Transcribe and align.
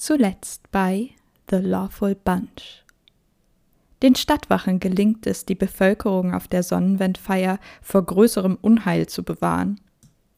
Zuletzt 0.00 0.70
bei 0.70 1.10
The 1.50 1.56
Lawful 1.56 2.14
Bunch. 2.14 2.84
Den 4.00 4.14
Stadtwachen 4.14 4.78
gelingt 4.78 5.26
es, 5.26 5.44
die 5.44 5.56
Bevölkerung 5.56 6.34
auf 6.34 6.46
der 6.46 6.62
Sonnenwendfeier 6.62 7.58
vor 7.82 8.06
größerem 8.06 8.58
Unheil 8.60 9.08
zu 9.08 9.24
bewahren. 9.24 9.80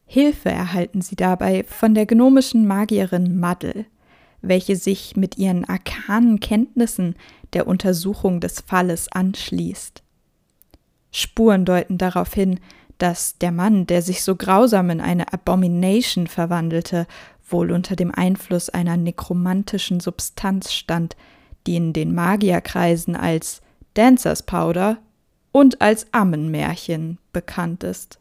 Hilfe 0.07 0.49
erhalten 0.49 1.03
sie 1.03 1.15
dabei 1.15 1.63
von 1.63 1.93
der 1.93 2.07
gnomischen 2.07 2.65
Magierin 2.65 3.39
Maddel, 3.39 3.85
welche 4.41 4.75
sich 4.75 5.15
mit 5.15 5.37
ihren 5.37 5.63
arkanen 5.65 6.39
Kenntnissen 6.39 7.15
der 7.53 7.67
Untersuchung 7.67 8.39
des 8.39 8.61
Falles 8.61 9.11
anschließt. 9.11 10.01
Spuren 11.11 11.65
deuten 11.65 11.99
darauf 11.99 12.33
hin, 12.33 12.59
dass 13.01 13.37
der 13.39 13.51
Mann, 13.51 13.87
der 13.87 14.03
sich 14.03 14.23
so 14.23 14.35
grausam 14.35 14.91
in 14.91 15.01
eine 15.01 15.33
Abomination 15.33 16.27
verwandelte, 16.27 17.07
wohl 17.51 17.71
unter 17.71 17.95
dem 17.95 18.13
Einfluss 18.13 18.69
einer 18.69 18.97
nekromantischen 18.97 19.99
Substanz 19.99 20.73
stand, 20.73 21.15
die 21.67 21.75
in 21.75 21.93
den 21.93 22.13
Magierkreisen 22.13 23.15
als 23.15 23.61
Dancers 23.93 24.43
Powder 24.43 24.97
und 25.51 25.81
als 25.81 26.13
Ammenmärchen 26.13 27.17
bekannt 27.33 27.83
ist. 27.83 28.19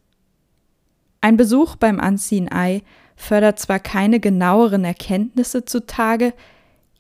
Ein 1.21 1.37
Besuch 1.37 1.77
beim 1.77 1.98
Unseen 1.98 2.48
Eye 2.48 2.83
fördert 3.15 3.59
zwar 3.59 3.79
keine 3.79 4.21
genaueren 4.21 4.85
Erkenntnisse 4.85 5.65
zutage, 5.65 6.33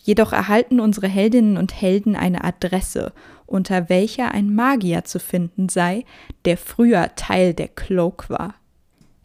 jedoch 0.02 0.32
erhalten 0.32 0.80
unsere 0.80 1.08
Heldinnen 1.08 1.56
und 1.56 1.80
Helden 1.80 2.16
eine 2.16 2.44
Adresse, 2.44 3.12
unter 3.46 3.88
welcher 3.88 4.32
ein 4.32 4.54
Magier 4.54 5.04
zu 5.04 5.18
finden 5.18 5.68
sei, 5.68 6.04
der 6.44 6.56
früher 6.56 7.14
Teil 7.16 7.54
der 7.54 7.68
Cloak 7.68 8.28
war. 8.30 8.54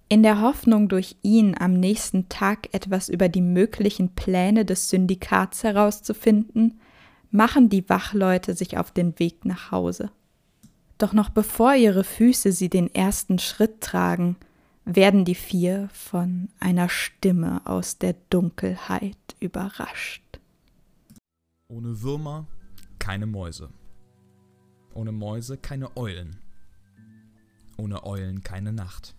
In 0.08 0.22
der 0.22 0.40
Hoffnung, 0.42 0.88
durch 0.88 1.16
ihn 1.24 1.56
am 1.58 1.74
nächsten 1.74 2.30
Tag 2.30 2.74
etwas 2.74 3.10
über 3.10 3.28
die 3.28 3.42
möglichen 3.42 4.14
Pläne 4.14 4.64
des 4.64 4.90
Syndikats 4.90 5.64
herauszufinden, 5.64 6.80
machen 7.32 7.70
die 7.70 7.90
Wachleute 7.90 8.54
sich 8.54 8.78
auf 8.78 8.92
den 8.92 9.18
Weg 9.20 9.46
nach 9.46 9.72
Hause. 9.72 10.12
Doch 10.98 11.12
noch 11.12 11.30
bevor 11.30 11.76
ihre 11.76 12.04
Füße 12.04 12.52
sie 12.52 12.70
den 12.70 12.94
ersten 12.94 13.40
Schritt 13.40 13.82
tragen, 13.82 14.38
werden 14.86 15.26
die 15.26 15.36
vier 15.36 15.90
von 15.92 16.50
einer 16.60 16.88
Stimme 16.88 17.62
aus 17.66 17.98
der 17.98 18.16
Dunkelheit 18.30 19.18
überrascht. 19.40 20.40
Ohne 21.68 22.02
Würmer 22.02 22.46
keine 23.00 23.26
Mäuse. 23.26 23.70
Ohne 24.94 25.12
Mäuse 25.12 25.58
keine 25.58 25.98
Eulen. 25.98 26.38
Ohne 27.78 28.06
Eulen 28.06 28.44
keine 28.44 28.72
Nacht. 28.72 29.16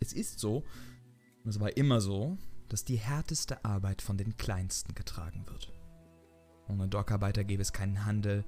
Es 0.00 0.12
ist 0.12 0.38
so, 0.38 0.64
und 1.44 1.50
es 1.50 1.60
war 1.60 1.76
immer 1.76 2.00
so, 2.00 2.38
dass 2.68 2.84
die 2.84 2.96
härteste 2.96 3.64
Arbeit 3.64 4.02
von 4.02 4.18
den 4.18 4.36
Kleinsten 4.36 4.94
getragen 4.94 5.46
wird. 5.46 5.72
Ohne 6.68 6.88
Dockarbeiter 6.88 7.44
gäbe 7.44 7.62
es 7.62 7.72
keinen 7.72 8.04
Handel. 8.04 8.44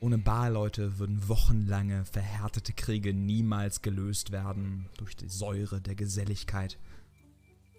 Ohne 0.00 0.18
Barleute 0.18 0.98
würden 0.98 1.28
wochenlange 1.28 2.04
verhärtete 2.04 2.72
Kriege 2.72 3.12
niemals 3.12 3.82
gelöst 3.82 4.30
werden 4.32 4.88
durch 4.96 5.16
die 5.16 5.28
Säure 5.28 5.80
der 5.80 5.94
Geselligkeit. 5.94 6.78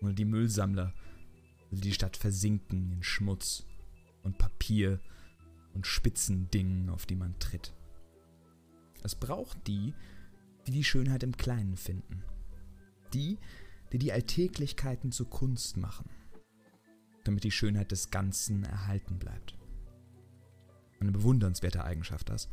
Ohne 0.01 0.13
die 0.13 0.25
Müllsammler 0.25 0.93
würde 1.69 1.81
die 1.81 1.93
Stadt 1.93 2.17
versinken 2.17 2.91
in 2.91 3.03
Schmutz 3.03 3.65
und 4.23 4.37
Papier 4.37 4.99
und 5.73 5.87
spitzen 5.87 6.49
Dingen, 6.51 6.89
auf 6.89 7.05
die 7.05 7.15
man 7.15 7.37
tritt. 7.39 7.73
Es 9.03 9.15
braucht 9.15 9.67
die, 9.67 9.93
die 10.67 10.71
die 10.71 10.83
Schönheit 10.83 11.23
im 11.23 11.37
Kleinen 11.37 11.77
finden. 11.77 12.23
Die, 13.13 13.37
die 13.91 13.97
die 13.97 14.11
Alltäglichkeiten 14.11 15.11
zu 15.11 15.25
Kunst 15.25 15.77
machen 15.77 16.09
damit 17.29 17.43
die 17.43 17.51
Schönheit 17.51 17.91
des 17.91 18.09
Ganzen 18.09 18.63
erhalten 18.63 19.19
bleibt. 19.19 19.55
Eine 20.99 21.11
bewundernswerte 21.11 21.83
Eigenschaft 21.83 22.29
das. 22.29 22.49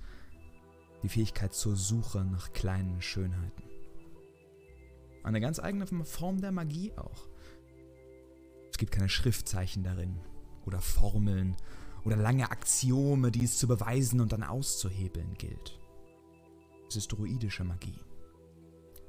Die 1.03 1.09
Fähigkeit 1.09 1.55
zur 1.55 1.77
Suche 1.77 2.25
nach 2.25 2.53
kleinen 2.53 3.00
Schönheiten. 3.00 3.62
Eine 5.22 5.41
ganz 5.41 5.59
eigene 5.59 5.87
Form 6.05 6.43
der 6.43 6.53
Magie 6.53 6.93
auch. 6.97 7.28
Es 8.71 8.77
gibt 8.77 8.93
keine 8.93 9.09
Schriftzeichen 9.09 9.83
darin 9.83 10.21
oder 10.66 10.81
Formeln 10.81 11.56
oder 12.05 12.16
lange 12.16 12.50
Axiome, 12.50 13.31
die 13.31 13.45
es 13.45 13.59
zu 13.59 13.66
beweisen 13.66 14.21
und 14.21 14.33
dann 14.33 14.43
auszuhebeln 14.43 15.34
gilt. 15.39 15.81
Es 16.87 16.97
ist 16.97 17.09
druidische 17.09 17.65
Magie. 17.65 17.99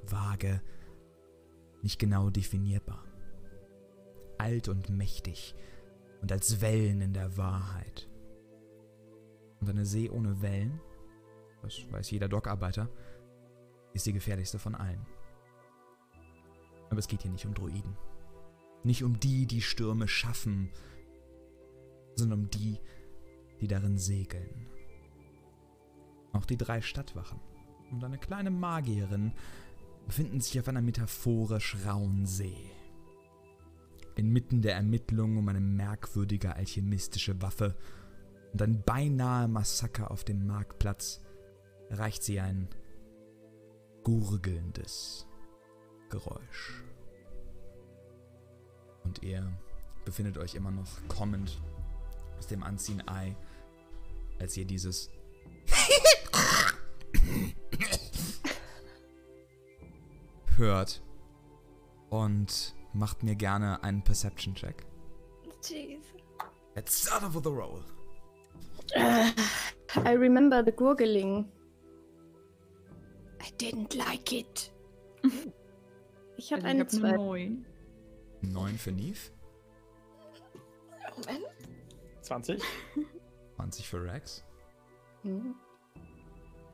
Vage, 0.03 0.61
nicht 1.87 1.99
genau 1.99 2.29
definierbar 2.29 3.01
alt 4.39 4.67
und 4.67 4.89
mächtig 4.89 5.55
und 6.21 6.29
als 6.33 6.59
Wellen 6.59 6.99
in 6.99 7.13
der 7.13 7.37
Wahrheit. 7.37 8.09
Und 9.61 9.69
eine 9.69 9.85
See 9.85 10.09
ohne 10.09 10.41
Wellen, 10.41 10.81
das 11.61 11.89
weiß 11.89 12.11
jeder 12.11 12.27
Dockarbeiter, 12.27 12.89
ist 13.93 14.05
die 14.05 14.11
gefährlichste 14.11 14.59
von 14.59 14.75
allen. 14.75 15.05
Aber 16.89 16.99
es 16.99 17.07
geht 17.07 17.21
hier 17.21 17.31
nicht 17.31 17.45
um 17.45 17.53
Druiden. 17.53 17.95
Nicht 18.83 19.05
um 19.05 19.17
die, 19.17 19.45
die 19.45 19.61
Stürme 19.61 20.09
schaffen, 20.09 20.73
sondern 22.15 22.39
um 22.41 22.49
die, 22.49 22.81
die 23.61 23.67
darin 23.69 23.97
segeln. 23.97 24.67
Auch 26.33 26.45
die 26.45 26.57
drei 26.57 26.81
Stadtwachen 26.81 27.39
und 27.91 28.03
eine 28.03 28.17
kleine 28.17 28.51
Magierin 28.51 29.31
befinden 30.07 30.39
sich 30.39 30.59
auf 30.59 30.67
einer 30.67 30.81
metaphorisch 30.81 31.77
rauen 31.85 32.25
See. 32.25 32.71
Inmitten 34.15 34.61
der 34.61 34.75
Ermittlungen 34.75 35.37
um 35.37 35.47
eine 35.47 35.59
merkwürdige 35.59 36.55
alchemistische 36.55 37.39
Waffe 37.41 37.75
und 38.53 38.61
ein 38.61 38.81
beinahe 38.81 39.47
Massaker 39.47 40.09
auf 40.09 40.23
dem 40.23 40.47
Marktplatz 40.47 41.21
erreicht 41.89 42.23
sie 42.23 42.39
ein 42.39 42.67
gurgelndes 44.03 45.27
Geräusch. 46.09 46.83
Und 49.03 49.21
ihr 49.21 49.51
befindet 50.05 50.37
euch 50.37 50.55
immer 50.55 50.71
noch 50.71 50.89
kommend 51.09 51.61
aus 52.37 52.47
dem 52.47 52.63
Anziehen 52.63 53.07
Ei, 53.07 53.35
als 54.39 54.55
ihr 54.57 54.65
dieses 54.65 55.11
hört 60.57 61.01
und 62.09 62.75
macht 62.93 63.23
mir 63.23 63.35
gerne 63.35 63.83
einen 63.83 64.03
Perception-Check. 64.03 64.85
Jeez. 65.63 66.03
Let's 66.75 67.01
start 67.01 67.23
off 67.23 67.35
with 67.35 67.45
a 67.47 67.49
roll. 67.49 67.83
Uh, 68.95 69.31
I 70.05 70.13
remember 70.13 70.63
the 70.63 70.71
gurgling. 70.71 71.51
I 73.41 73.51
didn't 73.57 73.95
like 73.95 74.31
it. 74.31 74.71
Ich 76.37 76.53
habe 76.53 76.63
einen 76.63 76.87
zwei. 76.87 77.13
Neun. 77.13 77.65
Neun 78.41 78.77
für 78.77 78.91
Neve. 78.91 79.31
Moment. 81.17 81.45
20? 82.21 82.61
20 83.55 83.87
für 83.87 84.03
Rex. 84.03 84.45
Hm. 85.23 85.55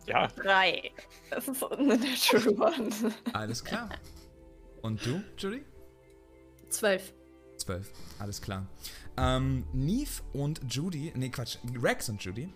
Ja. 0.06 0.28
Drei. 0.28 0.92
Das 1.30 1.48
ist 1.48 1.64
eine 1.64 1.98
Natural 1.98 2.74
One. 2.74 3.14
Alles 3.34 3.64
klar. 3.64 3.90
Und 4.82 5.06
du, 5.06 5.24
Judy? 5.38 5.64
Zwölf. 6.70 7.14
12. 7.58 7.92
Alles 8.20 8.42
klar. 8.42 8.68
Ähm, 9.16 9.66
Neve 9.74 10.22
und 10.34 10.62
Judy, 10.68 11.14
nee 11.16 11.30
Quatsch, 11.30 11.58
Rex 11.82 12.10
und 12.10 12.24
Judy, 12.24 12.52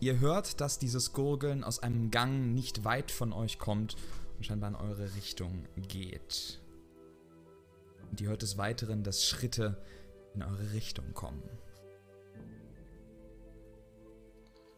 ihr 0.00 0.18
hört, 0.20 0.60
dass 0.60 0.78
dieses 0.78 1.12
Gurgeln 1.12 1.62
aus 1.62 1.82
einem 1.82 2.10
Gang 2.10 2.54
nicht 2.54 2.84
weit 2.84 3.10
von 3.10 3.32
euch 3.32 3.58
kommt 3.58 3.96
und 4.36 4.46
scheinbar 4.46 4.70
in 4.70 4.76
eure 4.76 5.14
Richtung 5.14 5.66
geht. 5.76 6.60
Und 8.10 8.20
ihr 8.20 8.30
hört 8.30 8.42
des 8.42 8.56
Weiteren, 8.56 9.04
dass 9.04 9.26
Schritte 9.26 9.82
in 10.34 10.42
eure 10.42 10.72
Richtung 10.72 11.12
kommen. 11.14 11.42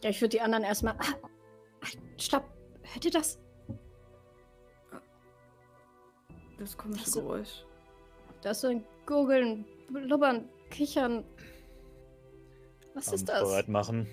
Ja, 0.02 0.10
ich 0.10 0.20
würde 0.20 0.30
die 0.30 0.40
anderen 0.40 0.64
erstmal. 0.64 0.96
Stopp. 2.18 2.44
Hört 2.82 3.04
ihr 3.04 3.10
das? 3.10 3.38
Das 6.58 6.76
komische 6.76 7.04
Das- 7.04 7.14
Geräusch. 7.14 7.64
Da 8.42 8.50
ist 8.50 8.60
so 8.62 8.68
ein 8.68 8.84
Gurgeln, 9.06 9.64
Blubbern, 9.90 10.48
Kichern. 10.70 11.24
Was 12.94 13.12
ist 13.12 13.28
das? 13.28 13.40
Bereit 13.42 13.68
machen. 13.68 14.06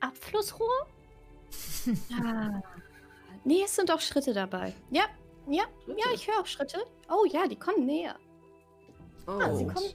Abflussrohr? 0.00 0.86
ah. 2.22 2.62
Nee, 3.44 3.62
es 3.64 3.74
sind 3.76 3.90
auch 3.90 4.00
Schritte 4.00 4.32
dabei. 4.34 4.74
Ja, 4.90 5.04
ja, 5.48 5.64
ja, 5.86 6.06
ich 6.14 6.26
höre 6.26 6.40
auch 6.40 6.46
Schritte. 6.46 6.78
Oh 7.08 7.24
ja, 7.26 7.46
die 7.48 7.56
kommen 7.56 7.86
näher. 7.86 8.16
Ah, 9.26 9.54
sie 9.54 9.64
Oh. 9.64 9.68
kommen. 9.72 9.94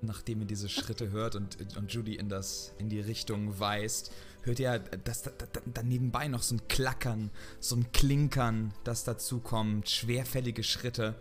Nachdem 0.00 0.40
ihr 0.40 0.46
diese 0.46 0.68
Schritte 0.68 1.10
hört 1.10 1.34
und, 1.34 1.76
und 1.76 1.92
Judy 1.92 2.14
in, 2.16 2.28
das, 2.28 2.72
in 2.78 2.88
die 2.88 3.00
Richtung 3.00 3.58
weist, 3.58 4.12
hört 4.48 4.58
ihr, 4.58 4.78
dass 4.78 5.22
da, 5.22 5.30
da, 5.30 5.60
da 5.64 5.82
nebenbei 5.82 6.26
noch 6.26 6.42
so 6.42 6.56
ein 6.56 6.66
Klackern, 6.68 7.30
so 7.60 7.76
ein 7.76 7.92
Klinkern, 7.92 8.74
das 8.82 9.04
dazu 9.04 9.38
kommt, 9.38 9.88
schwerfällige 9.88 10.64
Schritte. 10.64 11.14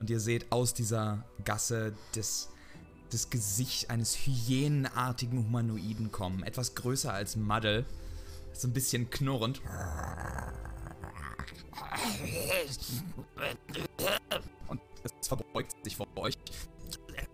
Und 0.00 0.10
ihr 0.10 0.20
seht 0.20 0.52
aus 0.52 0.74
dieser 0.74 1.24
Gasse 1.44 1.94
das, 2.14 2.50
das 3.10 3.30
Gesicht 3.30 3.88
eines 3.88 4.16
hyänenartigen 4.26 5.38
Humanoiden 5.38 6.12
kommen. 6.12 6.42
Etwas 6.42 6.74
größer 6.74 7.12
als 7.12 7.36
Muddle. 7.36 7.86
So 8.52 8.68
ein 8.68 8.72
bisschen 8.72 9.08
knurrend. 9.08 9.62
Und 14.68 14.80
es 15.02 15.28
verbeugt 15.28 15.72
sich 15.84 15.96
vor 15.96 16.06
euch. 16.16 16.34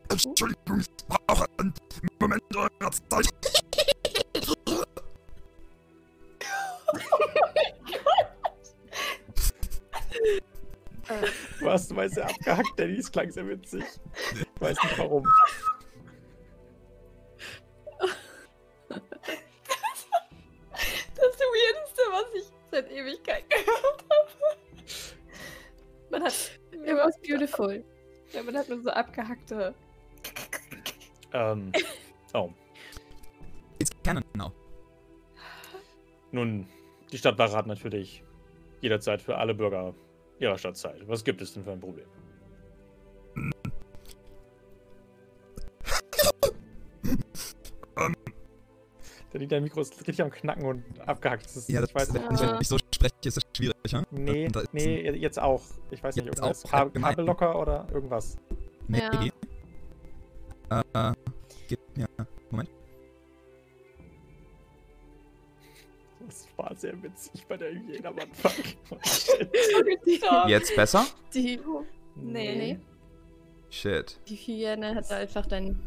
Entschuldigung, 0.08 0.80
ich 0.80 1.06
brauche 1.08 1.46
einen 1.58 1.74
Moment 2.20 2.42
eurer 2.56 2.90
Zeit. 3.08 3.28
Was? 11.60 11.88
Du 11.88 11.96
weißt 11.96 12.16
ja 12.16 12.24
abgehackt, 12.24 12.72
Danny, 12.76 12.98
es 12.98 13.10
klang 13.10 13.30
sehr 13.30 13.48
witzig. 13.48 13.82
Ich 14.32 14.46
weiß 14.60 14.76
nicht 14.82 14.98
warum. 14.98 15.26
Das 18.88 19.00
Weirdeste, 21.16 22.02
was 22.10 22.34
ich 22.34 22.44
seit 22.70 22.90
Ewigkeit 22.90 23.48
gehört 23.50 24.04
habe. 24.10 24.30
Man 26.10 26.22
hat. 26.22 26.58
It 26.72 26.96
was 26.96 27.18
beautiful. 27.20 27.84
Ja, 28.32 28.42
man 28.42 28.56
hat 28.56 28.68
nur 28.68 28.82
so 28.82 28.90
abgehackte. 28.90 29.74
Ähm. 31.32 31.72
Oh. 32.32 32.50
It's 33.78 33.90
canon 34.04 34.24
now. 34.34 34.52
Nun, 36.32 36.68
die 37.12 37.18
Stadtwache 37.18 37.52
hat 37.56 37.66
natürlich 37.66 38.22
jederzeit 38.80 39.20
für 39.22 39.36
alle 39.36 39.54
Bürger 39.54 39.94
ihrer 40.38 40.56
Stadt 40.58 40.76
Zeit. 40.76 41.06
Was 41.06 41.24
gibt 41.24 41.42
es 41.42 41.52
denn 41.52 41.64
für 41.64 41.72
ein 41.72 41.80
Problem? 41.80 42.06
Der 49.32 49.38
liegt 49.38 49.52
dein 49.52 49.62
Mikro 49.62 49.80
ist 49.80 49.96
richtig 49.96 50.20
am 50.22 50.30
Knacken 50.30 50.64
und 50.64 50.82
abgehackt. 51.06 51.44
Das 51.44 51.56
ist, 51.56 51.68
Ja, 51.68 51.80
das, 51.80 51.90
ich 51.90 51.94
weiß 51.94 52.14
wenn 52.14 52.28
nicht. 52.28 52.60
ich 52.62 52.68
so 52.68 52.76
spreche, 52.92 53.14
ist 53.24 53.36
das 53.36 53.44
schwierig, 53.56 53.76
ja? 53.86 54.02
Nee, 54.10 54.46
ist 54.46 54.72
nee, 54.72 55.10
jetzt 55.12 55.38
auch. 55.40 55.62
Ich 55.90 56.02
weiß 56.02 56.16
nicht, 56.16 56.26
Jetzt 56.26 56.38
irgendwas. 56.38 56.64
auch? 56.64 56.92
Kabel, 56.92 57.24
locker 57.24 57.60
oder 57.60 57.86
irgendwas. 57.92 58.36
Maybe. 58.88 59.30
Äh, 60.70 61.12
gib 61.68 61.78
mir. 61.96 62.08
Moment. 62.50 62.70
Das 66.26 66.46
war 66.56 66.74
sehr 66.76 67.02
witzig 67.02 67.46
bei 67.48 67.56
der 67.56 67.70
Hyäne 67.72 68.08
am 68.08 68.18
Anfang. 68.18 68.52
Die, 70.06 70.20
Jetzt 70.50 70.76
besser? 70.76 71.06
die, 71.34 71.58
nee. 72.16 72.56
Nee. 72.56 72.80
Shit. 73.70 74.20
Die 74.28 74.36
Hyäne 74.36 74.94
hat 74.94 75.10
einfach 75.10 75.46
dein 75.46 75.80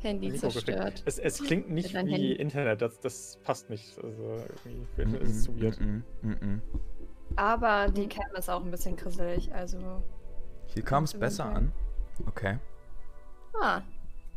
Handy 0.00 0.30
Mikro 0.30 0.48
zerstört. 0.48 1.02
Es, 1.04 1.18
es 1.18 1.42
klingt 1.42 1.70
nicht 1.70 1.92
wie 1.92 1.96
Handy. 1.96 2.32
Internet, 2.32 2.80
das, 2.82 3.00
das 3.00 3.38
passt 3.42 3.68
nicht. 3.70 3.98
Also 4.02 4.44
irgendwie 4.96 5.18
ist 5.18 5.30
es 5.30 5.44
zu 5.44 5.60
weird. 5.60 5.78
mm. 5.80 6.60
Aber 7.36 7.88
die 7.88 8.08
Cam 8.08 8.34
ist 8.36 8.48
auch 8.48 8.64
ein 8.64 8.70
bisschen 8.70 8.96
grisselig, 8.96 9.52
also. 9.52 10.02
Hier 10.66 10.82
kam 10.82 11.04
es 11.04 11.12
besser 11.14 11.46
an. 11.46 11.72
Okay. 12.26 12.58
Ah, 13.60 13.82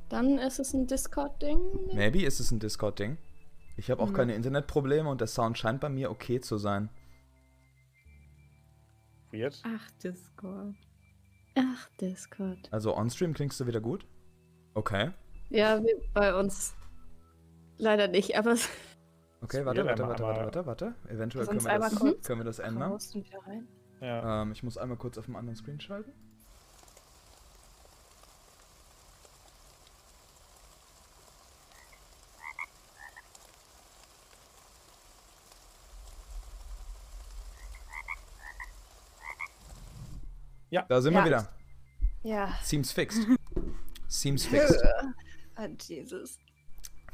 dann 0.10 0.38
ist 0.40 0.60
es 0.60 0.74
ein 0.74 0.88
Discord-Ding. 0.88 1.60
Maybe 1.94 2.24
ist 2.24 2.40
es 2.40 2.52
ein 2.52 2.60
Discord-Ding. 2.60 3.18
Ich 3.80 3.90
habe 3.90 4.04
auch 4.04 4.10
Mhm. 4.10 4.14
keine 4.14 4.36
Internetprobleme 4.36 5.10
und 5.10 5.22
der 5.22 5.28
Sound 5.28 5.58
scheint 5.58 5.80
bei 5.80 5.88
mir 5.90 6.12
okay 6.12 6.42
zu 6.42 6.58
sein. 6.58 6.90
Weird. 9.32 9.62
Ach, 9.66 9.92
Discord. 10.04 10.76
Ach, 11.56 11.90
Discord. 12.02 12.68
Also 12.72 12.96
on-stream 12.96 13.34
klingst 13.34 13.60
du 13.60 13.68
wieder 13.68 13.80
gut? 13.80 14.06
Okay. 14.74 15.12
Ja, 15.50 15.82
bei 16.14 16.38
uns 16.38 16.76
leider 17.78 18.08
nicht, 18.08 18.38
aber 18.38 18.56
Okay, 19.42 19.66
warte, 19.66 19.86
warte, 19.86 20.04
warte, 20.04 20.24
warte, 20.24 20.42
warte, 20.44 20.66
warte. 20.66 20.96
Eventuell 21.08 21.46
können 21.48 21.64
wir, 21.64 21.80
das, 21.80 22.00
können 22.00 22.40
wir 22.42 22.46
das 22.46 22.60
ändern. 22.60 23.00
Ja. 24.02 24.42
Ähm, 24.42 24.52
ich 24.52 24.62
muss 24.64 24.78
einmal 24.78 24.98
kurz 24.98 25.18
auf 25.18 25.28
einen 25.28 25.38
anderen 25.38 25.56
Screen 25.56 25.80
schalten. 25.80 26.12
Ja. 40.70 40.84
Da 40.88 41.02
sind 41.02 41.14
Ja. 41.14 41.20
wir 41.22 41.26
wieder. 41.26 41.50
Ja. 42.24 42.54
Seems 42.64 42.92
fixed. 42.92 43.26
Seems 44.08 44.46
fixed. 44.46 44.82
Ah, 45.56 45.68
Jesus. 45.82 46.38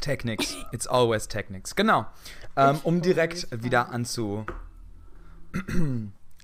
Technics. 0.01 0.55
It's 0.71 0.87
always 0.87 1.27
Technics. 1.27 1.75
Genau. 1.75 2.05
Ähm, 2.55 2.79
um 2.83 3.01
direkt 3.01 3.47
wieder 3.63 3.89
anzu 3.89 4.45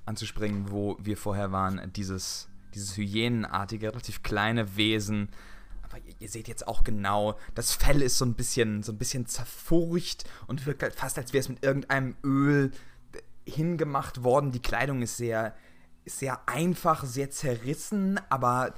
anzuspringen, 0.06 0.72
wo 0.72 0.98
wir 1.00 1.18
vorher 1.18 1.52
waren. 1.52 1.92
Dieses, 1.94 2.48
dieses 2.74 2.98
hyänenartige, 2.98 3.90
relativ 3.90 4.24
kleine 4.24 4.76
Wesen. 4.78 5.30
Aber 5.84 5.98
ihr, 6.00 6.14
ihr 6.20 6.30
seht 6.30 6.48
jetzt 6.48 6.68
auch 6.68 6.84
genau, 6.84 7.38
das 7.56 7.74
Fell 7.74 8.02
ist 8.02 8.18
so 8.18 8.26
ein 8.26 8.34
bisschen, 8.34 8.84
so 8.84 8.92
ein 8.92 8.98
bisschen 8.98 9.26
zerfurcht 9.28 10.24
und 10.48 10.66
wirkt 10.66 10.84
halt 10.84 10.96
fast, 10.96 11.18
als 11.18 11.34
wäre 11.34 11.42
es 11.42 11.50
mit 11.50 11.64
irgendeinem 11.64 12.16
Öl 12.24 12.72
hingemacht 13.46 14.24
worden. 14.24 14.52
Die 14.52 14.62
Kleidung 14.62 15.02
ist 15.02 15.18
sehr, 15.18 15.56
sehr 16.06 16.48
einfach, 16.48 17.04
sehr 17.06 17.30
zerrissen, 17.32 18.20
aber 18.30 18.74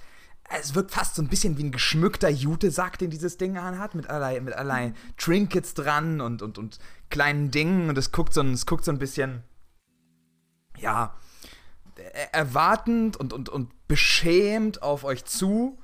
es 0.50 0.76
wirkt 0.76 0.92
fast 0.92 1.16
so 1.16 1.22
ein 1.22 1.30
bisschen 1.30 1.58
wie 1.58 1.64
ein 1.64 1.72
geschmückter 1.72 2.30
Jutesack, 2.30 2.98
den 3.00 3.10
dieses 3.10 3.38
Ding 3.38 3.58
anhat, 3.58 3.96
mit 3.96 4.08
allerlei, 4.10 4.40
mit 4.42 4.54
allerlei 4.54 4.94
Trinkets 5.18 5.74
dran 5.74 6.22
und, 6.22 6.42
und, 6.42 6.58
und 6.58 6.80
kleinen 7.10 7.50
Dingen. 7.50 7.90
Und 7.90 7.98
es 7.98 8.12
guckt 8.12 8.34
so 8.34 8.42
ein, 8.42 8.52
es 8.54 8.66
guckt 8.66 8.84
so 8.86 8.92
ein 8.92 9.00
bisschen, 9.00 9.44
ja, 10.78 11.16
er- 11.96 12.34
erwartend 12.34 13.18
und, 13.18 13.32
und, 13.34 13.50
und 13.50 13.72
beschämt 13.88 14.82
auf 14.84 15.04
euch 15.06 15.24
zu 15.26 15.80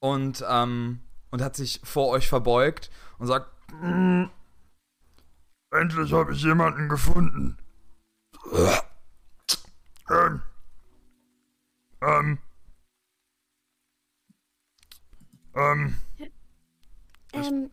und, 0.00 0.44
ähm, 0.48 1.00
und 1.30 1.42
hat 1.42 1.54
sich 1.56 1.80
vor 1.84 2.08
euch 2.08 2.28
verbeugt 2.28 2.90
und 3.18 3.26
sagt, 3.26 3.48
"Mm, 3.82 4.24
Endlich 5.72 6.12
habe 6.12 6.32
ich 6.32 6.42
jemanden 6.42 6.88
gefunden. 6.88 7.56
Ähm. 10.10 10.42
Ähm. 12.02 12.38
Ähm. 15.54 15.96
ähm, 17.32 17.70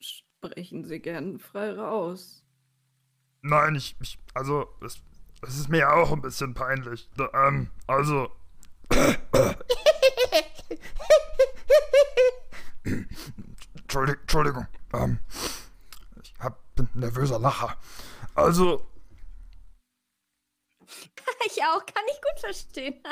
Sprechen 0.00 0.84
Sie 0.84 1.00
gern 1.00 1.38
frei 1.38 1.72
raus. 1.72 2.44
Nein, 3.42 3.74
ich, 3.74 3.96
ich 4.00 4.18
also, 4.34 4.68
es, 4.84 5.02
es 5.42 5.58
ist 5.58 5.68
mir 5.68 5.92
auch 5.92 6.12
ein 6.12 6.22
bisschen 6.22 6.54
peinlich. 6.54 7.08
Da, 7.16 7.30
ähm, 7.48 7.70
also. 7.86 8.30
Entschuldigung, 13.74 14.20
Entschuldigung. 14.22 14.66
Ähm, 14.92 15.18
ich 16.22 16.34
hab, 16.38 16.58
bin 16.74 16.88
nervöser 16.94 17.38
Lacher. 17.38 17.76
Also, 18.34 18.86
ich 21.46 21.62
auch, 21.62 21.86
kann 21.86 22.04
ich 22.10 22.20
gut 22.20 22.40
verstehen. 22.40 23.02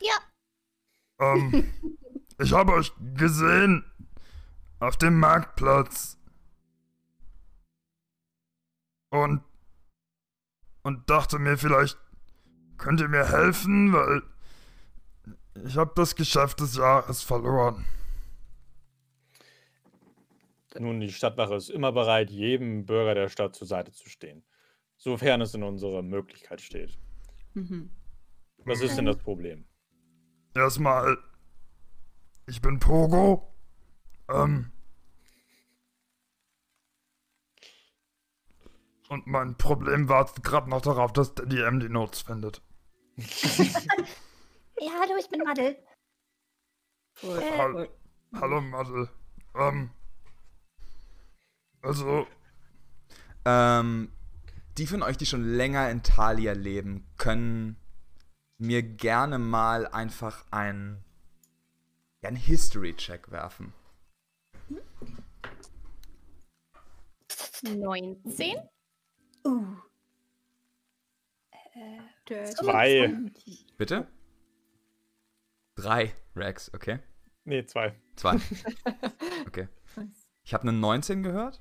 ja. 0.00 0.14
ähm, 1.20 1.72
ich 2.38 2.52
habe 2.52 2.72
euch 2.72 2.92
gesehen 3.14 3.84
auf 4.78 4.96
dem 4.96 5.18
Marktplatz. 5.18 6.16
Und 9.10 9.42
und 10.82 11.10
dachte 11.10 11.38
mir 11.38 11.58
vielleicht 11.58 11.98
könnt 12.78 13.00
ihr 13.00 13.08
mir 13.08 13.28
helfen, 13.28 13.92
weil 13.92 14.22
ich 15.66 15.76
habe 15.76 15.92
das 15.94 16.16
Geschäft 16.16 16.60
des 16.60 16.76
Jahres 16.76 17.22
verloren. 17.22 17.84
Nun, 20.78 21.00
die 21.00 21.12
Stadtwache 21.12 21.56
ist 21.56 21.68
immer 21.68 21.92
bereit, 21.92 22.30
jedem 22.30 22.86
Bürger 22.86 23.14
der 23.14 23.28
Stadt 23.28 23.56
zur 23.56 23.66
Seite 23.66 23.92
zu 23.92 24.08
stehen. 24.08 24.42
Sofern 25.00 25.40
es 25.40 25.54
in 25.54 25.62
unserer 25.62 26.02
Möglichkeit 26.02 26.60
steht. 26.60 26.98
Mhm. 27.54 27.90
Was 28.64 28.82
ist 28.82 28.96
denn 28.98 29.06
das 29.06 29.16
Problem? 29.16 29.64
Erstmal, 30.54 31.16
ich 32.46 32.60
bin 32.60 32.78
Pogo. 32.78 33.50
Ähm. 34.28 34.70
Und 39.08 39.26
mein 39.26 39.56
Problem 39.56 40.10
wartet 40.10 40.44
gerade 40.44 40.68
noch 40.68 40.82
darauf, 40.82 41.14
dass 41.14 41.34
der 41.34 41.46
DM 41.46 41.80
die 41.80 41.88
Notes 41.88 42.20
findet. 42.20 42.62
Ja, 44.82 44.92
hallo, 44.98 45.12
ich 45.18 45.28
bin 45.28 45.42
Madel. 45.44 45.76
Äh, 47.22 47.58
Hall-. 47.58 47.90
Hallo 48.34 48.62
Madel. 48.62 49.10
Ähm. 49.54 49.90
Also, 51.82 52.26
Ähm, 53.44 54.10
die 54.78 54.86
von 54.86 55.02
euch, 55.02 55.16
die 55.16 55.26
schon 55.26 55.44
länger 55.44 55.90
in 55.90 56.02
Thalia 56.02 56.52
leben, 56.52 57.06
können 57.16 57.76
mir 58.58 58.82
gerne 58.82 59.38
mal 59.38 59.86
einfach 59.86 60.44
ein 60.50 61.02
einen 62.22 62.36
History-Check 62.36 63.30
werfen. 63.30 63.72
19. 67.62 68.56
Uh. 69.44 69.64
Äh, 71.50 71.98
dirty 72.28 72.54
Zwei. 72.54 73.08
20. 73.08 73.66
Bitte? 73.78 74.06
Drei, 75.74 76.14
Rex, 76.36 76.72
okay. 76.74 76.98
Nee, 77.44 77.64
zwei. 77.64 77.94
Zwei. 78.16 78.36
Okay. 79.46 79.68
Ich 80.44 80.54
habe 80.54 80.62
eine 80.68 80.72
19 80.72 81.22
gehört, 81.22 81.60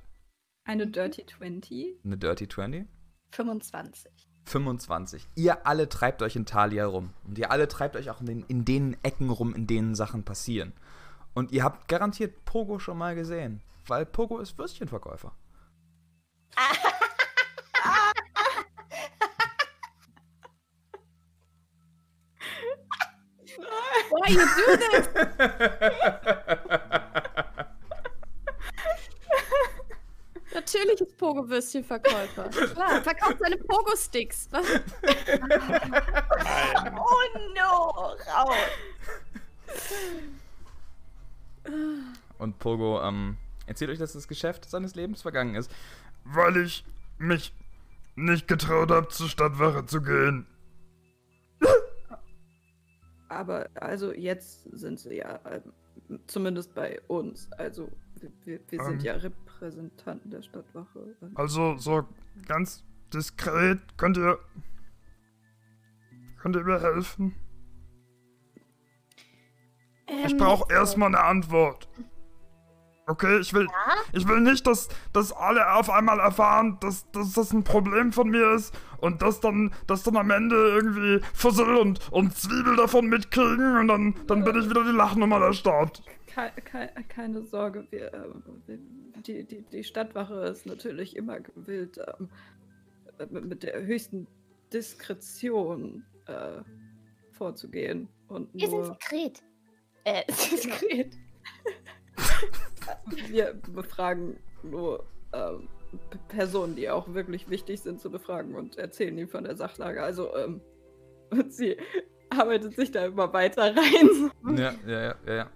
Eine 0.64 0.86
Dirty 0.86 1.26
20. 1.26 2.04
eine 2.04 2.18
Dirty 2.18 2.48
20. 2.48 2.86
25. 3.32 4.12
25. 4.46 5.28
Ihr 5.36 5.68
alle 5.68 5.90
treibt 5.90 6.22
euch 6.22 6.36
in 6.36 6.46
Thalia 6.46 6.86
rum. 6.86 7.14
Und 7.26 7.38
ihr 7.38 7.52
alle 7.52 7.68
treibt 7.68 7.96
euch 7.96 8.10
auch 8.10 8.20
in 8.20 8.26
den, 8.26 8.44
in 8.48 8.66
den 8.66 8.98
Ecken 9.04 9.30
rum, 9.30 9.54
in 9.54 9.68
denen 9.68 9.96
Sachen 9.96 10.24
passieren. 10.24 10.74
Und 11.34 11.52
ihr 11.52 11.64
habt 11.64 11.88
garantiert 11.88 12.46
Pogo 12.46 12.80
schon 12.80 12.98
mal 12.98 13.16
gesehen. 13.16 13.62
Weil 13.88 14.06
Pogo 14.06 14.40
ist 14.40 14.58
Würstchenverkäufer. 14.58 15.32
Why 24.12 24.34
you 24.34 24.40
do 24.40 24.78
this? 24.78 25.08
Natürlich 30.72 31.02
ist 31.02 31.18
Pogo 31.18 31.50
Würstchenverkäufer. 31.50 32.50
Klar, 32.50 33.02
verkauft 33.02 33.38
seine 33.40 33.58
Pogo-Sticks. 33.58 34.50
Oh 36.96 37.40
no, 37.56 38.16
raus. 38.34 38.56
Und 42.38 42.60
Pogo 42.60 43.02
ähm, 43.02 43.38
erzählt 43.66 43.90
euch, 43.92 43.98
dass 43.98 44.14
das 44.14 44.28
Geschäft 44.28 44.70
seines 44.70 44.96
Lebens 44.96 45.22
vergangen 45.24 45.56
ist. 45.56 45.72
Weil 46.24 46.58
ich 46.58 46.86
mich 47.18 47.54
nicht 48.16 48.48
getraut 48.48 48.92
habe, 48.92 49.08
zur 49.08 49.28
Stadtwache 49.28 49.86
zu 49.86 50.02
gehen. 50.02 50.46
Aber 53.30 53.70
also 53.76 54.14
jetzt 54.14 54.64
sind 54.72 55.00
sie 55.00 55.16
ja 55.16 55.40
ähm, 55.50 56.20
zumindest 56.28 56.76
bei 56.76 57.00
uns. 57.08 57.52
Also 57.54 57.90
wir, 58.46 58.60
wir, 58.70 58.84
sind 58.84 59.00
Ähm. 59.00 59.00
ja 59.00 59.20
Repräsentanten 59.60 60.32
der 60.32 60.42
Stadtwache. 60.42 61.16
Also 61.36 61.78
so 61.78 62.04
ganz 62.48 62.84
diskret 63.14 63.80
könnt 63.98 64.18
ihr. 64.18 64.40
Könnt 66.42 66.56
ihr 66.56 66.64
mir 66.64 66.80
helfen? 66.80 67.36
Ich 70.08 70.32
Ähm, 70.32 70.38
brauche 70.38 70.72
erstmal 70.72 71.10
eine 71.10 71.20
Antwort. 71.20 71.90
Okay, 73.08 73.40
ich 73.40 73.54
will, 73.56 73.68
ich 74.14 74.28
will 74.28 74.40
nicht, 74.40 74.68
dass, 74.68 74.88
dass 75.14 75.32
alle 75.34 75.74
auf 75.74 75.90
einmal 75.90 76.20
erfahren, 76.20 76.78
dass, 76.80 77.10
dass 77.12 77.34
das 77.34 77.52
ein 77.52 77.64
Problem 77.64 78.14
von 78.14 78.30
mir 78.30 78.54
ist 78.54 78.74
und 79.00 79.24
dass 79.24 79.40
dann, 79.40 79.74
dass 79.88 80.04
dann 80.04 80.16
am 80.16 80.30
Ende 80.30 80.56
irgendwie 80.56 81.20
Fussel 81.34 81.76
und, 81.76 82.12
und 82.12 82.38
Zwiebel 82.38 82.76
davon 82.76 83.08
mitkriegen 83.08 83.78
und 83.78 83.88
dann, 83.88 84.16
dann 84.28 84.44
bin 84.44 84.60
ich 84.60 84.70
wieder 84.70 84.84
die 84.84 84.92
Lachnummer 84.92 85.40
der 85.40 85.54
Stadt. 85.54 86.04
Ke 86.30 86.52
ke 86.64 86.90
keine 87.08 87.44
Sorge, 87.44 87.88
wir, 87.90 88.14
ähm, 88.14 88.44
wir, 88.66 88.78
die, 89.24 89.44
die, 89.44 89.62
die 89.62 89.84
Stadtwache 89.84 90.36
ist 90.46 90.66
natürlich 90.66 91.16
immer 91.16 91.40
gewillt, 91.40 92.00
ähm, 92.20 92.30
mit, 93.30 93.64
der 93.64 93.82
höchsten 93.86 94.28
Diskretion 94.72 96.06
äh, 96.28 96.62
vorzugehen. 97.32 98.08
Und 98.28 98.54
Wir 98.54 98.70
sind 98.70 98.78
nur, 98.78 98.86
sekret. 98.86 99.44
Äh, 100.04 100.24
diskret. 100.52 101.18
wir 103.30 103.54
befragen 103.74 104.38
nur 104.64 105.06
ähm, 105.34 105.68
Personen, 106.28 106.76
die 106.76 106.90
auch 106.90 107.14
wirklich 107.14 107.50
wichtig 107.50 107.82
sind 107.82 108.00
zu 108.00 108.12
befragen 108.12 108.56
und 108.56 108.78
erzählen 108.78 109.18
ihnen 109.18 109.28
von 109.28 109.44
der 109.44 109.56
Sachlage. 109.56 110.04
Also, 110.04 110.36
ähm, 110.36 110.62
und 111.32 111.52
sie 111.52 111.78
arbeitet 112.30 112.76
sich 112.76 112.92
da 112.92 113.06
immer 113.06 113.32
weiter 113.34 113.76
rein. 113.76 114.32
Ja, 114.58 114.74
ja, 114.86 115.02
ja, 115.02 115.16
ja, 115.26 115.34
ja. 115.34 115.50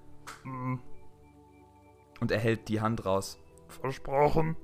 Und 2.19 2.31
er 2.31 2.39
hält 2.39 2.69
die 2.69 2.81
Hand 2.81 3.05
raus. 3.05 3.39
versprochen. 3.67 4.55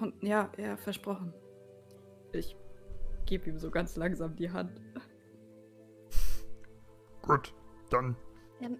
Und, 0.00 0.22
ja, 0.22 0.50
ja, 0.56 0.76
versprochen. 0.76 1.34
Ich 2.32 2.56
gebe 3.26 3.50
ihm 3.50 3.58
so 3.58 3.70
ganz 3.70 3.96
langsam 3.96 4.34
die 4.36 4.50
Hand. 4.50 4.80
Gut, 7.22 7.52
dann, 7.90 8.16
Ähm, 8.60 8.78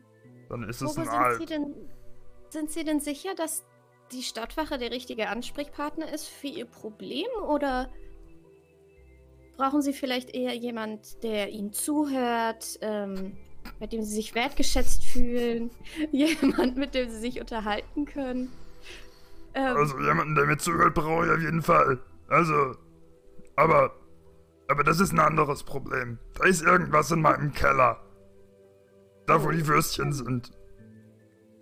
dann 0.48 0.68
ist 0.68 0.80
es 0.80 0.96
ein 0.96 1.04
sind. 1.04 1.38
Sie, 1.38 1.46
denn, 1.46 1.74
sind 2.48 2.70
Sie 2.70 2.84
denn 2.84 3.00
sicher, 3.00 3.34
dass 3.34 3.64
die 4.12 4.22
Stadtwache 4.22 4.78
der 4.78 4.90
richtige 4.90 5.28
Ansprechpartner 5.28 6.12
ist 6.12 6.26
für 6.26 6.48
Ihr 6.48 6.66
Problem? 6.66 7.28
Oder 7.46 7.90
brauchen 9.60 9.82
Sie 9.82 9.92
vielleicht 9.92 10.34
eher 10.34 10.54
jemand, 10.54 11.22
der 11.22 11.50
Ihnen 11.50 11.72
zuhört, 11.74 12.78
ähm, 12.80 13.36
mit 13.78 13.92
dem 13.92 14.02
Sie 14.02 14.14
sich 14.14 14.34
wertgeschätzt 14.34 15.04
fühlen? 15.04 15.70
Jemand, 16.12 16.76
mit 16.78 16.94
dem 16.94 17.10
Sie 17.10 17.18
sich 17.18 17.40
unterhalten 17.40 18.06
können? 18.06 18.50
Ähm, 19.54 19.76
Also 19.76 19.98
jemanden, 19.98 20.34
der 20.34 20.46
mir 20.46 20.56
zuhört, 20.56 20.94
brauche 20.94 21.26
ich 21.26 21.32
auf 21.32 21.40
jeden 21.40 21.60
Fall. 21.60 21.98
Also, 22.28 22.74
aber, 23.56 23.92
aber 24.68 24.82
das 24.82 24.98
ist 24.98 25.12
ein 25.12 25.20
anderes 25.20 25.62
Problem. 25.62 26.18
Da 26.38 26.46
ist 26.46 26.62
irgendwas 26.62 27.10
in 27.10 27.20
meinem 27.20 27.52
Keller. 27.52 28.00
Da, 29.26 29.44
wo 29.44 29.50
die 29.50 29.66
Würstchen 29.66 30.12
sind. 30.14 30.52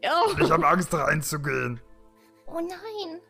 oh, 0.04 0.30
Ich 0.40 0.50
habe 0.52 0.68
Angst 0.68 0.94
reinzugehen. 0.94 1.80
oh 2.46 2.60
nein! 2.60 3.20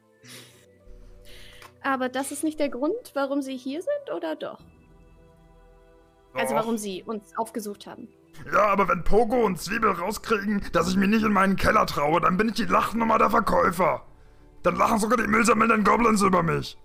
Aber 1.83 2.09
das 2.09 2.33
ist 2.33 2.45
nicht 2.45 2.59
der 2.59 2.69
Grund, 2.69 3.13
warum 3.15 3.43
Sie 3.43 3.57
hier 3.57 3.83
sind, 3.83 4.15
oder 4.15 4.37
doch? 4.37 4.61
Also 6.35 6.55
Doch. 6.55 6.63
warum 6.63 6.77
Sie 6.79 7.03
uns 7.03 7.37
aufgesucht 7.37 7.87
haben. 7.87 8.09
Ja, 8.53 8.67
aber 8.67 8.89
wenn 8.89 9.03
Pogo 9.03 9.45
und 9.45 9.59
Zwiebel 9.59 9.91
rauskriegen, 9.91 10.63
dass 10.73 10.89
ich 10.89 10.97
mir 10.97 11.09
nicht 11.09 11.25
in 11.25 11.33
meinen 11.33 11.57
Keller 11.57 11.87
traue, 11.87 12.21
dann 12.21 12.37
bin 12.37 12.49
ich 12.49 12.55
die 12.55 12.65
Lachnummer 12.65 13.19
der 13.19 13.31
Verkäufer. 13.31 14.05
Dann 14.63 14.77
lachen 14.77 14.99
sogar 14.99 15.17
die 15.19 15.27
müllsammelnden 15.27 15.85
Goblins 15.85 16.23
über 16.23 16.43
mich. 16.43 16.77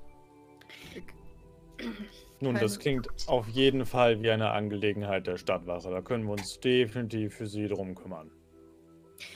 Nun, 2.40 2.56
das 2.56 2.80
klingt 2.80 3.08
auf 3.28 3.48
jeden 3.48 3.86
Fall 3.86 4.22
wie 4.22 4.32
eine 4.32 4.52
Angelegenheit 4.52 5.28
der 5.28 5.38
Stadtwache. 5.38 5.90
Da 5.90 6.02
können 6.02 6.26
wir 6.26 6.34
uns 6.34 6.60
definitiv 6.60 7.36
für 7.36 7.48
Sie 7.48 7.68
drum 7.68 7.96
kümmern. 7.96 8.32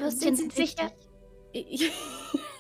Sind 0.10 0.52
sicher. 0.52 0.92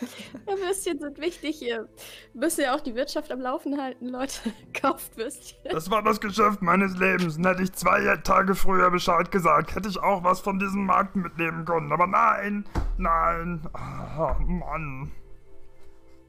Würstchen. 0.00 0.40
Ja, 0.46 0.56
Würstchen 0.56 0.98
sind 0.98 1.18
wichtig. 1.18 1.62
Ihr 1.62 1.88
müsst 2.34 2.58
ja 2.58 2.74
auch 2.74 2.80
die 2.80 2.94
Wirtschaft 2.94 3.30
am 3.30 3.40
Laufen 3.40 3.80
halten, 3.80 4.08
Leute. 4.08 4.52
Kauft 4.74 5.16
Würstchen. 5.16 5.58
Das 5.70 5.90
war 5.90 6.02
das 6.02 6.20
Geschäft 6.20 6.62
meines 6.62 6.96
Lebens. 6.96 7.36
Und 7.36 7.46
hätte 7.46 7.62
ich 7.62 7.72
zwei 7.72 8.16
Tage 8.18 8.54
früher 8.54 8.90
Bescheid 8.90 9.30
gesagt, 9.30 9.74
hätte 9.74 9.88
ich 9.88 9.98
auch 9.98 10.24
was 10.24 10.40
von 10.40 10.58
diesem 10.58 10.86
Markt 10.86 11.16
mitnehmen 11.16 11.64
können. 11.64 11.92
Aber 11.92 12.06
nein, 12.06 12.64
nein. 12.98 13.68
Ah, 13.72 14.36
Mann. 14.40 15.12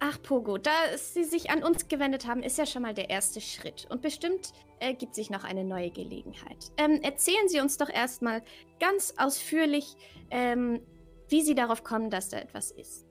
Ach, 0.06 0.22
Pogo, 0.22 0.58
da 0.58 0.72
Sie 0.98 1.24
sich 1.24 1.50
an 1.50 1.64
uns 1.64 1.88
gewendet 1.88 2.28
haben, 2.28 2.44
ist 2.44 2.58
ja 2.58 2.66
schon 2.66 2.82
mal 2.82 2.94
der 2.94 3.10
erste 3.10 3.40
Schritt. 3.40 3.88
Und 3.90 4.02
bestimmt 4.02 4.52
ergibt 4.82 5.16
sich 5.16 5.30
noch 5.30 5.46
eine 5.46 5.64
neue 5.64 5.92
Gelegenheit. 5.92 6.74
Ähm, 6.76 7.00
erzählen 7.02 7.48
Sie 7.48 7.62
uns 7.62 7.78
doch 7.78 7.88
erstmal 7.88 8.44
ganz 8.82 9.14
ausführlich, 9.16 9.96
ähm, 10.30 10.82
wie 11.30 11.42
Sie 11.42 11.56
darauf 11.56 11.86
kommen, 11.86 12.10
dass 12.10 12.28
da 12.28 12.38
etwas 12.38 12.72
ist. 12.72 13.06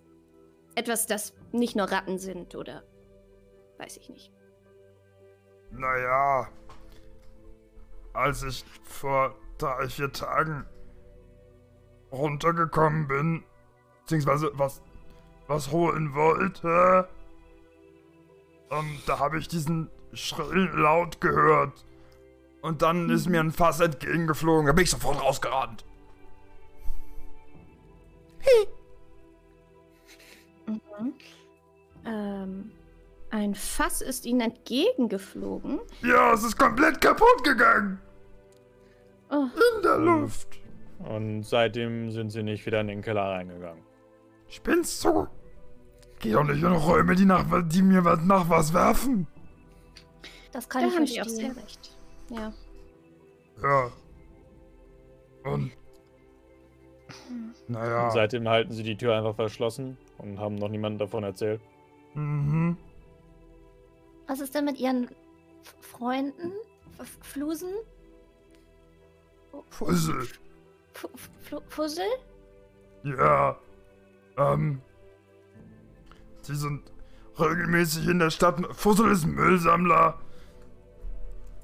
Etwas, 0.75 1.07
das 1.07 1.35
nicht 1.53 1.77
nur 1.77 1.91
Ratten 1.91 2.19
sind 2.19 2.55
oder 2.55 2.83
weiß 3.79 3.97
ich 3.99 4.09
nicht. 4.09 4.33
Naja, 5.71 6.49
als 8.13 8.43
ich 8.43 8.65
vor 8.85 9.35
drei, 9.59 9.89
vier 9.89 10.13
Tagen 10.13 10.67
runtergekommen 12.11 13.09
bin, 13.09 13.45
beziehungsweise 14.01 14.51
was, 14.55 14.83
was 15.47 15.71
holen 15.71 16.15
wollte, 16.15 17.09
ähm, 18.71 18.99
da 19.07 19.19
habe 19.19 19.39
ich 19.39 19.49
diesen 19.49 19.91
schrillen 20.13 20.77
Laut 20.79 21.21
gehört. 21.21 21.85
Und 22.61 22.83
dann 22.83 23.11
ist 23.11 23.29
mir 23.29 23.41
ein 23.41 23.51
Fass 23.51 23.81
entgegengeflogen, 23.81 24.67
da 24.67 24.73
bin 24.73 24.85
ich 24.85 24.91
sofort 24.91 25.21
rausgerannt. 25.21 25.85
Mhm. 28.41 28.82
Ähm, 32.05 32.71
ein 33.31 33.55
Fass 33.55 34.01
ist 34.03 34.27
Ihnen 34.27 34.41
entgegengeflogen. 34.41 35.81
Ja, 36.03 36.33
es 36.35 36.43
ist 36.45 36.59
komplett 36.59 37.01
kaputt 37.01 37.45
gegangen. 37.45 37.99
Oh, 39.31 39.45
In 39.77 39.83
der 39.83 39.95
Ähm. 39.97 40.05
Luft. 40.05 40.49
Und 40.99 41.43
seitdem 41.43 42.11
sind 42.11 42.31
Sie 42.31 42.43
nicht 42.43 42.65
wieder 42.67 42.81
in 42.81 42.87
den 42.89 43.03
Keller 43.03 43.23
reingegangen. 43.31 43.83
Spinnst 44.49 45.03
du? 45.05 45.27
Geh 46.21 46.33
doch 46.33 46.45
nicht 46.45 46.63
in 46.63 46.71
Räume, 46.73 47.17
die, 47.17 47.25
nach, 47.25 47.45
die 47.67 47.83
mir 47.83 48.05
was 48.05 48.21
nach 48.23 48.49
was 48.49 48.73
werfen. 48.73 49.27
Das 50.53 50.69
kann 50.69 50.83
Da 50.83 50.89
ich 50.89 50.95
haben 50.97 51.07
Sie 51.07 51.21
auch 51.21 51.25
verstehen. 51.25 51.55
sehr 51.55 51.63
recht. 51.65 51.99
Ja. 52.31 52.53
Ja. 53.63 53.91
Und. 55.51 55.73
Naja. 57.69 58.05
Und 58.05 58.13
seitdem 58.13 58.49
halten 58.49 58.73
sie 58.73 58.83
die 58.83 58.97
Tür 58.97 59.17
einfach 59.17 59.35
verschlossen 59.35 59.97
und 60.19 60.39
haben 60.39 60.55
noch 60.57 60.69
niemandem 60.69 60.99
davon 60.99 61.25
erzählt. 61.25 61.61
Mhm. 62.15 62.77
Was 64.27 64.41
ist 64.41 64.55
denn 64.55 64.65
mit 64.65 64.79
Ihren 64.79 65.09
F 65.63 65.77
Freunden? 65.81 66.53
F 66.99 67.19
Flusen? 67.21 67.73
Fussel. 69.71 70.27
F 70.95 71.09
F 71.51 71.63
Fussel? 71.69 72.05
Ja. 73.05 73.57
Ähm. 74.37 74.81
Sie 76.43 76.55
sind 76.55 76.83
regelmäßig 77.39 78.09
in 78.09 78.19
der 78.19 78.31
Stadt. 78.31 78.61
Fussel 78.75 79.11
ist 79.11 79.25
ein 79.25 79.35
Müllsammler. 79.35 80.19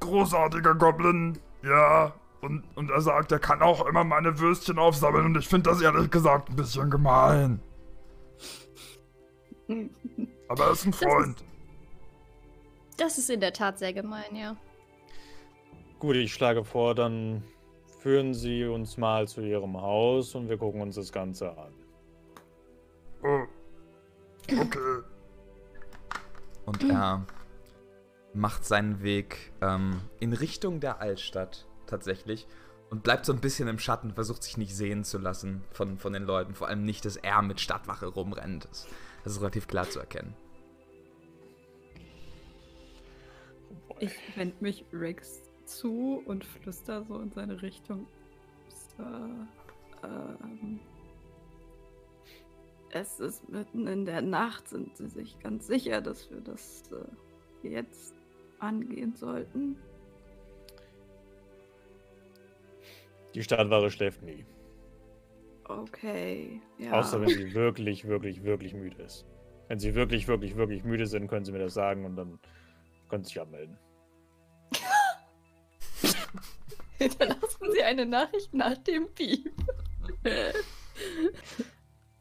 Großartiger 0.00 0.74
Goblin. 0.74 1.38
Ja. 1.62 2.14
Und, 2.40 2.64
und 2.76 2.90
er 2.90 3.00
sagt, 3.00 3.32
er 3.32 3.40
kann 3.40 3.62
auch 3.62 3.84
immer 3.86 4.04
meine 4.04 4.38
Würstchen 4.38 4.78
aufsammeln. 4.78 5.26
Und 5.26 5.36
ich 5.36 5.48
finde 5.48 5.70
das 5.70 5.80
ehrlich 5.80 6.10
gesagt 6.10 6.50
ein 6.50 6.56
bisschen 6.56 6.90
gemein. 6.90 7.60
Aber 10.48 10.64
er 10.66 10.72
ist 10.72 10.84
ein 10.86 10.90
Das 10.92 11.00
ist- 11.00 11.06
Freund. 11.06 11.44
Das 12.96 13.18
ist 13.18 13.30
in 13.30 13.40
der 13.40 13.52
Tat 13.52 13.78
sehr 13.78 13.92
gemein, 13.92 14.34
ja. 14.34 14.56
Gut, 16.00 16.16
ich 16.16 16.32
schlage 16.32 16.64
vor, 16.64 16.94
dann 16.94 17.44
führen 18.00 18.34
Sie 18.34 18.64
uns 18.64 18.96
mal 18.96 19.28
zu 19.28 19.40
Ihrem 19.40 19.80
Haus 19.80 20.34
und 20.34 20.48
wir 20.48 20.56
gucken 20.58 20.80
uns 20.80 20.96
das 20.96 21.12
Ganze 21.12 21.56
an. 21.56 21.72
Oh. 23.22 23.42
Okay. 24.60 24.78
Und 26.66 26.84
er 26.90 27.24
macht 28.34 28.64
seinen 28.66 29.02
Weg 29.02 29.52
ähm, 29.62 30.00
in 30.20 30.32
Richtung 30.34 30.80
der 30.80 31.00
Altstadt 31.00 31.66
tatsächlich 31.86 32.46
und 32.90 33.02
bleibt 33.02 33.24
so 33.24 33.32
ein 33.32 33.40
bisschen 33.40 33.68
im 33.68 33.78
Schatten, 33.78 34.12
versucht 34.12 34.42
sich 34.42 34.58
nicht 34.58 34.76
sehen 34.76 35.02
zu 35.02 35.16
lassen 35.18 35.64
von, 35.72 35.98
von 35.98 36.12
den 36.12 36.24
Leuten. 36.24 36.54
Vor 36.54 36.68
allem 36.68 36.84
nicht, 36.84 37.04
dass 37.06 37.16
er 37.16 37.40
mit 37.42 37.58
Stadtwache 37.60 38.06
rumrennt. 38.06 38.66
Das, 38.66 38.86
das 39.28 39.36
ist 39.36 39.42
relativ 39.42 39.68
klar 39.68 39.88
zu 39.90 39.98
erkennen. 39.98 40.34
Ich 44.00 44.12
wende 44.36 44.56
mich 44.60 44.86
Rex 44.90 45.42
zu 45.66 46.22
und 46.24 46.46
flüster 46.46 47.04
so 47.04 47.18
in 47.18 47.30
seine 47.30 47.60
Richtung. 47.60 48.06
So, 48.70 49.02
ähm, 50.02 50.80
es 52.90 53.20
ist 53.20 53.46
mitten 53.50 53.86
in 53.86 54.06
der 54.06 54.22
Nacht. 54.22 54.66
Sind 54.68 54.96
Sie 54.96 55.08
sich 55.08 55.38
ganz 55.40 55.66
sicher, 55.66 56.00
dass 56.00 56.30
wir 56.30 56.40
das 56.40 56.84
äh, 57.62 57.68
jetzt 57.68 58.14
angehen 58.60 59.14
sollten? 59.14 59.76
Die 63.34 63.42
Stadtwache 63.42 63.90
schläft 63.90 64.22
nie. 64.22 64.46
Okay. 65.68 66.60
Ja. 66.78 66.92
Außer 66.92 67.20
wenn 67.20 67.28
sie 67.28 67.54
wirklich, 67.54 68.06
wirklich, 68.06 68.42
wirklich 68.42 68.74
müde 68.74 69.02
ist. 69.02 69.26
Wenn 69.68 69.78
sie 69.78 69.94
wirklich, 69.94 70.26
wirklich, 70.26 70.56
wirklich 70.56 70.82
müde 70.82 71.06
sind, 71.06 71.28
können 71.28 71.44
sie 71.44 71.52
mir 71.52 71.58
das 71.58 71.74
sagen 71.74 72.06
und 72.06 72.16
dann 72.16 72.38
können 73.08 73.22
sie 73.22 73.28
sich 73.28 73.40
abmelden. 73.40 73.76
Hinterlassen 76.98 77.72
Sie 77.72 77.82
eine 77.82 78.06
Nachricht 78.06 78.54
nach 78.54 78.78
dem 78.78 79.08
Piep. 79.14 79.52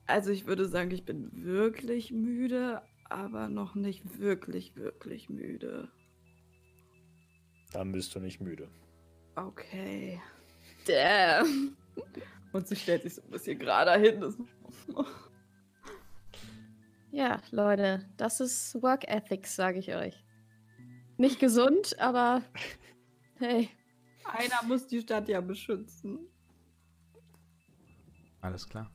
Also 0.10 0.32
ich 0.32 0.46
würde 0.46 0.70
sagen, 0.70 0.90
ich 0.92 1.04
bin 1.04 1.30
wirklich 1.44 2.12
müde, 2.12 2.82
aber 3.10 3.50
noch 3.50 3.76
nicht 3.76 4.20
wirklich, 4.20 4.78
wirklich 4.78 5.30
müde. 5.30 5.90
Dann 7.74 7.92
bist 7.92 8.16
du 8.16 8.22
nicht 8.22 8.40
müde. 8.40 8.70
Okay. 9.36 10.22
Damn. 10.86 11.76
Und 12.54 12.68
sie 12.68 12.76
stellt 12.76 13.04
sich 13.04 13.16
so 13.16 13.22
ein 13.22 13.30
bisschen 13.30 13.60
gerade 13.60 13.94
hin. 14.00 14.22
Das 14.22 14.38
Ja, 17.12 17.42
Leute, 17.52 18.06
das 18.18 18.40
ist 18.40 18.82
Work 18.82 19.08
Ethics, 19.08 19.56
sage 19.56 19.80
ich 19.80 19.96
euch. 19.96 20.24
Nicht 21.18 21.40
gesund, 21.40 21.98
aber 22.00 22.44
hey. 23.40 23.70
Einer 24.26 24.62
muss 24.68 24.88
die 24.88 25.02
Stadt 25.02 25.28
ja 25.30 25.42
beschützen. 25.42 26.20
Alles 28.42 28.68
klar. 28.68 28.92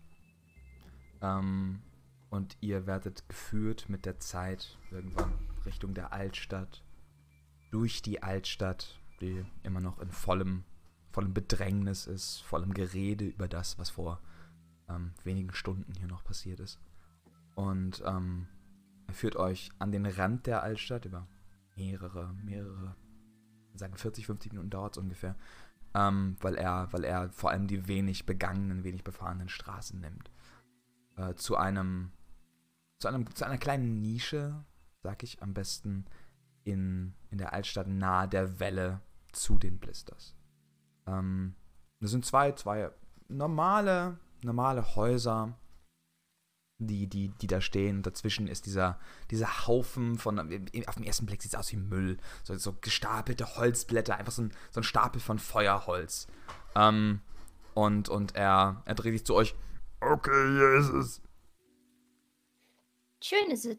Ähm, 1.20 1.82
und 2.30 2.56
ihr 2.60 2.86
werdet 2.86 3.28
geführt 3.28 3.88
mit 3.88 4.06
der 4.06 4.18
Zeit 4.18 4.78
irgendwann 4.90 5.32
Richtung 5.64 5.94
der 5.94 6.12
Altstadt. 6.12 6.84
Durch 7.70 8.02
die 8.02 8.22
Altstadt, 8.22 9.00
die 9.20 9.44
immer 9.62 9.80
noch 9.80 9.98
in 9.98 10.10
vollem, 10.10 10.64
vollem 11.12 11.34
Bedrängnis 11.34 12.06
ist, 12.06 12.40
vollem 12.40 12.74
Gerede 12.74 13.26
über 13.26 13.48
das, 13.48 13.78
was 13.78 13.90
vor 13.90 14.20
ähm, 14.88 15.12
wenigen 15.24 15.52
Stunden 15.52 15.92
hier 15.94 16.08
noch 16.08 16.24
passiert 16.24 16.58
ist. 16.60 16.80
Und 17.54 18.02
ähm, 18.06 18.48
er 19.06 19.14
führt 19.14 19.36
euch 19.36 19.70
an 19.78 19.92
den 19.92 20.06
Rand 20.06 20.46
der 20.46 20.62
Altstadt 20.62 21.04
über 21.04 21.28
mehrere, 21.76 22.34
mehrere, 22.42 22.96
sagen 23.74 23.96
40, 23.96 24.26
50 24.26 24.52
Minuten 24.52 24.70
dauert 24.70 24.96
es 24.96 25.02
ungefähr, 25.02 25.36
ähm, 25.94 26.36
weil, 26.40 26.54
er, 26.54 26.90
weil 26.92 27.04
er 27.04 27.30
vor 27.30 27.50
allem 27.50 27.66
die 27.66 27.86
wenig 27.88 28.24
begangenen, 28.24 28.84
wenig 28.84 29.04
befahrenen 29.04 29.48
Straßen 29.48 30.00
nimmt. 30.00 30.30
Äh, 31.16 31.34
zu 31.34 31.56
einem, 31.56 32.12
zu 32.98 33.08
einem, 33.08 33.32
zu 33.34 33.44
einer 33.44 33.58
kleinen 33.58 34.00
Nische, 34.00 34.64
sag 35.02 35.22
ich 35.22 35.42
am 35.42 35.52
besten, 35.52 36.06
in, 36.64 37.14
in 37.30 37.38
der 37.38 37.52
Altstadt 37.52 37.88
nahe 37.88 38.28
der 38.28 38.60
Welle 38.60 39.02
zu 39.32 39.58
den 39.58 39.78
Blisters. 39.78 40.34
Ähm, 41.06 41.54
das 42.00 42.10
sind 42.10 42.24
zwei, 42.24 42.52
zwei 42.52 42.90
normale, 43.28 44.18
normale 44.42 44.96
Häuser, 44.96 45.56
die, 46.78 47.06
die, 47.06 47.28
die 47.28 47.46
da 47.46 47.60
stehen. 47.60 48.02
Dazwischen 48.02 48.48
ist 48.48 48.66
dieser, 48.66 48.98
dieser 49.30 49.66
Haufen 49.66 50.18
von, 50.18 50.38
auf 50.38 50.94
den 50.94 51.04
ersten 51.04 51.26
Blick 51.26 51.42
sieht 51.42 51.52
es 51.52 51.58
aus 51.58 51.72
wie 51.72 51.76
Müll. 51.76 52.18
So, 52.42 52.56
so 52.56 52.76
gestapelte 52.80 53.56
Holzblätter, 53.56 54.16
einfach 54.16 54.32
so 54.32 54.42
ein, 54.42 54.52
so 54.70 54.80
ein 54.80 54.84
Stapel 54.84 55.20
von 55.20 55.38
Feuerholz. 55.38 56.26
Ähm, 56.74 57.20
und, 57.74 58.08
und 58.08 58.34
er, 58.34 58.82
er 58.84 58.94
dreht 58.94 59.12
sich 59.12 59.24
zu 59.24 59.34
euch. 59.34 59.54
Okay, 60.00 60.30
hier 60.30 60.72
ist 60.74 60.88
es. 60.88 61.22
Schön 63.22 63.50
ist 63.50 63.66
es. 63.66 63.78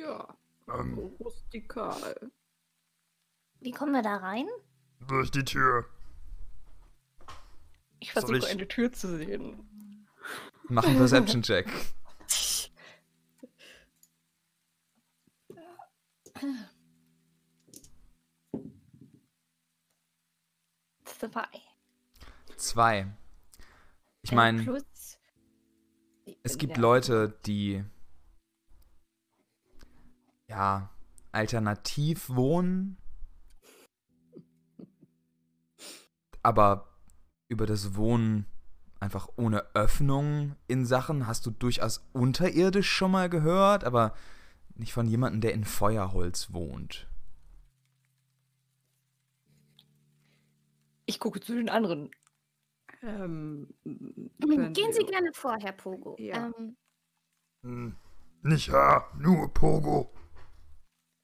Ja, 0.00 0.36
Ähm, 0.72 0.98
rustikal. 1.18 2.30
Wie 3.60 3.70
kommen 3.72 3.92
wir 3.92 4.02
da 4.02 4.16
rein? 4.16 4.46
durch 5.06 5.30
die 5.30 5.44
Tür. 5.44 5.86
Ich 8.00 8.12
versuche 8.12 8.36
ich- 8.38 8.46
eine 8.48 8.68
Tür 8.68 8.92
zu 8.92 9.16
sehen. 9.16 10.06
Mach 10.68 10.84
einen 10.84 10.96
Perception-Check. 10.98 11.66
Zwei. 21.04 21.46
Zwei. 22.56 23.06
Ich 24.22 24.32
Äh, 24.32 24.34
meine, 24.34 24.82
es 26.42 26.58
gibt. 26.58 26.76
Leute, 26.76 27.38
die 27.46 27.84
ja 30.48 30.90
alternativ 31.32 32.28
wohnen, 32.30 32.96
aber 36.48 36.88
über 37.48 37.66
das 37.66 37.94
Wohnen 37.94 38.46
einfach 39.00 39.28
ohne 39.36 39.64
Öffnung 39.74 40.56
in 40.66 40.86
Sachen 40.86 41.26
hast 41.26 41.44
du 41.44 41.50
durchaus 41.50 42.08
unterirdisch 42.14 42.90
schon 42.90 43.10
mal 43.10 43.28
gehört, 43.28 43.84
aber 43.84 44.14
nicht 44.74 44.94
von 44.94 45.06
jemandem, 45.06 45.42
der 45.42 45.52
in 45.52 45.64
Feuerholz 45.64 46.52
wohnt. 46.52 47.06
Ich 51.06 51.20
gucke 51.20 51.40
zu 51.40 51.54
den 51.54 51.68
anderen. 51.68 52.10
Ähm, 53.02 53.68
Gehen 53.84 54.30
können 54.40 54.74
Sie 54.92 55.00
wir- 55.00 55.06
gerne 55.06 55.30
vor, 55.34 55.56
Herr 55.60 55.72
Pogo. 55.72 56.16
Ja. 56.18 56.46
Ähm, 56.58 56.76
Hm, 57.62 57.96
Nicht 58.42 58.68
Herr, 58.70 59.04
nur 59.18 59.52
Pogo. 59.52 60.12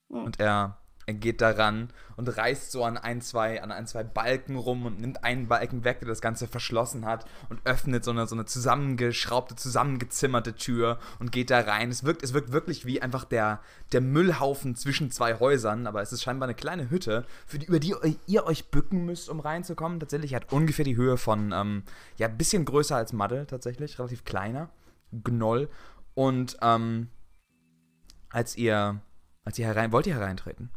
Und 0.08 0.38
er, 0.40 0.46
er 0.46 0.83
geht 1.06 1.40
daran 1.40 1.88
und 2.16 2.28
reißt 2.28 2.72
so 2.72 2.82
an 2.84 2.96
ein, 2.96 3.20
zwei, 3.20 3.62
an 3.62 3.70
ein, 3.70 3.86
zwei 3.86 4.02
Balken 4.02 4.56
rum 4.56 4.86
und 4.86 5.00
nimmt 5.00 5.22
einen 5.22 5.48
Balken 5.48 5.84
weg, 5.84 5.98
der 6.00 6.08
das 6.08 6.22
Ganze 6.22 6.48
verschlossen 6.48 7.04
hat 7.04 7.26
und 7.50 7.60
öffnet 7.64 8.04
so 8.04 8.10
eine, 8.10 8.26
so 8.26 8.34
eine 8.34 8.46
zusammengeschraubte, 8.46 9.54
zusammengezimmerte 9.54 10.54
Tür 10.54 10.98
und 11.18 11.32
geht 11.32 11.50
da 11.50 11.60
rein. 11.60 11.90
Es 11.90 12.04
wirkt, 12.04 12.22
es 12.22 12.32
wirkt 12.32 12.52
wirklich 12.52 12.86
wie 12.86 13.02
einfach 13.02 13.24
der, 13.24 13.60
der 13.92 14.00
Müllhaufen 14.00 14.76
zwischen 14.76 15.10
zwei 15.10 15.38
Häusern, 15.38 15.86
aber 15.86 16.00
es 16.00 16.12
ist 16.12 16.22
scheinbar 16.22 16.46
eine 16.46 16.54
kleine 16.56 16.88
Hütte, 16.88 17.26
für 17.46 17.58
die, 17.58 17.66
über 17.66 17.80
die 17.80 17.94
ihr 18.26 18.46
euch 18.46 18.70
bücken 18.70 19.04
müsst, 19.04 19.28
um 19.28 19.40
reinzukommen. 19.40 20.00
Tatsächlich 20.00 20.34
hat 20.34 20.52
ungefähr 20.52 20.84
die 20.84 20.96
Höhe 20.96 21.18
von, 21.18 21.52
ähm, 21.52 21.82
ja, 22.16 22.28
ein 22.28 22.38
bisschen 22.38 22.64
größer 22.64 22.96
als 22.96 23.12
Madde, 23.12 23.46
tatsächlich, 23.46 23.98
relativ 23.98 24.24
kleiner. 24.24 24.70
Gnoll. 25.12 25.68
Und, 26.14 26.56
ähm, 26.62 27.08
als 28.30 28.56
ihr 28.56 29.00
Als 29.46 29.58
ihr 29.58 29.66
herein, 29.66 29.92
wollt 29.92 30.06
ihr 30.06 30.14
hereintreten? 30.14 30.70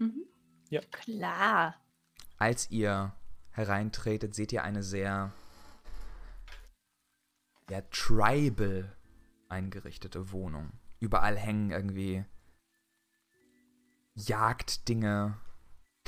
Mhm. 0.00 0.24
Klar. 0.90 1.76
Als 2.38 2.70
ihr 2.70 3.12
hereintretet, 3.50 4.34
seht 4.34 4.52
ihr 4.52 4.64
eine 4.64 4.82
sehr 4.82 5.32
ja, 7.68 7.82
tribal 7.90 8.96
eingerichtete 9.48 10.32
Wohnung. 10.32 10.72
Überall 11.00 11.36
hängen 11.36 11.70
irgendwie 11.70 12.24
Jagddinge, 14.14 15.36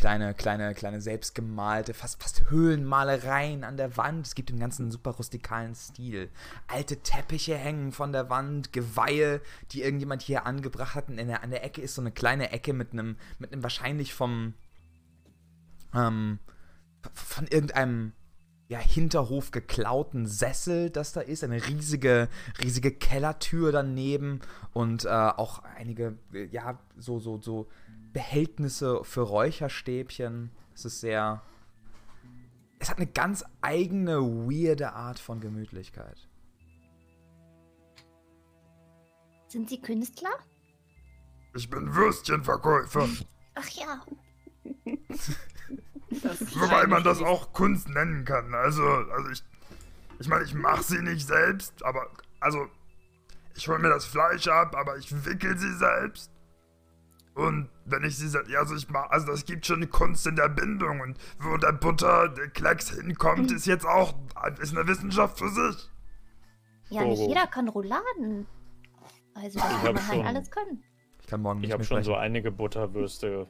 kleine, 0.03 0.35
kleine, 0.35 0.75
kleine 0.75 1.01
selbstgemalte, 1.01 1.95
fast, 1.95 2.21
fast 2.21 2.51
Höhlenmalereien 2.51 3.63
an 3.63 3.77
der 3.77 3.97
Wand. 3.97 4.27
Es 4.27 4.35
gibt 4.35 4.51
den 4.51 4.59
ganzen 4.59 4.91
super 4.91 5.13
rustikalen 5.13 5.77
Stil. 5.77 6.29
Alte 6.67 6.97
Teppiche 7.05 7.55
hängen 7.55 7.93
von 7.93 8.13
der 8.13 8.29
Wand, 8.29 8.73
Geweihe, 8.73 9.41
die 9.71 9.83
irgendjemand 9.83 10.23
hier 10.23 10.45
angebracht 10.45 10.97
hat. 10.97 11.09
Und 11.09 11.19
in 11.19 11.29
der, 11.29 11.45
an 11.45 11.51
der 11.51 11.63
Ecke 11.63 11.81
ist 11.81 11.95
so 11.95 12.03
eine 12.03 12.11
kleine 12.11 12.51
Ecke 12.51 12.73
mit 12.73 12.93
einem, 12.93 13.17
mit 13.39 13.53
einem 13.53 13.63
wahrscheinlich 13.63 14.13
vom, 14.13 14.55
ähm, 15.95 16.41
von 17.15 17.47
irgendeinem 17.47 18.13
ja, 18.67 18.81
Hinterhof 18.81 19.53
geklauten 19.53 20.27
Sessel, 20.27 20.91
das 20.91 21.13
da 21.13 21.21
ist. 21.21 21.45
Eine 21.45 21.65
riesige, 21.65 22.29
riesige 22.61 22.91
Kellertür 22.91 23.71
daneben 23.71 24.41
und 24.73 25.05
äh, 25.05 25.09
auch 25.11 25.63
einige, 25.77 26.19
ja, 26.51 26.81
so, 26.97 27.21
so, 27.21 27.41
so 27.41 27.69
Behältnisse 28.13 29.05
für 29.05 29.23
Räucherstäbchen. 29.23 30.51
Es 30.75 30.85
ist 30.85 31.01
sehr. 31.01 31.43
Es 32.79 32.91
hat 32.91 32.99
eine 32.99 33.07
ganz 33.07 33.45
eigene, 33.61 34.21
weirde 34.21 34.93
Art 34.93 35.19
von 35.19 35.41
Gemütlichkeit. 35.41 36.29
Sind 39.49 39.69
Sie 39.69 39.81
Künstler? 39.81 40.31
Ich 41.55 41.69
bin 41.69 41.95
Würstchenverkäufer. 41.95 43.09
Ach 43.55 43.69
ja. 43.69 44.05
Wobei 46.55 46.87
man 46.87 47.05
das 47.05 47.21
auch 47.21 47.53
Kunst 47.53 47.89
nennen 47.89 48.25
kann. 48.25 48.55
Also, 48.55 48.83
also 48.83 49.31
ich. 49.31 49.45
Ich 50.19 50.29
meine, 50.29 50.45
ich 50.45 50.55
mache 50.55 50.83
sie 50.83 51.03
nicht 51.03 51.27
selbst, 51.27 51.85
aber. 51.85 52.09
Also. 52.41 52.69
Ich 53.55 53.69
hole 53.69 53.79
mir 53.79 53.91
das 53.91 54.07
Fleisch 54.07 54.49
ab, 54.49 54.75
aber 54.75 54.97
ich 54.97 55.27
wickel 55.27 55.59
sie 55.59 55.75
selbst. 55.75 56.32
Und 57.35 57.71
wenn 57.87 58.05
ich 58.05 58.17
sie 58.19 58.29
selbst. 58.29 58.51
Ja, 58.51 58.59
also 58.61 58.75
ich 58.77 58.89
mach. 58.91 59.09
Also 59.11 59.29
das 59.29 59.45
gibt 59.47 59.65
schon 59.65 59.77
eine 59.77 59.87
Kunst 59.87 60.27
in 60.27 60.37
der 60.37 60.49
Bindung. 60.51 61.01
Und 61.01 61.17
wo 61.41 61.57
der 61.57 61.73
Butter, 61.73 62.29
der 62.29 62.49
Klecks 62.49 62.91
hinkommt, 62.91 63.51
ist 63.53 63.67
jetzt 63.67 63.87
auch. 63.87 64.15
Ist 64.61 64.77
eine 64.77 64.87
Wissenschaft 64.87 65.39
für 65.39 65.49
sich. 65.49 65.89
Ja, 66.91 67.05
nicht 67.05 67.17
Koro. 67.17 67.29
jeder 67.29 67.47
kann 67.47 67.69
Rouladen. 67.69 68.47
Also 69.35 69.59
das 69.59 69.67
Ich 69.71 69.83
kann 69.83 69.95
man 69.95 70.07
halt 70.09 70.17
schon- 70.19 70.27
alles 70.27 70.51
können. 70.51 70.85
Ich 71.23 71.27
kann 71.27 71.41
morgen 71.41 71.65
Ich 71.65 71.73
habe 71.73 71.85
schon 71.85 72.03
so 72.03 72.15
einige 72.15 72.51
Butterwürste 72.53 73.47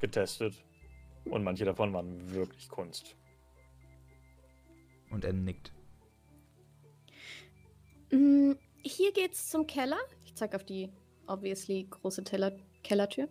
getestet. 0.00 0.64
Und 1.26 1.44
manche 1.44 1.64
davon 1.64 1.92
waren 1.92 2.30
wirklich 2.32 2.68
Kunst. 2.68 3.14
Und 5.10 5.24
er 5.24 5.32
nickt. 5.32 5.72
Mm, 8.10 8.52
Hier 8.82 9.12
geht's 9.12 9.48
zum 9.48 9.66
Keller. 9.66 9.98
Ich 10.24 10.34
zeig 10.34 10.54
auf 10.54 10.64
die 10.64 10.92
obviously 11.26 11.86
große 11.90 12.24
Teller 12.24 12.52
Kellertür. 12.82 13.28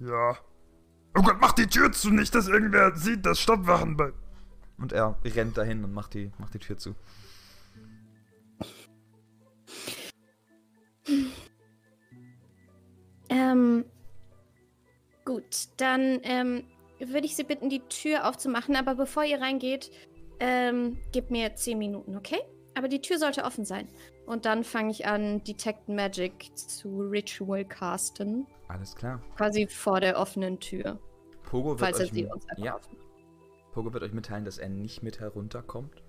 Ja. 0.00 0.38
Oh 1.16 1.22
Gott, 1.22 1.38
mach 1.40 1.52
die 1.52 1.66
Tür 1.66 1.90
zu, 1.92 2.10
nicht, 2.10 2.34
dass 2.34 2.48
irgendwer 2.48 2.94
sieht, 2.94 3.26
dass 3.26 3.40
Stadtwachen 3.40 3.96
bei. 3.96 4.12
Und 4.78 4.92
er 4.92 5.18
rennt 5.24 5.58
dahin 5.58 5.82
und 5.82 5.92
macht 5.92 6.14
die, 6.14 6.30
macht 6.38 6.54
die 6.54 6.58
Tür 6.60 6.78
zu. 6.78 6.94
Ähm, 13.28 13.84
gut, 15.24 15.68
dann 15.76 16.20
ähm, 16.22 16.64
würde 17.00 17.26
ich 17.26 17.36
Sie 17.36 17.44
bitten, 17.44 17.68
die 17.68 17.80
Tür 17.88 18.28
aufzumachen. 18.28 18.76
Aber 18.76 18.94
bevor 18.94 19.24
ihr 19.24 19.40
reingeht, 19.40 19.90
ähm, 20.40 20.98
gebt 21.12 21.30
mir 21.30 21.54
10 21.54 21.78
Minuten, 21.78 22.16
okay? 22.16 22.40
Aber 22.76 22.88
die 22.88 23.00
Tür 23.00 23.18
sollte 23.18 23.44
offen 23.44 23.64
sein. 23.64 23.88
Und 24.28 24.44
dann 24.44 24.62
fange 24.62 24.90
ich 24.90 25.06
an, 25.06 25.42
Detect 25.44 25.88
Magic 25.88 26.54
zu 26.54 27.00
Ritual 27.00 27.64
casten. 27.64 28.46
Alles 28.68 28.94
klar. 28.94 29.22
Quasi 29.36 29.66
vor 29.66 30.00
der 30.00 30.18
offenen 30.18 30.60
Tür. 30.60 30.98
Pogo 31.44 31.70
wird, 31.70 31.80
Falls 31.80 31.98
er 31.98 32.04
euch, 32.04 32.12
sie 32.12 32.26
uns 32.26 32.44
ja. 32.58 32.78
Pogo 33.72 33.90
wird 33.94 34.02
euch 34.04 34.12
mitteilen, 34.12 34.44
dass 34.44 34.58
er 34.58 34.68
nicht 34.68 35.02
mit 35.02 35.18
herunterkommt, 35.20 36.02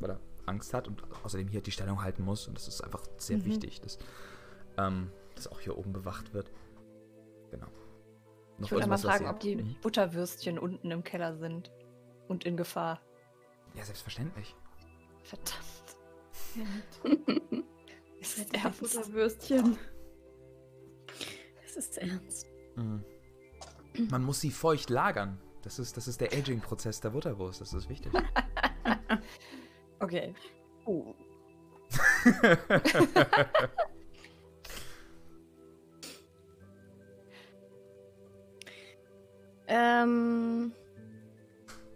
weil 0.00 0.12
er 0.12 0.20
Angst 0.46 0.72
hat 0.72 0.88
und 0.88 1.02
außerdem 1.24 1.46
hier 1.48 1.60
die 1.60 1.70
Stellung 1.70 2.02
halten 2.02 2.24
muss. 2.24 2.48
Und 2.48 2.56
das 2.56 2.68
ist 2.68 2.80
einfach 2.80 3.04
sehr 3.18 3.36
Mhm. 3.36 3.44
wichtig, 3.44 3.82
dass, 3.82 3.98
ähm, 4.78 5.12
dass 5.34 5.46
auch 5.48 5.60
hier 5.60 5.76
oben 5.76 5.92
bewacht 5.92 6.32
wird. 6.32 6.50
Genau. 7.50 7.66
Noch 8.56 8.64
Ich 8.66 8.70
würde 8.70 8.88
was 8.88 9.02
fragen, 9.02 9.26
ob 9.28 9.40
die 9.40 9.56
Mhm. 9.56 9.76
Butterwürstchen 9.82 10.58
unten 10.58 10.90
im 10.90 11.04
Keller 11.04 11.36
sind. 11.36 11.70
Und 12.28 12.44
in 12.44 12.56
Gefahr. 12.56 13.00
Ja, 13.74 13.84
selbstverständlich. 13.84 14.54
Verdammt. 15.22 15.77
Es 18.20 18.38
ist 18.38 18.54
ernst. 18.54 18.80
Butterwürstchen. 18.80 19.76
Es 21.64 21.76
ist 21.76 21.98
ernst. 21.98 22.46
Mhm. 22.76 23.04
Man 24.10 24.24
muss 24.24 24.40
sie 24.40 24.50
feucht 24.50 24.90
lagern. 24.90 25.40
Das 25.62 25.78
ist, 25.78 25.96
das 25.96 26.08
ist 26.08 26.20
der 26.20 26.32
Aging-Prozess 26.32 27.00
der 27.00 27.10
Butterwurst. 27.10 27.60
Das 27.60 27.72
ist 27.72 27.88
wichtig. 27.88 28.12
Okay. 30.00 30.32
Oh. 30.86 31.14
Ähm, 39.68 40.72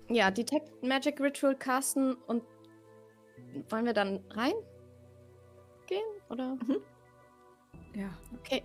ja, 0.09 0.31
Detect 0.31 0.83
Magic 0.83 1.19
Ritual 1.21 1.57
casten 1.57 2.15
und 2.27 2.43
wollen 3.69 3.85
wir 3.85 3.93
dann 3.93 4.21
rein 4.31 4.53
gehen? 5.87 6.05
Oder? 6.31 6.59
Ja. 7.95 8.11
Okay. 8.39 8.63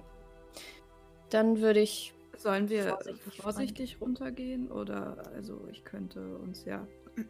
Dann 1.29 1.59
würde 1.61 1.81
ich. 1.81 2.13
Sollen 2.37 2.69
wir 2.69 2.89
Vorsichtig 2.89 3.41
vorsichtig, 3.41 4.01
runtergehen? 4.01 4.71
Oder, 4.71 5.25
also 5.33 5.67
ich 5.71 5.83
könnte 5.83 6.37
uns 6.37 6.65
ja. 6.65 6.87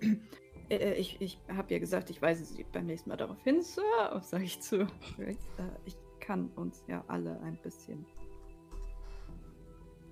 Äh, 0.70 0.76
äh, 0.76 0.93
ich 0.96 1.22
ich 1.22 1.39
habe 1.48 1.74
ja 1.74 1.80
gesagt, 1.80 2.10
ich 2.10 2.22
weise 2.22 2.43
Sie 2.43 2.65
beim 2.74 2.88
nächsten 2.88 3.10
Mal 3.10 3.15
darauf 3.15 3.41
hin, 3.43 3.62
Sir. 3.62 3.84
Sage 4.22 4.43
ich 4.43 4.60
zu. 4.60 4.82
Äh, 5.17 5.36
ich 5.86 5.96
kann 6.20 6.50
uns 6.58 6.84
ja 6.89 7.06
alle 7.08 7.39
ein 7.39 7.58
bisschen 7.63 8.06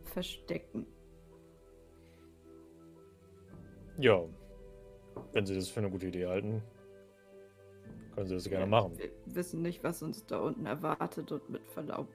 verstecken. 0.06 0.88
Ja. 3.98 4.24
Wenn 5.34 5.46
Sie 5.46 5.56
das 5.56 5.68
für 5.68 5.82
eine 5.82 5.90
gute 5.90 6.08
Idee 6.08 6.28
halten, 6.28 6.62
können 8.16 8.28
Sie 8.28 8.36
das 8.36 8.50
gerne 8.50 8.66
machen. 8.66 8.98
Wir 8.98 9.10
wissen 9.26 9.62
nicht, 9.62 9.84
was 9.84 10.02
uns 10.02 10.26
da 10.26 10.40
unten 10.40 10.66
erwartet 10.66 11.32
und 11.32 11.50
mit 11.50 11.68
Verlaub. 11.68 12.08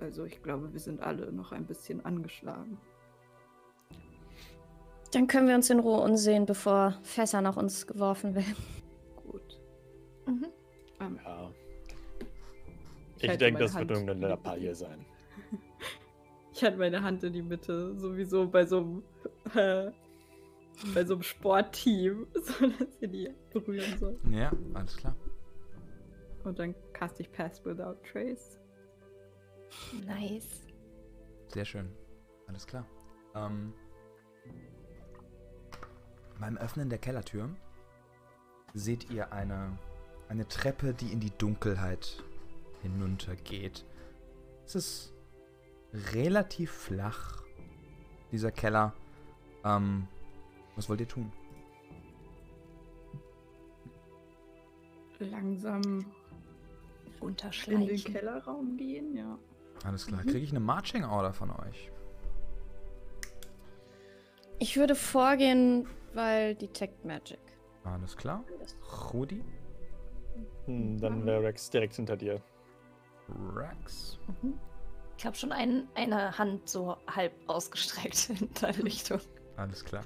Also 0.00 0.24
ich 0.24 0.42
glaube, 0.42 0.72
wir 0.72 0.80
sind 0.80 1.00
alle 1.00 1.32
noch 1.32 1.52
ein 1.52 1.66
bisschen 1.66 2.04
angeschlagen. 2.04 2.78
Dann 5.12 5.26
können 5.26 5.48
wir 5.48 5.54
uns 5.54 5.70
in 5.70 5.80
Ruhe 5.80 6.00
umsehen, 6.00 6.44
bevor 6.46 6.98
Fässer 7.02 7.40
nach 7.40 7.56
uns 7.56 7.86
geworfen 7.86 8.34
werden. 8.34 8.56
Gut. 9.16 9.60
Mhm. 10.26 10.46
Ähm, 11.00 11.18
Ja. 11.24 11.50
ich 13.16 13.24
Ich 13.30 13.38
denke, 13.38 13.60
das 13.60 13.72
wird 13.72 13.80
Hand 13.80 13.90
irgendeine 13.90 14.12
in 14.12 14.20
die 14.20 14.26
Lappalie 14.26 14.74
sein. 14.74 15.04
Ich 16.52 16.64
hatte 16.64 16.76
meine 16.76 17.00
Hand 17.00 17.22
in 17.22 17.32
die 17.32 17.42
Mitte, 17.42 17.94
sowieso 17.96 18.48
bei 18.48 18.66
so 18.66 18.78
einem, 18.78 19.02
äh, 19.54 19.92
bei 20.92 21.04
so 21.04 21.14
einem 21.14 21.22
Sportteam, 21.22 22.26
so 22.34 22.66
dass 22.66 22.88
ihr 23.00 23.06
die 23.06 23.30
berühren 23.52 23.96
soll. 24.00 24.18
ja, 24.28 24.50
alles 24.74 24.96
klar. 24.96 25.14
Und 26.48 26.58
dann 26.58 26.74
cast 26.94 27.20
ich 27.20 27.30
Pass 27.30 27.62
Without 27.66 27.98
Trace. 28.10 28.58
Nice. 30.06 30.66
Sehr 31.48 31.66
schön. 31.66 31.92
Alles 32.46 32.66
klar. 32.66 32.86
Ähm, 33.34 33.74
beim 36.40 36.56
Öffnen 36.56 36.88
der 36.88 36.98
Kellertür 36.98 37.50
seht 38.72 39.10
ihr 39.10 39.30
eine, 39.30 39.78
eine 40.30 40.48
Treppe, 40.48 40.94
die 40.94 41.12
in 41.12 41.20
die 41.20 41.36
Dunkelheit 41.36 42.24
hinuntergeht. 42.80 43.84
Es 44.64 44.74
ist 44.74 45.14
relativ 46.14 46.70
flach, 46.70 47.42
dieser 48.32 48.52
Keller. 48.52 48.94
Ähm, 49.64 50.08
was 50.76 50.88
wollt 50.88 51.00
ihr 51.00 51.08
tun? 51.08 51.30
Langsam 55.18 56.06
in 57.20 57.86
den. 57.86 57.96
Kellerraum 58.04 58.76
gehen, 58.76 59.14
ja. 59.14 59.38
Alles 59.84 60.06
klar. 60.06 60.22
Mhm. 60.22 60.26
Kriege 60.28 60.38
ich 60.44 60.50
eine 60.50 60.60
Marching 60.60 61.04
Order 61.04 61.32
von 61.32 61.50
euch? 61.50 61.90
Ich 64.58 64.76
würde 64.76 64.94
vorgehen, 64.94 65.86
weil 66.14 66.54
Detect 66.56 67.04
Magic. 67.04 67.38
Alles 67.84 68.16
klar. 68.16 68.44
Rudi? 69.12 69.44
Hm, 70.66 70.98
dann 71.00 71.24
wäre 71.24 71.42
Rex 71.44 71.70
direkt 71.70 71.94
hinter 71.94 72.16
dir. 72.16 72.42
Rex. 73.54 74.18
Ich 75.16 75.26
habe 75.26 75.36
schon 75.36 75.52
ein, 75.52 75.88
eine 75.94 76.36
Hand 76.38 76.68
so 76.68 76.96
halb 77.06 77.32
ausgestreckt 77.46 78.30
in 78.40 78.48
deine 78.60 78.84
Richtung. 78.84 79.20
Alles 79.56 79.84
klar. 79.84 80.04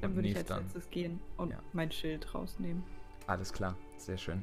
Dann 0.00 0.10
Und 0.10 0.16
würde 0.16 0.28
ich 0.28 0.36
als 0.36 0.46
dann. 0.48 0.62
letztes 0.64 0.90
gehen 0.90 1.20
und 1.38 1.50
Ja. 1.50 1.58
mein 1.72 1.90
Schild 1.90 2.34
rausnehmen. 2.34 2.84
Alles 3.26 3.52
klar, 3.52 3.76
sehr 3.96 4.18
schön. 4.18 4.42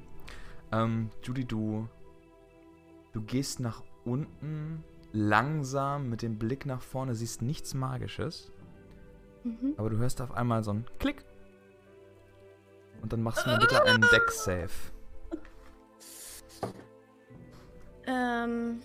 Ähm, 0.71 1.09
Judy, 1.23 1.45
du, 1.45 1.87
du 3.13 3.21
gehst 3.21 3.59
nach 3.59 3.83
unten 4.05 4.83
langsam 5.11 6.09
mit 6.09 6.21
dem 6.21 6.37
Blick 6.37 6.65
nach 6.65 6.81
vorne, 6.81 7.15
siehst 7.15 7.41
nichts 7.41 7.73
Magisches, 7.73 8.51
Mhm. 9.43 9.73
aber 9.77 9.89
du 9.89 9.97
hörst 9.97 10.21
auf 10.21 10.31
einmal 10.33 10.63
so 10.63 10.71
einen 10.71 10.85
Klick. 10.99 11.25
Und 13.01 13.11
dann 13.11 13.23
machst 13.23 13.45
du 13.45 13.49
mir 13.49 13.57
bitte 13.57 13.83
einen 13.83 14.01
Deck-Save. 14.01 14.69
Ähm. 18.05 18.79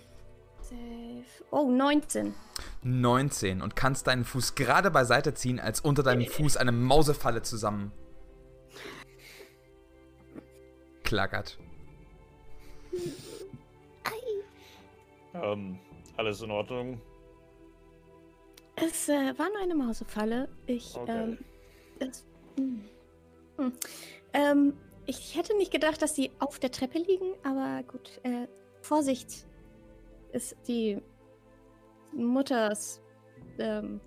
Safe. 0.61 1.43
Oh, 1.51 1.69
19. 1.71 2.33
19 2.83 3.61
und 3.61 3.75
kannst 3.75 4.07
deinen 4.07 4.25
Fuß 4.25 4.55
gerade 4.55 4.91
beiseite 4.91 5.33
ziehen, 5.33 5.59
als 5.59 5.79
unter 5.79 6.03
deinem 6.03 6.25
Fuß 6.25 6.57
eine 6.57 6.71
Mausefalle 6.71 7.41
zusammen 7.41 7.91
klackert. 11.03 11.57
Ähm, 15.41 15.79
alles 16.15 16.41
in 16.41 16.51
Ordnung? 16.51 17.01
Es 18.75 19.09
äh, 19.09 19.37
war 19.37 19.49
nur 19.49 19.59
eine 19.59 19.75
Mausefalle. 19.75 20.49
Ich, 20.65 20.95
Okay. 20.95 21.11
ähm. 21.11 21.37
Es, 21.99 22.25
hm. 22.57 22.85
Hm. 23.57 23.73
Ähm, 24.33 24.77
ich 25.05 25.35
hätte 25.35 25.55
nicht 25.57 25.71
gedacht, 25.71 26.01
dass 26.01 26.15
sie 26.15 26.31
auf 26.39 26.59
der 26.59 26.71
Treppe 26.71 26.99
liegen, 26.99 27.33
aber 27.43 27.83
gut. 27.83 28.19
Äh, 28.23 28.47
Vorsicht. 28.81 29.45
Ist 30.31 30.55
die 30.67 31.01
Mutters. 32.13 33.01
Ähm. 33.57 33.99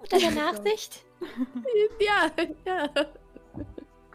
Unter 0.00 0.18
der 0.18 0.30
Nachsicht? 0.30 1.04
Ja, 2.00 2.30
ja. 2.66 2.88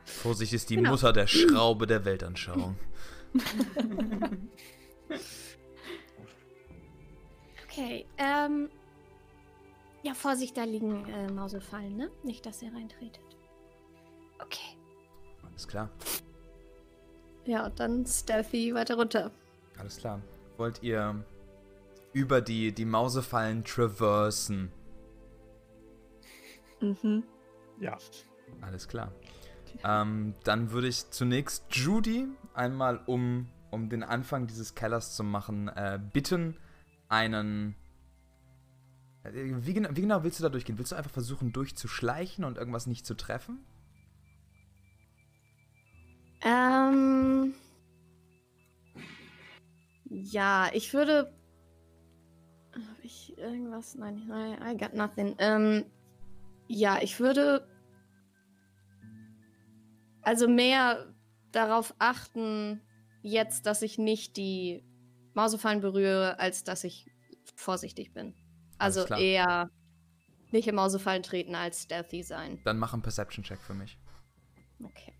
Vorsicht 0.07 0.53
ist 0.53 0.69
die 0.69 0.77
Genau. 0.77 0.91
Mutter 0.91 1.13
der 1.13 1.27
Schraube 1.27 1.85
der 1.87 2.05
Weltanschauung. 2.05 2.77
Okay, 7.69 8.05
ähm. 8.17 8.69
Ja, 10.03 10.13
Vorsicht, 10.13 10.57
da 10.57 10.63
liegen 10.63 11.05
äh, 11.09 11.31
Mausefallen, 11.31 11.95
ne? 11.95 12.09
Nicht, 12.23 12.45
dass 12.45 12.61
ihr 12.61 12.73
reintretet. 12.73 13.21
Okay. 14.39 14.77
Alles 15.47 15.67
klar. 15.67 15.89
Ja, 17.45 17.65
und 17.65 17.79
dann 17.79 18.05
stealthy 18.05 18.73
weiter 18.73 18.95
runter. 18.95 19.31
Alles 19.77 19.97
klar. 19.97 20.21
Wollt 20.57 20.81
ihr 20.81 21.23
über 22.13 22.41
die, 22.41 22.71
die 22.71 22.85
Mausefallen 22.85 23.63
traversen? 23.63 24.71
Mhm. 26.81 27.23
Ja. 27.79 27.97
Alles 28.61 28.87
klar. 28.87 29.11
Ähm, 29.83 30.33
dann 30.43 30.71
würde 30.71 30.87
ich 30.87 31.09
zunächst 31.11 31.75
Judy 31.75 32.27
einmal, 32.53 33.01
um, 33.05 33.47
um 33.71 33.89
den 33.89 34.03
Anfang 34.03 34.47
dieses 34.47 34.75
Kellers 34.75 35.15
zu 35.15 35.23
machen, 35.23 35.67
äh, 35.69 35.99
bitten, 36.13 36.57
einen. 37.09 37.75
Äh, 39.23 39.31
Wie 39.33 39.73
genau, 39.73 39.89
wie 39.93 40.01
genau 40.01 40.23
willst 40.23 40.39
du 40.39 40.43
da 40.43 40.49
durchgehen? 40.49 40.77
Willst 40.77 40.91
du 40.91 40.95
einfach 40.95 41.11
versuchen, 41.11 41.53
durchzuschleichen 41.53 42.43
und 42.43 42.57
irgendwas 42.57 42.87
nicht 42.87 43.05
zu 43.05 43.15
treffen? 43.15 43.59
Ähm. 46.41 47.53
Ja, 50.09 50.69
ich 50.73 50.93
würde. 50.93 51.33
Habe 52.73 53.01
ich 53.03 53.37
irgendwas? 53.37 53.95
Nein, 53.95 54.23
nein, 54.27 54.57
I 54.61 54.77
got 54.77 54.93
nothing. 54.93 55.35
Ähm, 55.39 55.85
ja, 56.67 56.99
ich 57.01 57.19
würde. 57.19 57.67
Also 60.27 60.49
mehr 60.49 61.07
darauf 61.53 61.95
achten, 61.99 62.81
jetzt, 63.21 63.65
dass 63.65 63.81
ich 63.81 63.97
nicht 63.97 64.35
die 64.35 64.83
Mausefallen 65.35 65.79
berühre, 65.79 66.37
als 66.37 66.65
dass 66.65 66.83
ich 66.83 67.09
vorsichtig 67.55 68.13
bin. 68.13 68.35
Also 68.77 69.05
eher 69.05 69.71
nicht 70.51 70.67
in 70.67 70.75
Mausefallen 70.75 71.23
treten 71.23 71.55
als 71.55 71.83
stealthy 71.83 72.23
sein. 72.23 72.59
Dann 72.65 72.77
mach 72.77 72.91
einen 72.91 73.03
Perception-Check 73.03 73.61
für 73.61 73.73
mich. 73.73 73.97
Okay. 74.83 75.13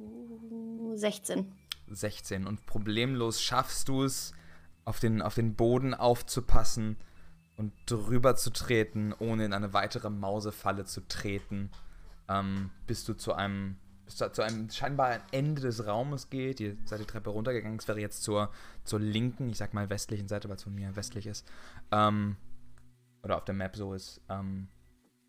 Uh, 0.00 0.96
16. 0.96 1.52
16 1.86 2.48
und 2.48 2.66
problemlos 2.66 3.40
schaffst 3.40 3.88
du 3.88 4.02
es, 4.02 4.32
auf 4.84 4.98
den, 4.98 5.22
auf 5.22 5.36
den 5.36 5.54
Boden 5.54 5.94
aufzupassen 5.94 6.96
und 7.54 7.72
drüber 7.86 8.34
zu 8.34 8.50
treten, 8.50 9.14
ohne 9.16 9.44
in 9.44 9.52
eine 9.52 9.72
weitere 9.72 10.10
Mausefalle 10.10 10.84
zu 10.84 11.06
treten, 11.06 11.70
ähm, 12.28 12.70
bis 12.86 13.04
du 13.04 13.14
zu 13.14 13.34
einem, 13.34 13.76
bis 14.04 14.16
du 14.16 14.30
zu 14.32 14.42
einem 14.42 14.70
scheinbaren 14.70 15.22
Ende 15.32 15.62
des 15.62 15.86
Raumes 15.86 16.30
geht. 16.30 16.60
Ihr 16.60 16.76
seid 16.84 17.00
die 17.00 17.04
Treppe 17.06 17.30
runtergegangen, 17.30 17.78
es 17.78 17.88
wäre 17.88 18.00
jetzt 18.00 18.22
zur, 18.22 18.50
zur 18.84 19.00
linken, 19.00 19.48
ich 19.48 19.58
sag 19.58 19.74
mal 19.74 19.90
westlichen 19.90 20.28
Seite, 20.28 20.48
weil 20.48 20.56
es 20.56 20.62
von 20.62 20.74
mir 20.74 20.96
westlich 20.96 21.26
ist, 21.26 21.50
ähm, 21.90 22.36
oder 23.22 23.36
auf 23.36 23.44
der 23.44 23.54
Map 23.54 23.76
so 23.76 23.94
ist, 23.94 24.20
ähm, 24.28 24.68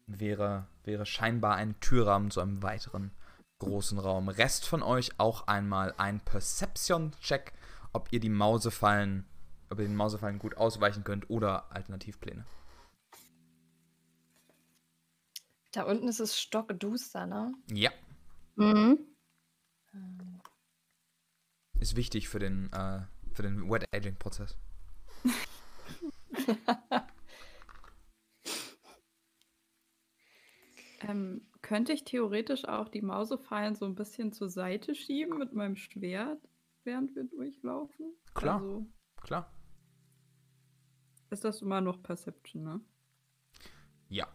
wäre, 0.08 0.68
wäre 0.84 1.06
scheinbar 1.06 1.56
ein 1.56 1.80
Türrahmen 1.80 2.32
zu 2.32 2.42
einem 2.42 2.64
weiteren 2.64 3.12
großen 3.60 4.00
Raum. 4.00 4.30
Rest 4.30 4.66
von 4.66 4.82
euch 4.82 5.12
auch 5.20 5.48
einmal 5.48 5.94
ein 5.98 6.20
Perception-Check, 6.22 7.54
ob 7.94 8.08
ihr 8.12 8.20
die 8.20 8.30
Mausefallen, 8.30 9.26
ob 9.70 9.80
ihr 9.80 9.86
den 9.86 9.96
Mausefallen 9.96 10.40
gut 10.40 10.58
ausweichen 10.58 11.04
könnt 11.04 11.30
oder 11.30 11.72
Alternativpläne. 11.72 12.46
Da 15.71 15.84
unten 15.84 16.08
ist 16.08 16.19
es 16.19 16.39
stockduster, 16.39 17.25
ne? 17.25 17.53
Ja, 17.71 17.91
Mhm. 18.60 18.99
Ähm, 19.93 20.41
ist 21.79 21.95
wichtig 21.95 22.27
für 22.27 22.39
den, 22.39 22.71
äh, 22.73 23.05
für 23.34 23.43
den 23.43 23.69
Wet 23.69 23.86
Aging-Prozess. 23.93 24.58
Ähm, 31.01 31.47
könnte 31.62 31.93
ich 31.93 32.03
theoretisch 32.03 32.65
auch 32.65 32.89
die 32.89 33.01
Mausefallen 33.01 33.73
so 33.73 33.86
ein 33.86 33.95
bisschen 33.95 34.34
zur 34.34 34.49
Seite 34.49 34.95
schieben 34.95 35.38
mit 35.38 35.53
meinem 35.53 35.77
Schwert, 35.77 36.41
während 36.84 37.15
wir 37.15 37.23
durchlaufen? 37.23 38.17
Klar. 38.34 38.58
Also 38.58 38.86
Klar. 39.21 39.49
ist 41.29 41.45
das 41.45 41.62
immer 41.62 41.79
noch 41.79 42.03
Perception, 42.03 42.63
ne? 42.63 42.82
Ja, 44.10 44.27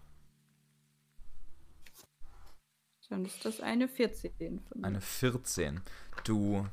Dann 3.10 3.24
ist 3.24 3.44
das 3.44 3.60
eine 3.60 3.88
14 3.88 4.60
von 4.60 4.80
mir. 4.80 4.86
eine 4.86 5.00
14. 5.00 5.80
Du, 6.24 6.66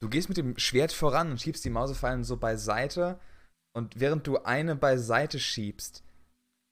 du 0.00 0.08
gehst 0.08 0.28
mit 0.28 0.38
dem 0.38 0.58
Schwert 0.58 0.92
voran 0.92 1.30
und 1.30 1.40
schiebst 1.40 1.64
die 1.64 1.70
Mausefallen 1.70 2.24
so 2.24 2.36
beiseite. 2.36 3.18
Und 3.74 4.00
während 4.00 4.26
du 4.26 4.38
eine 4.38 4.74
beiseite 4.74 5.38
schiebst, 5.38 6.02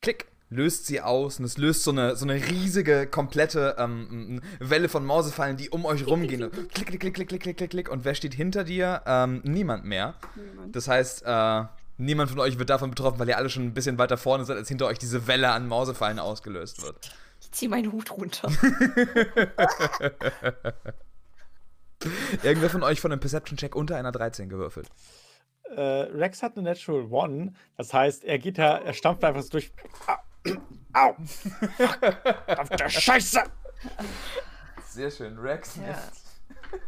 klick, 0.03 0.27
löst 0.51 0.87
sie 0.87 1.01
aus 1.01 1.39
und 1.39 1.45
es 1.45 1.59
löst 1.59 1.85
so 1.85 1.91
eine, 1.91 2.17
so 2.17 2.25
eine 2.25 2.35
riesige, 2.35 3.07
komplette 3.07 3.77
ähm, 3.79 4.41
Welle 4.59 4.89
von 4.89 5.05
Mausefallen, 5.05 5.57
die 5.57 5.71
um 5.71 5.85
euch 5.85 6.07
rumgehen. 6.07 6.51
Klick, 6.73 6.87
klick, 6.87 7.01
klick, 7.01 7.15
klick, 7.15 7.29
klick, 7.29 7.43
klick, 7.43 7.57
klick, 7.57 7.71
klick. 7.71 7.91
Und 7.91 8.05
wer 8.05 8.15
steht 8.15 8.35
hinter 8.35 8.65
dir? 8.65 9.03
Ähm, 9.07 9.41
niemand 9.45 9.85
mehr. 9.85 10.15
Niemand. 10.35 10.75
Das 10.75 10.89
heißt, 10.89 11.23
äh, 11.27 11.65
niemand 11.99 12.31
von 12.31 12.41
euch 12.41 12.59
wird 12.59 12.71
davon 12.71 12.91
betroffen, 12.91 13.19
weil 13.19 13.29
ihr 13.29 13.37
alle 13.37 13.51
schon 13.51 13.65
ein 13.65 13.75
bisschen 13.75 13.99
weiter 13.99 14.17
vorne 14.17 14.45
seid, 14.45 14.57
als 14.57 14.69
hinter 14.69 14.87
euch 14.87 14.99
diese 14.99 15.27
Welle 15.27 15.51
an 15.51 15.69
Mausefallen 15.69 16.19
ausgelöst 16.19 16.83
wird. 16.83 17.11
Ich 17.55 17.61
zieh 17.61 17.69
meinen 17.69 17.93
Hut 17.93 18.11
runter. 18.11 18.51
Irgendwer 22.43 22.69
von 22.69 22.83
euch 22.83 23.01
von 23.01 23.13
einem 23.13 23.21
Perception-Check 23.21 23.77
unter 23.77 23.97
einer 23.97 24.11
13 24.11 24.49
gewürfelt. 24.49 24.89
Äh, 25.77 25.81
Rex 25.81 26.43
hat 26.43 26.57
eine 26.57 26.69
Natural 26.69 27.07
One. 27.13 27.53
Das 27.77 27.95
heißt, 27.95 28.25
er 28.25 28.41
geht 28.41 28.59
da, 28.59 28.79
er 28.79 28.93
stampft 28.93 29.23
einfach 29.23 29.43
so 29.43 29.51
durch. 29.51 29.71
Au! 30.09 30.17
Au! 30.95 31.15
Verdammte 32.47 32.91
Scheiße! 32.91 33.45
Sehr 34.89 35.13
schön, 35.13 35.39
Rex. 35.39 35.77
Ja. 35.77 36.03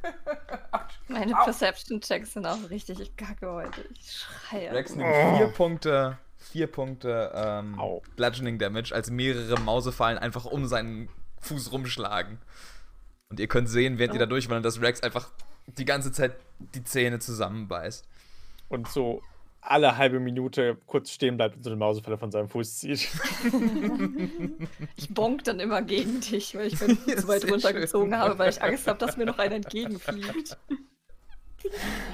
Meine 1.07 1.33
Perception-Checks 1.45 2.33
sind 2.33 2.45
auch 2.45 2.59
richtig 2.71 3.17
kacke 3.17 3.53
heute. 3.53 3.83
Ich 3.93 4.11
schreie. 4.11 4.73
Rex 4.73 4.97
nimmt 4.97 5.15
vier 5.37 5.47
Punkte, 5.47 6.19
vier 6.53 6.67
Punkte 6.67 7.33
ähm. 7.35 7.79
Bludgeoning 8.17 8.59
Damage, 8.59 8.95
als 8.95 9.11
mehrere 9.11 9.61
Mausefallen 9.61 10.19
einfach 10.19 10.45
um 10.45 10.67
seinen 10.67 11.09
Fuß 11.41 11.73
rumschlagen. 11.73 12.39
Und 13.29 13.41
ihr 13.41 13.49
könnt 13.49 13.69
sehen, 13.69 13.99
während 13.99 14.15
ihr 14.15 14.21
da 14.21 14.27
durchwandert, 14.27 14.65
dass 14.65 14.81
Rex 14.81 15.03
einfach 15.03 15.31
die 15.67 15.85
ganze 15.85 16.13
Zeit 16.13 16.37
die 16.59 16.85
Zähne 16.85 17.19
zusammenbeißt. 17.19 18.07
Und 18.69 18.89
so 18.89 19.23
alle 19.61 19.97
halbe 19.97 20.21
Minute 20.21 20.77
kurz 20.87 21.11
stehen 21.11 21.37
bleibt 21.37 21.57
und 21.57 21.65
so 21.65 21.71
eine 21.71 21.77
Mausefälle 21.77 22.19
von 22.19 22.31
seinem 22.31 22.49
Fuß 22.49 22.79
zieht. 22.79 23.09
Ich 24.97 25.13
bonk 25.13 25.45
dann 25.45 25.61
immer 25.61 25.83
gegen 25.83 26.21
dich, 26.21 26.55
weil 26.55 26.69
ich 26.69 26.81
mich 26.81 26.99
zu 27.17 27.29
weit 27.29 27.51
runtergezogen 27.51 28.11
schön. 28.11 28.19
habe, 28.19 28.39
weil 28.39 28.51
ich 28.51 28.63
Angst 28.63 28.87
habe, 28.87 28.99
dass 28.99 29.17
mir 29.17 29.27
noch 29.27 29.39
einer 29.39 29.57
entgegenfliegt. 29.57 30.57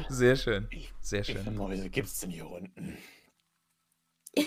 Sehr 0.09 0.37
schön. 0.37 0.69
Sehr 1.01 1.21
Wie 1.21 1.25
viele 1.25 1.45
schön. 1.45 1.57
Mäuse 1.57 1.91
gibt's 1.91 2.21
denn 2.21 2.31
hier 2.31 2.49
unten? 2.49 2.97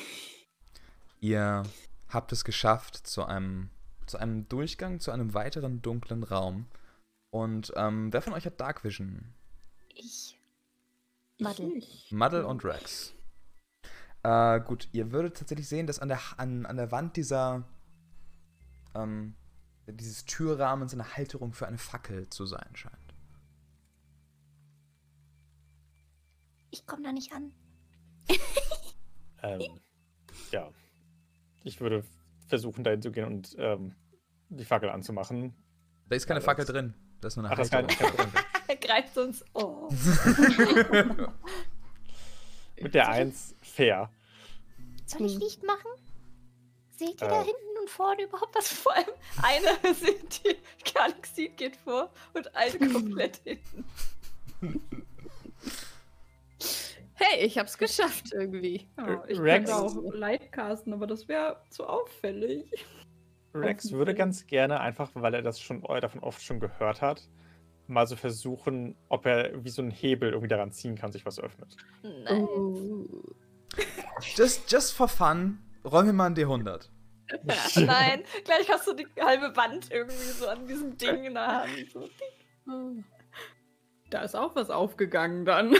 Ihr 1.19 1.63
habt 2.09 2.31
es 2.31 2.43
geschafft 2.43 3.07
zu 3.07 3.25
einem, 3.25 3.69
zu 4.05 4.17
einem 4.17 4.47
Durchgang, 4.47 4.99
zu 4.99 5.11
einem 5.11 5.33
weiteren 5.33 5.81
dunklen 5.81 6.23
Raum. 6.23 6.67
Und 7.29 7.73
ähm, 7.75 8.13
wer 8.13 8.21
von 8.21 8.33
euch 8.33 8.45
hat 8.45 8.59
Dark 8.59 8.83
Vision? 8.83 9.33
Ich. 9.93 10.39
Madel. 11.39 11.83
Muddle 12.11 12.47
und 12.47 12.63
Rex. 12.63 13.13
Äh, 14.23 14.61
gut, 14.61 14.87
ihr 14.91 15.11
würdet 15.11 15.37
tatsächlich 15.37 15.67
sehen, 15.67 15.85
dass 15.85 15.99
an 15.99 16.07
der, 16.07 16.19
an, 16.37 16.65
an 16.65 16.77
der 16.77 16.91
Wand 16.91 17.17
dieser, 17.17 17.67
ähm, 18.93 19.35
dieses 19.85 20.25
Türrahmens 20.25 20.93
eine 20.93 21.15
Halterung 21.15 21.53
für 21.53 21.67
eine 21.67 21.77
Fackel 21.77 22.29
zu 22.29 22.45
sein 22.45 22.69
scheint. 22.73 22.95
Ich 26.71 26.87
komme 26.87 27.03
da 27.03 27.11
nicht 27.11 27.31
an. 27.33 27.51
Ähm, 29.45 29.79
ja. 30.51 30.69
Ich 31.63 31.79
würde 31.81 32.03
versuchen, 32.47 32.83
dahin 32.83 33.01
zu 33.01 33.11
gehen 33.11 33.25
und 33.25 33.55
ähm, 33.57 33.95
die 34.49 34.65
Fackel 34.65 34.89
anzumachen. 34.89 35.53
Da 36.07 36.15
ist 36.15 36.27
keine 36.27 36.39
Ja, 36.39 36.45
Fackel 36.45 36.65
das- 36.65 36.73
drin. 36.73 36.93
Da 37.21 37.27
ist 37.29 37.37
nur 37.37 37.45
eine 37.45 37.53
Ach, 37.53 37.57
das 37.57 37.69
kann. 37.71 37.87
Er 38.67 38.75
greift 38.75 39.17
uns. 39.17 39.43
Oh. 39.53 39.89
Mit 42.81 42.93
der 42.93 43.09
1 43.09 43.55
fair. 43.61 44.11
Soll 45.05 45.25
ich 45.25 45.37
Licht 45.39 45.63
machen? 45.63 45.89
Seht 46.97 47.21
ihr 47.21 47.27
Äh. 47.27 47.29
da 47.29 47.37
hinten 47.43 47.77
und 47.81 47.89
vorne 47.89 48.23
überhaupt 48.23 48.55
was? 48.55 48.67
Vor 48.71 48.93
allem 48.95 49.07
eine 49.41 49.93
sieht, 49.93 50.43
die 50.45 50.57
gar 50.93 51.07
nichts 51.09 51.35
sieht, 51.35 51.57
geht 51.57 51.75
vor 51.77 52.11
und 52.33 52.53
eine 52.55 52.77
komplett 52.91 53.37
hinten. 53.43 53.85
Hey, 57.15 57.45
ich 57.45 57.57
hab's 57.57 57.77
geschafft 57.77 58.33
irgendwie. 58.33 58.87
Ja, 58.97 59.23
ich 59.27 59.39
Rex- 59.39 59.69
könnte 59.69 59.75
auch 59.75 60.13
Light 60.13 60.51
casten, 60.51 60.93
aber 60.93 61.07
das 61.07 61.27
wäre 61.27 61.61
zu 61.69 61.85
auffällig. 61.85 62.85
Rex 63.53 63.91
würde 63.91 64.13
ganz 64.13 64.47
gerne 64.47 64.81
einfach, 64.81 65.11
weil 65.13 65.33
er 65.33 65.41
das 65.41 65.61
schon 65.61 65.83
äh, 65.85 66.01
davon 66.01 66.21
oft 66.21 66.43
schon 66.43 66.59
gehört 66.59 67.01
hat, 67.01 67.27
mal 67.87 68.05
so 68.05 68.17
versuchen, 68.17 68.97
ob 69.07 69.25
er 69.25 69.63
wie 69.63 69.69
so 69.69 69.81
einen 69.81 69.91
Hebel 69.91 70.29
irgendwie 70.29 70.49
daran 70.49 70.71
ziehen 70.71 70.95
kann, 70.95 71.13
sich 71.13 71.25
was 71.25 71.39
öffnet. 71.39 71.77
Nein. 72.03 72.43
Uh. 72.43 73.07
Just, 74.21 74.69
just 74.71 74.93
for 74.93 75.07
fun, 75.07 75.59
räum 75.85 76.05
mir 76.05 76.13
mal 76.13 76.25
ein 76.27 76.35
D100. 76.35 76.89
Nein, 77.85 78.23
gleich 78.43 78.69
hast 78.69 78.87
du 78.87 78.93
die 78.93 79.07
halbe 79.19 79.55
Wand 79.55 79.89
irgendwie 79.91 80.15
so 80.15 80.47
an 80.47 80.67
diesem 80.67 80.97
Ding 80.97 81.23
in 81.23 81.33
der 81.33 81.61
Hand. 81.63 81.91
So. 81.91 82.09
Da 84.09 84.21
ist 84.21 84.35
auch 84.35 84.55
was 84.55 84.69
aufgegangen 84.69 85.45
dann. 85.45 85.75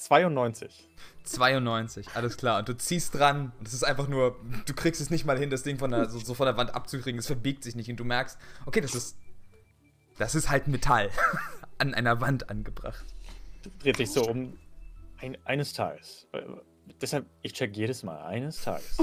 92. 0.00 0.88
92, 1.24 2.08
alles 2.14 2.38
klar. 2.38 2.60
Und 2.60 2.68
du 2.68 2.76
ziehst 2.76 3.14
dran 3.14 3.52
und 3.58 3.68
es 3.68 3.74
ist 3.74 3.84
einfach 3.84 4.08
nur, 4.08 4.40
du 4.64 4.74
kriegst 4.74 5.00
es 5.00 5.10
nicht 5.10 5.26
mal 5.26 5.38
hin, 5.38 5.50
das 5.50 5.62
Ding 5.62 5.78
von 5.78 5.90
der, 5.90 6.08
so, 6.08 6.18
so 6.18 6.32
von 6.34 6.46
der 6.46 6.56
Wand 6.56 6.74
abzukriegen. 6.74 7.18
Es 7.18 7.26
verbiegt 7.26 7.62
sich 7.62 7.74
nicht 7.74 7.90
und 7.90 7.98
du 7.98 8.04
merkst, 8.04 8.38
okay, 8.64 8.80
das 8.80 8.94
ist, 8.94 9.18
das 10.16 10.34
ist 10.34 10.48
halt 10.48 10.68
Metall 10.68 11.10
an 11.78 11.92
einer 11.94 12.20
Wand 12.22 12.48
angebracht. 12.48 13.04
Dreht 13.80 13.98
sich 13.98 14.10
so 14.10 14.22
um. 14.22 14.58
Ein, 15.18 15.36
eines 15.44 15.74
Tages. 15.74 16.26
Deshalb, 17.02 17.26
ich 17.42 17.52
check 17.52 17.76
jedes 17.76 18.02
Mal. 18.02 18.22
Eines 18.22 18.62
Tages. 18.62 18.96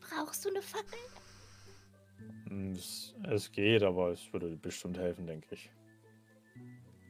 Brauchst 0.00 0.44
du 0.44 0.48
eine 0.48 0.60
Fackel? 0.60 0.98
Hm, 2.48 2.72
es, 2.72 3.14
es 3.22 3.52
geht, 3.52 3.84
aber 3.84 4.10
es 4.10 4.32
würde 4.32 4.56
bestimmt 4.56 4.98
helfen, 4.98 5.28
denke 5.28 5.46
ich. 5.52 5.70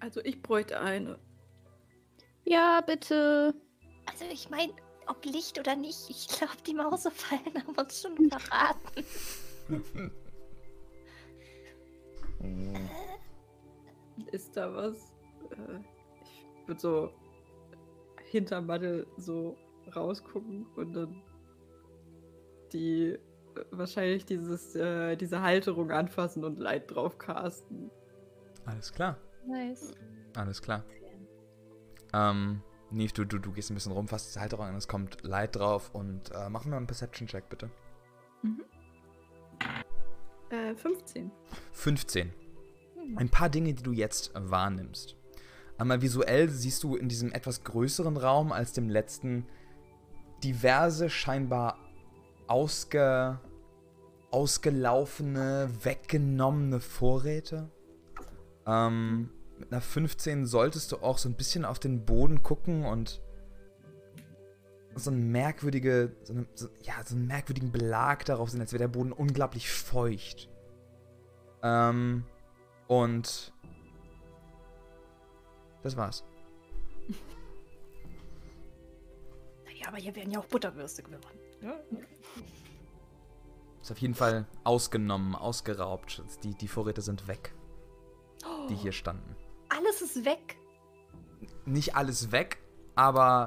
Also 0.01 0.21
ich 0.23 0.43
bräuchte 0.43 0.81
eine. 0.81 1.19
Ja, 2.51 2.81
bitte. 2.81 3.55
Also 4.11 4.25
ich 4.33 4.51
meine, 4.51 4.73
ob 5.07 5.25
Licht 5.25 5.57
oder 5.61 5.77
nicht, 5.77 6.11
ich 6.11 6.27
glaube, 6.27 6.55
die 6.67 6.75
Mausefallen 6.75 7.45
haben 7.55 7.77
uns 7.77 8.03
schon 8.03 8.29
verraten. 8.29 9.05
Hm, 12.41 12.91
Ist 14.33 14.57
da 14.57 14.75
was? 14.75 14.97
Äh, 15.53 15.79
ich 16.25 16.67
würde 16.67 16.81
so 16.81 17.11
hinter 18.25 18.61
Madel 18.61 19.07
so 19.17 19.57
rausgucken 19.95 20.67
und 20.75 20.93
dann 20.93 21.23
die 22.73 23.11
äh, 23.13 23.19
wahrscheinlich 23.71 24.25
dieses, 24.27 24.75
äh, 24.75 25.15
diese 25.17 25.41
Halterung 25.41 25.93
anfassen 25.93 26.43
und 26.45 26.59
Light 26.59 26.91
drauf 26.93 27.17
casten. 27.17 27.93
Alles 28.65 28.93
klar, 28.93 29.17
Nice. 29.47 29.93
alles 30.37 30.61
klar. 30.61 30.85
Ähm, 32.13 32.63
Neve, 32.91 33.13
du, 33.13 33.25
du, 33.25 33.39
du 33.39 33.53
gehst 33.53 33.71
ein 33.71 33.75
bisschen 33.75 33.93
rum, 33.93 34.09
fasst 34.09 34.35
die 34.35 34.41
Halterung 34.41 34.67
an, 34.67 34.75
es 34.75 34.89
kommt 34.89 35.23
Light 35.23 35.57
drauf 35.57 35.91
und 35.93 36.31
äh, 36.33 36.49
mach 36.49 36.65
mir 36.65 36.73
mal 36.73 36.77
einen 36.79 36.87
Perception-Check, 36.87 37.49
bitte. 37.49 37.71
Äh, 40.51 40.75
15. 40.75 41.31
15. 41.73 42.33
Ein 43.17 43.29
paar 43.29 43.49
Dinge, 43.49 43.75
die 43.75 43.83
du 43.83 43.93
jetzt 43.93 44.33
wahrnimmst. 44.35 45.17
Einmal 45.79 46.03
visuell 46.03 46.49
siehst 46.49 46.83
du 46.83 46.97
in 46.97 47.09
diesem 47.09 47.33
etwas 47.33 47.65
größeren 47.65 48.17
Raum 48.17 48.53
als 48.53 48.73
dem 48.73 48.89
letzten 48.89 49.47
diverse 50.45 51.09
scheinbar 51.09 51.79
ausge, 52.47 53.39
ausgelaufene, 54.31 55.71
weggenommene 55.83 56.81
Vorräte. 56.81 57.71
Ähm, 58.67 59.31
mit 59.61 59.73
einer 59.73 59.81
15 59.81 60.47
solltest 60.47 60.91
du 60.91 60.97
auch 60.99 61.19
so 61.19 61.29
ein 61.29 61.35
bisschen 61.35 61.65
auf 61.65 61.79
den 61.79 62.05
Boden 62.05 62.43
gucken 62.43 62.85
und 62.85 63.21
so 64.95 65.11
einen 65.11 65.31
merkwürdige, 65.31 66.17
so, 66.25 66.33
eine, 66.33 66.47
so, 66.55 66.69
ja, 66.83 66.95
so 67.05 67.15
einen 67.15 67.27
merkwürdigen 67.27 67.71
Belag 67.71 68.25
darauf 68.25 68.51
sehen, 68.51 68.61
als 68.61 68.73
wäre 68.73 68.81
der 68.81 68.89
Boden 68.89 69.13
unglaublich 69.13 69.71
feucht. 69.71 70.49
Ähm, 71.63 72.25
und 72.89 73.53
das 75.83 75.97
war's. 75.97 76.25
Naja, 79.65 79.89
aber 79.89 79.99
hier 79.99 80.15
werden 80.15 80.31
ja 80.31 80.41
auch 80.41 80.47
Butterwürste 80.47 81.03
gewonnen. 81.03 81.23
Ja? 81.63 81.81
Ist 83.81 83.91
auf 83.91 83.99
jeden 83.99 84.15
Fall 84.15 84.47
ausgenommen, 84.63 85.35
ausgeraubt. 85.35 86.23
Die, 86.43 86.55
die 86.55 86.69
Vorräte 86.69 87.01
sind 87.01 87.29
weg, 87.29 87.55
die 88.69 88.75
hier 88.75 88.93
standen. 88.93 89.37
Alles 89.71 90.03
ist 90.03 90.25
weg. 90.25 90.57
Nicht 91.65 91.97
alles 91.97 92.33
weg, 92.33 92.59
aber 92.95 93.47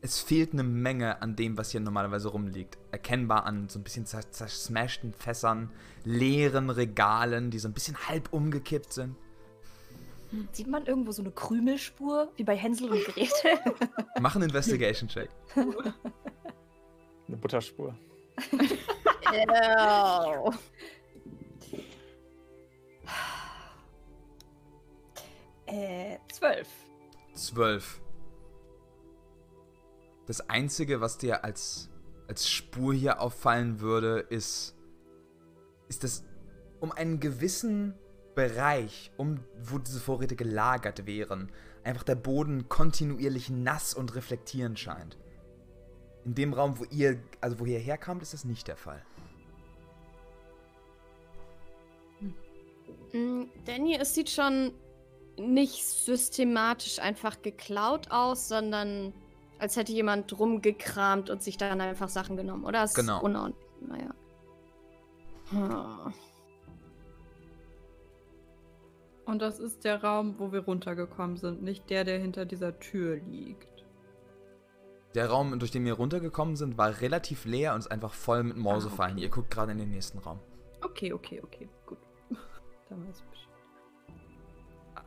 es 0.00 0.20
fehlt 0.20 0.52
eine 0.52 0.62
Menge 0.62 1.20
an 1.22 1.36
dem, 1.36 1.56
was 1.58 1.70
hier 1.70 1.80
normalerweise 1.80 2.28
rumliegt. 2.28 2.78
Erkennbar 2.90 3.44
an 3.46 3.68
so 3.68 3.78
ein 3.78 3.84
bisschen 3.84 4.06
zer 4.06 4.30
zersmashten 4.30 5.12
Fässern, 5.12 5.70
leeren 6.04 6.70
Regalen, 6.70 7.50
die 7.50 7.58
so 7.58 7.68
ein 7.68 7.74
bisschen 7.74 7.96
halb 8.08 8.32
umgekippt 8.32 8.92
sind. 8.92 9.16
Sieht 10.52 10.66
man 10.66 10.86
irgendwo 10.86 11.12
so 11.12 11.22
eine 11.22 11.30
Krümelspur, 11.30 12.32
wie 12.36 12.44
bei 12.44 12.56
Hänsel 12.56 12.90
und 12.90 13.04
Gretel? 13.04 13.58
Mach 14.20 14.34
einen 14.34 14.44
Investigation-Check. 14.44 15.28
Eine 15.54 17.36
Butterspur. 17.36 17.94
Ew. 19.32 20.52
Äh, 25.72 26.18
zwölf. 26.30 26.68
Zwölf. 27.34 28.00
Das 30.26 30.48
Einzige, 30.48 31.00
was 31.00 31.18
dir 31.18 31.44
als, 31.44 31.90
als 32.28 32.48
Spur 32.48 32.92
hier 32.94 33.20
auffallen 33.20 33.80
würde, 33.80 34.20
ist, 34.20 34.76
ist 35.88 36.04
das 36.04 36.24
um 36.80 36.92
einen 36.92 37.20
gewissen 37.20 37.94
Bereich, 38.34 39.12
um 39.16 39.40
wo 39.62 39.78
diese 39.78 40.00
Vorräte 40.00 40.36
gelagert 40.36 41.06
wären, 41.06 41.50
einfach 41.84 42.02
der 42.02 42.14
Boden 42.14 42.68
kontinuierlich 42.68 43.50
nass 43.50 43.94
und 43.94 44.14
reflektierend 44.14 44.78
scheint. 44.78 45.18
In 46.24 46.34
dem 46.34 46.52
Raum, 46.52 46.78
wo 46.78 46.84
ihr, 46.84 47.20
also 47.40 47.58
wo 47.58 47.64
ihr 47.64 47.78
herkamt, 47.78 48.22
ist 48.22 48.32
das 48.32 48.44
nicht 48.44 48.68
der 48.68 48.76
Fall. 48.76 49.02
Mm, 53.12 53.44
Danny, 53.64 53.96
es 53.96 54.14
sieht 54.14 54.30
schon 54.30 54.72
nicht 55.42 55.84
systematisch 55.84 56.98
einfach 56.98 57.42
geklaut 57.42 58.10
aus, 58.10 58.48
sondern 58.48 59.12
als 59.58 59.76
hätte 59.76 59.92
jemand 59.92 60.38
rumgekramt 60.38 61.30
und 61.30 61.42
sich 61.42 61.56
dann 61.56 61.80
einfach 61.80 62.08
Sachen 62.08 62.36
genommen, 62.36 62.64
oder? 62.64 62.84
Ist 62.84 62.94
Genau. 62.94 63.22
unordentlich. 63.22 63.64
Naja. 63.80 64.14
Hm. 65.50 66.12
Und 69.24 69.40
das 69.40 69.60
ist 69.60 69.84
der 69.84 70.02
Raum, 70.02 70.34
wo 70.38 70.52
wir 70.52 70.60
runtergekommen 70.60 71.36
sind, 71.36 71.62
nicht 71.62 71.88
der, 71.90 72.04
der 72.04 72.18
hinter 72.18 72.44
dieser 72.44 72.78
Tür 72.80 73.16
liegt. 73.16 73.68
Der 75.14 75.28
Raum, 75.28 75.58
durch 75.58 75.70
den 75.70 75.84
wir 75.84 75.94
runtergekommen 75.94 76.56
sind, 76.56 76.78
war 76.78 77.00
relativ 77.00 77.44
leer 77.44 77.74
und 77.74 77.80
ist 77.80 77.90
einfach 77.90 78.14
voll 78.14 78.42
mit 78.42 78.56
Mausefallen. 78.56 79.12
Ah, 79.12 79.16
okay. 79.16 79.24
Ihr 79.24 79.30
guckt 79.30 79.50
gerade 79.50 79.72
in 79.72 79.78
den 79.78 79.90
nächsten 79.90 80.18
Raum. 80.18 80.40
Okay, 80.82 81.12
okay, 81.12 81.40
okay, 81.44 81.68
gut. 81.86 81.98
Dann 82.88 83.06
weiß 83.06 83.18
ich 83.18 83.24
Bescheid. 83.24 83.31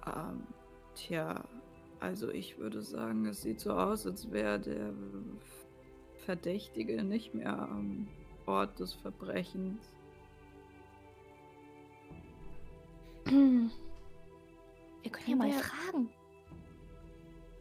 Ähm, 0.08 0.44
tja, 0.96 1.44
also 2.00 2.30
ich 2.30 2.58
würde 2.58 2.82
sagen, 2.82 3.26
es 3.26 3.42
sieht 3.42 3.60
so 3.60 3.72
aus, 3.74 4.06
als 4.06 4.32
wäre 4.32 4.60
der 4.60 4.94
Verdächtige 6.26 7.04
nicht 7.04 7.34
mehr 7.34 7.58
am 7.58 8.08
Ort 8.46 8.80
des 8.80 8.94
Verbrechens. 8.94 9.92
Wir 13.26 15.12
können 15.12 15.28
ja 15.28 15.36
mal 15.36 15.52
fragen. 15.52 16.10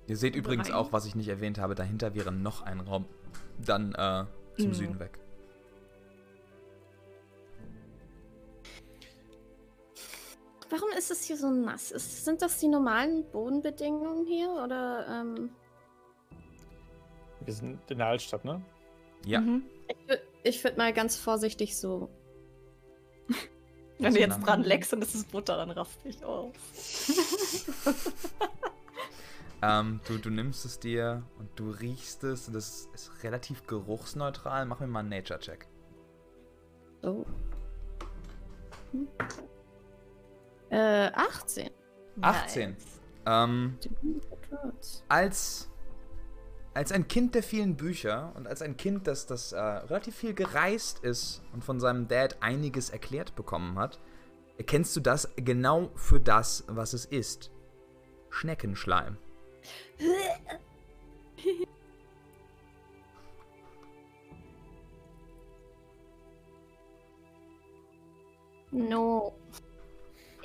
Ihr 0.07 0.16
seht 0.16 0.36
übrigens 0.36 0.70
auch, 0.70 0.92
was 0.92 1.07
ich 1.07 1.14
nicht 1.14 1.28
erwähnt 1.28 1.59
habe, 1.59 1.74
dahinter 1.74 2.14
wäre 2.14 2.30
noch 2.30 2.62
ein 2.62 2.80
Raum. 2.80 3.07
Dann 3.64 3.92
äh, 3.95 4.24
zum 4.59 4.68
Mhm. 4.68 4.74
Süden 4.74 4.99
weg. 4.99 5.18
Warum 10.75 10.91
ist 10.99 11.09
es 11.12 11.22
hier 11.22 11.37
so 11.37 11.53
nass? 11.53 11.93
Ist, 11.93 12.25
sind 12.25 12.43
das 12.43 12.59
die 12.59 12.66
normalen 12.66 13.25
Bodenbedingungen 13.31 14.27
hier 14.27 14.51
oder 14.51 15.07
ähm, 15.09 15.51
Wir 17.45 17.55
sind 17.55 17.79
in 17.89 17.99
der 17.99 18.09
Altstadt, 18.09 18.45
ne? 18.45 18.61
Ja. 19.25 19.41
Mhm. 19.41 19.62
ich, 19.87 19.97
ich 20.43 20.64
würde 20.64 20.77
mal 20.77 20.93
ganz 20.93 21.16
vorsichtig 21.16 21.77
so. 21.77 22.09
Wenn 24.01 24.14
du 24.14 24.18
jetzt 24.18 24.41
dran 24.41 24.64
leckst, 24.64 24.93
dann 24.93 25.01
ist 25.01 25.14
das 25.14 25.22
Butter, 25.22 25.57
dann 25.57 25.70
raste 25.70 26.09
ich 26.09 26.25
aus. 26.25 26.53
Ähm, 29.62 30.01
du, 30.07 30.18
du 30.18 30.29
nimmst 30.29 30.66
es 30.66 30.79
dir 30.79 31.22
und 31.39 31.49
du 31.57 31.70
riechst 31.70 32.22
es 32.22 32.49
und 32.49 32.53
das 32.53 32.91
ist 32.93 33.22
relativ 33.22 33.66
geruchsneutral. 33.66 34.66
Mach 34.66 34.81
mir 34.81 34.89
mal 34.89 35.01
einen 35.01 35.09
Nature-Check. 35.09 35.66
So. 37.01 37.25
Hm. 38.93 39.09
Äh, 40.75 41.12
18. 41.14 41.70
18. 42.20 42.70
Nice. 42.70 42.79
Ähm, 43.27 43.79
als, 45.09 45.70
als 46.75 46.91
ein 46.91 47.07
Kind 47.07 47.37
der 47.37 47.45
vielen 47.45 47.77
Bücher 47.77 48.33
und 48.35 48.49
als 48.49 48.61
ein 48.61 48.77
Kind, 48.77 49.07
das, 49.07 49.27
das 49.27 49.53
äh, 49.53 49.61
relativ 49.61 50.16
viel 50.16 50.35
gereist 50.35 50.99
ist 51.05 51.43
und 51.53 51.64
von 51.64 51.79
seinem 51.79 52.09
Dad 52.09 52.39
einiges 52.41 52.91
erklärt 52.91 53.37
bekommen 53.37 53.79
hat, 53.79 54.01
erkennst 54.59 54.97
du 54.97 55.01
das 55.01 55.33
genau 55.37 55.93
für 55.95 56.18
das, 56.18 56.64
was 56.66 56.93
es 56.93 57.05
ist. 57.05 57.53
Schneckenschleim. 58.31 59.16
No. 68.75 69.37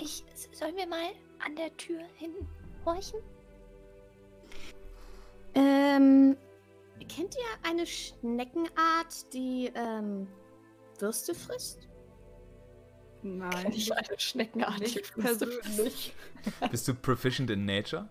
Ich, 0.02 0.24
sollen 0.54 0.76
wir 0.76 0.88
mal 0.88 1.12
an 1.45 1.56
der 1.56 1.76
Tür 1.78 2.02
hinhorchen? 2.16 3.20
Ähm, 5.56 6.38
kennt 7.08 7.36
ihr 7.36 7.70
eine 7.70 7.86
Schneckenart, 7.86 9.34
die 9.34 9.72
ähm, 9.76 10.28
Würste 11.00 11.36
frisst? 11.36 11.88
Nein, 13.22 13.74
Ich 13.74 13.91
eine 13.93 14.18
Schneckenart. 14.18 14.80
nicht 14.80 14.95
die 14.95 15.24
Würste 15.24 15.47
persönlich. 15.47 16.14
Bist 16.72 16.88
du 16.88 16.93
proficient 16.93 17.50
in 17.50 17.66
Nature? 17.66 18.10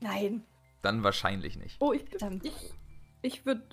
Nein. 0.00 0.44
Dann 0.82 1.02
wahrscheinlich 1.02 1.56
nicht. 1.56 1.76
Oh, 1.80 1.92
ich, 1.92 2.04
ich, 2.42 2.52
ich 3.22 3.46
würde, 3.46 3.66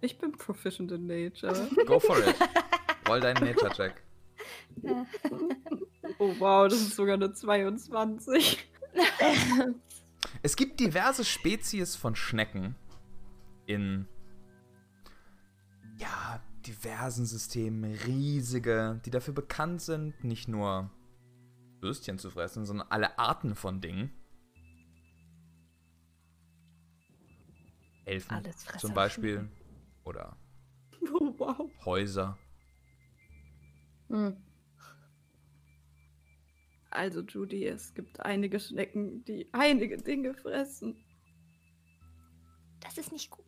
ich 0.00 0.18
bin 0.18 0.32
proficient 0.32 0.90
in 0.92 1.06
Nature. 1.06 1.68
Go 1.86 1.98
for 2.00 2.18
it. 2.18 2.34
Roll 3.08 3.20
deinen 3.20 3.44
Nature-Check. 3.44 4.02
Oh 6.18 6.34
wow, 6.38 6.68
das 6.68 6.80
ist 6.80 6.96
sogar 6.96 7.14
eine 7.14 7.32
22. 7.32 8.64
Es 10.42 10.56
gibt 10.56 10.80
diverse 10.80 11.24
Spezies 11.24 11.96
von 11.96 12.14
Schnecken 12.14 12.74
in 13.66 14.06
ja, 15.98 16.40
diversen 16.66 17.26
Systemen, 17.26 17.92
riesige, 18.06 19.00
die 19.04 19.10
dafür 19.10 19.34
bekannt 19.34 19.82
sind, 19.82 20.24
nicht 20.24 20.48
nur 20.48 20.90
Würstchen 21.80 22.18
zu 22.18 22.30
fressen, 22.30 22.64
sondern 22.64 22.86
alle 22.88 23.18
Arten 23.18 23.54
von 23.54 23.80
Dingen. 23.80 24.12
Elfen 28.04 28.42
zum 28.78 28.94
Beispiel. 28.94 29.48
Oder 30.04 30.36
Oh 31.12 31.34
wow. 31.36 31.70
Häuser. 31.84 32.38
Hm. 34.08 34.36
Also 36.90 37.20
Judy, 37.20 37.66
es 37.66 37.92
gibt 37.94 38.20
einige 38.20 38.58
Schnecken, 38.58 39.24
die 39.24 39.48
einige 39.52 39.98
Dinge 39.98 40.34
fressen. 40.34 40.96
Das 42.80 42.96
ist 42.96 43.12
nicht 43.12 43.30
gut. 43.30 43.44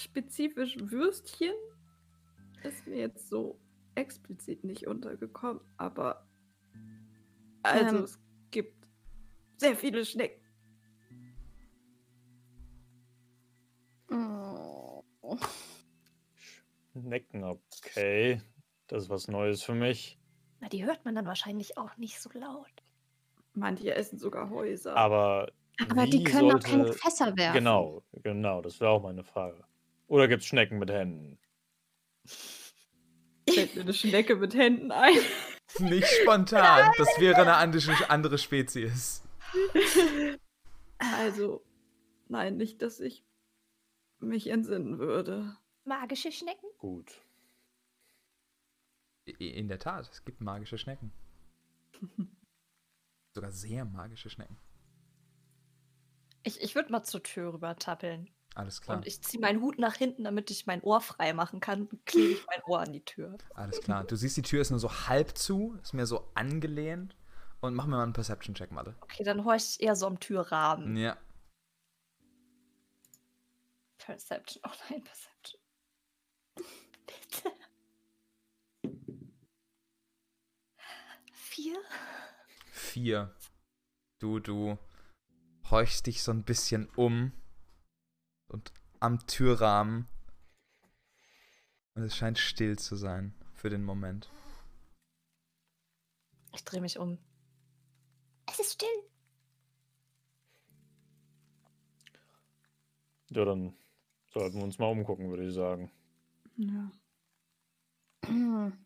Spezifisch 0.00 0.76
Würstchen 0.78 1.54
ist 2.62 2.86
mir 2.86 2.96
jetzt 2.96 3.28
so 3.28 3.58
explizit 3.94 4.64
nicht 4.64 4.86
untergekommen, 4.86 5.60
aber 5.76 6.26
also 7.62 7.96
Ähm. 7.96 8.04
es 8.04 8.18
gibt 8.50 8.88
sehr 9.56 9.76
viele 9.76 10.04
Schnecken. 10.04 10.42
Oh. 14.10 15.02
Schnecken, 16.92 17.44
okay. 17.44 18.40
Das 18.88 19.04
ist 19.04 19.10
was 19.10 19.28
Neues 19.28 19.62
für 19.62 19.74
mich. 19.74 20.18
Na, 20.60 20.68
die 20.68 20.84
hört 20.84 21.04
man 21.04 21.14
dann 21.14 21.26
wahrscheinlich 21.26 21.76
auch 21.76 21.96
nicht 21.96 22.20
so 22.20 22.30
laut. 22.32 22.70
Manche 23.54 23.94
essen 23.94 24.18
sogar 24.18 24.50
Häuser. 24.50 24.96
Aber, 24.96 25.50
Aber 25.88 26.06
die 26.06 26.22
können 26.24 26.46
auch 26.48 26.60
sollte- 26.60 26.66
keine 26.70 26.92
Fässer 26.92 27.36
werfen. 27.36 27.54
Genau, 27.58 28.02
genau, 28.22 28.60
das 28.62 28.80
wäre 28.80 28.90
auch 28.90 29.02
meine 29.02 29.24
Frage. 29.24 29.64
Oder 30.08 30.28
gibt 30.28 30.42
es 30.42 30.48
Schnecken 30.48 30.78
mit 30.78 30.90
Händen? 30.90 31.38
Fällt 33.48 33.74
mir 33.74 33.82
eine 33.82 33.94
Schnecke 33.94 34.36
mit 34.36 34.54
Händen 34.54 34.90
ein. 34.92 35.16
Nicht 35.80 36.06
spontan. 36.22 36.92
Das 36.96 37.08
wäre 37.18 37.40
eine 37.42 37.54
andere, 37.56 38.08
andere 38.10 38.38
Spezies. 38.38 39.22
Also, 40.98 41.64
nein, 42.28 42.56
nicht, 42.56 42.82
dass 42.82 43.00
ich 43.00 43.24
mich 44.20 44.46
entsinnen 44.48 44.98
würde. 44.98 45.56
Magische 45.84 46.32
Schnecken? 46.32 46.66
Gut. 46.78 47.12
In 49.26 49.68
der 49.68 49.78
Tat, 49.78 50.08
es 50.10 50.24
gibt 50.24 50.40
magische 50.40 50.78
Schnecken. 50.78 51.12
Sogar 53.34 53.50
sehr 53.50 53.84
magische 53.84 54.30
Schnecken. 54.30 54.56
Ich, 56.42 56.60
ich 56.60 56.74
würde 56.74 56.92
mal 56.92 57.02
zur 57.02 57.22
Tür 57.22 57.52
rüber 57.52 57.76
tappeln. 57.76 58.30
Alles 58.54 58.80
klar. 58.80 58.96
Und 58.96 59.06
ich 59.06 59.20
ziehe 59.20 59.40
meinen 59.40 59.60
Hut 59.60 59.78
nach 59.78 59.96
hinten, 59.96 60.24
damit 60.24 60.50
ich 60.50 60.66
mein 60.66 60.80
Ohr 60.82 61.00
frei 61.00 61.34
machen 61.34 61.60
kann. 61.60 61.86
Und 61.86 62.06
klebe 62.06 62.32
ich 62.32 62.46
mein 62.46 62.62
Ohr 62.62 62.80
an 62.80 62.92
die 62.92 63.04
Tür. 63.04 63.36
Alles 63.54 63.80
klar. 63.80 64.04
Du 64.04 64.16
siehst, 64.16 64.36
die 64.36 64.42
Tür 64.42 64.62
ist 64.62 64.70
nur 64.70 64.78
so 64.78 64.90
halb 65.08 65.36
zu, 65.36 65.76
ist 65.82 65.92
mir 65.92 66.06
so 66.06 66.30
angelehnt. 66.34 67.16
Und 67.60 67.74
mach 67.74 67.86
mir 67.86 67.96
mal 67.96 68.04
einen 68.04 68.12
Perception-Check, 68.12 68.70
Mathe. 68.70 68.94
Okay, 69.00 69.24
dann 69.24 69.44
horch 69.44 69.76
ich 69.76 69.82
eher 69.82 69.96
so 69.96 70.06
am 70.06 70.20
Türrahmen. 70.20 70.96
Ja. 70.96 71.18
Perception. 73.98 74.62
Oh 74.66 74.72
nein, 74.88 75.02
Perception. 75.02 75.60
Bitte. 77.06 77.52
Vier? 81.56 81.80
Vier. 82.70 83.34
Du, 84.18 84.40
du 84.40 84.76
horchst 85.70 86.06
dich 86.06 86.22
so 86.22 86.30
ein 86.30 86.44
bisschen 86.44 86.86
um. 86.96 87.32
Und 88.48 88.74
am 89.00 89.26
Türrahmen. 89.26 90.06
Und 91.94 92.02
es 92.02 92.14
scheint 92.14 92.36
still 92.38 92.78
zu 92.78 92.94
sein 92.94 93.34
für 93.54 93.70
den 93.70 93.84
Moment. 93.84 94.30
Ich 96.54 96.62
drehe 96.62 96.82
mich 96.82 96.98
um. 96.98 97.16
Es 98.50 98.60
ist 98.60 98.74
still. 98.74 98.88
Ja, 103.30 103.46
dann 103.46 103.74
sollten 104.30 104.58
wir 104.58 104.64
uns 104.64 104.78
mal 104.78 104.90
umgucken, 104.90 105.30
würde 105.30 105.46
ich 105.46 105.54
sagen. 105.54 105.90
Ja. 106.58 106.92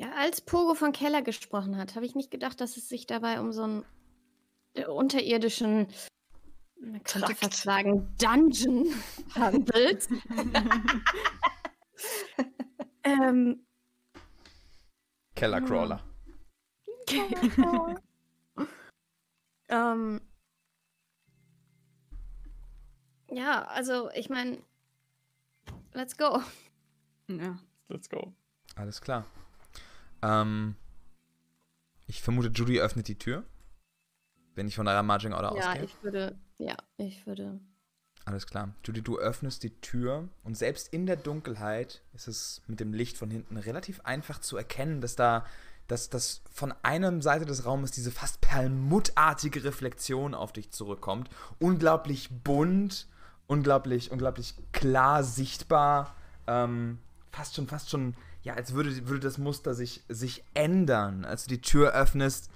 Ja, 0.00 0.12
als 0.12 0.40
Pogo 0.40 0.74
von 0.74 0.92
Keller 0.92 1.20
gesprochen 1.20 1.76
hat, 1.76 1.94
habe 1.94 2.06
ich 2.06 2.14
nicht 2.14 2.30
gedacht, 2.30 2.62
dass 2.62 2.78
es 2.78 2.88
sich 2.88 3.06
dabei 3.06 3.38
um 3.38 3.52
so 3.52 3.64
einen 3.64 3.84
äh, 4.72 4.86
unterirdischen, 4.86 5.88
man 6.80 7.02
könnte 7.02 7.26
Trakt. 7.26 7.40
fast 7.40 7.64
sagen, 7.64 8.08
Dungeon 8.16 8.86
handelt. 9.34 10.08
ähm, 13.04 13.66
Kellercrawler. 15.34 16.02
ähm, 19.68 20.22
ja, 23.28 23.64
also 23.64 24.10
ich 24.12 24.30
meine, 24.30 24.62
let's 25.92 26.16
go. 26.16 26.42
Ja. 27.28 27.58
Let's 27.88 28.08
go. 28.08 28.32
Alles 28.76 29.02
klar. 29.02 29.26
Ähm, 30.22 30.76
ich 32.06 32.22
vermute, 32.22 32.48
Judy 32.48 32.80
öffnet 32.80 33.08
die 33.08 33.18
Tür. 33.18 33.44
Wenn 34.54 34.66
ich 34.66 34.74
von 34.76 34.88
eurer 34.88 35.02
Marging 35.02 35.32
Order 35.32 35.54
Ja, 35.56 35.68
ausgehe. 35.70 35.84
ich 35.84 36.02
würde, 36.02 36.38
ja, 36.58 36.76
ich 36.96 37.26
würde. 37.26 37.60
Alles 38.24 38.46
klar. 38.46 38.74
Judy, 38.84 39.00
du 39.02 39.18
öffnest 39.18 39.62
die 39.62 39.70
Tür 39.80 40.28
und 40.42 40.56
selbst 40.56 40.92
in 40.92 41.06
der 41.06 41.16
Dunkelheit 41.16 42.02
ist 42.12 42.28
es 42.28 42.62
mit 42.66 42.80
dem 42.80 42.92
Licht 42.92 43.16
von 43.16 43.30
hinten 43.30 43.56
relativ 43.56 44.00
einfach 44.02 44.40
zu 44.40 44.56
erkennen, 44.56 45.00
dass 45.00 45.16
da, 45.16 45.46
dass, 45.88 46.10
dass 46.10 46.42
von 46.52 46.74
einer 46.82 47.22
Seite 47.22 47.46
des 47.46 47.64
Raumes 47.64 47.92
diese 47.92 48.10
fast 48.10 48.40
perlmuttartige 48.40 49.64
Reflexion 49.64 50.34
auf 50.34 50.52
dich 50.52 50.70
zurückkommt. 50.70 51.30
Unglaublich 51.58 52.28
bunt, 52.44 53.08
unglaublich, 53.46 54.10
unglaublich 54.10 54.54
klar 54.72 55.24
sichtbar. 55.24 56.14
Ähm, 56.46 56.98
fast 57.32 57.54
schon, 57.54 57.68
fast 57.68 57.88
schon, 57.90 58.14
ja, 58.42 58.54
als 58.54 58.72
würde, 58.72 59.08
würde 59.08 59.20
das 59.20 59.38
Muster 59.38 59.74
sich, 59.74 60.02
sich 60.08 60.44
ändern. 60.54 61.24
Als 61.24 61.44
du 61.44 61.50
die 61.50 61.60
Tür 61.60 61.92
öffnest, 61.92 62.50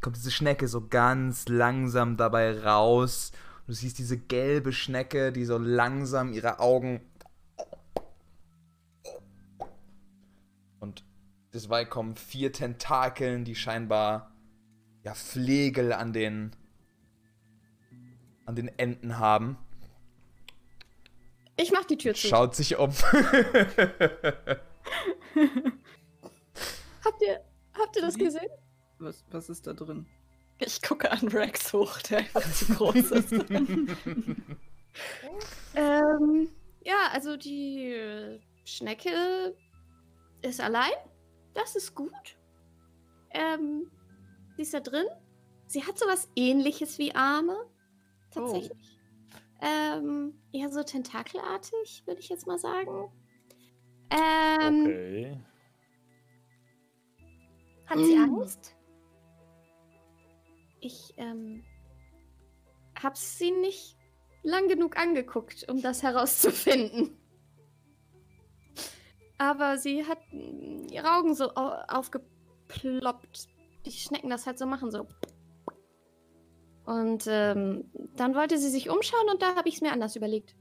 kommt 0.00 0.16
diese 0.16 0.30
Schnecke 0.30 0.68
so 0.68 0.86
ganz 0.86 1.48
langsam 1.48 2.16
dabei 2.16 2.60
raus. 2.60 3.32
Du 3.66 3.72
siehst 3.72 3.98
diese 3.98 4.18
gelbe 4.18 4.72
Schnecke, 4.72 5.32
die 5.32 5.44
so 5.44 5.58
langsam 5.58 6.32
ihre 6.32 6.60
Augen. 6.60 7.00
Und 10.78 11.04
desbei 11.52 11.84
kommen 11.84 12.16
vier 12.16 12.52
Tentakeln, 12.52 13.44
die 13.44 13.56
scheinbar 13.56 14.30
ja 15.02 15.14
Flegel 15.14 15.92
an 15.92 16.12
den 16.12 16.52
an 18.44 18.54
den 18.54 18.68
Enden 18.78 19.18
haben. 19.18 19.58
Ich 21.56 21.72
mach 21.72 21.84
die 21.84 21.96
Tür 21.96 22.14
zu. 22.14 22.28
Schaut 22.28 22.54
sich 22.54 22.76
um. 22.76 22.90
Habt 27.04 27.22
ihr, 27.22 27.40
habt 27.78 27.96
ihr 27.96 28.02
das 28.02 28.16
gesehen? 28.18 28.50
Was, 28.98 29.24
was 29.30 29.48
ist 29.48 29.66
da 29.66 29.72
drin? 29.72 30.06
Ich 30.58 30.82
gucke 30.82 31.10
an 31.10 31.28
Rex 31.28 31.72
hoch, 31.72 31.98
der 32.02 32.18
einfach 32.18 32.52
zu 32.52 32.66
groß 32.74 33.10
ist. 33.12 33.32
Ähm, 35.74 36.48
ja, 36.84 37.10
also 37.12 37.36
die 37.36 38.40
Schnecke 38.64 39.54
ist 40.40 40.60
allein. 40.60 40.92
Das 41.52 41.76
ist 41.76 41.94
gut. 41.94 42.38
Ähm, 43.30 43.90
sie 44.56 44.62
ist 44.62 44.72
da 44.72 44.80
drin. 44.80 45.04
Sie 45.66 45.84
hat 45.84 45.98
sowas 45.98 46.30
ähnliches 46.34 46.98
wie 46.98 47.14
Arme. 47.14 47.56
Tatsächlich. 48.30 48.95
Ähm, 49.60 50.34
eher 50.52 50.70
so 50.70 50.82
tentakelartig, 50.82 52.02
würde 52.06 52.20
ich 52.20 52.28
jetzt 52.28 52.46
mal 52.46 52.58
sagen. 52.58 53.10
Ähm, 54.10 54.82
Okay. 54.84 55.40
Hat 57.86 57.98
sie 57.98 58.16
Mm. 58.16 58.22
Angst? 58.22 58.76
Ich, 60.80 61.14
ähm, 61.16 61.64
hab 63.00 63.16
sie 63.16 63.50
nicht 63.50 63.96
lang 64.42 64.68
genug 64.68 64.96
angeguckt, 64.96 65.68
um 65.70 65.80
das 65.80 66.02
herauszufinden. 66.02 67.16
Aber 69.38 69.78
sie 69.78 70.04
hat 70.04 70.18
mm, 70.32 70.86
ihre 70.90 71.12
Augen 71.16 71.34
so 71.34 71.54
au 71.54 71.68
aufgeploppt. 71.88 73.48
Die 73.84 73.92
Schnecken 73.92 74.30
das 74.30 74.46
halt 74.46 74.58
so 74.58 74.66
machen, 74.66 74.90
so. 74.90 75.06
Und 76.86 77.26
ähm, 77.28 77.84
dann 78.16 78.34
wollte 78.34 78.58
sie 78.58 78.70
sich 78.70 78.88
umschauen 78.88 79.28
und 79.30 79.42
da 79.42 79.56
habe 79.56 79.68
ich 79.68 79.76
es 79.76 79.80
mir 79.80 79.92
anders 79.92 80.16
überlegt. 80.16 80.54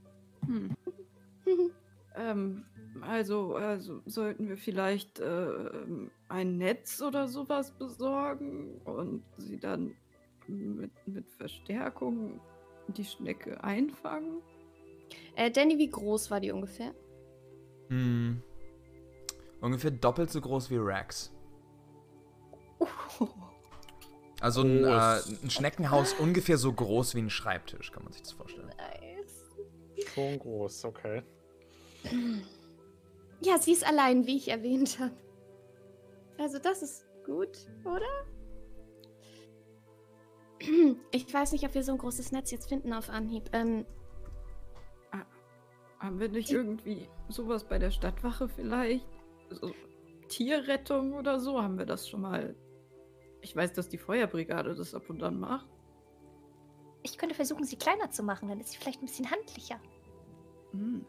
Hm. 0.46 0.76
Ähm, 2.18 2.64
also, 3.02 3.56
also 3.56 4.02
sollten 4.06 4.48
wir 4.48 4.56
vielleicht 4.56 5.20
äh, 5.20 5.48
ein 6.30 6.58
Netz 6.58 7.02
oder 7.02 7.28
sowas 7.28 7.72
besorgen 7.72 8.80
und 8.86 9.22
sie 9.38 9.60
dann 9.60 9.94
mit, 10.48 10.92
mit 11.06 11.30
Verstärkung 11.30 12.40
die 12.88 13.04
Schnecke 13.04 13.62
einfangen? 13.64 14.42
äh, 15.36 15.52
Danny, 15.52 15.78
wie 15.78 15.90
groß 15.90 16.32
war 16.32 16.40
die 16.40 16.52
ungefähr? 16.52 16.94
Hm. 17.90 18.42
Ungefähr 19.60 19.92
doppelt 19.92 20.32
so 20.32 20.40
groß 20.40 20.70
wie 20.70 20.78
Rex. 20.78 21.34
Also 24.46 24.62
ein, 24.62 24.84
äh, 24.84 24.88
ein 25.42 25.50
Schneckenhaus 25.50 26.14
ungefähr 26.14 26.60
so 26.60 26.72
groß 26.72 27.16
wie 27.16 27.24
ein 27.24 27.32
Schreibtisch, 27.32 27.92
kann 27.92 28.04
man 28.04 28.14
sich 28.14 28.22
das 28.22 28.34
vorstellen. 28.34 28.68
Nice. 28.78 30.06
Schon 30.14 30.38
groß, 30.38 30.86
okay. 30.86 31.24
Ja, 33.42 33.58
sie 33.58 33.72
ist 33.72 33.84
allein, 33.84 34.28
wie 34.28 34.38
ich 34.38 34.50
erwähnt 34.50 35.00
habe. 35.00 35.16
Also 36.38 36.60
das 36.60 36.84
ist 36.84 37.08
gut, 37.26 37.58
oder? 37.84 38.06
Ich 41.10 41.34
weiß 41.34 41.52
nicht, 41.52 41.66
ob 41.66 41.74
wir 41.74 41.84
so 41.84 41.94
ein 41.94 41.98
großes 41.98 42.32
Netz 42.32 42.52
jetzt 42.52 42.70
finden 42.70 42.94
auf 42.94 43.10
Anhieb. 43.10 43.50
Ähm, 43.52 43.84
Haben 45.98 46.20
wir 46.20 46.30
nicht 46.30 46.52
irgendwie 46.52 47.10
sowas 47.30 47.64
bei 47.64 47.80
der 47.80 47.90
Stadtwache 47.90 48.48
vielleicht? 48.48 49.08
So 49.50 49.72
Tierrettung 50.28 51.14
oder 51.14 51.40
so? 51.40 51.60
Haben 51.60 51.80
wir 51.80 51.88
das 51.88 52.08
schon 52.08 52.22
mal? 52.22 52.54
Ich 53.46 53.56
weiß, 53.56 53.74
dass 53.74 53.88
die 53.88 54.00
Feuerbrigade 54.00 54.74
das 54.74 54.96
ab 54.96 55.08
und 55.08 55.22
an 55.22 55.40
macht. 55.40 55.68
Ich 57.04 57.16
könnte 57.16 57.36
versuchen, 57.36 57.64
sie 57.64 57.76
kleiner 57.76 58.10
zu 58.10 58.24
machen, 58.24 58.50
dann 58.50 58.60
ist 58.60 58.72
sie 58.72 58.78
vielleicht 58.80 59.04
ein 59.04 59.06
bisschen 59.06 59.30
handlicher. 59.30 59.80
Hm. 60.72 61.06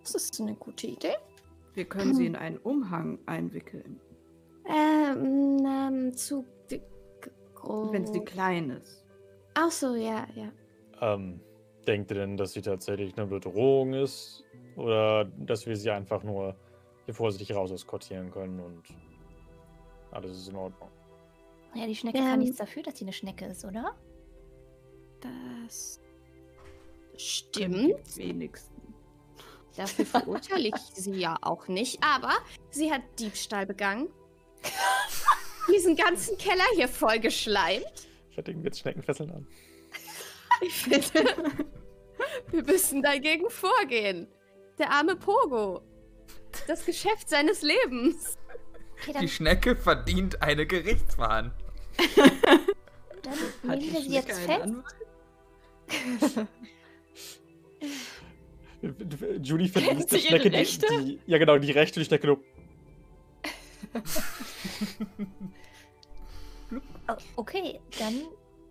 das 0.00 0.14
ist 0.14 0.40
eine 0.40 0.54
gute 0.54 0.86
Idee. 0.86 1.16
Wir 1.74 1.84
können 1.84 2.14
sie 2.14 2.24
in 2.24 2.36
einen 2.36 2.56
Umhang 2.56 3.18
einwickeln, 3.26 4.00
Ähm, 4.64 5.62
ähm 5.66 6.14
zu 6.14 6.46
groß. 7.54 7.92
wenn 7.92 8.06
sie 8.06 8.20
klein 8.20 8.70
ist. 8.70 9.04
Ach 9.52 9.70
so, 9.70 9.94
ja, 9.94 10.26
ja. 10.34 10.50
Ähm, 11.02 11.38
denkt 11.86 12.12
ihr 12.12 12.16
denn, 12.16 12.38
dass 12.38 12.54
sie 12.54 12.62
tatsächlich 12.62 13.14
eine 13.18 13.26
Bedrohung 13.26 13.92
ist? 13.92 14.42
Oder 14.76 15.26
dass 15.26 15.66
wir 15.66 15.76
sie 15.76 15.90
einfach 15.90 16.22
nur 16.22 16.56
hier 17.04 17.12
vorsichtig 17.12 17.54
raus 17.54 17.70
eskortieren 17.72 18.30
können 18.30 18.58
und 18.58 18.84
alles 20.14 20.36
ist 20.38 20.48
in 20.48 20.56
Ordnung? 20.56 20.90
Ja, 21.74 21.86
die 21.86 21.94
Schnecke 21.96 22.18
Ähm. 22.18 22.24
kann 22.24 22.38
nichts 22.40 22.56
dafür, 22.56 22.82
dass 22.82 22.98
sie 22.98 23.04
eine 23.04 23.12
Schnecke 23.12 23.46
ist, 23.46 23.64
oder? 23.64 23.94
Das 25.20 26.00
stimmt. 27.16 28.16
wenigsten. 28.16 28.94
Dafür 29.76 30.06
verurteile 30.06 30.68
ich 30.68 30.76
sie 30.94 31.14
ja 31.14 31.36
auch 31.42 31.66
nicht. 31.68 32.02
Aber 32.04 32.32
sie 32.70 32.92
hat 32.92 33.02
Diebstahl 33.18 33.66
begangen. 33.66 34.08
Diesen 35.72 35.96
ganzen 35.96 36.36
Keller 36.38 36.64
hier 36.76 36.88
vollgeschleimt. 36.88 38.08
Fertigen 38.30 38.62
wir 38.62 38.68
jetzt 38.68 38.80
Schneckenfesseln 38.80 39.30
an. 39.30 39.46
Ich 40.60 40.74
finde, 40.74 41.66
wir 42.50 42.62
müssen 42.62 43.02
dagegen 43.02 43.50
vorgehen. 43.50 44.28
Der 44.78 44.90
arme 44.90 45.16
Pogo. 45.16 45.80
Das 46.68 46.84
Geschäft 46.84 47.28
seines 47.28 47.62
Lebens. 47.62 48.36
Okay, 49.06 49.18
Die 49.20 49.28
Schnecke 49.28 49.76
verdient 49.76 50.42
eine 50.42 50.66
Gerichtsverhandlung. 50.66 51.54
dann 53.22 53.70
Hat 53.70 53.78
nehmen 53.78 53.80
die 53.80 53.92
wir 53.92 54.00
sie 54.00 54.10
Schnecke 54.10 54.28
jetzt 54.28 54.40
fest. 54.40 54.74
Judy 59.42 59.68
verliest 59.68 60.12
die 60.12 60.20
Schnecke, 60.20 60.50
die, 60.50 60.56
Rechte? 60.56 60.86
die, 61.02 61.20
ja 61.26 61.38
genau, 61.38 61.56
die 61.58 61.70
Rechte, 61.70 62.00
die 62.00 62.06
Schnecke 62.06 62.26
nur. 62.26 62.40
Oh, 67.06 67.16
okay, 67.36 67.80
dann 67.98 68.22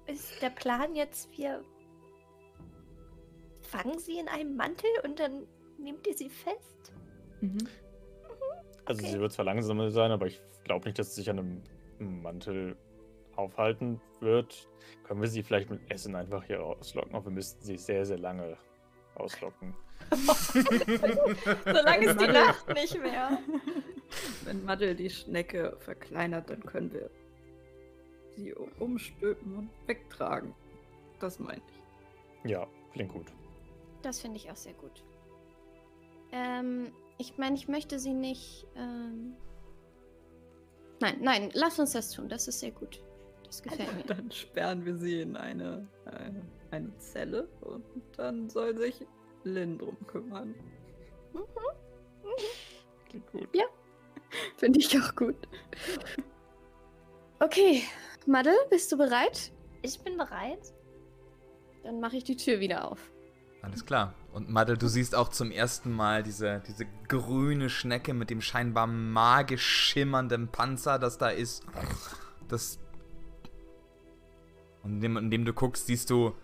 ist 0.07 0.41
der 0.41 0.49
Plan 0.49 0.95
jetzt, 0.95 1.29
wir 1.38 1.63
fangen 3.61 3.99
sie 3.99 4.17
in 4.17 4.27
einem 4.27 4.55
Mantel 4.55 4.89
und 5.03 5.19
dann 5.19 5.45
nehmt 5.77 6.05
ihr 6.07 6.17
sie 6.17 6.29
fest. 6.29 6.91
Mhm. 7.41 7.59
Also 8.86 9.01
Okay. 9.01 9.11
sie 9.11 9.19
wird 9.19 9.31
zwar 9.31 9.45
langsam 9.45 9.89
sein, 9.91 10.11
aber 10.11 10.27
ich 10.27 10.41
glaube 10.63 10.86
nicht, 10.86 10.99
dass 10.99 11.15
sie 11.15 11.21
sich 11.21 11.29
an 11.29 11.39
einem 11.39 12.21
Mantel 12.21 12.75
aufhalten 13.36 13.99
wird. 14.19 14.67
Können 15.03 15.21
wir 15.21 15.27
sie 15.29 15.43
vielleicht 15.43 15.69
mit 15.69 15.79
Essen 15.89 16.15
einfach 16.15 16.43
hier 16.43 16.59
rauslocken? 16.59 17.15
Aber 17.15 17.25
wir 17.25 17.31
müssten 17.31 17.63
sie 17.63 17.77
sehr, 17.77 18.05
sehr 18.05 18.19
lange 18.19 18.57
rauslocken. 19.17 19.73
Solange 21.65 22.05
ist 22.05 22.19
die 22.21 22.27
Nacht 22.27 22.67
nicht 22.73 23.01
mehr. 23.01 23.39
Wenn 24.43 24.63
Madel 24.65 24.95
die 24.95 25.09
Schnecke 25.09 25.75
verkleinert, 25.79 26.49
dann 26.49 26.63
können 26.63 26.91
wir 26.93 27.09
sie 28.36 28.53
umstülpen 28.79 29.55
und 29.55 29.69
wegtragen. 29.88 30.53
Das 31.19 31.39
meine 31.39 31.61
ich. 32.43 32.51
Ja, 32.51 32.67
klingt 32.91 33.13
gut. 33.13 33.27
Das 34.01 34.19
finde 34.19 34.38
ich 34.38 34.51
auch 34.51 34.55
sehr 34.55 34.73
gut. 34.73 35.03
Ähm, 36.31 36.91
ich 37.24 37.38
meine, 37.38 37.55
ich 37.55 37.69
möchte 37.69 37.99
sie 37.99 38.13
nicht 38.13 38.67
ähm, 38.76 39.36
nein, 40.99 41.17
nein, 41.21 41.49
lass 41.53 41.80
uns 41.80 41.93
das 41.93 42.11
tun. 42.11 42.28
Das 42.28 42.49
ist 42.49 42.59
sehr 42.59 42.71
gut. 42.71 43.01
Das 43.45 43.63
gefällt 43.63 43.93
mir. 43.95 44.03
Dann 44.03 44.30
sperren 44.30 44.86
wir 44.86 44.97
sie 44.97 45.21
in 45.21 45.38
eine, 45.38 45.88
eine, 46.05 46.45
eine 46.71 46.97
Zelle 46.97 47.47
und 47.61 47.86
dann 48.17 48.49
soll 48.49 48.78
sich 48.78 49.05
Lynn 49.45 49.78
drum 49.78 49.97
kümmern. 50.07 50.53
Klingt 53.09 53.32
gut. 53.32 53.47
Finde 54.57 54.80
ich 54.80 54.99
auch 54.99 55.15
gut. 55.15 55.36
Okay, 57.39 57.84
Madel, 58.26 58.55
bist 58.69 58.91
du 58.91 58.97
bereit? 58.97 59.51
Ich 59.82 59.99
bin 59.99 60.17
bereit. 60.17 60.74
Dann 61.84 61.99
mache 61.99 62.17
ich 62.17 62.24
die 62.24 62.38
Tür 62.38 62.59
wieder 62.59 62.89
auf. 62.89 63.12
Alles 63.64 63.86
klar. 63.86 64.14
Und 64.34 64.49
Madel, 64.49 64.78
du 64.78 64.88
siehst 64.88 65.16
auch 65.16 65.30
zum 65.30 65.49
ersten 65.49 65.89
Mal 65.89 66.22
diese, 66.22 66.61
diese 66.68 66.86
grüne 67.07 67.70
Schnecke 67.70 68.14
mit 68.14 68.30
dem 68.30 68.41
scheinbar 68.41 68.88
magisch 68.88 69.66
schimmernden 69.66 70.49
Panzer, 70.49 70.99
das 70.99 71.18
da 71.18 71.30
ist. 71.30 71.64
Das. 72.49 72.78
Und 74.84 74.95
indem, 74.95 75.16
indem 75.16 75.45
du 75.45 75.53
guckst, 75.53 75.88
siehst 75.88 76.09
du 76.09 76.36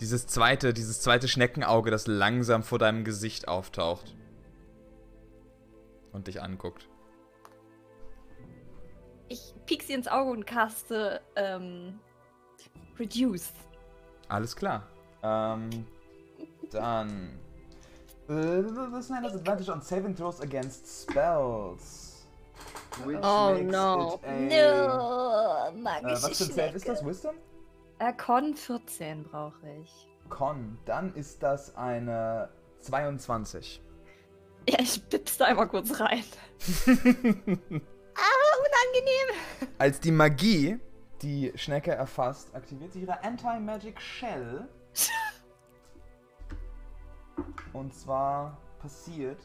dieses 0.00 0.26
zweite, 0.26 0.72
dieses 0.72 1.02
zweite 1.02 1.28
Schneckenauge, 1.28 1.90
das 1.90 2.06
langsam 2.06 2.62
vor 2.62 2.78
deinem 2.78 3.04
Gesicht 3.04 3.48
auftaucht. 3.48 4.16
Und 6.12 6.26
dich 6.26 6.40
anguckt. 6.40 6.88
Ich 9.28 9.54
piek 9.66 9.82
sie 9.82 9.92
ins 9.92 10.08
Auge 10.08 10.30
und 10.30 10.46
caste 10.46 11.20
ähm, 11.36 12.00
Reduce. 12.98 13.52
Alles 14.28 14.56
klar. 14.56 14.88
Ähm, 15.22 15.86
dann. 16.74 17.38
This 18.28 19.08
man 19.08 19.22
has 19.24 19.34
advantage 19.34 19.68
on 19.70 19.80
saving 19.82 20.14
throws 20.16 20.40
against 20.40 21.02
spells. 21.02 22.26
Which 23.04 23.18
Oh, 23.22 23.52
makes 23.54 23.70
no. 23.72 24.20
it 24.22 24.28
a- 24.28 24.32
No, 24.40 25.68
Äh, 25.68 25.72
magische 25.80 26.22
was 26.22 26.38
für 26.38 26.44
ein 26.44 26.50
Save 26.52 26.76
ist 26.76 26.88
das? 26.88 27.04
Wisdom? 27.04 27.34
Äh, 27.98 28.12
Con 28.14 28.54
14 28.54 29.22
brauche 29.24 29.68
ich. 29.82 30.08
Con. 30.28 30.76
Dann 30.86 31.14
ist 31.14 31.42
das 31.42 31.76
eine 31.76 32.48
22. 32.80 33.80
Ja, 34.68 34.78
ich 34.80 35.08
pips 35.08 35.36
da 35.38 35.44
einmal 35.46 35.68
kurz 35.68 36.00
rein. 36.00 36.24
Ah, 38.18 38.56
unangenehm. 38.58 39.70
Als 39.78 40.00
die 40.00 40.10
Magie 40.10 40.78
die 41.20 41.52
Schnecke 41.54 41.90
erfasst, 41.92 42.54
aktiviert 42.54 42.94
sie 42.94 43.02
ihre 43.02 43.22
Anti-Magic 43.22 44.00
Shell. 44.00 44.66
Und 47.76 47.94
zwar 47.94 48.56
passiert. 48.80 49.38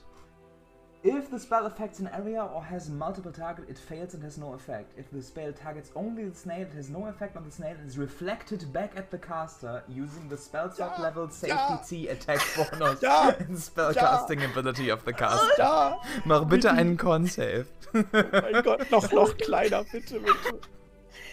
If 1.03 1.31
the 1.31 1.39
spell 1.39 1.65
affects 1.65 1.99
an 1.99 2.07
area 2.07 2.45
or 2.45 2.63
has 2.63 2.87
multiple 2.87 3.31
target, 3.31 3.67
it 3.67 3.77
fails 3.77 4.13
and 4.13 4.23
has 4.23 4.37
no 4.37 4.53
effect. 4.53 4.93
If 4.97 5.09
the 5.11 5.21
spell 5.21 5.51
targets 5.51 5.91
only 5.95 6.25
the 6.25 6.35
snail, 6.35 6.61
it 6.61 6.73
has 6.75 6.89
no 6.89 7.07
effect 7.07 7.35
on 7.35 7.43
the 7.43 7.51
snail 7.51 7.75
and 7.77 7.89
is 7.89 7.97
reflected 7.97 8.71
back 8.71 8.93
at 8.95 9.09
the 9.09 9.17
caster 9.17 9.83
using 9.89 10.29
the 10.29 10.37
spell 10.37 10.71
slot 10.71 11.01
level 11.01 11.27
safety 11.29 11.73
T 11.89 12.07
attack 12.07 12.39
bonus 12.55 13.03
and 13.03 13.57
spellcasting 13.57 14.45
ability 14.49 14.89
of 14.89 15.03
the 15.03 15.11
caster. 15.11 15.55
Ja! 15.57 15.99
Mach 16.23 16.45
bitte 16.45 16.71
einen 16.71 16.97
Con-Save. 16.97 17.65
Oh 17.93 18.03
mein 18.13 18.63
Gott, 18.63 18.91
noch, 18.91 19.11
noch 19.11 19.35
kleiner, 19.37 19.83
bitte, 19.83 20.19
bitte. 20.19 20.59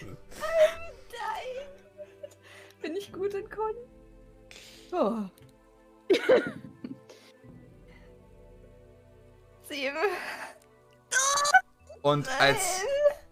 Nein. 0.01 1.67
Bin 2.81 2.95
ich 2.97 3.13
gut 3.13 3.35
in 3.35 3.47
Con? 3.49 3.73
Oh. 4.91 5.29
Sieben. 9.69 9.95
Und 12.01 12.27
als, 12.39 12.81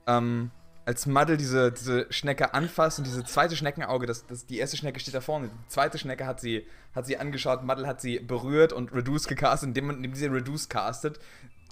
ähm, 0.08 0.52
als 0.86 1.06
Muddle 1.06 1.38
diese, 1.38 1.72
diese 1.72 2.12
Schnecke 2.12 2.54
anfasst 2.54 3.00
und 3.00 3.08
diese 3.08 3.24
zweite 3.24 3.56
Schneckenauge, 3.56 4.06
das, 4.06 4.26
das, 4.28 4.46
die 4.46 4.58
erste 4.58 4.78
Schnecke 4.78 5.00
steht 5.00 5.14
da 5.14 5.22
vorne, 5.22 5.48
die 5.48 5.68
zweite 5.70 5.98
Schnecke 5.98 6.26
hat 6.26 6.42
sie, 6.42 6.66
hat 6.94 7.06
sie 7.06 7.18
angeschaut, 7.18 7.64
Muddle 7.64 7.88
hat 7.88 8.02
sie 8.02 8.20
berührt 8.20 8.74
und 8.74 8.94
Reduce 8.94 9.28
gecastet, 9.28 9.70
indem, 9.70 9.90
indem 9.90 10.16
sie 10.16 10.28
Reduce 10.28 10.68
castet, 10.68 11.20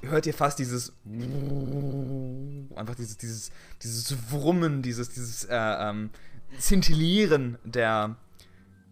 hört 0.03 0.25
ihr 0.25 0.33
fast 0.33 0.59
dieses 0.59 0.93
einfach 2.75 2.95
dieses, 2.95 3.17
dieses, 3.17 3.51
dieses 3.81 4.31
Wrummen, 4.31 4.81
dieses, 4.81 5.09
dieses 5.09 5.45
äh, 5.45 5.55
ähm, 5.55 6.11
Szintillieren 6.59 7.57
der, 7.63 8.15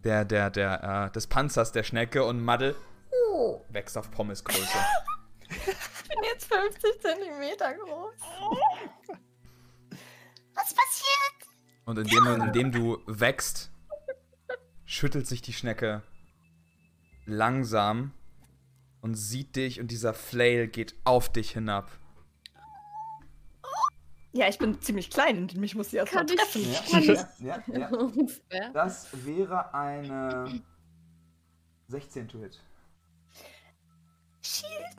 der, 0.04 0.24
der, 0.24 0.50
der, 0.50 1.06
äh, 1.06 1.12
des 1.12 1.26
Panzers 1.26 1.72
der 1.72 1.84
Schnecke 1.84 2.24
und 2.24 2.44
Muddle 2.44 2.74
wächst 3.70 3.98
auf 3.98 4.10
Pommesgröße. 4.10 4.60
Ich 5.66 6.08
bin 6.08 6.18
jetzt 6.24 6.46
50 6.52 7.00
Zentimeter 7.00 7.74
groß. 7.74 8.14
Was 10.54 10.74
passiert? 10.74 11.56
Und 11.86 11.98
indem, 11.98 12.42
indem 12.42 12.72
du 12.72 12.98
wächst, 13.06 13.70
schüttelt 14.84 15.26
sich 15.26 15.42
die 15.42 15.52
Schnecke 15.52 16.02
langsam 17.26 18.12
und 19.00 19.14
sieht 19.14 19.56
dich 19.56 19.80
und 19.80 19.90
dieser 19.90 20.14
Flail 20.14 20.68
geht 20.68 20.94
auf 21.04 21.30
dich 21.30 21.52
hinab. 21.52 21.90
Ja, 24.32 24.48
ich 24.48 24.58
bin 24.58 24.80
ziemlich 24.80 25.10
klein 25.10 25.38
und 25.42 25.54
mich 25.56 25.74
muss 25.76 25.90
sie 25.90 25.96
erst 25.98 26.12
mal 26.12 26.26
Kann 26.26 26.34
ich- 26.34 26.40
treffen. 26.40 27.26
ja, 27.38 27.62
ja, 27.68 27.90
ja. 28.58 28.70
Das 28.72 29.08
wäre 29.24 29.72
eine 29.74 30.60
16 31.88 32.28
to 32.28 32.38
hit. 32.40 32.60
Shield. 34.42 34.93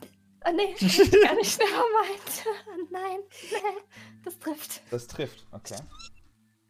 Ah, 0.46 0.52
nee, 0.52 0.72
gar 1.24 1.34
nicht. 1.34 1.58
Nevermind. 1.58 2.90
Nein, 2.92 3.18
nein, 3.50 3.76
das 4.24 4.38
trifft. 4.38 4.80
Das 4.92 5.08
trifft, 5.08 5.44
okay. 5.50 5.74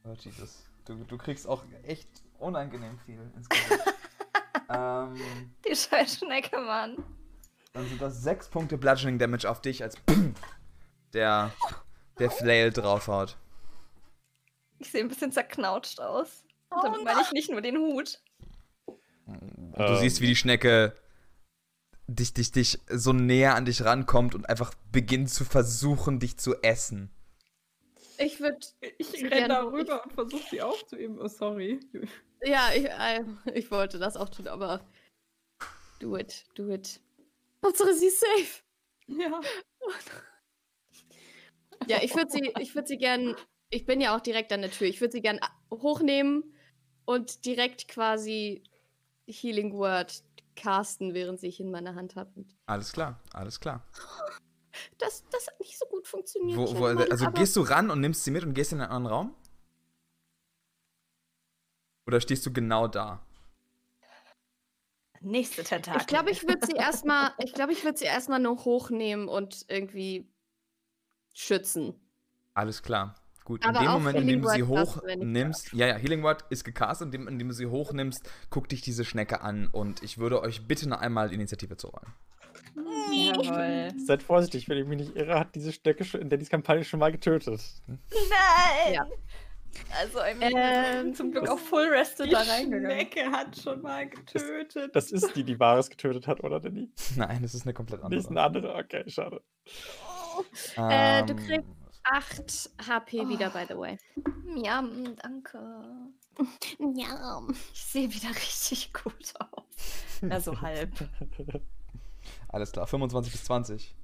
Oh 0.05 0.15
Jesus. 0.19 0.65
Du, 0.87 0.95
du 1.05 1.19
kriegst 1.19 1.47
auch 1.47 1.63
echt 1.83 2.09
unangenehm 2.39 2.99
viel 3.01 3.21
ins 3.37 3.47
Gesicht. 3.51 3.85
ähm, 4.71 5.15
Die 5.69 5.77
scheiß 5.77 6.21
Schnecke, 6.21 6.59
Mann. 6.59 6.97
dann 7.75 7.87
sind 7.87 8.01
das 8.01 8.23
6 8.23 8.49
Punkte 8.49 8.79
Bludgeoning 8.79 9.19
Damage 9.19 9.51
auf 9.51 9.61
dich, 9.61 9.83
als 9.83 9.97
der, 11.13 11.53
der 12.19 12.31
Flail 12.31 12.71
draufhaut. 12.73 13.37
Ich 14.79 14.91
sehe 14.91 15.03
ein 15.03 15.09
bisschen 15.09 15.33
zerknautscht 15.33 16.01
aus. 16.01 16.45
Und 16.71 16.83
damit 16.83 17.05
meine 17.05 17.21
ich 17.21 17.33
nicht 17.33 17.51
nur 17.51 17.61
den 17.61 17.77
Hut. 17.77 18.23
Und 18.87 19.75
du 19.77 19.99
siehst, 19.99 20.23
wie 20.23 20.29
die 20.29 20.37
Schnecke 20.37 20.97
dich, 22.09 22.33
dich, 22.35 22.53
dich 22.53 22.79
so 22.89 23.13
näher 23.13 23.55
an 23.55 23.65
dich 23.65 23.85
rankommt 23.85 24.35
und 24.35 24.49
einfach 24.49 24.73
beginnt 24.93 25.31
zu 25.31 25.45
versuchen, 25.45 26.19
dich 26.21 26.37
zu 26.39 26.55
essen. 26.63 27.11
Ich 28.19 28.41
würde. 28.41 28.59
Ich 28.99 29.09
Sie 29.09 29.23
renn 29.27 29.31
werden- 29.31 29.49
da 29.51 29.63
rüber 29.65 30.05
und 30.05 30.13
versuche 30.13 30.43
sie 30.51 30.63
aufzuheben. 30.63 31.21
Oh, 31.21 31.29
sorry. 31.29 31.81
Ja, 32.43 32.71
ich, 32.75 32.85
äh, 32.87 33.25
ich 33.55 33.71
wollte 33.71 33.99
das 33.99 34.17
auch 34.17 34.29
tun, 34.29 34.49
aber. 34.49 34.81
Do 35.99 36.17
it, 36.17 36.45
do 36.55 36.69
it. 36.71 37.01
Hauptsache 37.65 37.95
sie 37.95 38.07
ist 38.07 38.21
safe. 38.21 38.63
Ja. 39.09 39.41
Ja, 41.89 42.03
ich 42.03 42.15
würde 42.17 42.31
sie, 42.31 42.53
ich 42.59 42.75
würde 42.75 42.89
sie 42.89 42.97
gern. 42.99 43.37
Ich 43.71 43.85
bin 43.85 44.01
ja 44.01 44.17
auch 44.17 44.21
direkt 44.21 44.53
an 44.53 44.63
der 44.63 44.71
Tür. 44.71 44.87
Ich 44.87 45.01
würde 45.01 45.13
sie 45.13 45.21
gern 45.21 45.39
hochnehmen 45.71 46.43
und 47.05 47.45
direkt 47.45 47.87
quasi 47.89 48.63
Healing 49.27 49.73
Word 49.75 50.23
casten, 50.57 51.15
während 51.15 51.39
sie 51.39 51.47
ich 51.47 51.61
in 51.61 51.71
meiner 51.71 51.95
Hand 51.95 52.17
habe. 52.17 52.45
Alles 52.67 52.93
klar, 52.93 53.21
alles 53.33 53.61
klar. 53.61 53.87
Das, 54.99 55.25
das 55.31 55.47
hat 55.47 55.59
nicht 55.59 55.79
so 55.79 55.87
gut 55.87 56.07
funktioniert. 56.07 56.59
Wo, 56.59 56.77
wo, 56.77 56.81
Mann, 56.81 57.11
also 57.11 57.31
gehst 57.31 57.57
du 57.57 57.63
ran 57.63 57.91
und 57.91 58.03
nimmst 58.03 58.25
sie 58.25 58.31
mit 58.31 58.45
und 58.45 58.53
gehst 58.53 58.73
in 58.73 58.81
einen 58.83 58.91
anderen 58.91 59.15
Raum? 59.17 59.35
Oder 62.07 62.21
stehst 62.21 62.45
du 62.45 62.53
genau 62.53 62.87
da? 62.87 63.25
Nächste 65.23 65.65
Tentakel. 65.65 66.03
Ich 66.03 66.07
glaube, 66.07 66.31
ich 66.31 66.43
würde 66.47 66.67
sie 66.67 66.75
erstmal, 66.75 67.33
ich 67.39 67.55
glaube, 67.55 67.73
ich 67.73 67.83
würde 67.85 67.99
sie 67.99 68.05
erstmal 68.05 68.39
nur 68.39 68.65
hochnehmen 68.65 69.29
und 69.29 69.65
irgendwie 69.69 70.31
schützen. 71.33 71.99
Alles 72.55 72.83
klar. 72.83 73.15
Gut, 73.47 73.65
Aber 73.65 73.79
in 73.79 73.85
dem 73.85 73.93
Moment, 73.93 74.19
in 74.19 74.27
dem 74.27 74.43
du 74.43 74.49
sie 74.49 74.65
hochnimmst, 74.65 75.73
ja, 75.73 75.87
ja, 75.87 75.95
Healing 75.95 76.25
Word 76.25 76.45
ist 76.51 76.65
gecastet, 76.65 77.07
in 77.07 77.13
dem, 77.13 77.29
in 77.29 77.39
dem 77.39 77.47
du 77.47 77.55
sie 77.55 77.67
hochnimmst, 77.67 78.29
guck 78.51 78.69
dich 78.69 78.81
diese 78.81 79.05
Schnecke 79.05 79.41
an 79.41 79.69
und 79.69 80.03
ich 80.03 80.19
würde 80.19 80.43
euch 80.43 80.67
bitten, 80.67 80.93
einmal 80.93 81.33
Initiative 81.33 81.77
zu 81.77 81.87
rollen. 81.87 82.13
Jawohl. 83.13 83.91
Seid 84.05 84.25
vorsichtig, 84.25 84.69
wenn 84.69 84.79
ich 84.79 84.87
mich 84.87 84.99
nicht 84.99 85.17
irre, 85.17 85.39
hat 85.39 85.55
diese 85.55 85.73
Schnecke 85.73 86.05
schon 86.05 86.23
in 86.23 86.29
Dannys 86.29 86.51
Kampagne 86.51 86.83
schon 86.83 86.99
mal 86.99 87.13
getötet. 87.13 87.63
Nein. 87.87 88.95
Ja. 88.95 89.07
Also, 90.01 90.19
Ähm, 90.25 91.15
zum 91.15 91.31
Glück 91.31 91.49
auch 91.49 91.59
full 91.59 91.87
rested 91.87 92.27
Die 92.27 92.31
da 92.31 92.41
reingegangen. 92.41 92.91
Schnecke 92.91 93.31
hat 93.31 93.57
schon 93.57 93.81
mal 93.81 94.09
getötet. 94.09 94.91
Das 94.97 95.13
ist 95.13 95.37
die, 95.37 95.45
die 95.45 95.61
Varys 95.61 95.89
getötet 95.89 96.27
hat, 96.27 96.43
oder 96.43 96.59
Danny? 96.59 96.91
Nein, 97.15 97.43
das 97.43 97.55
ist 97.55 97.63
eine 97.65 97.75
komplett 97.75 98.03
andere. 98.03 98.19
Nicht 98.19 98.29
eine 98.29 98.41
andere, 98.41 98.75
okay, 98.75 99.05
schade. 99.07 99.41
Äh, 100.77 101.25
du 101.25 101.33
Ähm, 101.35 101.37
kriegst 101.39 101.67
8 102.11 102.71
HP 102.87 103.29
wieder, 103.29 103.51
by 103.51 103.65
the 103.69 103.77
way. 103.77 103.99
Miam, 104.45 105.17
danke. 105.17 105.59
Ja. 106.95 107.43
Ich 107.73 107.85
sehe 107.85 108.13
wieder 108.13 108.29
richtig 108.31 108.93
gut 108.93 109.35
aus. 109.39 110.23
Ja, 110.23 110.41
so 110.41 110.61
halb. 110.61 110.93
Alles 112.49 112.73
klar, 112.73 112.87
25 112.87 113.33
bis 113.33 113.45
20. 113.45 113.95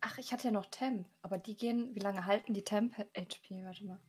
Ach, 0.00 0.18
ich 0.18 0.32
hatte 0.32 0.48
ja 0.48 0.52
noch 0.52 0.66
Temp, 0.66 1.08
aber 1.22 1.38
die 1.38 1.56
gehen, 1.56 1.94
wie 1.94 2.00
lange 2.00 2.26
halten 2.26 2.54
die 2.54 2.64
Temp-HP? 2.64 3.64
Warte 3.64 3.84
mal. 3.84 4.00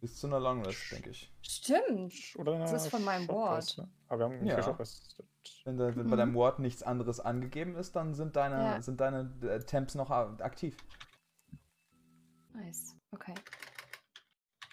Bis 0.00 0.16
zu 0.16 0.28
einer 0.28 0.38
Long 0.38 0.64
Rest, 0.64 0.92
denke 0.92 1.10
ich. 1.10 1.32
Stimmt. 1.42 2.14
Oder 2.36 2.58
Das 2.58 2.72
ist 2.72 2.88
von 2.88 3.02
meinem 3.04 3.26
Ward. 3.28 3.76
Ne? 3.78 3.88
Aber 4.08 4.18
wir 4.30 4.36
haben 4.38 4.46
Ja. 4.46 4.56
ja. 4.56 4.62
Short 4.62 4.78
Rest. 4.78 5.22
Wenn, 5.64 5.76
da, 5.76 5.94
wenn 5.96 6.08
bei 6.08 6.16
deinem 6.16 6.34
Wort 6.34 6.58
nichts 6.60 6.82
anderes 6.82 7.18
angegeben 7.20 7.74
ist, 7.74 7.96
dann 7.96 8.14
sind 8.14 8.36
deine, 8.36 8.56
Ja. 8.56 8.82
sind 8.82 9.00
deine 9.00 9.32
äh, 9.42 9.58
Temps 9.60 9.94
noch 9.94 10.10
aktiv. 10.10 10.76
Nice. 12.54 12.94
Okay. 13.10 13.34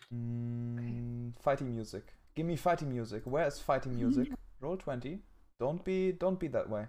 Mm, 0.10 1.32
Fighting 1.40 1.74
Music. 1.74 2.04
Give 2.36 2.46
me 2.46 2.58
Fighting 2.58 2.90
Music. 2.90 3.26
Where 3.26 3.48
is 3.48 3.60
Fighting 3.60 3.96
Music? 3.96 4.32
Roll 4.62 4.78
20. 4.78 5.24
Don't 5.58 5.84
be, 5.84 6.14
don't 6.14 6.38
be 6.38 6.50
that 6.52 6.70
way. 6.70 6.88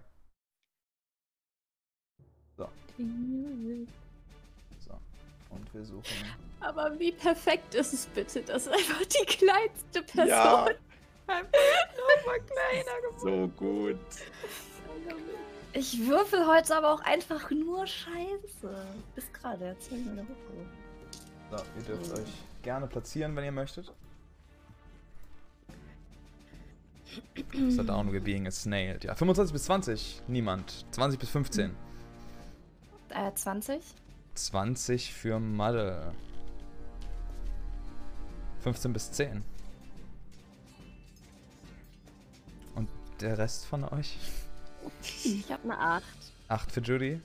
So. 2.57 2.69
So. 2.99 3.87
Und 5.51 5.73
wir 5.75 5.85
suchen. 5.85 6.03
Aber 6.61 6.99
wie 6.99 7.13
perfekt 7.13 7.75
ist 7.75 7.93
es 7.93 8.07
bitte, 8.07 8.43
dass 8.43 8.69
einfach 8.69 9.05
die 9.05 9.27
kleinste 9.27 10.03
Person 10.03 10.29
Ja. 10.29 10.69
Nochmal 11.29 12.41
kleiner 12.47 13.19
So 13.19 13.49
gut. 13.57 13.99
Ich 15.73 16.07
würfel 16.07 16.47
heute 16.47 16.77
aber 16.77 16.93
auch 16.93 17.01
einfach 17.01 17.51
nur 17.51 17.87
Scheiße. 17.87 18.87
Bis 19.15 19.33
gerade, 19.33 19.67
erzähl 19.67 19.99
mir 19.99 20.13
eine 20.13 20.23
Woche. 20.23 20.37
So, 21.51 21.57
ihr 21.77 21.83
dürft 21.83 22.19
euch 22.19 22.33
gerne 22.63 22.87
platzieren, 22.87 23.37
wenn 23.37 23.45
ihr 23.45 23.53
möchtet. 23.53 23.93
So 27.71 27.83
down 27.83 28.11
we're 28.11 28.21
being 28.21 28.47
a 28.47 28.51
snailed. 28.51 29.05
Ja, 29.05 29.15
25 29.15 29.53
bis 29.53 29.65
20, 29.65 30.23
niemand. 30.29 30.87
20 30.93 31.19
bis 31.19 31.29
15. 31.31 31.75
Äh, 33.11 33.33
20? 33.35 33.83
20 34.37 35.13
für 35.13 35.39
Madde. 35.41 36.13
15 38.61 38.93
bis 38.93 39.13
10. 39.13 39.43
Und 42.75 42.89
der 43.21 43.39
Rest 43.39 43.67
von 43.67 43.85
euch? 43.85 44.19
Ich 45.25 45.51
habe 45.51 45.65
eine 45.65 45.79
8. 45.79 46.05
8 46.49 46.73
für 46.73 46.81
Judy, 46.81 47.21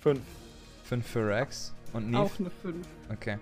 Fünf. 0.00 0.20
5 0.84 1.06
für 1.06 1.28
Rex 1.28 1.74
und 1.92 2.10
Neve. 2.10 2.22
Auch 2.22 2.38
eine 2.38 2.50
5. 2.50 2.86
Okay. 3.12 3.38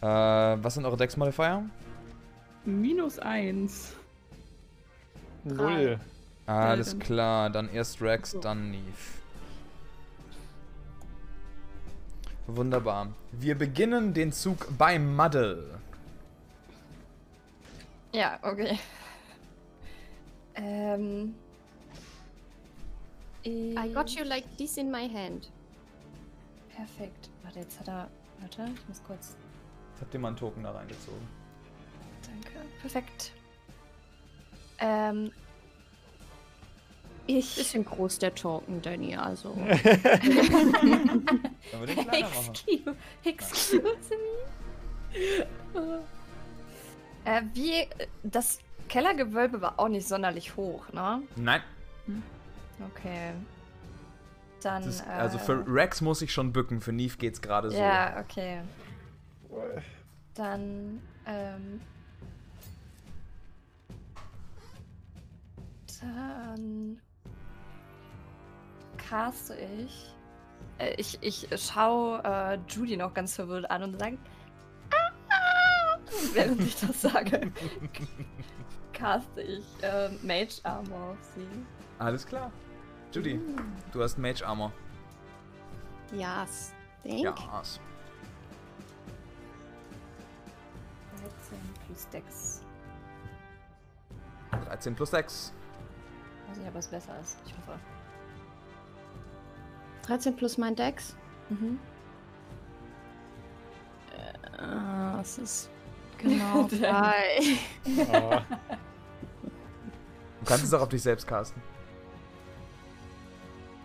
Äh, 0.00 0.06
was 0.06 0.74
sind 0.74 0.84
eure 0.86 0.96
Dex-Modifier? 0.96 1.68
Minus 2.64 3.18
1. 3.18 3.94
Null. 5.44 5.98
Alles 6.48 6.90
dann- 6.90 6.98
klar, 7.00 7.50
dann 7.50 7.68
erst 7.70 8.00
Rex, 8.00 8.30
So. 8.32 8.40
dann 8.40 8.70
Neve. 8.70 8.82
Wunderbar. 12.46 13.12
Wir 13.32 13.56
beginnen 13.56 14.14
den 14.14 14.32
Zug 14.32 14.66
bei 14.78 14.98
Muddle. 14.98 15.78
Ja, 18.12 18.38
okay. 18.42 18.78
Ähm. 20.54 21.34
I 23.44 23.92
got 23.94 24.10
you 24.10 24.24
like 24.24 24.44
this 24.56 24.78
in 24.78 24.90
my 24.90 25.08
hand. 25.08 25.50
Perfekt. 26.74 27.28
Warte, 27.42 27.60
jetzt 27.60 27.78
hat 27.80 27.88
er. 27.88 28.08
Warte, 28.40 28.70
ich 28.74 28.88
muss 28.88 29.02
kurz. 29.06 29.36
Jetzt 29.92 30.00
habt 30.00 30.14
ihr 30.14 30.20
mal 30.20 30.28
einen 30.28 30.36
Token 30.38 30.62
da 30.62 30.70
reingezogen. 30.70 31.28
Danke. 32.26 32.58
Perfekt. 32.80 33.32
Ähm. 34.78 35.30
Ich. 37.28 37.56
Bisschen 37.56 37.84
groß 37.84 38.18
der 38.20 38.34
Token, 38.34 38.80
Danny, 38.80 39.14
also. 39.14 39.54
Excuse, 42.10 42.96
excuse 43.22 43.82
me. 45.74 46.00
Äh, 47.26 47.42
wie. 47.52 47.86
Das 48.22 48.60
Kellergewölbe 48.88 49.60
war 49.60 49.78
auch 49.78 49.88
nicht 49.88 50.08
sonderlich 50.08 50.56
hoch, 50.56 50.90
ne? 50.94 51.22
Nein. 51.36 51.60
Okay. 52.94 53.34
Dann. 54.62 54.82
Ist, 54.84 55.02
äh, 55.02 55.10
also 55.10 55.36
für 55.36 55.62
Rex 55.68 56.00
muss 56.00 56.22
ich 56.22 56.32
schon 56.32 56.54
bücken, 56.54 56.80
für 56.80 56.92
Neve 56.92 57.18
geht's 57.18 57.42
gerade 57.42 57.70
so. 57.70 57.76
Ja, 57.76 58.20
okay. 58.20 58.62
Dann, 60.34 61.02
ähm. 61.26 61.82
Dann 66.00 67.00
caste 68.98 69.54
ich. 69.54 70.14
Äh, 70.78 70.94
ich, 70.96 71.18
ich 71.22 71.48
schau 71.56 72.16
äh, 72.18 72.58
Judy 72.68 72.96
noch 72.96 73.14
ganz 73.14 73.34
verwirrt 73.34 73.70
an 73.70 73.82
und 73.82 73.98
sage. 73.98 74.18
Ah, 74.90 75.12
ah, 75.30 75.98
während 76.32 76.60
ich 76.60 76.76
das 76.76 77.02
sage, 77.02 77.52
caste 78.92 79.42
ich 79.42 79.64
äh, 79.82 80.10
Mage 80.22 80.60
Armor 80.64 81.12
auf 81.12 81.18
sie. 81.34 81.48
Alles 81.98 82.26
klar. 82.26 82.52
Judy, 83.12 83.40
du 83.92 84.02
hast 84.02 84.18
Mage 84.18 84.46
Armor. 84.46 84.72
Yes. 86.12 86.72
Thank. 87.02 87.20
Ja. 87.20 87.32
13 87.32 87.72
plus 91.86 92.08
Dex. 92.08 92.62
13 94.50 94.94
plus 94.94 95.10
6. 95.10 95.52
Weiß 96.48 96.58
nicht, 96.58 96.68
ob 96.68 96.76
es 96.76 96.88
besser 96.88 97.20
ist. 97.20 97.38
Ich 97.46 97.52
hoffe. 97.52 97.78
13 100.08 100.36
plus 100.36 100.56
mein 100.58 100.74
Dex. 100.74 101.14
Mhm. 101.50 101.78
Äh, 104.58 105.20
es 105.20 105.38
ist 105.38 105.70
genau 106.18 106.66
drei. 106.66 107.40
Ah, 108.12 108.42
Du 110.40 110.44
kannst 110.46 110.64
es 110.64 110.72
auch 110.72 110.80
auf 110.82 110.88
dich 110.88 111.02
selbst 111.02 111.26
casten. 111.26 111.60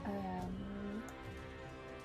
Ähm. 0.06 1.04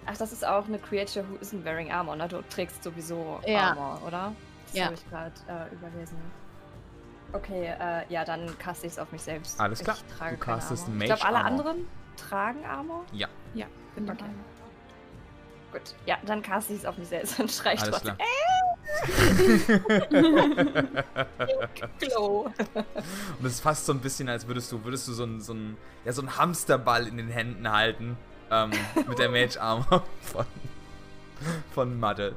Ach, 0.06 0.16
das 0.16 0.32
ist 0.32 0.44
auch 0.44 0.66
eine 0.66 0.78
Creature 0.78 1.24
who 1.28 1.36
isn't 1.36 1.64
wearing 1.64 1.92
armor, 1.92 2.16
ne? 2.16 2.26
Du 2.26 2.42
trägst 2.50 2.82
sowieso 2.82 3.40
Ja. 3.46 3.70
Armor, 3.70 4.00
oder? 4.06 4.32
Das 4.66 4.74
Ja. 4.74 4.84
habe 4.86 4.94
ich 4.94 5.08
gerade 5.08 5.32
äh, 5.48 5.74
überlesen. 5.74 6.18
Okay, 7.32 7.66
äh, 7.78 8.02
ja, 8.12 8.24
dann 8.24 8.58
caste 8.58 8.86
ich 8.86 8.94
es 8.94 8.98
auf 8.98 9.12
mich 9.12 9.22
selbst. 9.22 9.60
Alles 9.60 9.80
klar. 9.84 9.96
Ich 10.08 10.14
trage 10.16 10.36
Du 10.36 10.40
castest 10.40 10.84
Armor. 10.84 10.98
Mage 10.98 11.04
Ich 11.12 11.20
glaube, 11.20 11.24
alle 11.26 11.36
Armor. 11.44 11.50
anderen 11.50 11.86
tragen 12.16 12.64
Armor. 12.64 13.04
Ja, 13.12 13.28
Ja, 13.54 13.66
genau. 13.94 14.12
Okay. 14.12 14.24
Gut. 15.72 15.82
Ja, 16.06 16.16
dann 16.24 16.42
caste 16.42 16.72
ich 16.72 16.80
es 16.80 16.86
auf 16.86 16.96
mich 16.96 17.08
selbst 17.08 17.38
und 17.38 17.50
schrei 17.50 17.74
ich 17.74 17.82
alles 17.82 17.96
trotzdem. 17.96 18.16
klar. 18.16 18.28
Glow. 22.00 22.50
Und 23.38 23.44
es 23.44 23.52
ist 23.52 23.60
fast 23.60 23.86
so 23.86 23.92
ein 23.92 24.00
bisschen, 24.00 24.28
als 24.28 24.46
würdest 24.46 24.72
du, 24.72 24.84
würdest 24.84 25.06
du 25.08 25.12
so 25.12 25.24
einen 25.24 25.40
so 25.40 25.54
ja, 26.04 26.12
so 26.12 26.22
einen 26.22 26.36
Hamsterball 26.36 27.06
in 27.06 27.18
den 27.18 27.28
Händen 27.28 27.70
halten. 27.70 28.16
Ähm, 28.50 28.70
mit 29.06 29.18
der 29.18 29.28
Mage 29.28 29.60
Armor 29.60 30.02
von, 30.22 30.46
von 31.74 32.00
Muddle. 32.00 32.34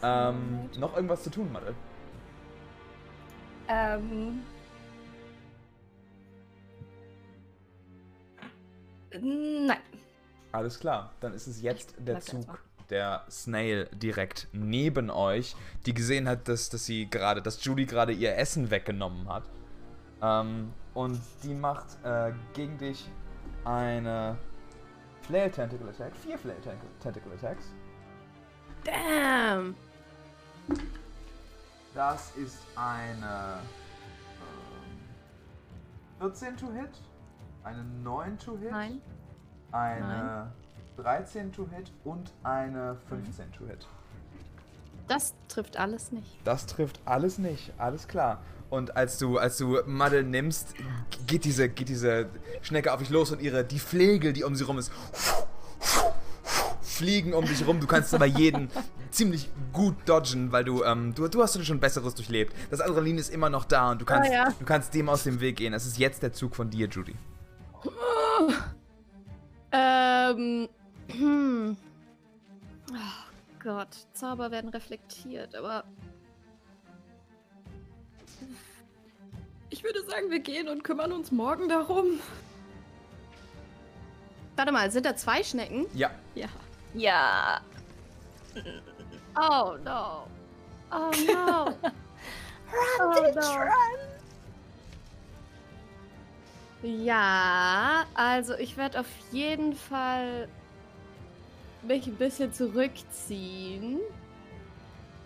Ähm, 0.00 0.70
noch 0.78 0.94
irgendwas 0.94 1.24
zu 1.24 1.30
tun, 1.30 1.52
Muddle? 1.52 1.74
ähm. 3.68 4.42
Nein. 9.20 9.78
Alles 10.54 10.78
klar, 10.78 11.10
dann 11.20 11.34
ist 11.34 11.48
es 11.48 11.60
jetzt 11.62 11.94
Ich 11.98 12.04
der. 12.04 12.20
Zug 12.20 12.58
der 12.90 13.24
Snail 13.30 13.88
direkt 13.92 14.46
neben 14.52 15.10
euch, 15.10 15.56
die 15.86 15.94
gesehen 15.94 16.28
hat, 16.28 16.48
dass, 16.48 16.68
dass 16.68 16.84
sie 16.84 17.08
gerade, 17.08 17.40
dass 17.40 17.64
Judy 17.64 17.86
gerade 17.86 18.12
ihr 18.12 18.36
Essen 18.36 18.70
weggenommen 18.70 19.28
hat. 19.28 19.44
Ähm, 20.22 20.72
und 20.92 21.20
die 21.42 21.54
macht 21.54 21.86
äh, 22.04 22.32
gegen 22.52 22.78
dich 22.78 23.08
eine 23.64 24.36
Flail 25.22 25.50
Tentacle 25.50 25.88
Attack, 25.88 26.14
vier 26.16 26.38
Flail 26.38 26.60
Tentacle, 26.60 26.88
Tentacle 27.00 27.32
Attacks. 27.32 27.72
Damn. 28.84 29.74
Das 31.94 32.32
ist 32.36 32.58
eine 32.76 33.60
ähm, 36.20 36.30
14 36.30 36.56
to 36.56 36.70
hit, 36.72 36.90
eine 37.62 37.82
9 37.82 38.38
to 38.38 38.58
hit, 38.58 38.70
Nein. 38.70 39.00
Eine 39.74 40.52
13 40.96 41.52
to 41.52 41.66
hit 41.74 41.90
und 42.04 42.32
eine 42.44 42.96
15 43.08 43.52
to 43.52 43.66
hit. 43.66 43.86
Das 45.08 45.34
trifft 45.48 45.76
alles 45.76 46.12
nicht. 46.12 46.38
Das 46.44 46.66
trifft 46.66 47.00
alles 47.04 47.38
nicht, 47.38 47.72
alles 47.76 48.08
klar. 48.08 48.40
Und 48.70 48.96
als 48.96 49.18
du, 49.18 49.38
als 49.38 49.58
du 49.58 49.78
Madel 49.86 50.22
nimmst, 50.22 50.74
geht 51.26 51.44
diese, 51.44 51.68
geht 51.68 51.88
diese 51.88 52.28
Schnecke 52.62 52.92
auf 52.92 53.00
dich 53.00 53.10
los 53.10 53.30
und 53.30 53.42
ihre, 53.42 53.64
die 53.64 53.78
Flegel, 53.78 54.32
die 54.32 54.44
um 54.44 54.54
sie 54.54 54.64
rum 54.64 54.78
ist, 54.78 54.90
fliegen 56.80 57.34
um 57.34 57.44
dich 57.44 57.66
rum. 57.66 57.80
Du 57.80 57.86
kannst 57.86 58.14
aber 58.14 58.24
jeden 58.24 58.70
ziemlich 59.10 59.50
gut 59.72 59.96
dodgen, 60.06 60.50
weil 60.52 60.64
du, 60.64 60.82
ähm, 60.84 61.14
du, 61.14 61.28
du 61.28 61.42
hast 61.42 61.62
schon 61.64 61.80
Besseres 61.80 62.14
durchlebt. 62.14 62.54
Das 62.70 62.80
Adrenalin 62.80 63.18
ist 63.18 63.32
immer 63.32 63.50
noch 63.50 63.64
da 63.64 63.90
und 63.90 64.00
du 64.00 64.04
kannst, 64.04 64.32
ja. 64.32 64.48
du 64.58 64.64
kannst 64.64 64.94
dem 64.94 65.08
aus 65.08 65.24
dem 65.24 65.40
Weg 65.40 65.56
gehen. 65.56 65.74
Es 65.74 65.84
ist 65.84 65.98
jetzt 65.98 66.22
der 66.22 66.32
Zug 66.32 66.56
von 66.56 66.70
dir, 66.70 66.88
Judy. 66.88 67.16
Oh. 67.84 68.52
Ähm. 69.74 70.68
Hm. 71.08 71.76
Oh 72.92 73.62
Gott, 73.62 73.88
Zauber 74.12 74.50
werden 74.50 74.68
reflektiert, 74.68 75.54
aber 75.56 75.84
Ich 79.70 79.82
würde 79.82 80.04
sagen, 80.04 80.30
wir 80.30 80.38
gehen 80.38 80.68
und 80.68 80.84
kümmern 80.84 81.10
uns 81.12 81.32
morgen 81.32 81.68
darum. 81.68 82.20
warte 84.54 84.70
mal, 84.70 84.90
sind 84.90 85.04
da 85.06 85.16
zwei 85.16 85.42
Schnecken? 85.42 85.86
Ja, 85.94 86.10
Ja. 86.34 86.46
Ja. 86.92 87.60
Oh 89.34 89.76
no. 89.82 90.26
Oh 90.92 91.10
no. 91.26 91.74
oh 93.00 93.32
no. 93.34 94.13
Ja, 96.84 98.04
also 98.12 98.52
ich 98.54 98.76
werde 98.76 99.00
auf 99.00 99.06
jeden 99.32 99.74
Fall 99.74 100.48
mich 101.82 102.06
ein 102.06 102.16
bisschen 102.16 102.52
zurückziehen 102.52 104.00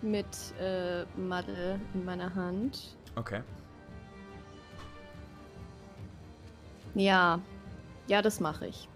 mit 0.01 0.25
äh, 0.61 1.03
Madde 1.19 1.79
in 1.93 2.05
meiner 2.05 2.33
Hand. 2.33 2.95
okay. 3.15 3.41
Ja, 6.95 7.39
ja, 8.07 8.21
das 8.21 8.39
mache 8.39 8.67
ich. 8.67 8.87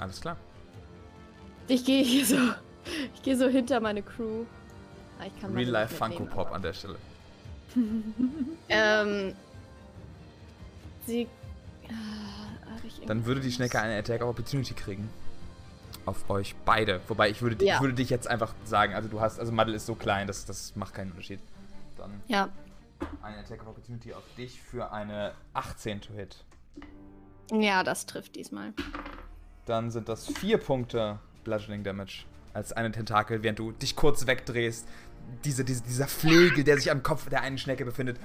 Alles 0.00 0.20
klar. 0.20 0.36
Ich 1.68 1.84
gehe 1.84 2.02
hier 2.02 2.24
so, 2.24 2.36
ich 3.14 3.22
gehe 3.22 3.36
so 3.36 3.48
hinter 3.48 3.80
meine 3.80 4.02
Crew. 4.02 4.44
Ah, 5.20 5.24
Ich 5.26 5.40
kann 5.40 5.52
Madde 5.52 5.64
Real 5.66 5.70
Life 5.72 5.94
Funko 5.94 6.24
Pop 6.24 6.52
an 6.52 6.62
der 6.62 6.72
Stelle. 6.72 6.96
Ähm, 8.68 9.34
sie. 11.06 11.28
Ah, 11.90 13.06
Dann 13.06 13.24
würde 13.26 13.40
die 13.40 13.52
Schnecke 13.52 13.80
eine 13.80 13.96
Attack 13.98 14.22
of 14.22 14.30
Opportunity 14.30 14.74
kriegen. 14.74 15.08
Auf 16.06 16.28
euch 16.28 16.54
beide. 16.64 17.00
Wobei 17.08 17.30
ich 17.30 17.40
würde, 17.40 17.64
Ja. 17.64 17.76
ich 17.76 17.80
würde 17.80 17.94
dich 17.94 18.10
jetzt 18.10 18.28
einfach 18.28 18.54
sagen, 18.64 18.94
also 18.94 19.08
du 19.08 19.20
hast, 19.20 19.40
also 19.40 19.52
Muddle 19.52 19.74
ist 19.74 19.86
so 19.86 19.94
klein, 19.94 20.26
das, 20.26 20.44
das 20.44 20.76
macht 20.76 20.94
keinen 20.94 21.10
Unterschied. 21.12 21.40
Dann 21.96 22.20
Ja, 22.26 22.48
eine 23.22 23.38
Attack 23.38 23.62
of 23.62 23.68
Opportunity 23.68 24.12
auf 24.12 24.22
dich 24.36 24.60
für 24.60 24.92
eine 24.92 25.32
18 25.54 26.00
to 26.02 26.12
hit. 26.14 26.44
ja, 27.52 27.82
das 27.82 28.04
trifft 28.06 28.36
diesmal. 28.36 28.72
Dann 29.66 29.90
sind 29.90 30.08
das 30.10 30.26
vier 30.26 30.58
Punkte 30.58 31.18
Bludgeoning 31.44 31.84
Damage 31.84 32.24
als 32.52 32.72
eine 32.72 32.92
Tentakel, 32.92 33.42
während 33.42 33.58
du 33.58 33.72
dich 33.72 33.96
kurz 33.96 34.26
wegdrehst. 34.26 34.86
Diese, 35.44 35.64
diese, 35.64 35.82
dieser 35.82 36.06
Flegel, 36.06 36.64
der 36.64 36.76
sich 36.76 36.90
am 36.90 37.02
Kopf 37.02 37.30
der 37.30 37.40
einen 37.40 37.56
Schnecke 37.56 37.86
befindet, 37.86 38.18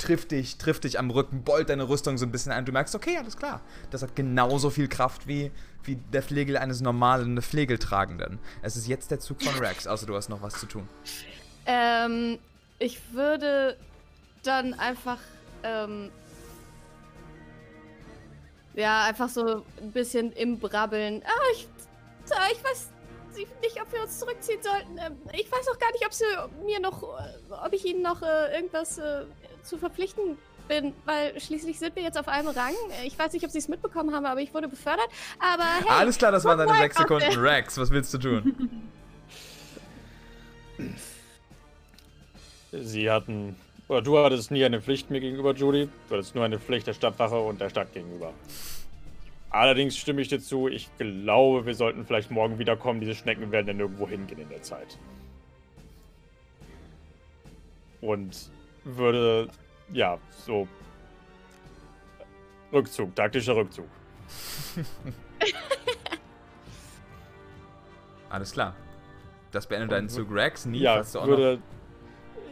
trifft 0.00 0.32
dich, 0.32 0.56
trifft 0.56 0.84
dich 0.84 0.98
am 0.98 1.10
Rücken, 1.10 1.44
bollt 1.44 1.68
deine 1.68 1.88
Rüstung 1.88 2.18
so 2.18 2.26
ein 2.26 2.32
bisschen 2.32 2.52
ein. 2.52 2.64
Du 2.64 2.72
merkst, 2.72 2.94
okay, 2.94 3.18
alles 3.18 3.36
klar. 3.36 3.60
Das 3.90 4.02
hat 4.02 4.16
genauso 4.16 4.70
viel 4.70 4.88
Kraft 4.88 5.28
wie, 5.28 5.52
wie 5.84 5.96
der 5.96 6.22
Flegel 6.22 6.56
eines 6.56 6.80
normalen 6.80 7.40
Flegeltragenden. 7.42 8.38
Es 8.62 8.76
ist 8.76 8.88
jetzt 8.88 9.10
der 9.10 9.20
Zug 9.20 9.42
von 9.42 9.54
Rex, 9.62 9.86
außer 9.86 10.06
du 10.06 10.16
hast 10.16 10.28
noch 10.28 10.42
was 10.42 10.54
zu 10.58 10.66
tun. 10.66 10.88
Ähm, 11.66 12.38
ich 12.78 12.98
würde 13.12 13.76
dann 14.42 14.74
einfach, 14.74 15.18
ähm, 15.62 16.10
ja, 18.74 19.04
einfach 19.04 19.28
so 19.28 19.64
ein 19.80 19.92
bisschen 19.92 20.32
im 20.32 20.58
Brabbeln. 20.58 21.22
Ah, 21.24 21.52
ich, 21.52 21.68
ah, 22.30 22.48
ich 22.52 22.64
weiß 22.64 22.88
nicht, 23.62 23.80
ob 23.80 23.92
wir 23.92 24.02
uns 24.02 24.18
zurückziehen 24.18 24.62
sollten. 24.62 24.98
Ähm, 24.98 25.18
ich 25.32 25.50
weiß 25.50 25.68
auch 25.68 25.78
gar 25.78 25.92
nicht, 25.92 26.04
ob 26.06 26.12
sie 26.12 26.24
mir 26.64 26.80
noch, 26.80 27.02
äh, 27.02 27.52
ob 27.64 27.72
ich 27.72 27.84
ihnen 27.84 28.02
noch 28.02 28.22
äh, 28.22 28.54
irgendwas 28.54 28.98
äh, 28.98 29.24
zu 29.62 29.78
verpflichten 29.78 30.36
bin, 30.68 30.92
weil 31.04 31.38
schließlich 31.40 31.78
sind 31.78 31.96
wir 31.96 32.02
jetzt 32.02 32.18
auf 32.18 32.28
einem 32.28 32.48
Rang. 32.48 32.74
Äh, 33.02 33.06
Ich 33.06 33.18
weiß 33.18 33.32
nicht, 33.32 33.44
ob 33.44 33.50
sie 33.50 33.58
es 33.58 33.68
mitbekommen 33.68 34.14
haben, 34.14 34.24
aber 34.26 34.40
ich 34.40 34.54
wurde 34.54 34.68
befördert. 34.68 35.08
Aber 35.38 35.64
hey, 35.64 35.88
alles 35.88 36.16
klar, 36.16 36.32
das 36.32 36.44
waren 36.44 36.58
deine 36.58 36.74
sechs 36.78 36.96
Sekunden. 36.96 37.38
Rex, 37.38 37.76
was 37.78 37.90
willst 37.90 38.14
du 38.14 38.18
tun? 38.18 38.92
Sie 42.72 43.10
hatten, 43.10 43.56
oder 43.88 44.02
du 44.02 44.18
hattest 44.18 44.50
nie 44.50 44.64
eine 44.64 44.80
Pflicht 44.80 45.10
mir 45.10 45.20
gegenüber, 45.20 45.54
Judy. 45.54 45.88
Du 46.08 46.14
hattest 46.14 46.34
nur 46.34 46.44
eine 46.44 46.58
Pflicht 46.60 46.86
der 46.86 46.94
Stadtwache 46.94 47.38
und 47.38 47.60
der 47.60 47.68
Stadt 47.68 47.92
gegenüber. 47.92 48.32
Allerdings 49.50 49.96
stimme 49.96 50.22
ich 50.22 50.28
dir 50.28 50.38
zu, 50.40 50.68
ich 50.68 50.88
glaube, 50.98 51.66
wir 51.66 51.74
sollten 51.74 52.06
vielleicht 52.06 52.30
morgen 52.30 52.60
wiederkommen. 52.60 53.00
Diese 53.00 53.16
Schnecken 53.16 53.50
werden 53.50 53.66
ja 53.66 53.74
nirgendwo 53.74 54.06
hingehen 54.08 54.38
in 54.40 54.48
der 54.48 54.62
Zeit. 54.62 54.96
Und 58.00 58.50
würde, 58.84 59.48
ja, 59.92 60.18
so. 60.46 60.68
Rückzug, 62.72 63.14
taktischer 63.14 63.56
Rückzug. 63.56 63.86
Alles 68.30 68.52
klar. 68.52 68.74
Das 69.50 69.66
beendet 69.66 69.90
deinen 69.90 70.08
Zug. 70.08 70.32
Rex, 70.32 70.64
nie 70.66 70.78
ja, 70.78 71.02
du 71.02 71.18
auch 71.18 71.26
noch 71.26 71.36
würde. 71.36 71.58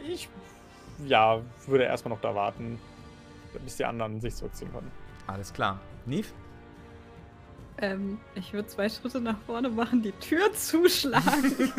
Ich. 0.05 0.27
Ja, 1.05 1.41
würde 1.65 1.85
erstmal 1.85 2.13
noch 2.13 2.21
da 2.21 2.35
warten, 2.35 2.77
bis 3.63 3.77
die 3.77 3.85
anderen 3.85 4.19
sich 4.19 4.35
zurückziehen 4.35 4.69
können. 4.73 4.91
Alles 5.27 5.53
klar. 5.53 5.79
Neve? 6.05 6.27
Ähm, 7.77 8.19
ich 8.35 8.51
würde 8.51 8.67
zwei 8.67 8.89
Schritte 8.89 9.21
nach 9.21 9.37
vorne 9.45 9.69
machen, 9.69 10.01
die 10.01 10.11
Tür 10.11 10.51
zuschlagen. 10.53 11.55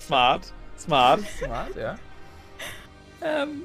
Smart, 0.00 0.54
smart. 0.78 1.20
Smart, 1.38 1.76
ja. 1.76 1.98
Ähm, 3.22 3.62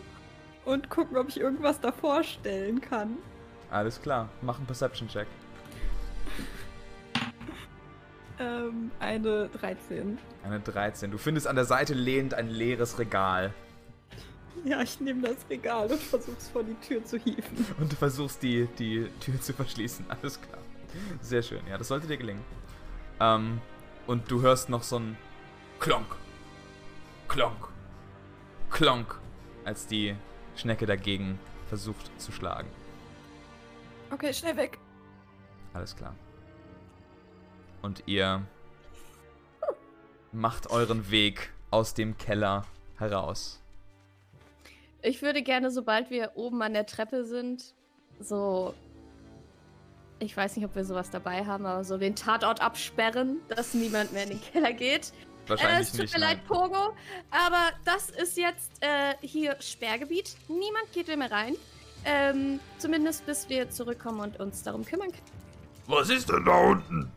und 0.66 0.90
gucken, 0.90 1.18
ob 1.18 1.30
ich 1.30 1.40
irgendwas 1.40 1.80
davor 1.80 2.24
stellen 2.24 2.82
kann. 2.82 3.18
Alles 3.70 4.02
klar. 4.02 4.30
Mach 4.42 4.58
einen 4.58 4.68
Perception-Check. 4.68 5.28
Ähm, 8.40 8.92
eine 9.00 9.50
13. 9.50 10.18
Eine 10.44 10.60
13. 10.60 11.12
Du 11.12 11.18
findest 11.18 11.48
an 11.48 11.56
der 11.56 11.66
Seite 11.66 11.94
lehnend 11.94 12.34
ein 12.34 12.50
leeres 12.50 13.00
Regal. 13.00 13.54
Ja, 14.64 14.82
ich 14.82 15.00
nehme 15.00 15.28
das 15.28 15.38
Regal 15.50 15.92
und 15.92 16.00
versuch's 16.00 16.50
vor 16.50 16.64
die 16.64 16.76
Tür 16.76 17.04
zu 17.04 17.18
hieven. 17.18 17.66
Und 17.80 17.92
du 17.92 17.96
versuchst 17.98 18.42
die, 18.44 18.68
die 18.80 19.10
Tür 19.20 19.42
zu 19.42 19.52
verschließen. 19.52 20.06
Alles 20.22 20.40
klar. 20.42 20.60
Sehr 21.22 21.42
schön. 21.42 21.60
Ja, 21.68 21.78
das 21.78 21.88
sollte 21.90 22.08
dir 22.08 22.18
gelingen. 22.18 22.44
Ähm, 23.20 23.60
und 24.06 24.30
du 24.30 24.42
hörst 24.42 24.70
noch 24.70 24.84
so 24.84 25.00
ein 25.00 25.18
Klonk. 25.80 26.16
Klonk. 27.28 27.70
Klonk. 28.70 29.20
Als 29.66 29.88
die 29.88 30.16
Schnecke 30.56 30.86
dagegen 30.86 31.40
versucht 31.68 32.12
zu 32.20 32.32
schlagen. 32.32 32.70
Okay, 34.12 34.34
schnell 34.34 34.58
weg. 34.58 34.78
Alles 35.74 35.96
klar. 35.96 36.14
Und 37.82 38.04
ihr 38.06 38.46
macht 40.32 40.70
euren 40.70 41.10
Weg 41.12 41.52
aus 41.72 41.94
dem 41.94 42.18
Keller 42.18 42.66
heraus. 42.98 43.60
Ich 45.02 45.22
würde 45.22 45.42
gerne, 45.42 45.72
sobald 45.72 46.10
wir 46.10 46.32
oben 46.36 46.62
an 46.62 46.74
der 46.74 46.86
Treppe 46.86 47.26
sind, 47.26 47.74
so. 48.20 48.74
Ich 50.20 50.38
weiß 50.38 50.56
nicht, 50.56 50.66
ob 50.66 50.76
wir 50.76 50.86
sowas 50.86 51.10
dabei 51.10 51.46
haben, 51.46 51.66
aber 51.66 51.84
so 51.84 51.98
den 51.98 52.16
Tatort 52.16 52.62
absperren, 52.62 53.42
dass 53.50 53.74
niemand 53.74 54.14
mehr 54.14 54.24
in 54.24 54.30
den 54.30 54.42
Keller 54.42 54.72
geht. 54.72 55.12
Äh, 55.46 55.50
Wahrscheinlich 55.50 55.88
es 55.88 55.92
tut 55.92 56.02
nicht. 56.02 56.14
mir 56.14 56.20
nein. 56.20 56.38
leid, 56.38 56.48
Pogo, 56.48 56.96
aber 57.32 57.72
das 57.86 58.10
ist 58.10 58.38
jetzt 58.38 58.72
äh, 58.82 59.16
hier 59.22 59.56
Sperrgebiet. 59.60 60.36
Niemand 60.48 60.92
geht 60.94 61.08
mehr 61.16 61.32
rein. 61.32 61.56
Ähm, 62.06 62.60
zumindest 62.80 63.26
bis 63.26 63.48
wir 63.50 63.70
zurückkommen 63.70 64.20
und 64.20 64.40
uns 64.40 64.62
darum 64.64 64.86
kümmern 64.86 65.10
können. 65.12 65.24
Was 65.88 66.10
ist 66.10 66.30
denn 66.30 66.44
da 66.46 66.58
unten? 66.58 67.12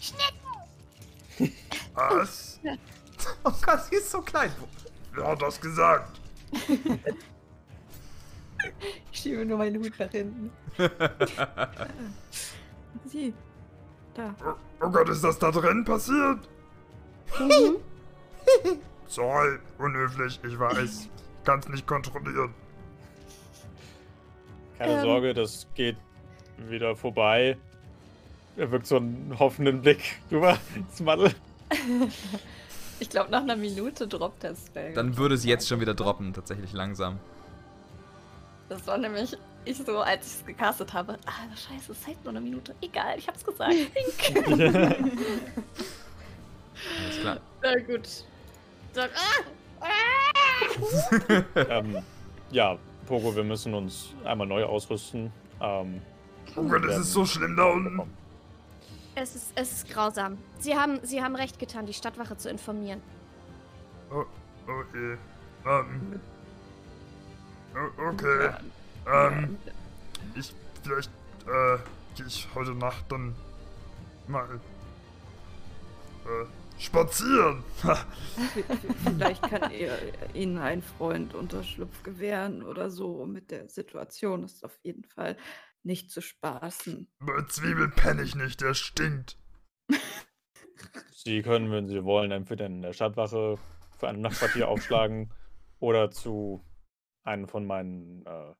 Schnecken! 0.00 1.52
Was? 1.94 2.60
Oh 3.42 3.50
Gott, 3.62 3.84
sie 3.90 3.96
ist 3.96 4.12
so 4.12 4.20
klein. 4.20 4.52
Wer 5.12 5.26
hat 5.26 5.42
das 5.42 5.60
gesagt? 5.60 6.20
Ich 9.10 9.18
schiebe 9.20 9.44
nur 9.44 9.58
meinen 9.58 9.82
Hut 9.82 9.92
nach 9.98 10.10
hinten. 10.10 10.52
Sie. 13.06 13.34
Da. 14.14 14.34
Oh, 14.44 14.54
oh 14.86 14.90
Gott, 14.90 15.08
ist 15.08 15.24
das 15.24 15.36
da 15.38 15.50
drin 15.50 15.84
passiert? 15.84 16.48
Sorry, 19.06 19.58
unhöflich, 19.78 20.40
ich 20.46 20.58
weiß. 20.58 21.00
Ich 21.04 21.10
kann's 21.44 21.68
nicht 21.68 21.86
kontrollieren. 21.86 22.54
Keine 24.78 24.92
Ähm. 24.94 25.02
Sorge, 25.02 25.34
das 25.34 25.66
geht 25.74 25.96
wieder 26.56 26.94
vorbei. 26.96 27.56
Er 28.56 28.70
wirkt 28.70 28.86
so 28.86 28.96
einen 28.96 29.36
hoffenden 29.38 29.82
Blick 29.82 30.16
rüber 30.30 30.58
ins 30.74 31.00
Madel. 31.00 31.34
Ich 33.00 33.10
glaube, 33.10 33.30
nach 33.30 33.42
einer 33.42 33.54
Minute 33.54 34.08
droppt 34.08 34.42
der 34.42 34.56
Spell. 34.56 34.92
Dann 34.92 35.16
würde 35.16 35.36
sie 35.36 35.48
jetzt 35.48 35.68
schon 35.68 35.80
wieder 35.80 35.94
droppen, 35.94 36.32
tatsächlich 36.32 36.72
langsam. 36.72 37.20
Das 38.68 38.84
war 38.88 38.98
nämlich 38.98 39.36
ich 39.64 39.76
so, 39.76 39.98
als 40.00 40.26
ich 40.26 40.32
es 40.40 40.46
gecastet 40.46 40.92
habe. 40.92 41.16
Ah, 41.26 41.56
scheiße, 41.56 41.92
es 41.92 42.06
hält 42.06 42.22
nur 42.24 42.30
eine 42.30 42.40
Minute. 42.40 42.74
Egal, 42.80 43.18
ich 43.18 43.28
hab's 43.28 43.44
gesagt. 43.44 43.72
Alles 47.04 47.20
klar. 47.20 47.40
Na 47.62 47.74
gut. 47.80 48.08
Dann, 48.94 49.10
ah! 49.14 49.44
ähm, 51.68 52.02
ja, 52.50 52.78
Pogo, 53.06 53.34
wir 53.34 53.44
müssen 53.44 53.74
uns 53.74 54.08
einmal 54.24 54.46
neu 54.46 54.64
ausrüsten. 54.64 55.32
Ähm, 55.60 56.00
Oh 56.56 56.62
Gott, 56.62 56.84
es 56.86 56.96
ist 56.98 57.12
so 57.12 57.24
schlimm 57.26 57.56
da 57.56 57.64
unten. 57.64 58.00
Es 59.14 59.34
ist, 59.36 59.52
es 59.54 59.72
ist 59.72 59.88
grausam. 59.90 60.38
Sie 60.58 60.74
haben, 60.76 60.98
Sie 61.02 61.22
haben 61.22 61.36
recht 61.36 61.58
getan, 61.58 61.86
die 61.86 61.92
Stadtwache 61.92 62.36
zu 62.36 62.48
informieren. 62.48 63.02
Oh, 64.10 64.24
okay. 64.66 65.18
Ähm. 65.66 66.20
o- 67.74 68.08
Okay. 68.10 68.50
Ähm. 69.06 69.58
Ich, 70.34 70.54
vielleicht, 70.82 71.10
äh, 71.46 71.78
gehe 72.16 72.26
ich 72.26 72.48
heute 72.54 72.72
Nacht 72.74 73.04
dann 73.10 73.34
mal, 74.26 74.46
äh, 76.24 76.46
spazieren. 76.78 77.64
Vielleicht 79.04 79.42
kann 79.42 79.70
ihr 79.72 79.96
ihnen 80.34 80.58
ein 80.58 80.82
Freund 80.82 81.34
Unterschlupf 81.34 82.02
gewähren 82.02 82.62
oder 82.62 82.90
so. 82.90 83.26
Mit 83.26 83.50
der 83.50 83.68
Situation 83.68 84.44
ist 84.44 84.64
auf 84.64 84.78
jeden 84.82 85.04
Fall 85.04 85.36
nicht 85.82 86.10
zu 86.10 86.20
spaßen. 86.20 87.08
Bei 87.20 87.42
Zwiebelpenn 87.48 88.22
ich 88.22 88.34
nicht, 88.34 88.60
der 88.60 88.74
stinkt. 88.74 89.38
Sie 91.10 91.42
können, 91.42 91.70
wenn 91.70 91.88
Sie 91.88 92.04
wollen, 92.04 92.30
entweder 92.30 92.66
in 92.66 92.82
der 92.82 92.92
Stadtwache 92.92 93.58
für 93.98 94.08
ein 94.08 94.20
Nachtquartier 94.20 94.68
aufschlagen 94.68 95.32
oder 95.80 96.10
zu 96.10 96.64
einem 97.24 97.48
von 97.48 97.66
meinen 97.66 98.24
äh, 98.24 98.54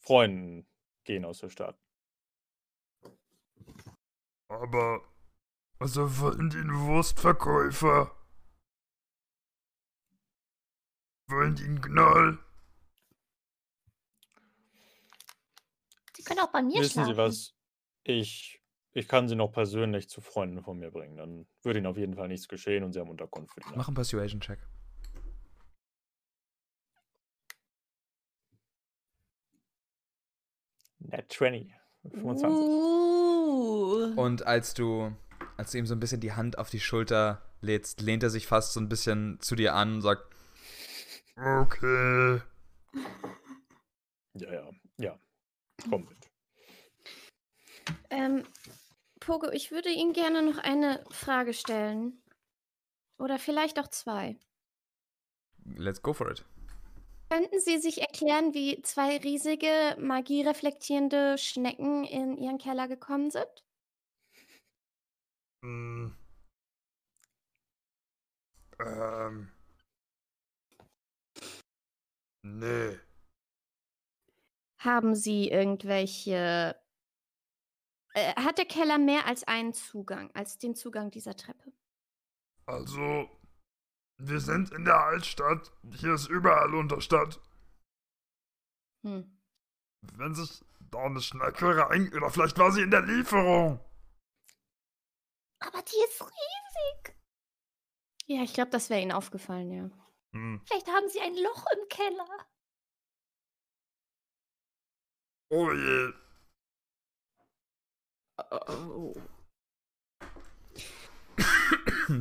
Freunden 0.00 0.66
gehen 1.04 1.24
aus 1.24 1.38
der 1.40 1.50
Stadt. 1.50 1.78
Aber, 4.48 5.02
also 5.82 6.20
wollen 6.20 6.48
die 6.48 6.58
einen 6.58 6.86
Wurstverkäufer? 6.86 8.16
Wollen 11.26 11.56
die 11.56 11.64
einen 11.64 11.80
Knoll? 11.80 12.38
Sie 16.14 16.22
können 16.22 16.38
auch 16.38 16.52
bei 16.52 16.62
mir 16.62 16.80
Wissen 16.80 16.92
schlafen. 16.92 17.10
Sie 17.10 17.16
was? 17.16 17.54
Ich, 18.04 18.62
ich 18.92 19.08
kann 19.08 19.26
Sie 19.26 19.34
noch 19.34 19.50
persönlich 19.50 20.08
zu 20.08 20.20
Freunden 20.20 20.62
von 20.62 20.78
mir 20.78 20.92
bringen. 20.92 21.16
Dann 21.16 21.48
würde 21.62 21.80
Ihnen 21.80 21.88
auf 21.88 21.96
jeden 21.96 22.14
Fall 22.14 22.28
nichts 22.28 22.46
geschehen 22.46 22.84
und 22.84 22.92
Sie 22.92 23.00
haben 23.00 23.10
Unterkunft 23.10 23.52
für 23.52 23.60
die 23.60 23.66
Nacht. 23.66 23.76
Mach 23.76 23.88
einen 23.88 23.96
Persuasion-Check. 23.96 24.60
Net 31.00 31.32
20. 31.32 31.74
25. 32.04 32.48
Uh. 32.48 34.12
Und 34.16 34.46
als 34.46 34.74
du, 34.74 35.12
als 35.62 35.70
du 35.70 35.78
ihm 35.78 35.86
so 35.86 35.94
ein 35.94 36.00
bisschen 36.00 36.20
die 36.20 36.32
Hand 36.32 36.58
auf 36.58 36.70
die 36.70 36.80
Schulter 36.80 37.40
lädst, 37.60 38.00
lehnt 38.00 38.24
er 38.24 38.30
sich 38.30 38.48
fast 38.48 38.72
so 38.72 38.80
ein 38.80 38.88
bisschen 38.88 39.38
zu 39.40 39.54
dir 39.54 39.74
an 39.74 39.94
und 39.94 40.02
sagt, 40.02 40.24
Okay. 41.36 42.40
Ja, 44.34 44.52
ja, 44.52 44.70
ja. 44.98 45.18
Komm 45.88 46.08
mit. 46.08 46.18
Ähm, 48.10 48.44
Pogo, 49.20 49.50
ich 49.50 49.70
würde 49.70 49.88
Ihnen 49.88 50.12
gerne 50.12 50.42
noch 50.42 50.58
eine 50.58 51.04
Frage 51.10 51.54
stellen. 51.54 52.20
Oder 53.18 53.38
vielleicht 53.38 53.78
auch 53.78 53.88
zwei. 53.88 54.36
let's 55.76 56.02
go 56.02 56.12
for 56.12 56.28
it. 56.28 56.44
Könnten 57.30 57.60
Sie 57.60 57.78
sich 57.78 58.00
erklären, 58.00 58.52
wie 58.52 58.82
zwei 58.82 59.16
riesige, 59.18 59.96
magiereflektierende 60.00 61.38
Schnecken 61.38 62.02
in 62.04 62.36
Ihren 62.36 62.58
Keller 62.58 62.88
gekommen 62.88 63.30
sind? 63.30 63.62
Hm. 65.62 66.16
Ähm. 68.80 69.52
Nee. 72.44 72.98
Haben 74.78 75.14
Sie 75.14 75.48
irgendwelche. 75.48 76.76
Äh, 78.14 78.34
hat 78.34 78.58
der 78.58 78.66
Keller 78.66 78.98
mehr 78.98 79.26
als 79.26 79.44
einen 79.44 79.72
Zugang, 79.72 80.30
als 80.34 80.58
den 80.58 80.74
Zugang 80.74 81.10
dieser 81.10 81.36
Treppe? 81.36 81.72
Also, 82.66 83.30
wir 84.18 84.40
sind 84.40 84.72
in 84.72 84.84
der 84.84 85.00
Altstadt. 85.00 85.72
Hier 85.94 86.14
ist 86.14 86.28
überall 86.28 86.74
Unterstadt. 86.74 87.40
Hm. 89.04 89.38
Wenn 90.14 90.34
sich 90.34 90.64
da 90.90 91.04
eine 91.04 91.20
Schnecke 91.20 91.76
rein... 91.76 92.12
Oder 92.12 92.30
vielleicht 92.30 92.58
war 92.58 92.72
sie 92.72 92.82
in 92.82 92.90
der 92.90 93.02
Lieferung. 93.02 93.80
Aber 95.66 95.82
die 95.82 95.96
ist 96.08 96.20
riesig. 96.22 97.16
Ja, 98.26 98.42
ich 98.42 98.52
glaube, 98.54 98.70
das 98.70 98.90
wäre 98.90 99.00
Ihnen 99.00 99.12
aufgefallen, 99.12 99.70
ja. 99.70 99.90
Hm. 100.34 100.60
Vielleicht 100.66 100.86
haben 100.88 101.08
sie 101.08 101.20
ein 101.20 101.34
Loch 101.36 101.66
im 101.76 101.88
Keller. 101.88 102.46
Oh 105.50 105.70
je. 105.72 106.12
Oh. 108.50 109.14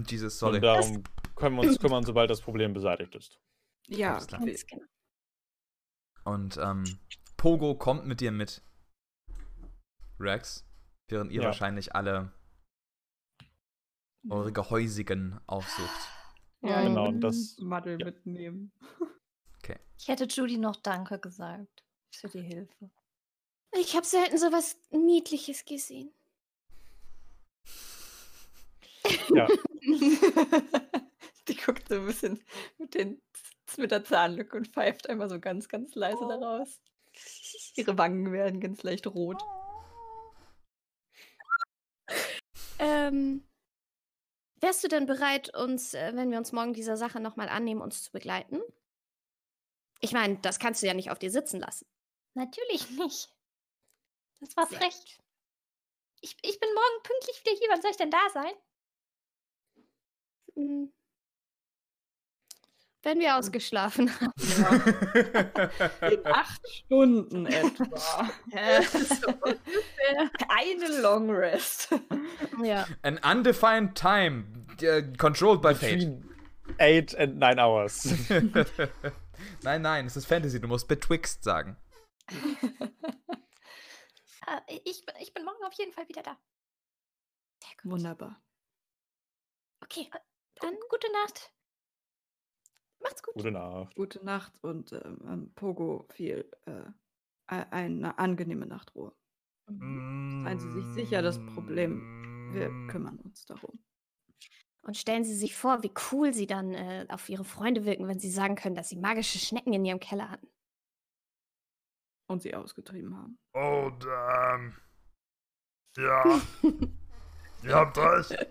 Jesus, 0.07 0.37
sorry. 0.37 0.57
Und 0.57 0.61
darum 0.61 1.03
können 1.35 1.55
wir 1.55 1.63
uns 1.67 1.79
kümmern, 1.79 2.03
sobald 2.05 2.29
das 2.29 2.41
Problem 2.41 2.73
beseitigt 2.73 3.15
ist. 3.15 3.39
Ja, 3.87 4.13
Alles 4.15 4.27
klar. 4.27 4.41
genau. 4.41 4.85
Und 6.23 6.57
ähm, 6.57 6.99
Pogo 7.37 7.75
kommt 7.75 8.05
mit 8.05 8.21
dir 8.21 8.31
mit. 8.31 8.61
Rex, 10.19 10.65
während 11.07 11.31
ihr 11.31 11.41
Ja. 11.41 11.47
wahrscheinlich 11.47 11.95
alle 11.95 12.31
eure 14.29 14.51
Gehäusigen 14.51 15.39
aufsucht. 15.47 16.09
ja, 16.61 16.81
Genau, 16.83 17.07
und 17.07 17.21
das- 17.21 17.57
Maddel 17.59 17.99
ja. 17.99 18.05
mitnehmen. 18.05 18.71
Ich 19.97 20.07
hätte 20.07 20.23
Judy 20.25 20.57
noch 20.57 20.77
Danke 20.77 21.19
gesagt 21.19 21.83
für 22.11 22.27
die 22.27 22.41
Hilfe. 22.41 22.89
Ich 23.73 23.95
habe 23.95 24.03
selten 24.05 24.35
sowas 24.39 24.75
Niedliches 24.89 25.63
gesehen. 25.63 26.11
Ja, 29.35 29.47
die 31.47 31.55
guckt 31.55 31.87
so 31.87 31.95
ein 31.95 32.05
bisschen 32.07 32.43
mit, 32.79 32.95
den, 32.95 33.21
mit 33.77 33.91
der 33.91 34.03
Zahnlücke 34.03 34.57
und 34.57 34.69
pfeift 34.69 35.07
einmal 35.07 35.29
so 35.29 35.39
ganz, 35.39 35.69
ganz 35.69 35.93
leise 35.93 36.27
daraus. 36.27 36.81
Ihre 37.75 37.95
Wangen 37.99 38.31
werden 38.31 38.59
ganz 38.59 38.81
leicht 38.81 39.05
rot. 39.05 39.41
Ähm, 42.79 43.43
wärst 44.61 44.83
du 44.83 44.87
denn 44.87 45.05
bereit, 45.05 45.55
uns, 45.55 45.93
äh, 45.93 46.11
wenn 46.15 46.31
wir 46.31 46.37
uns 46.37 46.51
morgen 46.51 46.73
dieser 46.73 46.97
Sache 46.97 47.19
nochmal 47.19 47.49
annehmen, 47.49 47.81
uns 47.81 48.03
zu 48.03 48.11
begleiten? 48.11 48.61
Ich 49.99 50.13
meine, 50.13 50.37
das 50.39 50.59
kannst 50.59 50.81
du 50.81 50.87
ja 50.87 50.93
nicht 50.93 51.11
auf 51.11 51.19
dir 51.19 51.31
sitzen 51.31 51.59
lassen. 51.59 51.85
Natürlich 52.33 52.89
nicht. 52.91 53.29
Das 54.39 54.55
war 54.57 54.65
Sehr 54.67 54.79
frech. 54.79 55.19
Ich, 56.21 56.37
ich 56.41 56.59
bin 56.59 56.69
morgen 56.73 57.03
pünktlich 57.03 57.39
wieder 57.43 57.57
hier. 57.57 57.69
Wann 57.69 57.81
soll 57.81 57.91
ich 57.91 57.97
denn 57.97 58.11
da 58.11 58.29
sein? 58.33 58.53
Wenn 63.03 63.19
wir 63.19 63.35
ausgeschlafen 63.35 64.11
haben. 64.19 64.31
In 66.11 66.25
acht 66.27 66.61
Stunden 66.69 67.47
etwa. 67.47 68.29
Eine 70.49 71.01
Long 71.01 71.31
Rest. 71.31 71.89
ja. 72.63 72.85
An 73.01 73.17
undefined 73.23 73.95
time, 73.95 74.67
äh, 74.81 75.01
controlled 75.17 75.61
by 75.63 75.73
fate. 75.73 75.97
between 75.97 76.29
eight 76.77 77.15
and 77.17 77.39
nine 77.39 77.59
hours. 77.59 78.05
nein, 79.63 79.81
nein, 79.81 80.05
es 80.05 80.15
ist 80.15 80.27
Fantasy, 80.27 80.61
du 80.61 80.67
musst 80.67 80.87
betwixt 80.87 81.43
sagen. 81.43 81.77
Äh, 82.29 82.35
ich, 84.85 85.03
bin- 85.05 85.15
ich 85.19 85.33
bin 85.33 85.43
morgen 85.43 85.63
auf 85.65 85.73
jeden 85.73 85.91
Fall 85.91 86.07
wieder 86.07 86.21
da. 86.21 86.37
Sehr 87.63 87.71
gut. 87.81 87.91
Wunderbar. 87.93 88.39
Okay, 89.83 90.07
äh, 90.13 90.19
dann 90.59 90.75
gute 90.89 91.11
Nacht. 91.23 91.51
Macht's 93.01 93.23
gut. 93.23 93.33
Gute 93.35 93.51
Nacht. 93.51 93.95
Gute 93.95 94.25
Nacht 94.25 94.63
und 94.63 94.93
ähm, 94.93 95.17
ähm, 95.27 95.53
Pogo 95.55 96.05
viel 96.09 96.49
äh, 96.65 96.83
eine 97.47 98.17
angenehme 98.17 98.65
Nachtruhe. 98.65 99.13
Seien 99.67 100.59
Sie 100.59 100.71
sich 100.71 100.85
sicher, 100.93 101.21
das 101.21 101.37
Problem, 101.53 102.51
wir 102.53 102.69
kümmern 102.87 103.17
uns 103.19 103.45
darum. 103.45 103.79
Und 104.83 104.97
stellen 104.97 105.23
Sie 105.23 105.35
sich 105.35 105.55
vor, 105.55 105.83
wie 105.83 105.91
cool 106.11 106.33
Sie 106.33 106.47
dann 106.47 106.73
äh, 106.73 107.05
auf 107.09 107.29
Ihre 107.29 107.43
Freunde 107.43 107.85
wirken, 107.85 108.07
wenn 108.07 108.19
Sie 108.19 108.31
sagen 108.31 108.55
können, 108.55 108.75
dass 108.75 108.89
Sie 108.89 108.97
magische 108.97 109.37
Schnecken 109.37 109.73
in 109.73 109.85
Ihrem 109.85 109.99
Keller 109.99 110.29
hatten. 110.29 110.47
Und 112.27 112.41
sie 112.41 112.55
ausgetrieben 112.55 113.15
haben. 113.17 113.37
Oh, 113.53 113.91
damn. 113.99 114.75
Ja. 115.97 116.41
Ihr 117.63 117.75
habt 117.75 117.97
recht. 117.97 118.31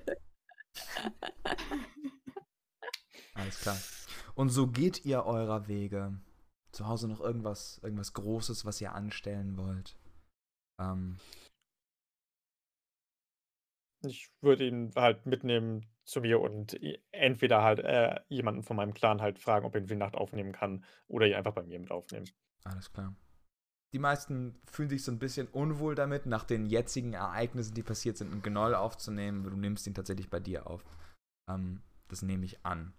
Alles 3.34 3.60
klar. 3.60 3.78
Und 4.40 4.48
so 4.48 4.68
geht 4.68 5.04
ihr 5.04 5.26
eurer 5.26 5.68
Wege. 5.68 6.18
Zu 6.72 6.86
Hause 6.88 7.08
noch 7.08 7.20
irgendwas, 7.20 7.78
irgendwas 7.82 8.14
Großes, 8.14 8.64
was 8.64 8.80
ihr 8.80 8.94
anstellen 8.94 9.58
wollt. 9.58 9.98
Ähm, 10.80 11.18
Ich 14.02 14.32
würde 14.40 14.66
ihn 14.66 14.92
halt 14.96 15.26
mitnehmen 15.26 15.84
zu 16.04 16.22
mir 16.22 16.40
und 16.40 16.80
entweder 17.12 17.62
halt 17.62 17.80
äh, 17.80 18.18
jemanden 18.28 18.62
von 18.62 18.76
meinem 18.76 18.94
Clan 18.94 19.20
halt 19.20 19.38
fragen, 19.38 19.66
ob 19.66 19.74
er 19.74 19.82
ihn 19.82 19.88
für 19.88 19.94
die 19.94 20.00
Nacht 20.00 20.14
aufnehmen 20.14 20.52
kann 20.52 20.86
oder 21.06 21.26
ihn 21.26 21.34
einfach 21.34 21.52
bei 21.52 21.62
mir 21.62 21.78
mit 21.78 21.90
aufnehmen. 21.90 22.26
alles 22.64 22.90
klar. 22.90 23.14
die 23.92 23.98
meisten 23.98 24.58
fühlen 24.64 24.88
sich 24.88 25.04
so 25.04 25.12
ein 25.12 25.18
bisschen 25.18 25.48
unwohl 25.48 25.94
damit, 25.94 26.24
nach 26.24 26.44
den 26.44 26.64
jetzigen 26.64 27.12
Ereignissen, 27.12 27.74
die 27.74 27.82
passiert 27.82 28.16
sind, 28.16 28.32
einen 28.32 28.42
Gnoll 28.42 28.74
aufzunehmen. 28.74 29.44
Du 29.44 29.50
nimmst 29.50 29.86
ihn 29.86 29.94
tatsächlich 29.94 30.30
bei 30.30 30.40
dir 30.40 30.66
auf. 30.66 30.82
Ähm, 31.50 31.82
das 32.08 32.22
nehme 32.22 32.46
ich 32.46 32.64
an. 32.64 32.94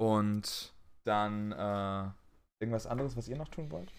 Und 0.00 0.72
dann 1.04 1.52
äh, 1.52 2.10
irgendwas 2.58 2.86
anderes, 2.86 3.16
was 3.18 3.28
ihr 3.28 3.36
noch 3.36 3.48
tun 3.48 3.70
wollt? 3.70 3.92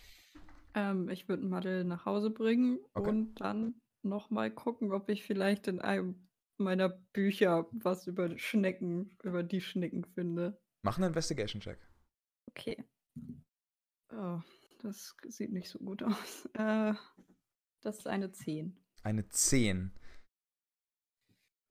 Ähm, 0.74 1.10
ich 1.10 1.30
würde 1.30 1.45
Madel 1.45 1.84
nach 1.84 2.06
Hause 2.06 2.32
bringen 2.32 2.80
Okay. 2.93 3.10
und 3.10 3.36
dann 3.36 3.76
nochmal 4.04 4.49
gucken, 4.49 4.91
ob 4.93 5.10
ich 5.10 5.24
vielleicht 5.24 5.68
in 5.68 5.80
einem 5.80 6.28
meiner 6.58 6.89
Bücher 6.89 7.68
was 7.72 8.08
über 8.08 8.36
Schnecken, 8.39 9.16
über 9.24 9.43
die 9.43 9.62
Schnecken 9.62 10.04
finde. 10.04 10.60
Mach 10.84 10.97
einen 10.97 11.10
Investigation-Check. 11.10 11.78
Okay. 12.49 12.84
Oh, 14.12 14.39
das 14.82 15.16
sieht 15.28 15.52
nicht 15.52 15.70
so 15.70 15.78
gut 15.80 16.02
aus. 16.04 16.49
Äh, 16.56 16.93
das 17.82 17.99
ist 17.99 18.08
eine 18.08 18.32
10. 18.32 18.76
Eine 19.04 19.28
10. 19.28 19.91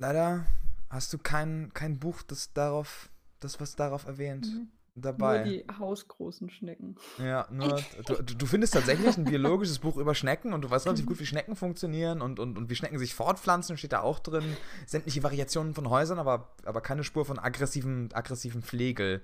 Leider 0.01 0.47
hast 0.89 1.13
du 1.13 1.19
kein, 1.19 1.73
kein 1.75 1.99
Buch, 1.99 2.23
das 2.23 2.53
darauf, 2.53 3.11
das 3.41 3.61
was 3.61 3.77
darauf 3.77 4.07
erwähnt, 4.07 4.47
dabei. 4.95 5.45
Nur 5.45 5.53
die 5.53 5.65
hausgroßen 5.79 6.51
Schnecken. 6.51 6.97
Ja, 7.19 7.49
nur, 7.51 7.81
du, 8.07 8.23
du 8.23 8.47
findest 8.47 8.75
tatsächlich 8.75 9.17
ein 9.17 9.25
biologisches 9.25 9.79
Buch 9.79 9.97
über 9.97 10.15
Schnecken 10.15 10.53
und 10.53 10.63
du 10.63 10.71
weißt 10.71 10.87
relativ 10.87 11.07
gut, 11.07 11.21
wie 11.21 11.27
Schnecken 11.27 11.57
funktionieren 11.57 12.21
und, 12.21 12.39
und, 12.39 12.57
und 12.57 12.71
wie 12.71 12.75
Schnecken 12.75 12.99
sich 12.99 13.15
fortpflanzen, 13.15 13.77
steht 13.77 13.93
da 13.93 14.01
auch 14.01 14.19
drin. 14.19 14.57
Sämtliche 14.87 15.23
Variationen 15.23 15.75
von 15.75 15.89
Häusern, 15.89 16.19
aber, 16.19 16.55
aber 16.65 16.81
keine 16.81 17.05
Spur 17.05 17.25
von 17.25 17.39
aggressiven, 17.39 18.13
aggressiven 18.13 18.63
Flegel 18.63 19.23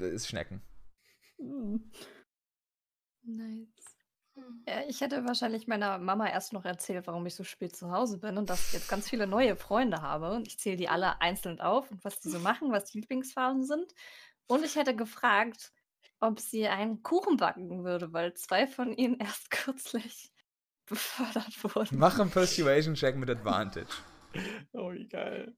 äh, 0.00 0.10
ist 0.10 0.28
Schnecken. 0.28 0.62
Hm. 1.38 1.90
Nice. 3.22 3.79
Ja, 4.68 4.82
ich 4.88 5.00
hätte 5.00 5.24
wahrscheinlich 5.24 5.66
meiner 5.66 5.98
Mama 5.98 6.28
erst 6.28 6.52
noch 6.52 6.64
erzählt, 6.64 7.06
warum 7.06 7.26
ich 7.26 7.34
so 7.34 7.44
spät 7.44 7.74
zu 7.74 7.90
Hause 7.90 8.18
bin 8.18 8.38
und 8.38 8.50
dass 8.50 8.68
ich 8.68 8.74
jetzt 8.74 8.88
ganz 8.88 9.08
viele 9.08 9.26
neue 9.26 9.56
Freunde 9.56 10.02
habe. 10.02 10.32
Und 10.32 10.46
ich 10.46 10.58
zähle 10.58 10.76
die 10.76 10.88
alle 10.88 11.20
einzeln 11.20 11.60
auf 11.60 11.90
und 11.90 12.04
was 12.04 12.20
die 12.20 12.28
so 12.28 12.38
machen, 12.38 12.70
was 12.70 12.90
die 12.90 13.00
Lieblingsfarben 13.00 13.64
sind. 13.64 13.94
Und 14.46 14.64
ich 14.64 14.76
hätte 14.76 14.94
gefragt, 14.94 15.72
ob 16.20 16.38
sie 16.38 16.68
einen 16.68 17.02
Kuchen 17.02 17.36
backen 17.36 17.84
würde, 17.84 18.12
weil 18.12 18.34
zwei 18.34 18.66
von 18.66 18.92
ihnen 18.92 19.16
erst 19.20 19.50
kürzlich 19.50 20.32
befördert 20.86 21.64
wurden. 21.64 21.98
Mach 21.98 22.18
einen 22.18 22.30
Persuasion-Check 22.30 23.16
mit 23.16 23.30
Advantage. 23.30 23.88
Oh, 24.72 24.92
wie 24.92 25.08
geil. 25.08 25.56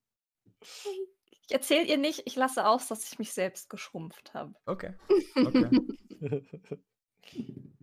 Ich 0.60 1.52
erzähle 1.52 1.84
ihr 1.84 1.98
nicht, 1.98 2.22
ich 2.24 2.36
lasse 2.36 2.66
aus, 2.66 2.88
dass 2.88 3.12
ich 3.12 3.18
mich 3.18 3.32
selbst 3.32 3.68
geschrumpft 3.68 4.32
habe. 4.32 4.54
Okay. 4.64 4.94
Okay. 5.36 5.70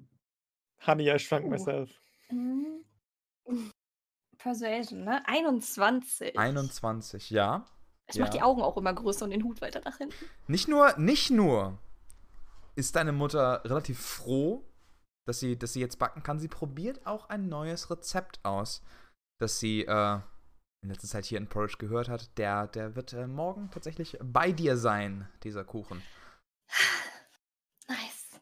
Honey, 0.86 1.10
I 1.10 1.20
shrunk 1.20 1.46
Oh. 1.46 1.50
myself. 1.50 1.90
Mhm. 2.30 2.84
Persuasion, 4.38 5.04
ne? 5.04 5.22
21. 5.28 6.38
21, 6.38 7.30
ja. 7.30 7.66
Ich 8.08 8.18
mache 8.20 8.32
die 8.32 8.38
ja. 8.38 8.44
Augen 8.44 8.62
auch 8.62 8.78
immer 8.78 8.94
größer 8.94 9.26
und 9.26 9.32
den 9.32 9.44
Hut 9.44 9.62
weiter 9.62 9.82
nach 9.86 9.98
hinten. 9.98 10.16
Nicht 10.48 10.68
nur, 10.68 10.98
nicht 10.98 11.30
nur 11.30 11.78
ist 12.76 12.96
deine 12.96 13.12
Mutter 13.12 13.64
relativ 13.66 14.00
froh, 14.00 14.66
dass 15.28 15.40
sie, 15.40 15.58
dass 15.58 15.74
sie 15.74 15.82
jetzt 15.82 16.00
backen 16.00 16.24
kann, 16.24 16.40
sie 16.40 16.48
probiert 16.48 17.06
auch 17.06 17.30
ein 17.30 17.50
neues 17.50 17.92
Rezept 17.92 18.44
aus, 18.44 18.82
das 19.40 19.60
sie 19.60 19.82
äh, 19.82 20.20
in 20.82 20.90
letzter 20.90 21.08
Zeit 21.08 21.26
hier 21.26 21.38
in 21.38 21.48
Porridge 21.50 21.78
gehört 21.78 22.10
hat. 22.10 22.36
Der, 22.38 22.68
der 22.68 22.96
wird 22.96 23.14
äh, 23.14 23.28
morgen 23.28 23.70
tatsächlich 23.70 24.18
bei 24.24 24.52
dir 24.52 24.78
sein, 24.78 25.28
dieser 25.44 25.66
Kuchen. 25.66 26.02
Nice. 27.88 28.42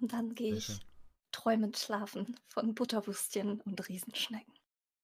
Und 0.00 0.12
dann 0.12 0.34
gehe 0.34 0.54
ich 0.54 0.64
schön. 0.64 0.87
Träumend 1.32 1.76
schlafen 1.76 2.38
von 2.48 2.74
Butterwürstchen 2.74 3.60
und 3.60 3.88
Riesenschnecken. 3.88 4.54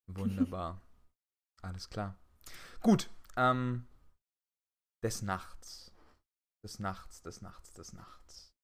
Wunderbar. 0.06 0.80
Alles 1.62 1.88
klar. 1.88 2.16
Gut. 2.80 3.10
Ähm, 3.36 3.86
des 5.02 5.22
Nachts. 5.22 5.92
Des 6.62 6.78
Nachts, 6.78 7.22
des 7.22 7.42
Nachts, 7.42 7.72
des 7.74 7.92
Nachts. 7.92 8.54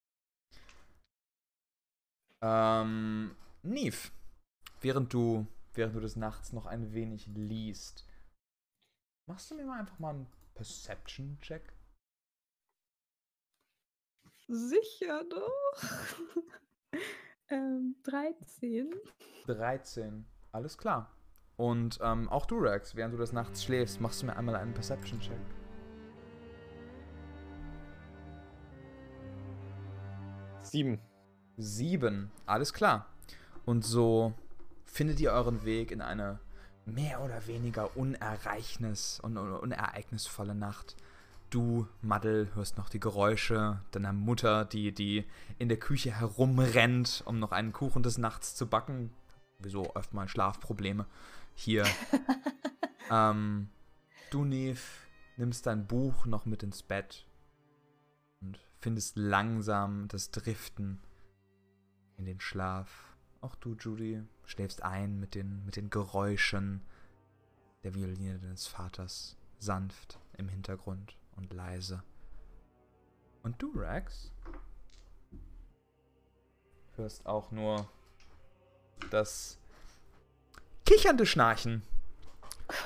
Ähm, 2.43 3.37
Neve, 3.63 4.11
während 4.81 5.13
du, 5.13 5.47
während 5.75 5.95
du 5.95 6.01
des 6.01 6.17
Nachts 6.17 6.53
noch 6.53 6.67
ein 6.67 6.93
wenig 6.95 7.27
liest, 7.27 8.07
machst 9.29 9.51
du 9.51 9.55
mir 9.55 9.67
mal 9.67 9.81
einfach 9.81 9.99
mal 9.99 10.15
einen 10.15 10.33
Perception-Check? 10.55 11.75
Sicher 14.49 15.25
doch. 15.25 15.83
ähm, 17.51 17.97
13. 18.05 18.91
13. 19.47 20.25
Alles 20.53 20.79
klar. 20.79 21.11
Und 21.57 21.99
ähm, 22.03 22.29
auch 22.29 22.47
du, 22.47 22.59
Rex, 22.59 22.97
während 22.97 23.13
du 23.15 23.19
des 23.19 23.33
Nachts 23.33 23.65
schläfst, 23.65 24.01
machst 24.01 24.23
du 24.23 24.27
mir 24.27 24.37
einmal 24.37 24.57
einen 24.57 24.73
Perception-Check. 24.73 25.37
Sieben. 30.63 31.01
Sieben. 31.57 32.31
Alles 32.47 32.73
klar. 32.73 33.07
Und 33.65 33.85
so 33.85 34.33
findet 34.85 35.21
ihr 35.21 35.33
euren 35.33 35.65
Weg 35.65 35.91
in 35.91 36.01
eine 36.01 36.39
mehr 36.87 37.21
oder 37.23 37.47
weniger 37.47 37.97
unerreichnis 37.97 39.21
und 39.21 39.37
un- 39.37 39.53
unereignisvolle 39.53 40.55
Nacht. 40.55 40.97
Du, 41.51 41.89
Maddel, 42.01 42.49
hörst 42.55 42.79
noch 42.79 42.89
die 42.89 43.01
Geräusche 43.01 43.81
deiner 43.91 44.13
Mutter, 44.13 44.65
die, 44.65 44.95
die 44.95 45.25
in 45.59 45.69
der 45.69 45.81
Küche 45.81 46.13
herumrennt, 46.13 47.25
um 47.27 47.41
noch 47.41 47.51
einen 47.51 47.73
Kuchen 47.73 48.05
des 48.05 48.19
Nachts 48.19 48.55
zu 48.55 48.69
backen. 48.69 49.13
Wieso 49.59 49.93
öfter 49.97 50.15
mal 50.15 50.29
Schlafprobleme 50.29 51.07
hier. 51.55 51.85
ähm, 53.11 53.69
du, 54.31 54.45
Neve, 54.45 54.81
nimmst 55.39 55.67
dein 55.67 55.89
Buch 55.89 56.25
noch 56.25 56.47
mit 56.47 56.63
ins 56.63 56.85
Bett 56.85 57.27
und 58.41 58.61
findest 58.79 59.17
langsam 59.17 60.07
das 60.07 60.31
Driften 60.31 61.01
in 62.17 62.27
den 62.27 62.39
Schlaf. 62.39 63.17
Auch 63.41 63.57
du, 63.57 63.75
Judy, 63.75 64.23
schläfst 64.45 64.85
ein 64.85 65.19
mit 65.19 65.35
den, 65.35 65.65
mit 65.65 65.75
den 65.75 65.91
Geräuschen 65.91 66.83
der 67.83 67.97
Violine 67.97 68.39
deines 68.39 68.69
Vaters, 68.69 69.37
sanft 69.59 70.21
im 70.39 70.49
Hintergrund 70.49 71.17
und 71.37 71.53
leise. 71.53 72.03
Und 73.43 73.61
du, 73.63 73.73
Rex, 73.75 74.33
hörst 76.97 77.27
auch 77.27 77.51
nur 77.51 77.89
das 79.11 79.59
kichernde 80.85 81.27
Schnarchen 81.27 81.83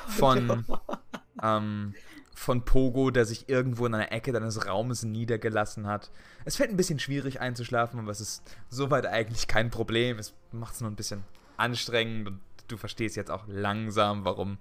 von, 0.08 0.64
ähm, 1.42 1.94
von 2.34 2.64
Pogo, 2.64 3.10
der 3.10 3.24
sich 3.24 3.48
irgendwo 3.48 3.86
in 3.86 3.94
einer 3.94 4.12
Ecke 4.12 4.32
deines 4.32 4.66
Raumes 4.66 5.02
niedergelassen 5.02 5.86
hat. 5.86 6.10
Es 6.44 6.56
fällt 6.56 6.70
ein 6.70 6.76
bisschen 6.76 6.98
schwierig 6.98 7.40
einzuschlafen, 7.40 7.98
aber 7.98 8.10
es 8.10 8.20
ist 8.20 8.42
soweit 8.68 9.06
eigentlich 9.06 9.48
kein 9.48 9.70
Problem. 9.70 10.18
Es 10.18 10.34
macht 10.52 10.74
es 10.74 10.80
nur 10.80 10.90
ein 10.90 10.96
bisschen 10.96 11.24
anstrengend 11.56 12.28
und 12.28 12.40
du 12.68 12.76
verstehst 12.76 13.16
jetzt 13.16 13.30
auch 13.30 13.44
langsam, 13.46 14.24
warum, 14.24 14.58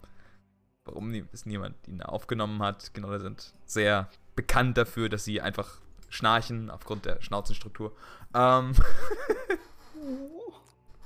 warum 0.86 1.10
nie- 1.10 1.26
es 1.32 1.46
niemand 1.46 1.76
ihn 1.88 2.02
aufgenommen 2.02 2.62
hat. 2.62 2.94
Genau, 2.94 3.18
sind 3.20 3.54
sehr 3.66 4.10
bekannt 4.36 4.78
dafür, 4.78 5.10
dass 5.10 5.24
sie 5.24 5.42
einfach 5.42 5.80
schnarchen 6.10 6.70
aufgrund 6.70 7.06
der 7.06 7.22
Schnauzenstruktur. 7.22 7.96
Ähm, 8.34 8.74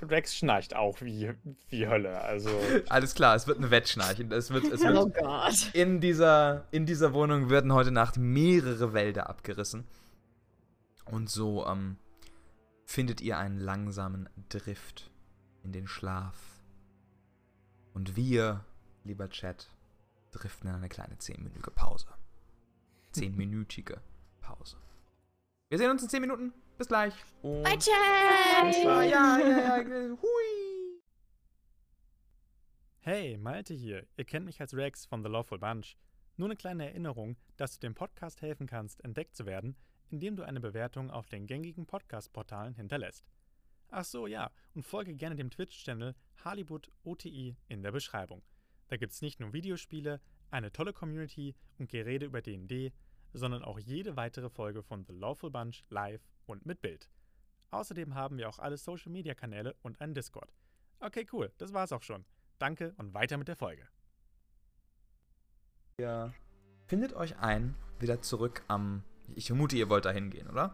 Rex 0.01 0.35
schnarcht 0.35 0.75
auch 0.75 1.01
wie, 1.01 1.33
wie 1.69 1.87
Hölle. 1.87 2.21
Also, 2.21 2.49
alles 2.89 3.15
klar, 3.15 3.35
es 3.35 3.47
wird 3.47 3.59
ein 3.59 3.71
Wettschnarchen. 3.71 4.31
Es 4.31 4.51
wird, 4.51 4.65
es 4.65 4.81
wird 4.81 5.15
Gott. 5.15 5.69
in 5.73 5.99
dieser, 6.01 6.65
in 6.71 6.85
dieser 6.85 7.13
Wohnung 7.13 7.49
werden 7.49 7.73
heute 7.73 7.91
Nacht 7.91 8.17
mehrere 8.17 8.93
Wälder 8.93 9.27
abgerissen. 9.29 9.85
Und 11.05 11.29
so 11.29 11.65
ähm, 11.65 11.97
findet 12.85 13.21
ihr 13.21 13.37
einen 13.39 13.59
langsamen 13.59 14.29
Drift 14.49 15.09
in 15.63 15.71
den 15.71 15.87
Schlaf. 15.87 16.35
Und 17.93 18.15
wir, 18.15 18.63
lieber 19.07 19.29
Chat, 19.29 19.69
driften 20.31 20.69
in 20.69 20.75
eine 20.75 20.89
kleine 20.89 21.17
zehnminütige 21.17 21.71
Pause. 21.71 22.07
Zehnminütige 23.11 24.01
Pause. 24.41 24.77
Wir 25.69 25.77
sehen 25.77 25.89
uns 25.89 26.03
in 26.03 26.09
zehn 26.09 26.21
Minuten. 26.21 26.53
Bis 26.77 26.87
gleich. 26.87 27.13
Und 27.41 27.63
Bye, 27.63 27.77
Chat! 27.79 28.83
ja, 28.83 29.03
ja, 29.03 29.37
ja, 29.39 29.77
ja. 29.77 30.09
Hui. 30.21 31.01
Hey, 32.99 33.37
Malte 33.37 33.73
hier. 33.73 34.05
Ihr 34.17 34.25
kennt 34.25 34.45
mich 34.45 34.61
als 34.61 34.75
Rex 34.75 35.05
von 35.05 35.23
The 35.23 35.29
Lawful 35.29 35.59
Bunch. 35.59 35.97
Nur 36.35 36.49
eine 36.49 36.57
kleine 36.57 36.85
Erinnerung, 36.85 37.37
dass 37.55 37.73
du 37.73 37.79
dem 37.79 37.95
Podcast 37.95 38.41
helfen 38.41 38.67
kannst, 38.67 39.03
entdeckt 39.03 39.35
zu 39.35 39.45
werden, 39.45 39.75
indem 40.09 40.35
du 40.35 40.43
eine 40.43 40.59
Bewertung 40.59 41.09
auf 41.09 41.27
den 41.29 41.47
gängigen 41.47 41.87
Podcast-Portalen 41.87 42.75
hinterlässt. 42.75 43.25
Ach 43.89 44.05
so, 44.05 44.27
ja, 44.27 44.51
und 44.75 44.83
folge 44.83 45.15
gerne 45.15 45.35
dem 45.35 45.49
Twitch-Channel 45.49 46.13
Hollywood 46.43 46.91
OTI 47.03 47.55
in 47.69 47.81
der 47.81 47.91
Beschreibung. 47.91 48.43
Da 48.87 48.97
gibt's 48.97 49.21
nicht 49.21 49.39
nur 49.39 49.53
Videospiele, 49.53 50.21
eine 50.49 50.71
tolle 50.71 50.93
Community 50.93 51.55
und 51.77 51.89
Gerede 51.89 52.25
über 52.25 52.41
D&D, 52.41 52.93
sondern 53.33 53.63
auch 53.63 53.79
jede 53.79 54.15
weitere 54.15 54.49
Folge 54.49 54.81
von 54.81 55.03
The 55.05 55.13
Lawful 55.13 55.51
Bunch 55.51 55.83
live 55.89 56.21
und 56.45 56.65
mit 56.65 56.81
Bild. 56.81 57.09
Außerdem 57.71 58.15
haben 58.15 58.37
wir 58.37 58.47
auch 58.47 58.59
alle 58.59 58.77
Social 58.77 59.11
Media 59.11 59.33
Kanäle 59.33 59.75
und 59.81 59.99
einen 59.99 60.13
Discord. 60.13 60.53
Okay, 60.99 61.27
cool, 61.33 61.51
das 61.57 61.73
war's 61.73 61.91
auch 61.91 62.01
schon. 62.01 62.25
Danke 62.59 62.93
und 62.97 63.13
weiter 63.13 63.37
mit 63.37 63.47
der 63.47 63.55
Folge. 63.55 63.87
Ihr 65.99 66.33
findet 66.87 67.13
euch 67.13 67.37
ein, 67.37 67.75
wieder 67.99 68.21
zurück 68.21 68.63
am. 68.67 69.03
Ich 69.35 69.47
vermute, 69.47 69.75
ihr 69.75 69.89
wollt 69.89 70.05
da 70.05 70.11
hingehen, 70.11 70.47
oder? 70.49 70.73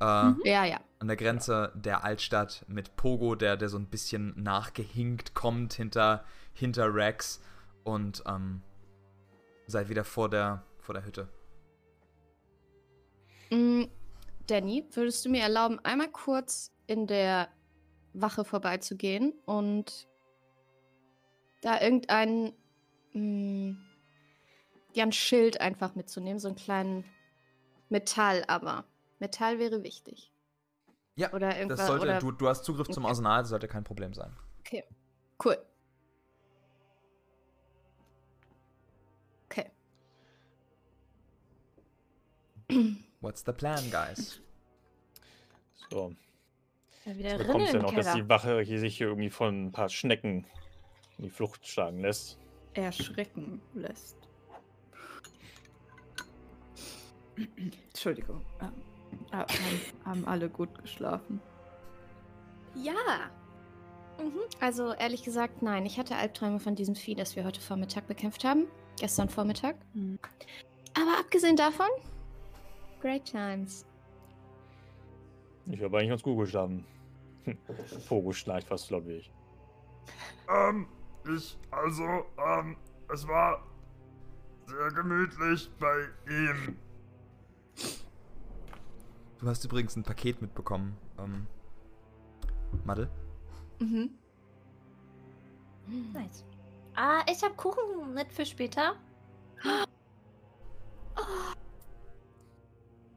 Äh, 0.00 0.32
Ja, 0.44 0.64
ja. 0.64 0.80
An 0.98 1.08
der 1.08 1.16
Grenze 1.16 1.72
der 1.74 2.04
Altstadt 2.04 2.64
mit 2.68 2.96
Pogo, 2.96 3.34
der, 3.34 3.56
der 3.56 3.68
so 3.68 3.78
ein 3.78 3.86
bisschen 3.86 4.34
nachgehinkt 4.42 5.34
kommt 5.34 5.74
hinter, 5.74 6.24
hinter 6.52 6.94
Rex. 6.94 7.40
Und 7.84 8.22
ähm, 8.26 8.62
seid 9.66 9.88
wieder 9.88 10.04
vor 10.04 10.28
der, 10.28 10.62
vor 10.78 10.94
der 10.94 11.04
Hütte. 11.04 11.28
Mm, 13.50 13.84
Danny, 14.46 14.84
würdest 14.92 15.24
du 15.24 15.30
mir 15.30 15.42
erlauben, 15.42 15.78
einmal 15.84 16.08
kurz 16.08 16.72
in 16.86 17.06
der 17.06 17.48
Wache 18.12 18.44
vorbeizugehen 18.44 19.32
und 19.44 20.08
da 21.62 21.80
irgendein 21.80 22.52
mm, 23.12 23.76
ja, 24.92 25.04
ein 25.04 25.12
Schild 25.12 25.60
einfach 25.60 25.94
mitzunehmen, 25.94 26.38
so 26.38 26.48
einen 26.48 26.56
kleinen 26.56 27.04
Metall, 27.88 28.44
aber 28.48 28.84
Metall 29.20 29.58
wäre 29.58 29.82
wichtig. 29.82 30.32
Ja, 31.14 31.32
Oder 31.32 31.56
irgendwas. 31.56 31.78
das 31.78 31.86
sollte, 31.86 32.04
oder, 32.06 32.18
du, 32.18 32.32
du 32.32 32.48
hast 32.48 32.64
Zugriff 32.64 32.88
zum 32.88 33.04
Okay. 33.04 33.10
Arsenal, 33.10 33.42
das 33.42 33.50
sollte 33.50 33.68
kein 33.68 33.84
Problem 33.84 34.14
sein. 34.14 34.34
Okay, 34.60 34.84
cool. 35.44 35.58
Okay. 39.50 39.70
What's 43.20 43.42
the 43.44 43.52
plan, 43.52 43.90
guys? 43.90 44.40
So. 45.90 46.14
Ja, 47.04 47.16
wieder 47.16 47.38
Du 47.38 47.44
bekommst 47.44 47.72
ja 47.74 47.80
noch, 47.82 47.92
dass 47.94 48.14
die 48.14 48.28
Wache 48.28 48.60
hier 48.60 48.78
sich 48.78 48.96
hier 48.96 49.08
irgendwie 49.08 49.30
von 49.30 49.66
ein 49.66 49.72
paar 49.72 49.88
Schnecken 49.88 50.46
in 51.18 51.24
die 51.24 51.30
Flucht 51.30 51.66
schlagen 51.66 51.98
lässt. 52.00 52.38
erschrecken 52.74 53.60
lässt. 53.74 54.16
Entschuldigung. 57.88 58.44
Ähm, 58.60 58.72
haben, 59.32 59.80
haben 60.04 60.24
alle 60.26 60.48
gut 60.48 60.76
geschlafen? 60.80 61.40
Ja. 62.74 62.92
Mhm. 64.18 64.40
Also 64.60 64.92
ehrlich 64.92 65.22
gesagt, 65.22 65.62
nein. 65.62 65.86
Ich 65.86 65.98
hatte 65.98 66.16
Albträume 66.16 66.60
von 66.60 66.74
diesem 66.74 66.94
Vieh, 66.94 67.14
das 67.14 67.36
wir 67.36 67.44
heute 67.44 67.60
Vormittag 67.60 68.06
bekämpft 68.06 68.44
haben. 68.44 68.66
Gestern 68.98 69.28
Vormittag. 69.28 69.76
Hm. 69.94 70.18
Aber 70.94 71.18
abgesehen 71.18 71.56
davon, 71.56 71.88
great 73.00 73.24
times. 73.24 73.86
Ich 75.66 75.80
habe 75.82 75.98
eigentlich 75.98 76.10
ganz 76.10 76.22
gut 76.22 76.38
geschlafen. 76.38 76.84
Pogo 78.08 78.32
schnarcht 78.32 78.66
fast, 78.66 78.88
glaube 78.88 79.12
ich. 79.12 79.32
Ähm, 80.48 80.86
ich, 81.34 81.56
also, 81.70 82.02
ähm, 82.38 82.76
es 83.12 83.26
war 83.26 83.62
sehr 84.66 84.90
gemütlich 84.90 85.70
bei 85.78 86.08
ihm. 86.28 86.76
Du 89.40 89.46
hast 89.48 89.64
übrigens 89.64 89.96
ein 89.96 90.02
Paket 90.02 90.42
mitbekommen. 90.42 90.96
Ähm, 91.18 91.46
Madel? 92.84 93.08
Mhm. 93.78 94.10
Nice. 96.12 96.44
Ah, 96.94 97.22
ich 97.30 97.42
habe 97.42 97.54
Kuchen 97.54 98.12
mit 98.14 98.30
für 98.32 98.44
später. 98.44 98.96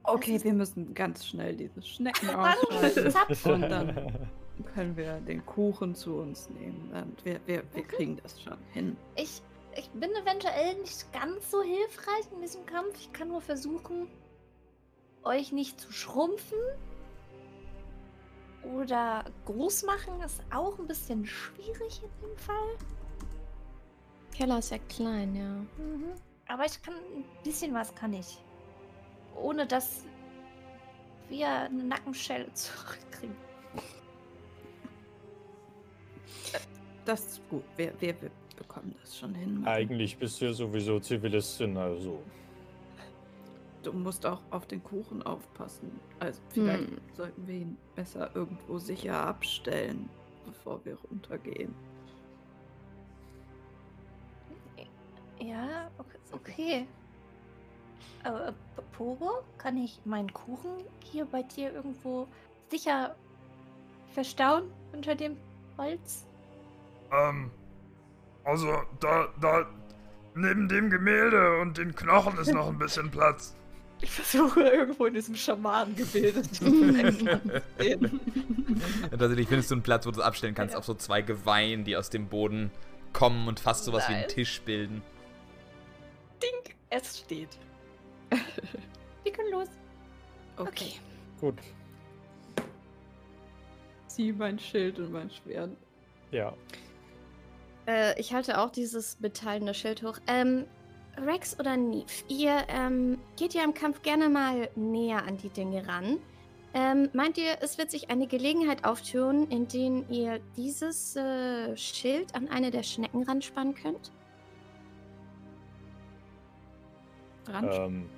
Okay, 0.04 0.36
ist- 0.36 0.46
wir 0.46 0.54
müssen 0.54 0.94
ganz 0.94 1.26
schnell 1.26 1.56
diese 1.56 1.82
Schnecken 1.82 2.30
ausschalten. 2.36 3.52
Und 3.52 3.62
dann 3.70 4.30
können 4.74 4.96
wir 4.96 5.20
den 5.22 5.46
Kuchen 5.46 5.94
zu 5.96 6.16
uns 6.16 6.50
nehmen. 6.50 6.92
Und 6.94 7.24
wir, 7.26 7.40
wir, 7.46 7.64
wir 7.74 7.84
kriegen 7.84 8.18
das 8.24 8.42
schon 8.42 8.58
hin. 8.72 8.96
Ich, 9.16 9.42
ich 9.76 9.90
bin 9.92 10.12
eventuell 10.12 10.76
nicht 10.80 11.12
ganz 11.12 11.52
so 11.52 11.62
hilfreich 11.62 12.32
in 12.34 12.42
diesem 12.42 12.66
Kampf. 12.66 12.96
Ich 12.98 13.12
kann 13.14 13.28
nur 13.30 13.42
versuchen, 13.42 14.08
euch 15.24 15.52
nicht 15.52 15.80
zu 15.80 15.92
schrumpfen. 15.92 16.58
Oder 18.64 19.26
groß 19.46 19.84
machen 19.84 20.22
ist 20.22 20.42
auch 20.54 20.80
ein 20.80 20.88
bisschen 20.88 21.26
schwierig 21.26 22.02
in 22.02 22.28
dem 22.28 22.38
Fall. 22.38 22.78
Keller 24.34 24.60
ist 24.60 24.72
ja 24.72 24.78
klein, 24.90 25.36
ja. 25.36 25.84
Mhm. 25.84 26.14
Aber 26.48 26.66
ich 26.66 26.82
kann 26.82 26.96
ein 26.96 27.26
bisschen 27.44 27.74
was 27.74 27.94
kann 27.94 28.14
ich. 28.14 28.40
Ohne 29.36 29.66
dass 29.68 30.06
wir 31.30 31.48
eine 31.48 31.84
Nackenschelle 31.84 32.52
zurückkriegen. 32.54 33.36
Das 37.06 37.26
ist 37.26 37.50
gut. 37.50 37.64
Wir, 37.76 37.94
wir, 38.00 38.22
wir 38.22 38.32
bekommen 38.56 38.96
das 39.02 39.18
schon 39.18 39.36
hin. 39.36 39.66
Eigentlich 39.66 40.18
bist 40.18 40.40
du 40.40 40.46
ja 40.46 40.54
sowieso 40.54 41.00
Zivilistin, 41.00 41.76
also. 41.78 42.24
Du 43.84 43.92
musst 43.92 44.26
auch 44.26 44.42
auf 44.50 44.66
den 44.66 44.82
Kuchen 44.84 45.22
aufpassen. 45.24 46.00
Also 46.20 46.42
vielleicht 46.50 46.88
Hm. 46.90 46.98
sollten 47.14 47.48
wir 47.48 47.56
ihn 47.56 47.78
besser 47.96 48.32
irgendwo 48.34 48.80
sicher 48.80 49.20
abstellen, 49.28 50.10
bevor 50.46 50.84
wir 50.86 50.98
runtergehen. 51.10 51.76
Ja, 55.40 55.90
ok- 55.98 56.20
okay. 56.32 56.88
Aber 58.24 58.48
äh, 58.50 58.54
Pogo, 58.94 59.44
kann 59.58 59.78
ich 59.78 60.00
meinen 60.06 60.32
Kuchen 60.32 60.86
hier 61.04 61.26
bei 61.26 61.44
dir 61.44 61.74
irgendwo 61.74 62.28
sicher 62.70 63.16
verstauen 64.14 64.72
unter 64.94 65.16
dem 65.16 65.36
Holz? 65.78 66.26
Ähm, 67.12 67.52
also, 68.46 68.72
da, 69.02 69.28
da, 69.42 69.66
neben 70.36 70.70
dem 70.70 70.90
Gemälde 70.90 71.60
und 71.60 71.78
den 71.78 71.94
Knochen 71.94 72.38
ist 72.38 72.54
noch 72.54 72.68
ein 72.68 72.78
bisschen 72.78 73.12
Platz. 73.12 73.56
Ich 74.04 74.12
versuche 74.12 74.60
irgendwo 74.62 75.06
in 75.06 75.14
diesem 75.14 75.34
Schamanengebilde 75.36 76.42
zu 76.44 76.66
sehen. 77.80 78.20
Ja, 79.10 79.18
tatsächlich 79.18 79.48
findest 79.48 79.72
du 79.72 79.76
einen 79.76 79.82
Platz, 79.84 80.06
wo 80.06 80.12
du 80.12 80.20
es 80.20 80.26
abstellen 80.26 80.54
kannst, 80.56 80.74
Ja. 80.74 80.80
auf 80.80 80.86
so 80.86 80.94
zwei 80.94 81.22
Geweihen, 81.22 81.86
die 81.86 81.96
aus 81.96 82.10
dem 82.10 82.28
Boden 82.28 82.70
kommen 83.14 83.48
und 83.48 83.62
fast 83.62 83.86
sowas 83.86 84.10
wie 84.10 84.14
einen. 84.16 84.28
Tisch 84.28 84.62
bilden. 84.64 85.02
Ding, 86.42 86.74
es 86.90 87.20
steht. 87.20 87.58
Wir 89.24 89.32
können 89.32 89.52
los. 89.52 89.70
Okay. 90.58 90.96
Gut. 91.40 91.56
Zieh 94.08 94.34
mein 94.34 94.60
Schild 94.60 95.00
und 95.00 95.14
mein 95.14 95.30
Schwert. 95.32 95.70
Ja. 96.32 96.54
Äh, 97.88 98.20
ich 98.20 98.34
halte 98.34 98.60
auch 98.60 98.70
dieses 98.70 99.20
metallene 99.22 99.74
Schild 99.74 100.04
hoch. 100.04 100.18
Ähm, 100.28 100.66
Rex 101.18 101.60
oder 101.60 101.78
Neve, 101.78 102.06
ihr 102.28 102.64
ähm, 102.70 103.20
geht 103.38 103.54
ja 103.54 103.64
im 103.64 103.74
Kampf 103.74 104.02
gerne 104.02 104.30
mal 104.30 104.70
näher 104.76 105.24
an 105.26 105.38
die 105.38 105.50
Dinge 105.50 105.88
ran. 105.88 106.18
Ähm, 106.74 107.10
meint 107.14 107.38
ihr, 107.38 107.58
es 107.62 107.78
wird 107.78 107.92
sich 107.92 108.10
eine 108.10 108.26
Gelegenheit 108.26 108.84
auftun, 108.84 109.48
in 109.52 109.68
denen 109.68 110.10
ihr 110.10 110.40
dieses 110.58 111.16
äh, 111.16 111.78
Schild 111.78 112.34
an 112.34 112.48
eine 112.48 112.72
der 112.72 112.82
Schnecken 112.82 113.24
ranspannen 113.24 113.76
könnt? 113.76 114.12
Dran 117.46 117.70
Ähm. 117.72 118.10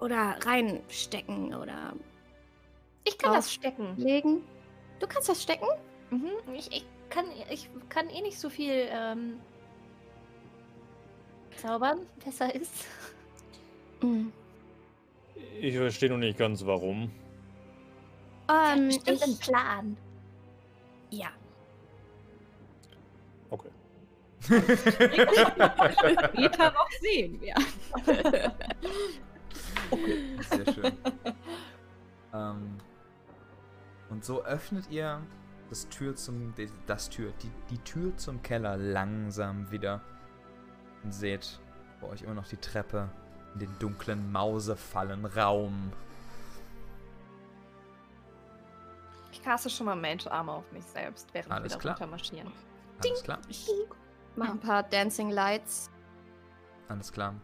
Oder 0.00 0.36
reinstecken 0.44 1.54
oder 1.54 1.94
Ich 3.04 3.18
kann 3.18 3.30
Auf- 3.30 3.36
das 3.36 3.52
stecken. 3.52 3.94
legen? 3.96 4.42
Du 5.00 5.06
kannst 5.08 5.28
das 5.28 5.42
stecken? 5.42 5.66
Mhm. 6.10 6.30
Ich, 6.54 6.68
ich, 6.70 6.86
kann, 7.10 7.24
ich 7.50 7.68
kann 7.88 8.08
eh 8.10 8.20
nicht 8.20 8.38
so 8.38 8.48
viel 8.48 8.86
ähm, 8.90 9.40
zaubern. 11.60 11.98
Besser 12.24 12.54
ist. 12.54 12.86
Mhm. 14.02 14.32
ich 15.60 15.76
verstehe 15.76 16.10
noch 16.10 16.18
nicht 16.18 16.38
ganz 16.38 16.64
warum. 16.66 17.10
Ähm, 18.48 18.88
Bestimmt 18.88 19.22
einen 19.22 19.32
ich, 19.32 19.40
Plan. 19.40 19.96
ja. 21.10 21.28
Okay. 23.50 23.68
Später 24.42 24.62
noch 26.72 26.90
sehen 27.00 27.40
wir. 27.40 27.54
Sehr 30.50 30.74
schön. 30.74 30.84
ähm, 32.34 32.78
und 34.10 34.24
so 34.24 34.44
öffnet 34.44 34.90
ihr 34.90 35.22
das 35.70 35.88
Tür 35.88 36.16
zum, 36.16 36.52
das 36.86 37.08
Tür, 37.08 37.32
die, 37.42 37.50
die 37.70 37.78
Tür 37.78 38.16
zum 38.16 38.42
Keller 38.42 38.76
langsam 38.76 39.70
wieder 39.70 40.00
und 41.04 41.12
seht 41.12 41.60
vor 42.00 42.10
euch 42.10 42.22
immer 42.22 42.34
noch 42.34 42.46
die 42.46 42.56
Treppe 42.56 43.08
in 43.54 43.60
den 43.60 43.78
dunklen 43.78 44.32
Mausefallen 44.32 45.24
Raum. 45.24 45.92
Ich 49.30 49.42
caste 49.42 49.70
schon 49.70 49.86
mal 49.86 49.96
Mage 49.96 50.30
Armor 50.30 50.56
auf 50.56 50.72
mich 50.72 50.84
selbst, 50.84 51.28
während 51.32 51.50
Alles 51.50 51.72
wir 51.72 51.76
da 51.76 51.80
klar. 51.80 51.94
runter 51.94 52.06
marschieren. 52.06 52.52
Alles 52.98 53.22
klar? 53.22 53.38
Mach 54.36 54.50
ein 54.50 54.60
paar 54.60 54.82
Dancing 54.82 55.30
Lights. 55.30 55.90
Alles 56.88 57.12
klar. 57.12 57.34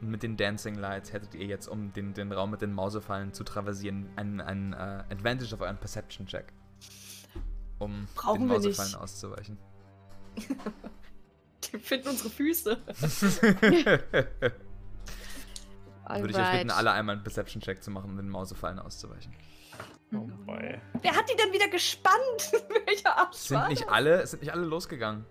Und 0.00 0.10
mit 0.10 0.22
den 0.22 0.36
Dancing 0.36 0.74
Lights 0.74 1.12
hättet 1.12 1.34
ihr 1.34 1.46
jetzt, 1.46 1.68
um 1.68 1.92
den, 1.92 2.14
den 2.14 2.32
Raum 2.32 2.50
mit 2.50 2.62
den 2.62 2.72
Mausefallen 2.72 3.32
zu 3.32 3.44
traversieren, 3.44 4.10
einen, 4.16 4.40
einen 4.40 4.72
äh, 4.72 5.04
Advantage 5.10 5.54
auf 5.54 5.60
euren 5.60 5.78
Perception-Check. 5.78 6.52
Um 7.78 8.06
Brauchen 8.14 8.40
den 8.40 8.48
Mausefallen 8.48 8.94
auszuweichen. 8.94 9.58
Die 11.72 11.78
finden 11.78 12.08
unsere 12.08 12.30
Füße. 12.30 12.76
Würde 16.08 16.30
ich 16.30 16.36
euch 16.36 16.52
bitten, 16.52 16.70
alle 16.70 16.90
einmal 16.92 17.14
einen 17.16 17.22
Perception-Check 17.24 17.82
zu 17.82 17.90
machen, 17.90 18.10
um 18.10 18.16
den 18.16 18.28
Mausefallen 18.28 18.78
auszuweichen. 18.78 19.32
Oh 20.14 20.28
boy. 20.44 20.78
Wer 21.00 21.16
hat 21.16 21.30
die 21.30 21.36
denn 21.36 21.52
wieder 21.52 21.68
gespannt? 21.68 22.52
Welcher 22.86 23.16
Arsch 23.16 23.34
Es 23.36 23.48
sind 23.48 23.68
nicht 23.68 23.88
alle, 23.88 24.26
sind 24.26 24.42
nicht 24.42 24.52
alle 24.52 24.64
losgegangen. 24.66 25.24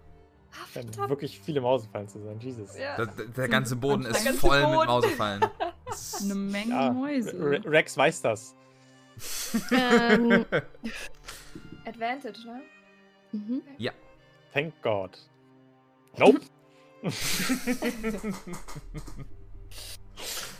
Ah, 0.97 1.07
wirklich 1.09 1.39
viele 1.39 1.61
Mausefallen 1.61 2.07
zu 2.07 2.19
sein. 2.23 2.39
Jesus. 2.39 2.75
Ja. 2.77 2.95
Der, 2.97 3.05
der- 3.05 3.25
der 3.27 3.47
ganze 3.47 3.75
Boden 3.75 4.01
Der 4.03 4.11
ist 4.11 4.25
ganze 4.25 4.39
voll 4.39 4.59
mit 4.61 4.71
Boden. 4.75 4.87
Mausefallen. 4.87 5.45
Es 5.89 6.13
ist- 6.15 6.23
Eine 6.23 6.35
Menge 6.35 6.71
Ja, 6.73 6.91
Mäuse. 6.91 7.33
Re- 7.39 7.61
Rex 7.65 7.95
weiß 7.95 8.21
das. 8.23 8.55
Ähm, 9.71 10.45
Advantage, 11.85 12.39
ne? 12.45 12.61
mhm. 13.33 13.61
Thank 14.53 14.73
God. 14.81 15.17
Nope. 16.17 16.39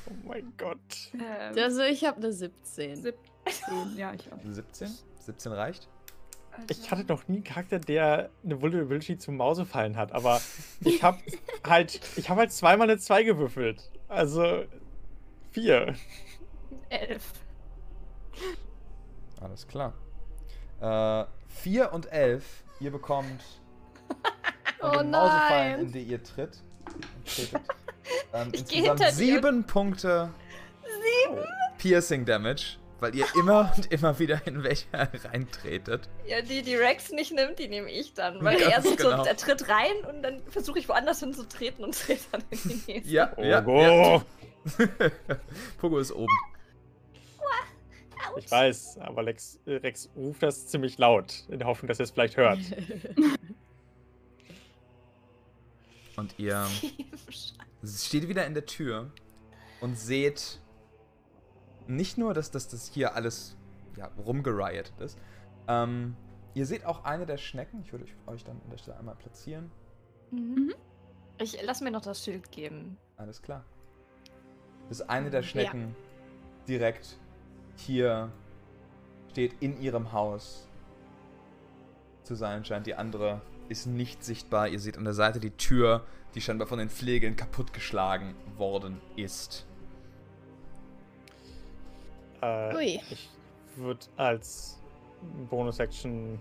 oh 0.08 0.14
mein 0.26 0.54
Gott. 0.58 0.78
Ähm, 1.14 1.56
Also 1.58 1.82
ich 1.84 2.04
habe 2.06 2.18
eine 2.18 2.32
17. 2.34 2.96
17. 2.96 3.18
Ja, 3.98 4.14
ich 4.14 4.32
auch. 4.32 4.38
17? 4.44 4.90
17 5.20 5.52
reicht? 5.52 5.90
Ich 6.70 6.92
hatte 6.92 7.06
noch 7.06 7.28
nie 7.28 7.38
einen 7.38 7.44
Charakter, 7.44 7.80
der 7.80 8.30
eine 8.44 8.62
Vulnerability 8.62 9.18
zum 9.18 9.38
Mausefallen 9.38 9.96
hat, 9.96 10.12
aber 10.12 10.42
ich 10.82 11.02
habe 11.02 11.18
halt, 11.68 12.02
ich 12.18 12.30
habe 12.30 12.42
halt 12.42 12.52
zweimal 12.52 12.90
eine 12.90 13.00
2 13.00 13.24
gewürfelt. 13.24 13.90
Also 14.10 14.66
vier. 15.52 15.96
Elf. 16.90 17.32
Alles 19.40 19.66
klar. 19.68 19.94
Äh, 20.82 21.26
4 21.62 21.94
und 21.94 22.12
11, 22.12 22.64
ihr 22.80 22.92
bekommt 22.92 23.44
von 24.82 24.96
Oh 25.00 25.04
nein. 25.04 25.80
in 25.82 25.92
die 25.92 26.04
ihr 26.04 26.24
tritt, 26.24 26.58
tretet, 27.26 27.62
ähm, 28.34 28.50
Ich 28.52 28.66
geh 28.66 28.78
insgesamt 28.80 29.00
hinter 29.00 29.06
dir. 29.06 29.42
7 29.42 29.64
Punkte 29.66 30.30
Piercing 31.78 32.26
Damage, 32.26 32.78
weil 33.00 33.16
ihr 33.16 33.26
immer 33.40 33.72
und 33.78 33.92
immer 33.92 34.20
wieder 34.20 34.42
in 34.46 34.64
welche 34.64 34.86
reintretet. 34.94 36.10
Ja, 36.28 36.42
die, 36.42 36.62
die 36.62 36.76
Rex 36.76 37.12
nicht 37.12 37.32
nimmt, 37.34 37.58
die 37.60 37.68
nehme 37.68 37.90
ich 37.90 38.14
dann. 38.14 38.38
Weil 38.44 38.60
Ganz 38.60 38.74
er 38.74 38.82
so, 38.84 38.96
genau. 38.96 39.24
so, 39.24 39.30
er 39.30 39.38
tritt 39.38 39.68
rein 39.70 39.96
und 40.10 40.22
dann 40.24 40.42
versuche 40.48 40.78
ich 40.80 40.88
woanders 40.90 41.20
hinzutreten 41.22 41.84
und 41.84 41.98
trete 41.98 42.22
dann 42.32 42.44
in 42.52 42.60
die 42.64 42.92
nächste. 42.92 43.12
Ja, 43.12 43.34
Oh, 43.38 43.44
ja, 43.44 43.60
go. 43.62 43.82
ja. 43.82 44.22
Pogo 45.80 45.98
ist 46.00 46.12
oben. 46.12 46.34
Ich 48.38 48.50
weiß, 48.50 49.00
aber 49.00 49.24
Lex, 49.24 49.60
äh, 49.66 49.74
Rex 49.78 50.10
ruft 50.16 50.44
das 50.44 50.68
ziemlich 50.68 50.98
laut, 51.00 51.44
in 51.50 51.58
der 51.60 51.68
Hoffnung, 51.68 51.88
dass 51.88 52.00
er 52.00 52.04
es 52.04 52.12
vielleicht 52.12 52.38
hört. 52.38 52.60
Und 56.18 56.38
ihr 56.38 56.66
steht 57.84 58.28
wieder 58.28 58.46
in 58.46 58.54
der 58.54 58.66
Tür 58.66 59.12
und 59.80 59.98
seht 59.98 60.60
nicht 61.88 62.18
nur, 62.18 62.34
dass 62.34 62.52
das, 62.52 62.68
das 62.68 62.88
hier 62.88 63.16
alles 63.16 63.58
ja, 63.98 64.12
rumgeriotet 64.18 64.94
ist. 65.00 65.18
Ähm, 65.68 66.16
ihr 66.54 66.66
seht 66.66 66.86
auch 66.86 67.04
eine 67.04 67.26
der 67.26 67.38
Schnecken. 67.38 67.82
Ich 67.82 67.92
würde 67.92 68.06
euch 68.28 68.44
dann 68.44 68.62
an 68.62 68.70
der 68.70 68.78
Stelle 68.78 68.98
einmal 68.98 69.16
platzieren. 69.16 69.72
Mhm. 70.32 70.74
Ich 71.40 71.58
lass 71.64 71.82
mir 71.82 71.92
noch 71.92 72.02
das 72.02 72.24
Schild 72.24 72.52
geben. 72.52 72.98
Alles 73.18 73.42
klar. 73.42 73.66
Das 74.90 75.00
ist 75.00 75.10
eine 75.10 75.30
der 75.30 75.42
Schnecken 75.42 75.96
direkt 76.68 77.18
hier 77.78 78.32
steht 79.30 79.56
in 79.62 79.82
ihrem 79.82 80.12
Haus 80.12 80.68
zu 82.24 82.36
sein 82.36 82.64
scheint. 82.66 82.86
Die 82.86 82.96
andere 82.96 83.42
ist 83.72 83.86
nicht 83.88 84.24
sichtbar. 84.24 84.68
Ihr 84.68 84.80
seht 84.80 84.98
an 84.98 85.04
der 85.04 85.14
Seite 85.14 85.40
die 85.40 85.52
Tür, 85.52 86.06
die 86.36 86.42
scheinbar 86.42 86.68
von 86.68 86.78
den 86.80 86.90
Flegeln 86.90 87.36
kaputtgeschlagen 87.36 88.36
worden 88.58 89.02
ist. 89.16 89.66
Äh, 92.42 92.76
Ui. 92.76 93.02
ich 93.10 93.30
würde 93.76 94.06
als 94.18 94.80
Bonus-Action 95.50 96.40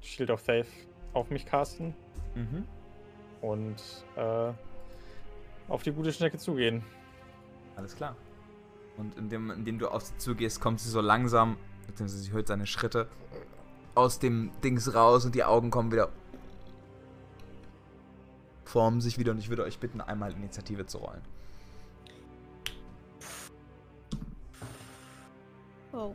Shield 0.00 0.30
of 0.30 0.40
Faith 0.40 0.68
auf 1.14 1.30
mich 1.30 1.46
casten 1.46 1.94
Mhm. 2.34 2.64
und 3.40 3.82
äh, 4.16 4.52
auf 5.68 5.82
die 5.82 5.92
gute 5.92 6.12
Schnecke 6.12 6.38
zugehen. 6.38 6.84
Alles 7.76 7.96
klar. 7.96 8.14
Und 8.96 9.16
indem, 9.16 9.50
indem 9.50 9.78
du 9.78 9.88
auf 9.88 10.02
sie 10.02 10.16
zugehst, 10.18 10.60
kommt 10.60 10.80
sie 10.80 10.90
so 10.90 11.00
langsam, 11.00 11.56
beziehungsweise 11.86 12.22
sie 12.22 12.32
hört 12.32 12.46
seine 12.48 12.66
Schritte 12.66 13.08
aus 13.94 14.18
dem 14.18 14.50
Dings 14.62 14.94
raus 14.94 15.24
und 15.24 15.34
die 15.34 15.44
Augen 15.44 15.70
kommen 15.70 15.90
wieder. 15.90 16.10
Formen 18.68 19.00
sich 19.00 19.18
wieder 19.18 19.32
und 19.32 19.38
ich 19.38 19.48
würde 19.48 19.64
euch 19.64 19.78
bitten, 19.78 20.00
einmal 20.00 20.32
Initiative 20.32 20.86
zu 20.86 20.98
rollen. 20.98 21.22
Oh. 25.92 26.14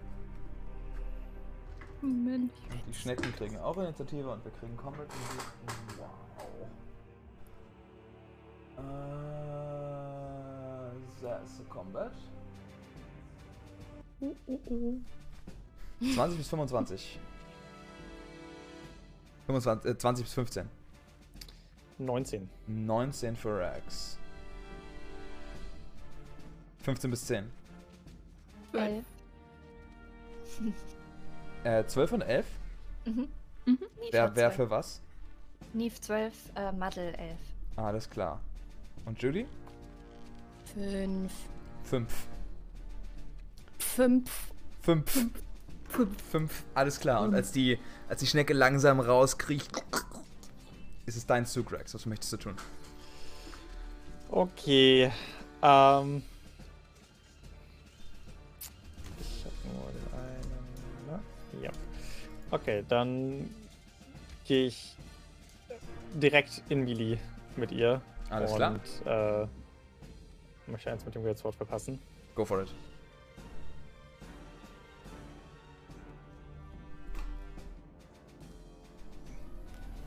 Moment. 2.02 2.54
Die 2.88 2.94
Schnecken 2.94 3.34
kriegen 3.36 3.58
auch 3.58 3.76
Initiative 3.78 4.30
und 4.30 4.46
wir 4.46 4.52
kriegen 4.52 4.78
Combat 4.78 5.08
Musik. 5.08 5.42
Wow. 5.98 6.08
Äh, 8.78 8.82
that's 11.22 11.60
a 11.60 11.64
Combat. 11.70 12.14
20 16.00 16.38
bis 16.38 16.50
25. 16.50 17.20
25 19.48 19.92
äh, 19.92 19.98
20 19.98 20.26
bis 20.26 20.34
15. 20.34 20.83
19. 22.00 22.50
19 22.68 23.36
für 23.36 23.60
Rex. 23.60 24.18
15 26.84 27.12
bis 27.12 27.26
10. 27.26 27.52
Elf. 28.74 29.06
Äh, 31.64 31.86
12 31.86 32.12
und 32.12 32.22
11? 32.24 32.46
Mhm. 33.06 33.30
Mhm. 33.66 33.78
Wer, 34.12 34.36
wer 34.36 34.52
für 34.52 34.70
was? 34.70 35.00
Neve 35.72 35.98
12, 35.98 36.34
äh, 36.56 36.74
Maddel 36.74 37.14
11. 37.16 37.38
Alles 37.78 38.10
klar. 38.10 38.42
Und 39.06 39.22
Judy? 39.22 39.46
Fünf. 40.76 41.32
5. 41.86 42.28
Fünf. 43.80 44.42
5. 44.82 46.22
5. 46.32 46.64
Alles 46.74 47.00
klar. 47.00 47.22
Und 47.22 47.34
als 47.34 47.52
die, 47.52 47.80
als 48.10 48.20
die 48.20 48.28
Schnecke 48.28 48.54
langsam 48.54 49.00
rauskriecht, 49.00 49.72
ist 51.06 51.18
es 51.18 51.26
dein 51.26 51.46
Zug, 51.46 51.72
Rex. 51.72 51.94
Was 51.94 52.06
möchtest 52.06 52.34
du 52.34 52.38
tun? 52.38 52.56
Okay. 54.30 55.12
Ähm. 55.62 56.24
Ich 59.20 59.46
hab 59.46 59.74
nur 59.74 59.92
den 59.92 60.14
einen. 60.14 60.42
Ne? 61.08 61.64
Ja. 61.64 61.72
Okay, 62.52 62.84
dann 62.88 63.50
gehe 64.46 64.68
ich 64.68 64.96
direkt 66.14 66.64
in 66.70 66.84
Melee 66.84 67.18
mit 67.56 67.72
ihr. 67.72 68.02
Alles 68.30 68.52
und, 68.52 68.58
klar. 68.58 69.44
Äh, 69.44 69.48
möchte 70.68 70.92
eins 70.92 71.06
mit 71.06 71.16
dem 71.16 71.36
Sword 71.36 71.56
verpassen. 71.56 72.00
Go 72.36 72.46
for 72.46 72.62
it. 72.62 72.70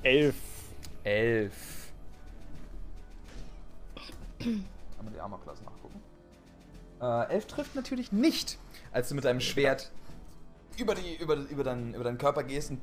Elf. 0.02 0.36
11. 1.06 1.52
Einmal 4.40 5.14
die 5.14 5.20
Armor-Klasse 5.20 5.62
nachgucken. 5.62 6.02
Äh, 7.00 7.34
11 7.34 7.46
trifft 7.46 7.74
natürlich 7.76 8.10
nicht, 8.10 8.58
als 8.90 9.08
du 9.08 9.14
mit 9.14 9.24
deinem 9.24 9.40
Schwert 9.40 9.92
über, 10.76 10.96
die, 10.96 11.16
über, 11.16 11.36
über, 11.36 11.62
deinen, 11.62 11.94
über 11.94 12.02
deinen 12.02 12.18
Körper 12.18 12.42
gehst 12.42 12.70
und 12.70 12.80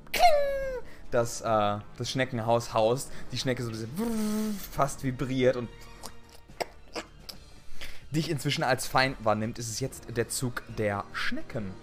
das, 1.11 1.41
äh, 1.41 1.79
das 1.97 2.09
Schneckenhaus 2.09 2.73
haust. 2.73 3.11
Die 3.33 3.37
Schnecke 3.37 3.61
so 3.61 3.69
ein 3.69 3.73
bisschen 3.73 4.59
fast 4.71 5.03
vibriert 5.03 5.57
und 5.57 5.69
dich 8.11 8.29
inzwischen 8.29 8.63
als 8.63 8.87
Feind 8.87 9.17
wahrnimmt, 9.25 9.59
ist 9.59 9.69
es 9.69 9.81
jetzt 9.81 10.15
der 10.15 10.29
Zug 10.29 10.63
der 10.77 11.03
Schnecken. 11.11 11.73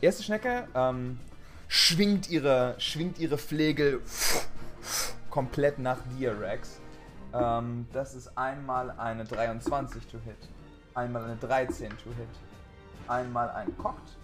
Erste 0.00 0.24
Schnecke 0.24 0.66
ähm, 0.74 1.20
schwingt, 1.68 2.28
ihre, 2.28 2.74
schwingt 2.78 3.18
ihre 3.18 3.38
Flegel 3.38 4.00
komplett 5.38 5.78
nach 5.78 5.98
dir, 6.18 6.40
Rex. 6.40 6.80
Ähm, 7.32 7.86
das 7.92 8.16
ist 8.16 8.36
einmal 8.36 8.90
eine 8.90 9.22
23 9.22 10.04
to 10.08 10.18
hit, 10.18 10.34
einmal 10.94 11.22
eine 11.22 11.36
13 11.36 11.90
to 11.90 12.10
hit, 12.10 12.26
einmal 13.06 13.48
ein 13.50 13.78
Cocked. 13.78 14.16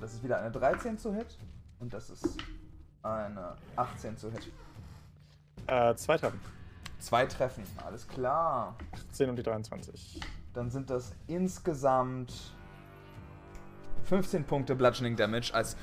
Das 0.00 0.14
ist 0.14 0.22
wieder 0.22 0.38
eine 0.38 0.52
13 0.52 0.98
zu 0.98 1.12
hit 1.12 1.36
und 1.80 1.92
das 1.92 2.10
ist 2.10 2.36
eine 3.02 3.56
18 3.74 4.16
zu 4.16 4.30
hit. 4.30 4.52
Äh, 5.66 5.96
zweiter. 5.96 6.32
Zwei 7.00 7.26
Treffen, 7.26 7.64
alles 7.84 8.06
klar. 8.06 8.76
10 9.10 9.30
und 9.30 9.36
die 9.36 9.42
23. 9.42 10.20
Dann 10.54 10.70
sind 10.70 10.90
das 10.90 11.12
insgesamt 11.26 12.32
15 14.04 14.44
Punkte 14.44 14.76
Bludgeoning 14.76 15.16
Damage, 15.16 15.52
als 15.52 15.76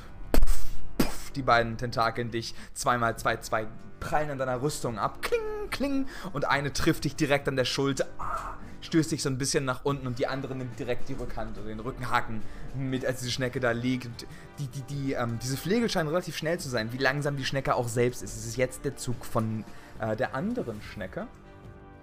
die 1.35 1.41
beiden 1.41 1.77
Tentakeln 1.77 2.31
dich 2.31 2.55
zweimal 2.73 3.17
zwei, 3.17 3.37
zwei 3.37 3.67
prallen 4.03 4.31
an 4.31 4.37
deiner 4.37 4.61
Rüstung 4.61 4.99
ab. 4.99 5.21
Kling, 5.21 5.69
kling. 5.71 6.07
Und 6.33 6.45
eine 6.45 6.73
trifft 6.73 7.05
dich 7.05 7.15
direkt 7.15 7.47
an 7.47 7.55
der 7.55 7.65
Schulter. 7.65 8.05
Ah, 8.19 8.55
stößt 8.81 9.11
dich 9.11 9.23
so 9.23 9.29
ein 9.29 9.37
bisschen 9.37 9.65
nach 9.65 9.85
unten 9.85 10.05
und 10.07 10.19
die 10.19 10.27
andere 10.27 10.55
nimmt 10.55 10.77
direkt 10.77 11.09
die 11.09 11.13
Rückhand 11.13 11.57
oder 11.57 11.67
den 11.67 11.79
Rückenhaken 11.79 12.41
mit, 12.75 13.05
als 13.05 13.19
diese 13.19 13.31
Schnecke 13.31 13.59
da 13.59 13.71
liegt. 13.71 14.25
Die, 14.59 14.67
die, 14.67 14.81
die, 14.81 15.13
ähm, 15.13 15.39
diese 15.41 15.57
Flegel 15.57 15.89
scheinen 15.89 16.09
relativ 16.09 16.35
schnell 16.35 16.59
zu 16.59 16.69
sein, 16.69 16.91
wie 16.91 16.97
langsam 16.97 17.37
die 17.37 17.45
Schnecke 17.45 17.75
auch 17.75 17.87
selbst 17.87 18.21
ist. 18.21 18.35
Es 18.35 18.45
ist 18.45 18.57
jetzt 18.57 18.85
der 18.85 18.95
Zug 18.95 19.25
von 19.25 19.63
äh, 19.99 20.15
der 20.15 20.35
anderen 20.35 20.81
Schnecke, 20.81 21.27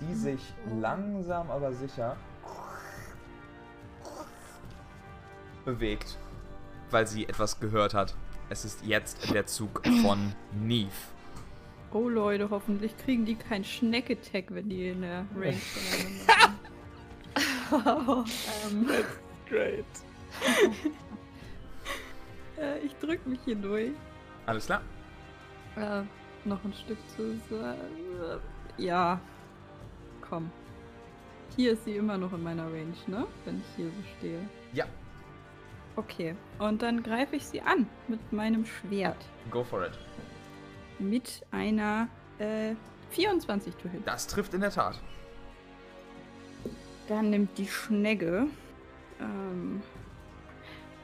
die 0.01 0.15
sich 0.15 0.41
langsam 0.81 1.51
aber 1.51 1.73
sicher 1.73 2.17
bewegt, 5.65 6.19
weil 6.91 7.07
sie 7.07 7.29
etwas 7.29 7.61
gehört 7.61 7.95
hat. 7.95 8.15
Es 8.49 8.65
ist 8.65 8.85
jetzt 8.85 9.33
der 9.33 9.47
Zug 9.47 9.87
von 10.03 10.35
Neve. 10.53 10.91
Oh 11.93 12.09
Leute, 12.09 12.49
hoffentlich 12.51 12.97
kriegen 12.97 13.25
die 13.25 13.35
keinen 13.35 13.65
Schneck-Attack, 13.65 14.47
wenn 14.51 14.69
die 14.69 14.91
in 14.91 15.01
der 15.03 15.27
Range 15.37 15.53
voneinander 15.57 16.57
sind. 18.27 18.31
ähm, 18.71 18.87
Great. 19.49 19.85
äh, 22.61 22.79
ich 22.81 22.95
drück 22.97 23.27
mich 23.27 23.41
hier 23.45 23.57
durch. 23.57 23.91
Alles 24.47 24.67
klar? 24.67 24.83
Äh, 25.77 26.03
noch 26.45 26.63
ein 26.65 26.73
Stück 26.73 26.99
zu 27.17 27.37
sagen. 27.51 28.41
Ja. 28.77 29.21
Komm. 30.29 30.51
Hier 31.57 31.73
ist 31.73 31.85
sie 31.85 31.97
immer 31.97 32.17
noch 32.17 32.33
in 32.33 32.43
meiner 32.43 32.67
Range, 32.67 32.95
ne? 33.09 33.27
Wenn 33.45 33.59
ich 33.59 33.65
hier 33.77 33.87
so 33.87 34.03
stehe. 34.19 34.49
Ja, 34.73 34.87
Okay. 35.97 36.35
Und 36.59 36.83
dann 36.83 37.03
greife 37.03 37.37
ich 37.37 37.47
sie 37.47 37.61
an 37.61 37.87
mit 38.09 38.33
meinem 38.33 38.65
Schwert. 38.65 39.17
go 39.51 39.63
for 39.63 39.85
it. 39.85 39.99
Mit 41.01 41.45
einer 41.51 42.09
äh, 42.39 42.75
24 43.11 43.75
to 43.75 43.89
hit. 43.89 44.07
Das 44.07 44.27
trifft 44.27 44.55
in 44.55 44.61
der 44.61 44.71
Tat. 44.71 45.01
Dann 47.09 47.31
nimmt 47.31 47.59
die 47.59 47.67
Schnegge 47.67 48.47
ähm, 49.19 49.83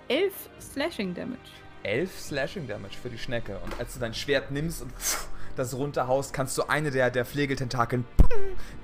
11 0.09 0.33
Slashing 0.61 1.15
Damage. 1.15 1.39
11 1.83 2.21
Slashing 2.21 2.69
Damage 2.69 2.97
für 3.01 3.09
die 3.09 3.19
Schnecke. 3.19 3.59
Und 3.65 3.79
als 3.81 3.95
du 3.95 4.01
dein 4.01 4.15
Schwert 4.15 4.51
nimmst 4.51 4.83
und 4.83 4.93
pff, 4.93 5.29
das 5.57 5.75
runterhaust, 5.75 6.33
kannst 6.33 6.57
du 6.59 6.65
eine 6.65 6.91
der, 6.91 7.11
der 7.11 7.25
Flegeltentakeln 7.25 8.05
pum, 8.17 8.29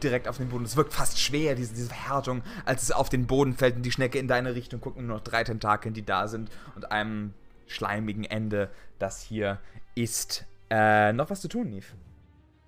direkt 0.02 0.26
auf 0.26 0.38
den 0.38 0.48
Boden. 0.48 0.64
Es 0.64 0.76
wirkt 0.76 0.92
fast 0.92 1.20
schwer, 1.20 1.54
diese, 1.54 1.74
diese 1.74 1.88
Verhärtung, 1.88 2.42
als 2.64 2.82
es 2.82 2.92
auf 2.92 3.08
den 3.08 3.26
Boden 3.26 3.54
fällt 3.54 3.76
und 3.76 3.82
die 3.82 3.92
Schnecke 3.92 4.18
in 4.18 4.28
deine 4.28 4.54
Richtung 4.54 4.80
guckt 4.80 4.96
und 4.96 5.06
nur 5.06 5.16
noch 5.18 5.24
drei 5.24 5.44
Tentakeln, 5.44 5.94
die 5.94 6.04
da 6.04 6.28
sind 6.28 6.50
und 6.74 6.90
einem 6.90 7.34
schleimigen 7.66 8.24
Ende, 8.24 8.70
das 8.98 9.22
hier 9.22 9.58
ist. 9.94 10.46
Äh, 10.74 11.12
noch 11.12 11.28
was 11.28 11.42
zu 11.42 11.48
tun, 11.48 11.68
Neve? 11.68 11.86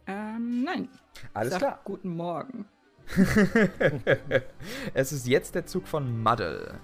Ähm, 0.07 0.63
nein. 0.63 0.91
Alles 1.33 1.53
Sag 1.53 1.59
klar. 1.61 1.81
Guten 1.85 2.11
Morgen. 2.15 2.67
es 4.93 5.13
ist 5.13 5.27
jetzt 5.27 5.55
der 5.55 5.65
Zug 5.65 5.89
von 5.89 6.23
Muddle. 6.23 6.75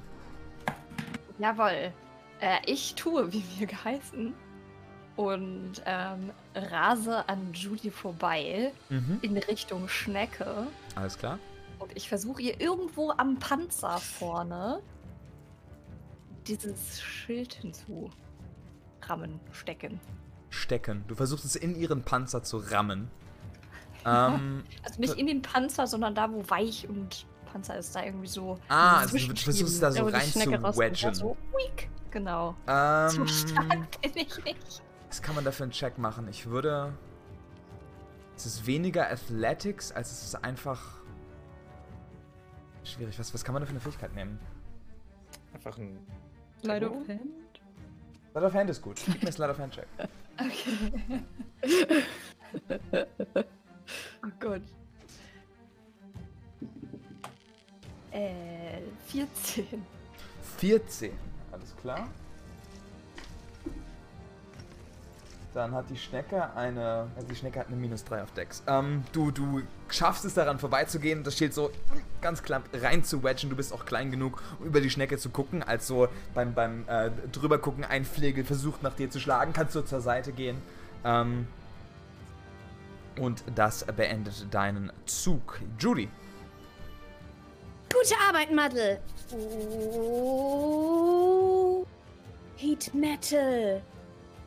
Jawohl. 1.39 1.93
Äh, 2.41 2.59
ich 2.65 2.95
tue, 2.95 3.31
wie 3.35 3.45
mir 3.59 3.67
geheißen. 3.67 4.33
Und 5.17 5.83
ähm, 5.85 6.31
rase 6.55 7.29
an 7.29 7.53
Judy 7.53 7.91
vorbei 7.91 8.73
Mhm. 8.89 9.19
in 9.21 9.37
Richtung 9.37 9.89
Schnecke. 9.89 10.67
Alles 10.95 11.19
klar. 11.19 11.39
Und 11.81 11.95
ich 11.95 12.09
versuche 12.09 12.41
ihr 12.41 12.59
irgendwo 12.63 13.11
am 13.11 13.39
Panzer 13.39 13.99
vorne 13.99 14.81
dieses 16.47 17.03
Schild 17.03 17.53
hinzu 17.53 18.09
rammen, 19.03 19.39
stecken. 19.53 20.01
Stecken. 20.51 21.05
Du 21.09 21.15
versuchst 21.15 21.45
es 21.45 21.57
in 21.57 21.75
ihren 21.77 22.03
Panzer 22.03 22.43
zu 22.43 22.59
rammen. 22.59 23.11
Ähm, 24.07 24.65
Also 24.83 24.99
nicht 24.99 25.15
in 25.17 25.27
den 25.27 25.43
Panzer, 25.43 25.87
sondern 25.87 26.15
da, 26.15 26.33
wo 26.33 26.43
weich 26.49 26.89
und 26.89 27.27
Panzer 27.53 27.77
ist, 27.77 27.95
da 27.95 28.03
irgendwie 28.03 28.29
so. 28.29 28.59
ah, 28.71 29.01
also 29.01 29.19
du 29.19 29.37
versuchst 29.37 29.75
es 29.75 29.79
da 29.81 29.93
so 29.93 30.05
rein 30.07 30.23
zu 30.23 30.39
wedgen. 30.41 31.13
So, 31.15 31.37
weak. 31.53 31.91
Genau. 32.11 32.55
So 32.65 33.21
Ähm, 33.21 33.29
stark 33.29 34.01
bin 34.01 34.13
ich 34.17 34.43
nicht. 34.45 34.83
was 35.07 35.21
kann 35.21 35.35
man 35.35 35.45
da 35.45 35.51
für 35.53 35.65
einen 35.65 35.73
Check 35.73 35.99
machen? 35.99 36.29
Ich 36.29 36.47
würde. 36.47 36.95
Es 38.37 38.47
ist 38.47 38.67
weniger 38.67 39.11
Athletics, 39.11 39.93
als 39.93 40.11
es 40.13 40.23
ist 40.25 40.35
einfach. 40.45 40.81
Schwierig. 42.85 43.19
Was, 43.19 43.35
was 43.35 43.45
kann 43.45 43.53
man 43.53 43.61
da 43.63 43.67
für 43.67 43.73
eine 43.73 43.81
Fähigkeit 43.81 44.15
nehmen? 44.15 44.39
Einfach 45.53 45.77
ein. 45.77 45.99
Light 46.63 46.85
of. 46.85 47.07
Hand. 47.07 47.21
Slide 48.33 48.47
of 48.47 48.55
Hand 48.55 48.71
ist 48.71 48.81
gut. 48.81 48.99
Gib 49.05 49.23
mir 49.23 49.31
Slide 49.33 49.51
of 49.51 49.59
Hand 49.59 49.75
Check. 49.75 49.87
Okay. 50.41 51.23
oh 54.25 54.31
Gott. 54.39 54.63
Äh, 58.13 58.81
14. 59.09 59.85
14. 60.59 61.13
Alles 61.53 61.77
klar. 61.77 62.09
Dann 65.53 65.75
hat 65.75 65.91
die 65.91 65.97
Schnecke 65.97 66.55
eine. 66.55 67.09
Also 67.17 67.27
die 67.29 67.35
Schnecke 67.35 67.59
hat 67.59 67.67
eine 67.67 67.75
minus 67.77 68.05
3 68.05 68.23
auf 68.23 68.31
Dex. 68.33 68.63
Ähm, 68.69 69.03
du, 69.13 69.33
du 69.33 69.63
schaffst 69.89 70.25
es 70.25 70.35
daran 70.35 70.61
vorbeizugehen 70.61 71.25
das 71.25 71.37
Schild 71.37 71.53
so 71.55 71.73
ganz 72.21 72.43
knapp 72.43 72.63
rein 72.73 73.03
zu 73.03 73.25
wedgen. 73.25 73.51
Du 73.51 73.57
bist 73.57 73.73
auch 73.73 73.85
klein 73.85 74.13
genug, 74.13 74.41
um 74.61 74.67
über 74.67 74.81
die 74.81 74.91
Schnecke 74.91 75.19
zu 75.19 75.31
gucken. 75.31 75.65
Als 75.65 75.89
so 75.89 76.09
beim, 76.35 76.55
beim 76.55 76.85
äh, 76.89 77.11
drüber 77.33 77.59
gucken 77.59 77.85
ein 77.85 78.05
Flegel 78.05 78.45
versucht 78.45 78.85
nach 78.85 78.95
dir 78.95 79.11
zu 79.11 79.19
schlagen, 79.19 79.53
kannst 79.53 79.75
du 79.75 79.83
zur 79.83 80.01
Seite 80.01 80.31
gehen. 80.33 80.57
Ähm, 81.05 81.49
und 83.19 83.43
das 83.55 83.85
beendet 83.85 84.47
deinen 84.55 84.93
Zug. 85.07 85.61
Judy. 85.79 86.09
Gute 87.93 88.15
Arbeit, 88.29 88.53
Muddle. 88.53 89.01
Oh. 89.93 91.01
Heat 92.57 92.95
Metal. 92.95 93.83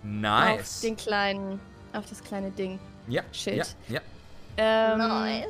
Auf 0.04 0.10
Nice. 0.10 0.82
den 0.82 0.96
kleinen, 0.98 1.60
auf 1.94 2.06
das 2.10 2.24
kleine 2.24 2.52
Ding. 2.52 2.80
Ja, 3.08 3.24
Schild. 3.32 3.76
ja, 3.88 3.96
ja. 3.96 4.02
Ähm, 4.58 4.98
Nice. 5.00 5.48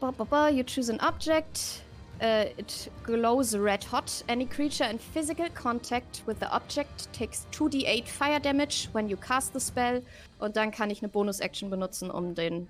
Ba, 0.00 0.10
ba, 0.10 0.24
ba, 0.24 0.48
you 0.48 0.62
choose 0.64 0.90
an 0.92 1.00
object. 1.00 1.82
Uh, 2.22 2.46
it 2.56 2.90
glows 3.02 3.54
red 3.56 3.82
hot. 3.90 4.22
Any 4.28 4.46
creature 4.46 4.84
in 4.88 4.98
physical 4.98 5.48
contact 5.50 6.22
with 6.26 6.38
the 6.40 6.46
object 6.54 7.12
takes 7.12 7.46
2d8 7.52 8.06
fire 8.06 8.38
damage 8.40 8.88
when 8.92 9.08
you 9.08 9.16
cast 9.16 9.52
the 9.52 9.60
spell. 9.60 10.02
Und 10.38 10.56
dann 10.56 10.70
kann 10.70 10.90
ich 10.90 11.00
eine 11.02 11.08
Bonus-Action 11.08 11.70
benutzen, 11.70 12.10
um 12.10 12.34
den, 12.34 12.68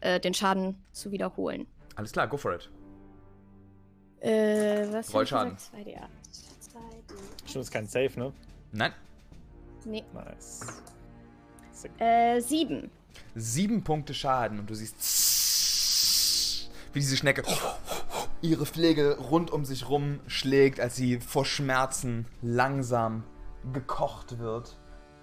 äh, 0.00 0.20
den 0.20 0.34
Schaden 0.34 0.76
zu 0.92 1.10
wiederholen. 1.12 1.66
Alles 1.96 2.12
klar, 2.12 2.28
go 2.28 2.36
for 2.36 2.54
it. 2.54 2.68
Äh, 4.20 4.86
was? 4.92 5.12
Rollschaden. 5.14 5.54
gesagt? 5.54 5.74
2d8. 5.74 5.96
2d. 6.74 7.48
Stimmt, 7.48 7.64
ist 7.64 7.70
kein 7.70 7.86
Safe, 7.86 8.10
ne? 8.18 8.32
Nein. 8.76 8.92
Nee. 9.84 10.04
Nice. 10.12 10.60
Äh, 11.98 12.40
7. 12.40 12.90
Sieben 13.34 13.82
Punkte 13.84 14.12
Schaden 14.14 14.58
und 14.58 14.68
du 14.68 14.74
siehst, 14.74 14.96
wie 16.92 17.00
diese 17.00 17.16
Schnecke 17.16 17.42
ihre 18.42 18.66
Flegel 18.66 19.12
rund 19.12 19.50
um 19.50 19.64
sich 19.64 19.88
rum 19.88 20.20
schlägt, 20.26 20.80
als 20.80 20.96
sie 20.96 21.20
vor 21.20 21.44
Schmerzen 21.44 22.26
langsam 22.42 23.24
gekocht 23.72 24.38
wird. 24.38 24.76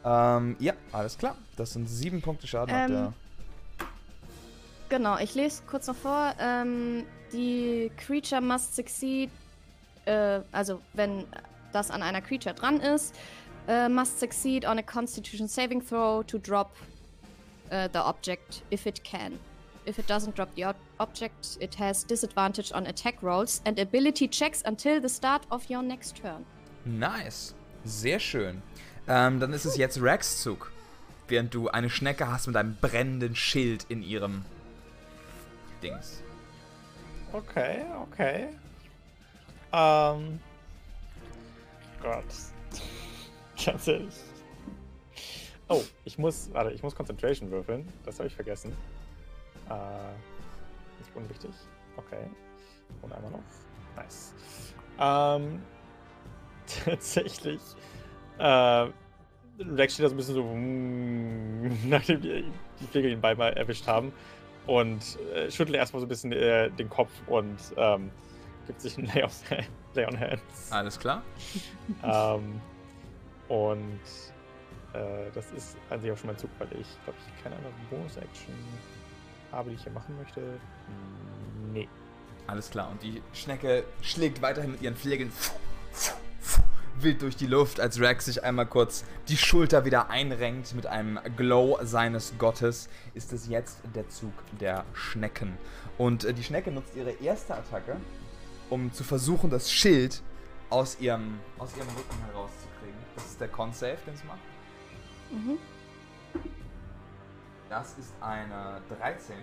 Ähm, 0.04 0.56
ja, 0.60 0.74
alles 0.92 1.18
klar. 1.18 1.38
Das 1.56 1.74
sind 1.74 1.88
sieben 1.88 2.22
Punkte 2.22 2.48
Schaden 2.48 2.74
auf 2.76 2.82
Ähm, 2.82 2.92
der. 2.92 3.14
Genau, 4.90 5.18
ich 5.18 5.34
lese 5.36 5.64
kurz 5.70 5.88
noch 5.88 5.96
vor. 5.96 6.34
Ähm, 6.40 7.06
die 7.32 7.92
Creature 7.98 8.42
must 8.42 8.76
succeed. 8.76 9.30
Äh, 10.06 10.42
also, 10.52 10.82
wenn 10.94 11.26
das 11.72 11.90
an 11.90 12.04
einer 12.04 12.22
Creature 12.22 12.54
dran 12.54 12.80
ist, 12.80 13.16
äh, 13.68 13.90
must 13.90 14.20
succeed 14.20 14.66
on 14.66 14.78
a 14.78 14.84
Constitution 14.84 15.48
saving 15.48 15.82
throw 15.82 16.24
to 16.24 16.38
drop 16.38 16.76
äh, 17.70 17.90
the 17.92 18.00
object 18.00 18.64
if 18.72 18.86
it 18.86 19.04
can. 19.04 19.40
If 19.86 20.00
it 20.00 20.08
doesn't 20.08 20.36
drop 20.36 20.50
the 20.56 20.66
ob- 20.66 20.76
object, 21.00 21.58
it 21.60 21.76
has 21.76 22.06
disadvantage 22.06 22.72
on 22.74 22.88
attack 22.88 23.22
rolls 23.22 23.62
and 23.66 23.80
ability 23.80 24.28
checks 24.28 24.62
until 24.66 25.02
the 25.02 25.10
start 25.10 25.46
of 25.50 25.70
your 25.70 25.82
next 25.82 26.16
turn. 26.16 26.46
Nice. 26.86 27.54
Sehr 27.84 28.20
schön. 28.20 28.62
Ähm, 29.08 29.40
dann 29.40 29.52
ist 29.52 29.66
es 29.66 29.76
jetzt 29.76 30.02
Rex 30.02 30.42
Zug. 30.42 30.72
Während 31.28 31.54
du 31.54 31.70
eine 31.70 31.90
Schnecke 31.90 32.32
hast 32.32 32.48
mit 32.48 32.56
einem 32.56 32.78
brennenden 32.80 33.36
Schild 33.36 33.86
in 33.90 34.04
ihrem 34.04 34.46
Dings. 35.82 36.22
Okay, 37.34 37.84
okay. 38.02 38.50
Ähm. 39.74 40.40
Gott. 42.02 42.24
Ganz 43.66 43.88
ehrlich. 43.88 44.16
Oh, 45.70 45.82
ich 46.06 46.18
muss, 46.18 46.50
warte, 46.54 46.72
ich 46.72 46.84
muss 46.84 46.96
Concentration 46.96 47.50
würfeln. 47.50 47.88
Das 48.06 48.20
habe 48.20 48.28
ich 48.28 48.36
vergessen. 48.36 48.76
Äh, 49.70 49.74
nicht 51.00 51.16
unwichtig. 51.16 51.52
Okay. 51.98 52.26
Und 53.02 53.14
einmal 53.14 53.32
noch. 53.32 53.40
Nice. 53.96 54.34
Ähm, 55.00 55.62
tatsächlich. 56.86 57.62
Äh, 58.38 58.88
Rex 59.60 59.94
steht 59.94 60.06
da 60.06 60.10
so 60.10 60.16
ein 60.16 60.18
bisschen 60.18 60.36
so, 60.36 60.44
mm, 60.44 61.90
nachdem 61.90 62.22
die, 62.22 62.46
die 62.80 62.88
Pfleger 62.88 63.10
ihn 63.10 63.22
beimal 63.22 63.54
erwischt 63.54 63.88
haben. 63.88 64.12
Und 64.66 65.20
äh, 65.34 65.52
schüttelt 65.52 65.78
erstmal 65.78 66.00
so 66.00 66.06
ein 66.06 66.10
bisschen 66.10 66.32
äh, 66.32 66.70
den 66.72 66.90
Kopf 66.90 67.12
und 67.28 67.58
ähm, 67.76 68.12
gibt 68.66 68.82
sich 68.82 68.98
einen 68.98 69.08
Lay, 69.08 69.24
of, 69.24 69.34
Lay 69.94 70.06
on 70.06 70.20
Hands. 70.20 70.72
Alles 70.72 71.00
klar. 71.00 71.22
ähm, 72.04 72.62
und 73.48 74.00
äh, 74.94 75.32
das 75.34 75.52
ist 75.52 75.78
an 75.90 76.02
sich 76.02 76.12
auch 76.12 76.18
schon 76.18 76.28
mein 76.28 76.38
Zug, 76.38 76.50
weil 76.60 76.68
ich 76.80 76.88
glaube, 77.04 77.20
ich 77.20 77.44
keine 77.44 77.56
andere 77.56 77.74
Bonus-Action 77.90 78.54
habe, 79.52 79.70
die 79.70 79.76
ich 79.76 79.84
hier 79.84 79.92
machen 79.92 80.16
möchte. 80.18 80.42
Nee. 81.72 81.88
Alles 82.48 82.70
klar. 82.70 82.92
Und 82.92 83.02
die 83.02 83.22
Schnecke 83.34 83.86
schlägt 84.02 84.42
weiterhin 84.42 84.72
mit 84.72 84.82
ihren 84.82 84.96
Flügeln 84.96 85.32
wild 87.00 87.22
durch 87.22 87.36
die 87.36 87.48
Luft, 87.48 87.80
als 87.80 88.00
Rex 88.00 88.26
sich 88.26 88.44
einmal 88.44 88.66
kurz 88.66 89.04
die 89.28 89.38
Schulter 89.38 89.86
wieder 89.86 90.10
einrenkt 90.10 90.74
mit 90.76 90.86
einem 90.86 91.20
Glow 91.36 91.80
seines 91.84 92.34
Gottes, 92.38 92.90
ist 93.14 93.34
es 93.34 93.48
jetzt 93.48 93.80
der 93.96 94.08
Zug 94.10 94.34
der 94.60 94.86
Schnecken. 94.94 95.58
Und 95.98 96.24
äh, 96.24 96.34
die 96.34 96.44
Schnecke 96.44 96.72
nutzt 96.72 96.96
ihre 96.96 97.12
erste 97.12 97.56
Attacke, 97.56 97.98
um 98.70 98.92
zu 98.94 99.04
versuchen, 99.04 99.50
das 99.50 99.72
Schild 99.72 100.22
aus 100.70 101.00
ihrem, 101.00 101.40
aus 101.58 101.76
ihrem 101.76 101.90
Rücken 101.90 102.18
herauszukriegen. 102.28 102.73
Das 103.16 103.26
ist 103.26 103.42
der 103.42 103.48
Con-Save, 103.48 103.98
den 104.06 104.14
es 104.14 104.24
macht. 104.24 104.40
Mhm. 105.32 105.58
Das 107.70 107.98
ist 107.98 108.14
eine 108.22 108.82
13. 109.00 109.36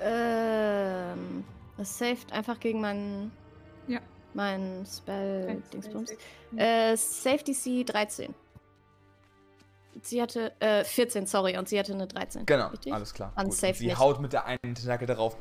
Ähm, 0.00 1.44
es 1.78 1.98
saved 1.98 2.32
einfach 2.32 2.58
gegen 2.60 2.80
meinen. 2.80 3.32
Ja. 3.86 4.00
Mein 4.34 4.84
Spell 4.84 5.46
Kein 5.46 5.62
Dingsbums. 5.72 6.10
Spell-Save. 6.10 6.92
Äh, 6.92 6.96
Safety 6.96 7.52
C 7.52 7.84
13. 7.84 8.34
Sie 10.02 10.20
hatte, 10.20 10.52
äh, 10.60 10.84
14, 10.84 11.26
sorry, 11.26 11.56
und 11.56 11.68
sie 11.68 11.78
hatte 11.78 11.94
eine 11.94 12.06
13. 12.06 12.44
Genau, 12.44 12.68
Richtig? 12.68 12.92
alles 12.92 13.14
klar. 13.14 13.32
Sie 13.50 13.86
nicht. 13.86 13.98
haut 13.98 14.20
mit 14.20 14.32
der 14.32 14.44
einen 14.44 14.74
Tentakel 14.74 15.06
darauf 15.06 15.36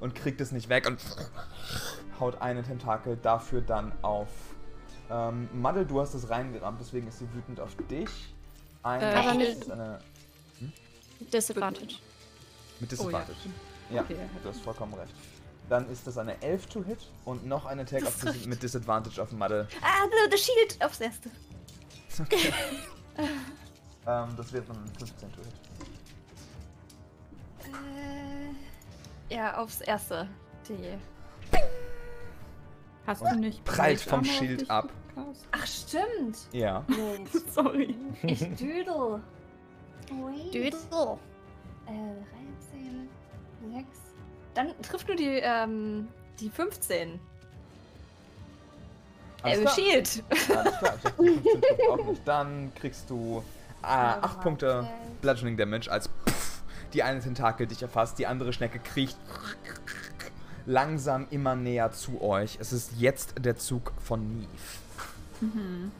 und 0.00 0.14
kriegt 0.14 0.40
es 0.40 0.50
nicht 0.52 0.68
weg 0.68 0.86
und 0.86 0.98
haut 2.18 2.40
eine 2.40 2.62
Tentakel 2.62 3.16
dafür 3.16 3.60
dann 3.60 3.92
auf. 4.02 4.28
Ähm, 5.14 5.48
Maddel, 5.52 5.84
du 5.84 6.00
hast 6.00 6.14
es 6.14 6.30
reingerammt, 6.30 6.80
deswegen 6.80 7.06
ist 7.08 7.18
sie 7.18 7.30
wütend 7.34 7.60
auf 7.60 7.76
dich. 7.90 8.08
Eine, 8.82 9.04
Äh, 9.04 9.14
Aber 9.16 9.34
mit- 9.34 9.48
ist 9.48 9.70
eine 9.70 9.98
Disadvantage. 11.32 11.96
mit 12.80 12.90
Oh 12.98 13.10
ja, 13.10 13.18
Disadvantage. 13.20 13.38
stimmt. 13.40 13.54
ja, 13.90 14.00
Okay, 14.02 14.16
du 14.42 14.48
hast 14.48 14.60
vollkommen 14.62 14.94
recht. 14.94 15.12
Dann 15.68 15.88
ist 15.90 16.06
das 16.06 16.16
eine 16.16 16.40
11 16.42 16.66
to 16.66 16.82
hit 16.82 16.98
und 17.26 17.46
noch 17.46 17.66
eine 17.66 17.82
Attack 17.82 18.06
auf 18.06 18.18
Dis 18.20 18.46
mit 18.46 18.62
Disadvantage 18.62 19.20
auf 19.22 19.30
Maddel. 19.32 19.68
Ah, 19.82 20.06
the, 20.10 20.30
the 20.34 20.42
Shield 20.42 20.82
aufs 20.82 21.00
erste. 21.00 21.30
Okay. 22.18 22.52
ähm, 24.06 24.28
das 24.36 24.50
wird 24.52 24.66
dann 24.68 24.78
15 24.98 25.30
to 25.32 25.38
hit. 25.42 25.52
Äh, 29.30 29.34
ja, 29.34 29.56
aufs 29.58 29.80
erste. 29.82 30.26
Die. 30.68 30.98
Hast 33.06 33.22
Und 33.22 33.30
du 33.32 33.36
nicht 33.40 33.64
prallt 33.64 34.00
vom 34.00 34.20
auf 34.20 34.26
Schild 34.26 34.70
ab. 34.70 34.90
Gecast? 35.14 35.46
Ach, 35.52 35.66
stimmt. 35.66 36.38
Ja. 36.52 36.84
Sorry. 37.54 37.94
Ich 38.22 38.40
düdel. 38.56 39.20
Wait. 40.10 40.54
Düdel. 40.54 40.78
Äh, 41.86 41.90
13, 42.70 43.08
6. 43.72 43.86
Dann 44.54 44.72
trifft 44.82 45.08
nur 45.08 45.16
die, 45.16 45.40
ähm, 45.42 46.08
die 46.40 46.50
15. 46.50 47.18
Alles 49.42 49.58
Äh, 49.58 49.62
klar. 49.62 49.74
Shield. 49.74 50.24
Alles 50.30 50.78
klar, 50.78 50.94
ich 50.98 51.04
hab 51.04 51.16
die 51.18 51.24
15 51.28 51.60
trifft 51.60 51.88
auch 51.90 52.06
nicht. 52.06 52.22
Dann 52.28 52.72
kriegst 52.74 53.10
du 53.10 53.42
äh, 53.82 53.86
8 53.86 54.40
Punkte 54.40 54.86
Bludgeoning 55.20 55.56
Damage, 55.56 55.90
als 55.90 56.08
pff, 56.28 56.62
die 56.92 57.02
eine 57.02 57.20
Tentakel 57.20 57.66
dich 57.66 57.82
erfasst, 57.82 58.18
die 58.18 58.26
andere 58.26 58.52
Schnecke 58.52 58.78
kriecht 58.78 59.16
langsam 60.64 61.26
immer 61.30 61.56
näher 61.56 61.90
zu 61.90 62.20
euch. 62.22 62.56
Es 62.60 62.72
ist 62.72 62.92
jetzt 62.98 63.34
der 63.44 63.56
Zug 63.56 63.92
von 63.98 64.38
Neve. 64.38 64.48
Mhm. 65.42 65.90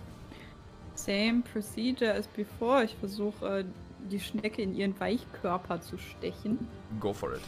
Same 0.94 1.42
procedure 1.52 2.14
as 2.14 2.26
before. 2.28 2.84
Ich 2.84 2.94
versuche 2.96 3.60
äh, 3.60 3.64
die 4.10 4.20
Schnecke 4.20 4.62
in 4.62 4.74
ihren 4.74 4.98
Weichkörper 4.98 5.80
zu 5.80 5.98
stechen. 5.98 6.68
Go 7.00 7.12
for 7.12 7.34
it. 7.34 7.40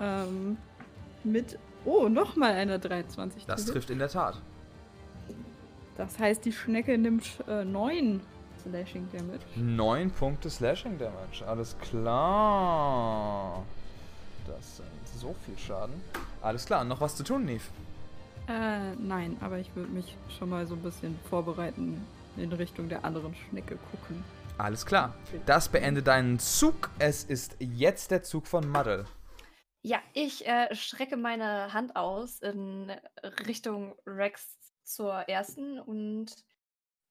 Ähm, 0.00 0.56
mit. 1.24 1.58
Oh, 1.84 2.08
nochmal 2.08 2.52
eine 2.52 2.78
23. 2.78 3.46
Das 3.46 3.64
trifft 3.66 3.90
in 3.90 3.98
der 3.98 4.08
Tat. 4.08 4.40
Das 5.96 6.18
heißt, 6.18 6.44
die 6.44 6.52
Schnecke 6.52 6.98
nimmt 6.98 7.24
äh, 7.48 7.64
9 7.64 8.20
Slashing 8.62 9.08
Damage. 9.12 9.44
9 9.54 10.10
Punkte 10.10 10.50
Slashing 10.50 10.98
Damage. 10.98 11.46
Alles 11.46 11.76
klar. 11.78 13.64
Das 14.46 14.76
sind 14.78 14.86
so 15.20 15.34
viel 15.44 15.56
Schaden. 15.56 15.94
Alles 16.42 16.66
klar, 16.66 16.84
noch 16.84 17.00
was 17.00 17.16
zu 17.16 17.22
tun, 17.22 17.44
Neve? 17.44 17.64
Äh, 18.48 18.94
nein, 18.96 19.36
aber 19.40 19.58
ich 19.58 19.74
würde 19.74 19.90
mich 19.90 20.16
schon 20.38 20.50
mal 20.50 20.66
so 20.66 20.74
ein 20.74 20.82
bisschen 20.82 21.18
vorbereiten, 21.28 22.06
in 22.36 22.52
Richtung 22.52 22.88
der 22.88 23.04
anderen 23.04 23.34
Schnecke 23.34 23.76
gucken. 23.90 24.24
Alles 24.58 24.86
klar. 24.86 25.14
Das 25.44 25.68
beendet 25.68 26.06
deinen 26.06 26.38
Zug. 26.38 26.90
Es 26.98 27.24
ist 27.24 27.56
jetzt 27.58 28.10
der 28.10 28.22
Zug 28.22 28.46
von 28.46 28.68
Muddle. 28.68 29.06
Ja, 29.82 30.00
ich 30.14 30.46
äh, 30.46 30.74
strecke 30.74 31.16
meine 31.16 31.72
Hand 31.72 31.94
aus 31.96 32.40
in 32.40 32.90
Richtung 33.46 33.94
Rex 34.06 34.58
zur 34.82 35.12
ersten 35.28 35.78
und 35.78 36.34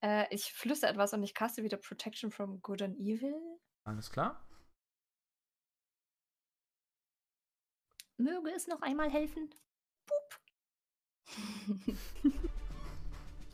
äh, 0.01 0.25
ich 0.33 0.53
flüstere 0.53 0.91
etwas 0.91 1.13
und 1.13 1.23
ich 1.23 1.33
caste 1.33 1.63
wieder 1.63 1.77
Protection 1.77 2.31
from 2.31 2.61
Good 2.61 2.81
and 2.81 2.97
Evil. 2.97 3.35
Alles 3.83 4.09
klar. 4.09 4.45
Möge 8.17 8.49
es 8.51 8.67
noch 8.67 8.81
einmal 8.81 9.09
helfen? 9.09 9.49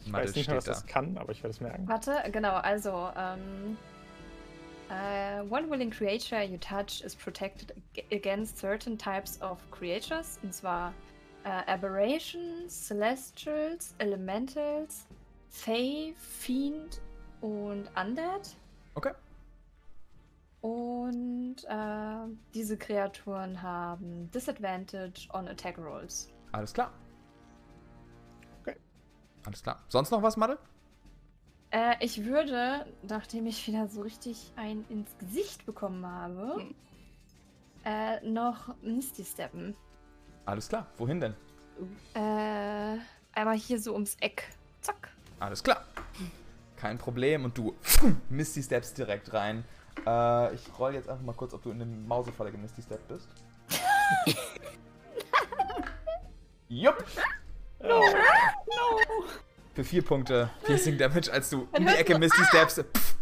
Ich 0.03 0.11
weiß 0.11 0.35
nicht 0.35 0.48
mehr, 0.48 0.57
was 0.57 0.64
steht 0.64 0.76
das 0.76 0.85
kann, 0.88 1.15
aber 1.18 1.31
ich 1.31 1.43
werde 1.43 1.52
es 1.52 1.61
merken. 1.61 1.88
Warte, 1.88 2.23
genau, 2.31 2.53
also, 2.56 3.11
ähm, 3.15 3.77
äh, 4.89 5.41
one 5.41 5.69
willing 5.69 5.91
creature 5.91 6.41
you 6.43 6.57
touch 6.57 7.02
is 7.06 7.15
protected 7.15 7.72
ag- 7.95 8.06
against 8.11 8.57
certain 8.57 8.98
types 8.98 9.39
of 9.43 9.60
creatures, 9.69 10.39
und 10.41 10.53
zwar 10.56 10.91
äh, 11.43 11.49
Aberrations, 11.72 12.88
Celestials, 12.88 13.93
Elementals, 13.99 15.06
Fae, 15.49 16.14
Fiend 16.18 16.99
und 17.41 17.88
Undead. 17.95 18.56
Okay. 18.95 19.11
Und 20.61 21.57
äh, 21.68 22.35
diese 22.53 22.76
Kreaturen 22.77 23.61
haben 23.61 24.30
Disadvantage 24.31 25.27
on 25.34 25.48
Attack 25.48 25.77
Rolls. 25.77 26.30
Alles 26.52 26.73
klar. 26.73 26.91
Alles 29.45 29.63
klar. 29.63 29.80
Sonst 29.88 30.11
noch 30.11 30.22
was, 30.22 30.38
Muddle? 30.38 30.57
Äh, 31.72 31.95
ich 31.99 32.26
würde, 32.26 32.85
nachdem 33.03 33.47
ich 33.47 33.65
wieder 33.68 33.88
so 33.88 34.01
richtig 34.01 34.51
ein 34.55 34.85
ins 34.89 35.18
Gesicht 35.18 35.65
bekommen 35.65 36.05
habe, 36.05 36.55
Hm. 36.57 36.76
äh, 37.85 38.19
noch 38.30 38.76
Misty 38.81 39.23
steppen. 39.23 39.76
Alles 40.45 40.68
klar. 40.68 40.88
Wohin 40.97 41.19
denn? 41.22 41.34
Äh, 42.13 42.97
einmal 43.34 43.55
hier 43.57 43.80
so 43.80 43.93
ums 43.93 44.15
Eck. 44.19 44.49
Zack. 44.81 45.09
Alles 45.39 45.63
klar. 45.63 45.84
Kein 46.76 46.97
Problem. 46.97 47.45
Und 47.45 47.57
du 47.57 47.73
Misty 48.30 48.61
Steps 48.61 48.93
direkt 48.93 49.31
rein. 49.34 49.63
Äh, 50.05 50.53
ich 50.55 50.61
roll 50.77 50.93
jetzt 50.93 51.07
einfach 51.09 51.23
mal 51.23 51.34
kurz, 51.34 51.53
ob 51.53 51.61
du 51.63 51.72
in 51.72 51.80
dem 51.80 52.07
Mausefalle 52.07 52.51
gemisty 52.51 52.81
Step 52.81 53.07
bist. 53.07 53.30
Jupp. 56.68 57.03
Oh, 57.84 58.03
Für 59.74 59.84
vier 59.84 60.03
Punkte 60.03 60.49
Piercing 60.64 60.98
Damage, 60.98 61.32
als 61.32 61.49
du 61.49 61.68
in 61.74 61.86
die 61.88 61.94
Ecke 61.94 62.18
Misty 62.18 62.44
Steps 62.45 62.76
pff, 62.95 63.16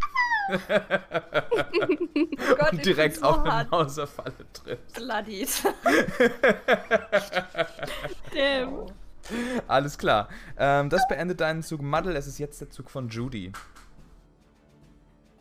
Gott, 2.57 2.71
und 2.73 2.83
direkt 2.85 3.17
so 3.17 3.25
auf 3.25 3.39
eine 3.43 3.53
hart 3.53 3.71
Mausefalle 3.71 4.33
triffst. 4.51 4.95
bloodied. 4.95 5.49
Damn. 8.33 8.85
Alles 9.67 9.97
klar. 9.97 10.27
Ähm, 10.57 10.89
das 10.89 11.07
beendet 11.07 11.39
deinen 11.41 11.61
Zug 11.61 11.81
Muddle. 11.81 12.15
Es 12.15 12.25
ist 12.25 12.39
jetzt 12.39 12.59
der 12.61 12.69
Zug 12.71 12.89
von 12.89 13.09
Judy. 13.09 13.51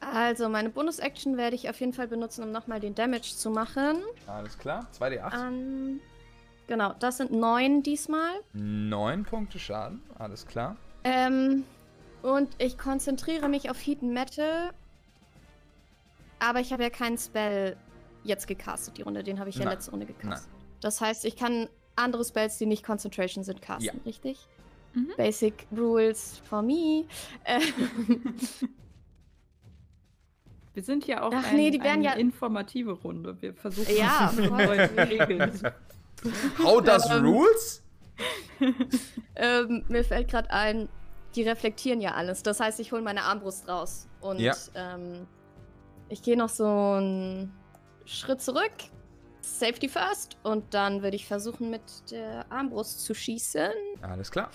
Also, 0.01 0.49
meine 0.49 0.69
Bonus-Action 0.69 1.36
werde 1.36 1.57
ich 1.57 1.69
auf 1.70 1.81
jeden 1.81 1.93
Fall 1.93 2.07
benutzen, 2.09 2.45
um 2.45 2.53
nochmal 2.53 2.81
den 2.81 2.95
Damage 2.95 3.35
zu 3.36 3.51
machen. 3.51 3.97
Alles 4.27 4.59
klar. 4.59 4.86
2d8. 4.99 5.47
Ähm, 5.47 6.01
genau, 6.69 6.95
das 7.01 7.16
sind 7.16 7.32
neun 7.32 7.82
diesmal. 7.82 8.31
9 8.53 9.24
Punkte 9.24 9.59
Schaden. 9.59 10.01
Alles 10.19 10.47
klar. 10.47 10.77
Ähm, 11.03 11.65
Und 12.23 12.49
ich 12.59 12.78
konzentriere 12.78 13.49
mich 13.49 13.69
auf 13.70 13.78
Heat 13.85 14.03
and 14.03 14.12
Metal. 14.12 14.70
Aber 16.39 16.61
ich 16.61 16.73
habe 16.73 16.85
ja 16.85 16.90
keinen 16.90 17.19
Spell 17.19 17.77
jetzt 18.23 18.47
gecastet, 18.47 18.97
die 18.99 19.03
Runde. 19.03 19.24
Den 19.24 19.40
habe 19.40 19.51
ich 19.51 19.57
ja 19.57 19.65
Nein. 19.65 19.74
letzte 19.74 19.90
Runde 19.90 20.07
gecastet. 20.07 20.51
Das 20.81 21.01
heißt, 21.01 21.24
ich 21.24 21.35
kann 21.36 21.69
andere 21.97 22.24
Spells, 22.24 22.59
die 22.59 22.66
nicht 22.66 22.85
Concentration 22.85 23.43
sind, 23.43 23.61
casten, 23.61 23.86
Ja. 23.86 23.93
richtig? 24.07 24.47
Mhm. 24.95 25.11
Basic 25.16 25.66
Rules 25.77 26.40
for 26.49 26.62
me. 26.62 27.05
Äh, 27.45 27.61
Wir 30.74 30.82
sind 30.85 31.07
ja 31.07 31.23
auch 31.23 31.32
Ach 31.35 31.45
ein, 31.51 31.57
nee, 31.57 31.81
eine 31.81 32.05
ja- 32.05 32.12
informative 32.12 32.93
Runde. 32.93 33.40
Wir 33.43 33.53
versuchen 33.55 33.97
Ja, 33.97 34.32
neue 34.32 34.89
Regeln. 35.09 35.53
How 36.62 36.81
does 36.82 37.09
Ähm, 37.11 37.24
rules? 37.24 37.82
ähm, 39.36 39.85
mir 39.89 40.05
fällt 40.05 40.28
gerade 40.28 40.51
ein, 40.51 40.89
die 41.35 41.43
reflektieren 41.43 42.01
ja 42.01 42.15
alles. 42.15 42.43
Das 42.43 42.61
heißt, 42.61 42.81
ich 42.81 42.93
hole 42.93 43.03
meine 43.03 43.23
Armbrust 43.23 43.69
raus. 43.69 44.09
Und 44.20 44.40
Ja. 44.40 44.55
ähm, 44.74 45.27
ich 46.09 46.23
gehe 46.23 46.36
noch 46.36 46.49
so 46.49 46.66
einen 46.66 47.53
Schritt 48.05 48.40
zurück. 48.40 48.73
Safety 49.40 49.89
first. 49.89 50.36
Und 50.43 50.74
dann 50.74 51.03
würde 51.03 51.16
ich 51.16 51.27
versuchen, 51.27 51.70
mit 51.70 51.82
der 52.11 52.45
Armbrust 52.51 53.05
zu 53.05 53.15
schießen. 53.15 53.70
Alles 54.03 54.31
klar. 54.31 54.51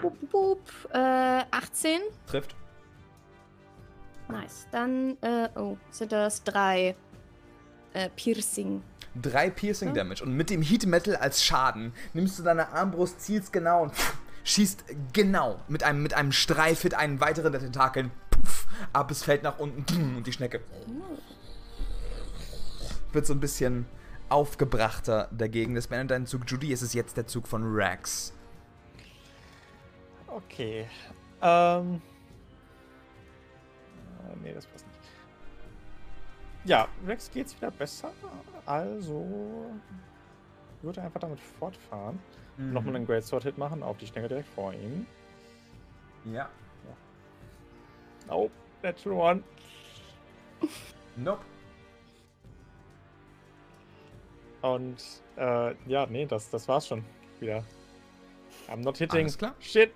Boop, 0.00 0.30
boop, 0.30 0.60
äh, 0.92 1.42
18. 1.50 2.00
Trifft. 2.26 2.54
Nice. 4.28 4.66
Dann, 4.72 5.16
äh, 5.20 5.48
oh, 5.56 5.76
sind 5.90 6.12
das 6.12 6.42
drei 6.42 6.96
äh, 7.92 8.08
Piercing. 8.16 8.82
Drei 9.20 9.50
Piercing. 9.50 9.94
Damage. 9.94 10.22
Und 10.22 10.34
mit 10.34 10.50
dem 10.50 10.62
Heat 10.62 10.86
Metal 10.86 11.16
als 11.16 11.44
Schaden 11.44 11.92
nimmst 12.12 12.38
du 12.38 12.42
deine 12.42 12.68
Armbrust, 12.72 13.20
zielst 13.20 13.52
genau 13.52 13.84
und 13.84 13.92
schießt 14.44 14.84
genau 15.12 15.60
mit 15.68 15.82
einem, 15.82 16.02
mit 16.02 16.14
einem 16.14 16.32
Streif 16.32 16.84
mit 16.84 16.94
einen 16.94 17.20
weiteren 17.20 17.52
der 17.52 17.60
Tentakeln 17.60 18.10
puff, 18.30 18.66
ab, 18.92 19.10
es 19.10 19.22
fällt 19.22 19.42
nach 19.42 19.58
unten 19.58 20.16
und 20.16 20.26
die 20.26 20.32
Schnecke 20.32 20.60
wird 23.12 23.26
so 23.26 23.34
ein 23.34 23.40
bisschen 23.40 23.86
aufgebrachter 24.28 25.28
dagegen. 25.32 25.74
Das 25.74 25.88
beendet 25.88 26.12
deinen 26.12 26.26
Zug. 26.26 26.42
Judy, 26.46 26.72
es 26.72 26.82
ist 26.82 26.94
jetzt 26.94 27.16
der 27.16 27.26
Zug 27.26 27.48
von 27.48 27.64
Rex. 27.74 28.32
Okay. 30.28 30.86
Ähm. 31.42 32.02
Äh, 34.20 34.36
nee, 34.42 34.52
das 34.52 34.66
passt. 34.66 34.85
Ja, 36.66 36.88
Rex 37.06 37.30
geht's 37.30 37.56
wieder 37.56 37.70
besser. 37.70 38.12
Also. 38.64 39.70
Würde 40.82 41.02
einfach 41.02 41.20
damit 41.20 41.40
fortfahren. 41.40 42.18
Nochmal 42.58 42.96
einen 42.96 43.06
Great 43.06 43.24
Sword 43.24 43.44
Hit 43.44 43.58
machen 43.58 43.82
auf 43.82 43.98
die 43.98 44.06
Schnecke 44.06 44.28
direkt 44.28 44.48
vor 44.48 44.72
ihm. 44.72 45.06
Ja. 46.24 46.48
Oh, 48.28 48.50
natural 48.82 49.32
one. 49.32 49.42
Nope. 51.16 51.44
Und, 54.62 54.96
äh, 55.36 55.74
ja, 55.86 56.06
nee, 56.06 56.26
das, 56.26 56.50
das 56.50 56.66
war's 56.66 56.88
schon 56.88 57.04
wieder. 57.40 57.62
I'm 58.68 58.78
not 58.78 58.96
hitting. 58.98 59.20
Alles 59.20 59.38
klar. 59.38 59.54
Shit. 59.60 59.92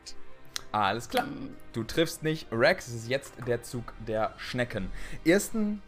Alles 0.70 1.08
klar. 1.08 1.26
Du 1.72 1.82
triffst 1.82 2.22
nicht 2.22 2.46
Rex. 2.52 2.86
Es 2.88 2.94
ist 2.94 3.08
jetzt 3.08 3.34
der 3.46 3.62
Zug 3.62 3.92
der 4.06 4.34
Schnecken. 4.36 4.90
Ersten, 5.24 5.82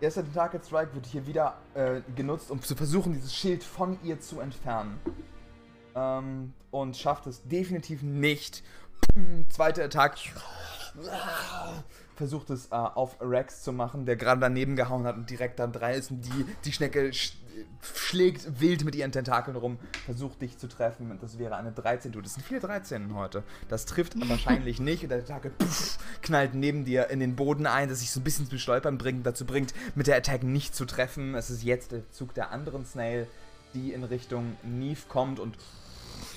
erster 0.00 0.22
Tentacle 0.22 0.60
Strike 0.62 0.94
wird 0.94 1.06
hier 1.06 1.26
wieder 1.26 1.56
äh, 1.74 2.00
genutzt, 2.14 2.50
um 2.50 2.62
zu 2.62 2.74
versuchen, 2.74 3.12
dieses 3.12 3.34
Schild 3.34 3.62
von 3.64 3.98
ihr 4.04 4.20
zu 4.20 4.40
entfernen. 4.40 4.98
Ähm, 5.94 6.52
und 6.70 6.96
schafft 6.96 7.26
es 7.26 7.42
definitiv 7.44 8.02
nicht. 8.02 8.62
Zweite 9.48 9.84
Attack. 9.84 10.18
Versucht 12.16 12.50
es 12.50 12.66
äh, 12.66 12.74
auf 12.74 13.16
Rex 13.20 13.62
zu 13.62 13.72
machen, 13.72 14.04
der 14.04 14.16
gerade 14.16 14.40
daneben 14.40 14.76
gehauen 14.76 15.04
hat 15.04 15.16
und 15.16 15.30
direkt 15.30 15.58
dann 15.58 15.72
drei 15.72 15.94
ist. 15.94 16.10
Und 16.10 16.22
die, 16.22 16.46
die 16.64 16.72
Schnecke 16.72 17.12
sch 17.12 17.34
schlägt 17.80 18.60
wild 18.60 18.84
mit 18.84 18.94
ihren 18.94 19.12
Tentakeln 19.12 19.56
rum, 19.56 19.78
versucht 20.04 20.40
dich 20.42 20.58
zu 20.58 20.68
treffen. 20.68 21.18
Das 21.20 21.38
wäre 21.38 21.56
eine 21.56 21.72
13. 21.72 22.12
Du, 22.12 22.20
das 22.20 22.34
sind 22.34 22.44
viele 22.44 22.60
13 22.60 23.14
heute. 23.14 23.42
Das 23.68 23.86
trifft 23.86 24.14
wahrscheinlich 24.28 24.80
nicht. 24.80 25.02
Und 25.02 25.10
der 25.10 25.24
Tentakel 25.24 25.52
pff, 25.62 25.98
knallt 26.22 26.54
neben 26.54 26.84
dir 26.84 27.10
in 27.10 27.20
den 27.20 27.36
Boden 27.36 27.66
ein, 27.66 27.88
das 27.88 28.00
sich 28.00 28.10
so 28.10 28.20
ein 28.20 28.24
bisschen 28.24 28.48
zu 28.48 28.58
stolpern 28.58 28.98
bringt, 28.98 29.26
dazu 29.26 29.44
bringt, 29.44 29.74
mit 29.94 30.06
der 30.06 30.16
Attack 30.16 30.42
nicht 30.42 30.74
zu 30.74 30.84
treffen. 30.84 31.34
Es 31.34 31.50
ist 31.50 31.62
jetzt 31.62 31.92
der 31.92 32.08
Zug 32.10 32.34
der 32.34 32.50
anderen 32.50 32.84
Snail, 32.84 33.26
die 33.74 33.92
in 33.92 34.04
Richtung 34.04 34.56
Neve 34.62 35.02
kommt 35.08 35.40
und 35.40 35.56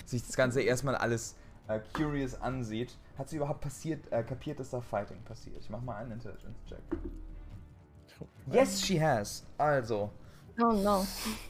sich 0.06 0.26
das 0.26 0.36
Ganze 0.36 0.62
erstmal 0.62 0.96
alles 0.96 1.36
äh, 1.68 1.80
curious 1.94 2.40
ansieht. 2.40 2.98
Hat 3.18 3.30
sie 3.30 3.38
überhaupt 3.38 3.62
passiert, 3.62 4.12
äh, 4.12 4.24
kapiert, 4.24 4.60
dass 4.60 4.72
da 4.72 4.82
Fighting 4.82 5.22
passiert? 5.24 5.58
Ich 5.60 5.70
mach 5.70 5.82
mal 5.82 5.96
einen 5.96 6.14
Intelligence-Check. 6.14 6.80
Yes, 8.52 8.82
she 8.82 9.02
has. 9.02 9.44
Also, 9.58 10.12
Oh 10.60 10.72
no. 10.74 11.06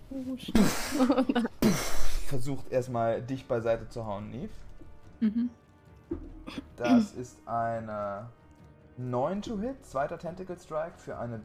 versucht 2.28 2.72
erstmal 2.72 3.22
dich 3.22 3.46
beiseite 3.46 3.90
zu 3.90 4.06
hauen, 4.06 4.30
Neve. 4.30 4.50
Mhm. 5.20 5.50
Das 6.78 7.12
ist 7.14 7.38
eine 7.48 8.30
9 8.98 9.42
to 9.42 9.60
Hit, 9.60 9.86
zweiter 9.86 10.18
Tentacle 10.18 10.58
Strike 10.58 10.98
für 10.98 11.18
eine 11.18 11.42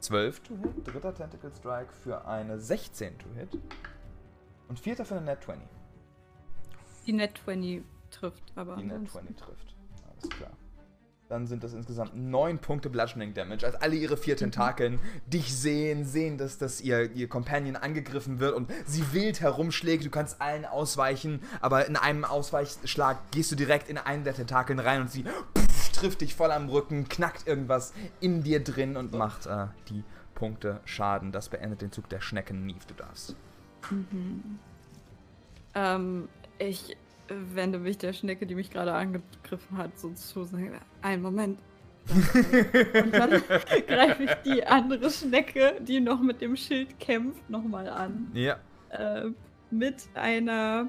12 0.00 0.40
to 0.40 0.56
Hit, 0.56 0.86
dritter 0.86 1.14
Tentacle 1.14 1.50
Strike 1.54 1.92
für 1.92 2.26
eine 2.26 2.58
16 2.58 3.18
to 3.18 3.26
Hit 3.36 3.58
und 4.68 4.78
vierter 4.78 5.04
für 5.04 5.16
eine 5.16 5.24
Net 5.24 5.42
20. 5.44 5.66
Die 7.06 7.12
Net 7.12 7.38
20 7.44 7.82
trifft, 8.10 8.42
aber. 8.56 8.76
Die 8.76 8.84
Net 8.84 8.96
ansonsten- 8.98 9.36
20 9.36 9.36
trifft. 9.36 9.74
Alles 10.10 10.28
klar. 10.30 10.50
Dann 11.30 11.46
sind 11.46 11.62
das 11.62 11.74
insgesamt 11.74 12.16
9 12.16 12.58
Punkte 12.58 12.90
Bludgeoning 12.90 13.34
Damage. 13.34 13.64
Als 13.64 13.76
alle 13.76 13.94
ihre 13.94 14.16
vier 14.16 14.36
Tentakeln 14.36 14.98
dich 15.28 15.56
sehen, 15.56 16.04
sehen, 16.04 16.38
dass, 16.38 16.58
dass 16.58 16.80
ihr, 16.80 17.12
ihr 17.12 17.28
Companion 17.28 17.76
angegriffen 17.76 18.40
wird 18.40 18.52
und 18.52 18.68
sie 18.84 19.12
wild 19.12 19.40
herumschlägt. 19.40 20.04
Du 20.04 20.10
kannst 20.10 20.42
allen 20.42 20.64
ausweichen, 20.64 21.40
aber 21.60 21.86
in 21.86 21.94
einem 21.94 22.24
Ausweichschlag 22.24 23.18
gehst 23.30 23.52
du 23.52 23.54
direkt 23.54 23.88
in 23.88 23.96
einen 23.96 24.24
der 24.24 24.34
Tentakeln 24.34 24.80
rein 24.80 25.02
und 25.02 25.10
sie 25.12 25.22
pff, 25.22 25.92
trifft 25.92 26.22
dich 26.22 26.34
voll 26.34 26.50
am 26.50 26.68
Rücken, 26.68 27.08
knackt 27.08 27.46
irgendwas 27.46 27.92
in 28.18 28.42
dir 28.42 28.64
drin 28.64 28.96
und 28.96 29.12
macht 29.12 29.46
äh, 29.46 29.66
die 29.88 30.02
Punkte 30.34 30.80
Schaden. 30.84 31.30
Das 31.30 31.48
beendet 31.48 31.80
den 31.80 31.92
Zug 31.92 32.08
der 32.08 32.20
Schnecken. 32.20 32.66
Neve, 32.66 32.80
du 32.88 32.94
darfst. 32.94 33.36
Ähm, 35.76 36.28
ich 36.58 36.96
wende 37.30 37.78
mich 37.78 37.98
der 37.98 38.12
Schnecke, 38.12 38.46
die 38.46 38.54
mich 38.54 38.70
gerade 38.70 38.92
angegriffen 38.92 39.76
hat, 39.76 39.98
so 39.98 40.10
zu 40.12 40.44
sagen, 40.44 40.72
einen 41.02 41.22
Moment. 41.22 41.58
Und 42.08 43.12
dann 43.14 43.30
greife 43.86 44.24
ich 44.24 44.34
die 44.44 44.66
andere 44.66 45.10
Schnecke, 45.10 45.76
die 45.80 46.00
noch 46.00 46.20
mit 46.20 46.40
dem 46.40 46.56
Schild 46.56 46.98
kämpft, 46.98 47.48
nochmal 47.48 47.88
an. 47.88 48.30
Ja, 48.34 48.58
Äh, 48.90 49.30
mit 49.70 50.08
einer 50.14 50.88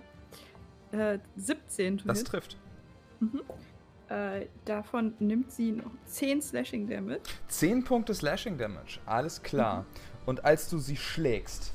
äh, 0.92 1.20
17 1.36 2.00
to 2.00 2.08
das 2.08 2.24
trifft. 2.24 2.58
Äh, 4.10 4.48
davon 4.66 5.14
nimmt 5.20 5.52
sie 5.52 5.72
noch 5.72 5.92
10 6.06 6.42
Slashing 6.42 6.88
Damage. 6.88 7.22
10 7.48 7.84
Punkte 7.84 8.14
Slashing 8.16 8.58
Damage, 8.58 9.00
alles 9.06 9.42
klar. 9.44 9.86
Und 10.26 10.44
als 10.44 10.70
du 10.70 10.80
sie 10.80 10.98
schlägst, 10.98 11.74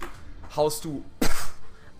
haust 0.56 0.84
du 0.84 1.04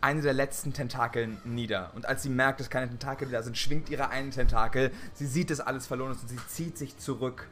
eine 0.07 0.23
der 0.23 0.35
letzten 0.35 0.73
Tentakeln 0.73 1.37
nieder. 1.45 1.91
Und 1.97 2.07
als 2.07 2.23
sie 2.23 2.29
merkt, 2.29 2.61
dass 2.61 2.71
keine 2.71 2.89
Tentakel 2.89 3.29
da 3.29 3.43
sind, 3.43 3.59
schwingt 3.59 3.91
ihre 3.91 4.09
einen 4.09 4.31
Tentakel. 4.31 4.93
Sie 5.15 5.27
sieht, 5.27 5.51
dass 5.51 5.59
alles 5.59 5.89
verloren 5.89 6.13
ist 6.13 6.23
und 6.23 6.29
sie 6.29 6.39
zieht 6.47 6.79
sich 6.79 6.97
zurück 6.97 7.49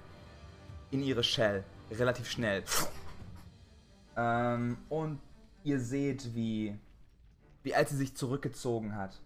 in 0.92 1.02
ihre 1.02 1.24
Shell. 1.24 1.64
Relativ 1.90 2.30
schnell. 2.30 2.62
Ähm, 4.16 4.76
und 4.88 5.18
ihr 5.64 5.80
seht, 5.80 6.36
wie, 6.36 6.78
wie 7.64 7.74
als 7.74 7.90
sie 7.90 7.96
sich 7.96 8.16
zurückgezogen 8.16 8.94
hat, 8.94 9.20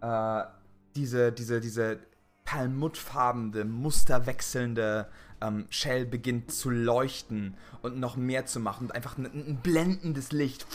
äh, 0.00 0.48
diese, 0.96 1.30
diese, 1.30 1.60
diese 1.60 1.98
perlmuttfarbene, 2.46 3.66
musterwechselnde 3.66 5.08
ähm, 5.42 5.66
Shell 5.68 6.06
beginnt 6.06 6.52
zu 6.52 6.70
leuchten 6.70 7.54
und 7.82 8.00
noch 8.00 8.16
mehr 8.16 8.46
zu 8.46 8.60
machen 8.60 8.86
und 8.86 8.94
einfach 8.94 9.18
ein, 9.18 9.26
ein 9.26 9.60
blendendes 9.62 10.32
Licht 10.32 10.66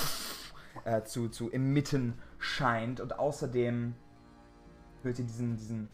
äh, 0.85 1.03
zu, 1.03 1.29
zu 1.29 1.51
emitten 1.51 2.15
scheint. 2.39 2.99
Und 2.99 3.19
außerdem 3.19 3.93
hört 5.03 5.19
ihr 5.19 5.25
diesen, 5.25 5.57
diesen 5.57 5.89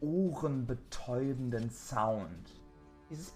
ohrenbetäubenden 0.00 1.70
Sound. 1.70 2.60
Dieses 3.10 3.34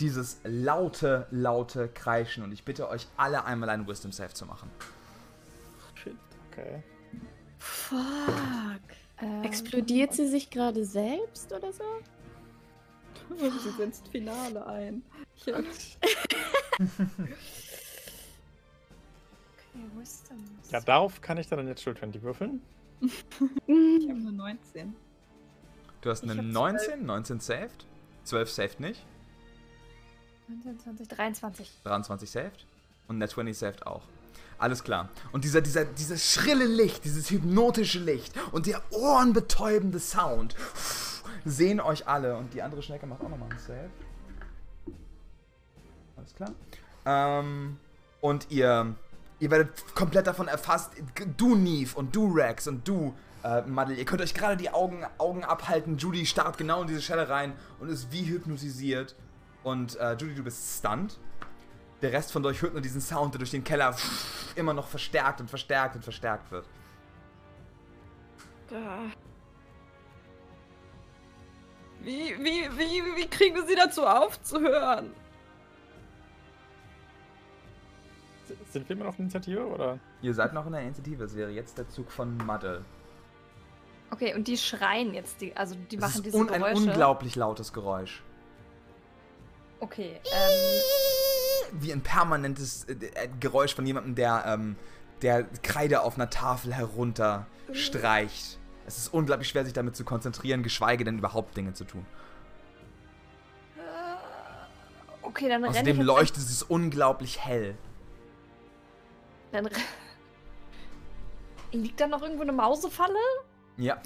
dieses 0.00 0.40
laute, 0.44 1.26
laute 1.30 1.88
Kreischen. 1.88 2.44
Und 2.44 2.52
ich 2.52 2.64
bitte 2.64 2.88
euch 2.88 3.08
alle 3.16 3.44
einmal 3.44 3.68
einen 3.70 3.88
Wisdom 3.88 4.12
Save 4.12 4.32
zu 4.32 4.46
machen. 4.46 4.70
Okay. 6.50 6.82
Fuck. 7.58 7.98
Ähm, 9.20 9.42
Explodiert 9.42 10.12
sie 10.12 10.28
sich 10.28 10.50
gerade 10.50 10.84
selbst 10.84 11.52
oder 11.52 11.72
so? 11.72 11.82
sie 13.36 13.70
setzt 13.76 14.08
Finale 14.08 14.66
ein. 14.66 15.02
Wisdom. 19.98 20.44
Ja, 20.70 20.80
darauf 20.80 21.20
kann 21.20 21.38
ich 21.38 21.48
dann 21.48 21.58
eine 21.60 21.70
Natural 21.70 21.96
20 21.96 22.22
würfeln. 22.22 22.60
ich 23.00 23.24
hab 24.08 24.16
nur 24.16 24.32
19. 24.32 24.94
Du 26.00 26.10
hast 26.10 26.22
eine 26.22 26.36
hab 26.36 26.44
19, 26.44 27.04
19 27.04 27.40
saved. 27.40 27.86
12 28.24 28.50
saved 28.50 28.80
nicht. 28.80 29.04
19, 30.48 30.78
20, 30.78 31.08
23. 31.08 31.72
23 31.84 32.30
saved. 32.30 32.66
Und 33.06 33.18
Net 33.18 33.30
20 33.30 33.56
saved 33.56 33.86
auch. 33.86 34.02
Alles 34.58 34.82
klar. 34.82 35.08
Und 35.32 35.44
dieser, 35.44 35.60
dieser, 35.60 35.84
dieses 35.84 36.32
schrille 36.32 36.66
Licht, 36.66 37.04
dieses 37.04 37.30
hypnotische 37.30 38.00
Licht 38.00 38.34
und 38.50 38.66
der 38.66 38.82
ohrenbetäubende 38.90 40.00
Sound 40.00 40.56
sehen 41.44 41.80
euch 41.80 42.08
alle. 42.08 42.36
Und 42.36 42.54
die 42.54 42.62
andere 42.62 42.82
Schnecke 42.82 43.06
macht 43.06 43.22
auch 43.22 43.28
nochmal 43.28 43.50
einen 43.50 43.60
Save. 43.60 43.90
Alles 46.16 46.34
klar. 46.34 46.50
Ähm, 47.06 47.78
und 48.20 48.50
ihr, 48.50 48.96
ihr 49.40 49.50
werdet 49.50 49.94
komplett 49.94 50.26
davon 50.26 50.48
erfasst. 50.48 50.92
Du, 51.36 51.54
Neve, 51.54 51.96
und 51.96 52.14
du, 52.14 52.32
Rex, 52.32 52.66
und 52.66 52.86
du, 52.86 53.14
äh, 53.44 53.62
Madel. 53.62 53.98
Ihr 53.98 54.04
könnt 54.04 54.20
euch 54.20 54.34
gerade 54.34 54.56
die 54.56 54.70
Augen, 54.70 55.04
Augen 55.18 55.44
abhalten. 55.44 55.96
Judy 55.96 56.26
starrt 56.26 56.58
genau 56.58 56.82
in 56.82 56.88
diese 56.88 57.02
Schelle 57.02 57.28
rein 57.28 57.52
und 57.80 57.88
ist 57.88 58.12
wie 58.12 58.24
hypnotisiert. 58.24 59.14
Und 59.62 59.96
äh, 59.96 60.12
Judy, 60.12 60.34
du 60.34 60.42
bist 60.42 60.78
stunned. 60.78 61.18
Der 62.02 62.12
Rest 62.12 62.32
von 62.32 62.44
euch 62.46 62.62
hört 62.62 62.74
nur 62.74 62.82
diesen 62.82 63.00
Sound, 63.00 63.34
der 63.34 63.38
durch 63.38 63.50
den 63.50 63.64
Keller 63.64 63.94
immer 64.54 64.72
noch 64.72 64.86
verstärkt 64.86 65.40
und 65.40 65.50
verstärkt 65.50 65.96
und 65.96 66.02
verstärkt 66.02 66.50
wird. 66.50 66.66
Da. 68.70 68.98
Wie, 72.00 72.36
wie, 72.38 72.78
wie, 72.78 73.16
wie 73.16 73.26
kriegen 73.26 73.56
wir 73.56 73.66
sie 73.66 73.74
dazu 73.74 74.06
aufzuhören? 74.06 75.12
Sind 78.70 78.88
wir 78.88 78.96
immer 78.96 79.06
noch 79.06 79.14
in 79.18 79.24
Initiative 79.24 79.66
oder? 79.66 79.98
Ihr 80.22 80.34
seid 80.34 80.52
noch 80.54 80.66
in 80.66 80.72
der 80.72 80.82
Initiative. 80.82 81.24
Es 81.24 81.36
wäre 81.36 81.50
jetzt 81.50 81.78
der 81.78 81.88
Zug 81.88 82.10
von 82.10 82.36
Muddle. 82.38 82.84
Okay, 84.10 84.34
und 84.34 84.48
die 84.48 84.56
schreien 84.56 85.12
jetzt, 85.14 85.40
die, 85.40 85.54
also 85.56 85.74
die 85.90 85.96
Es 85.96 86.00
machen 86.00 86.14
ist 86.16 86.26
diese 86.26 86.36
un 86.36 86.48
ein 86.48 86.60
Geräusche. 86.60 86.82
unglaublich 86.82 87.36
lautes 87.36 87.72
Geräusch. 87.72 88.22
Okay, 89.80 90.18
ähm, 90.24 91.80
Wie 91.80 91.92
ein 91.92 92.00
permanentes 92.00 92.84
äh, 92.84 92.92
äh, 92.94 93.28
Geräusch 93.38 93.74
von 93.74 93.86
jemandem, 93.86 94.14
der, 94.14 94.44
ähm, 94.46 94.76
der 95.22 95.44
Kreide 95.62 96.00
auf 96.00 96.16
einer 96.16 96.30
Tafel 96.30 96.74
herunter 96.74 97.46
streicht. 97.72 98.58
Es 98.86 98.96
ist 98.96 99.12
unglaublich 99.12 99.48
schwer, 99.48 99.64
sich 99.64 99.74
damit 99.74 99.94
zu 99.94 100.04
konzentrieren, 100.04 100.62
geschweige 100.62 101.04
denn 101.04 101.18
überhaupt 101.18 101.56
Dinge 101.56 101.74
zu 101.74 101.84
tun. 101.84 102.06
okay, 105.20 105.48
dann 105.48 105.62
renne 105.62 105.74
ich 105.76 105.80
Außerdem 105.80 106.00
leuchtet 106.00 106.42
es 106.44 106.62
unglaublich 106.62 107.44
hell. 107.44 107.76
Dann 109.52 109.68
Liegt 111.72 112.00
da 112.00 112.06
noch 112.06 112.22
irgendwo 112.22 112.42
eine 112.42 112.52
Mausefalle? 112.52 113.18
Ja. 113.76 114.00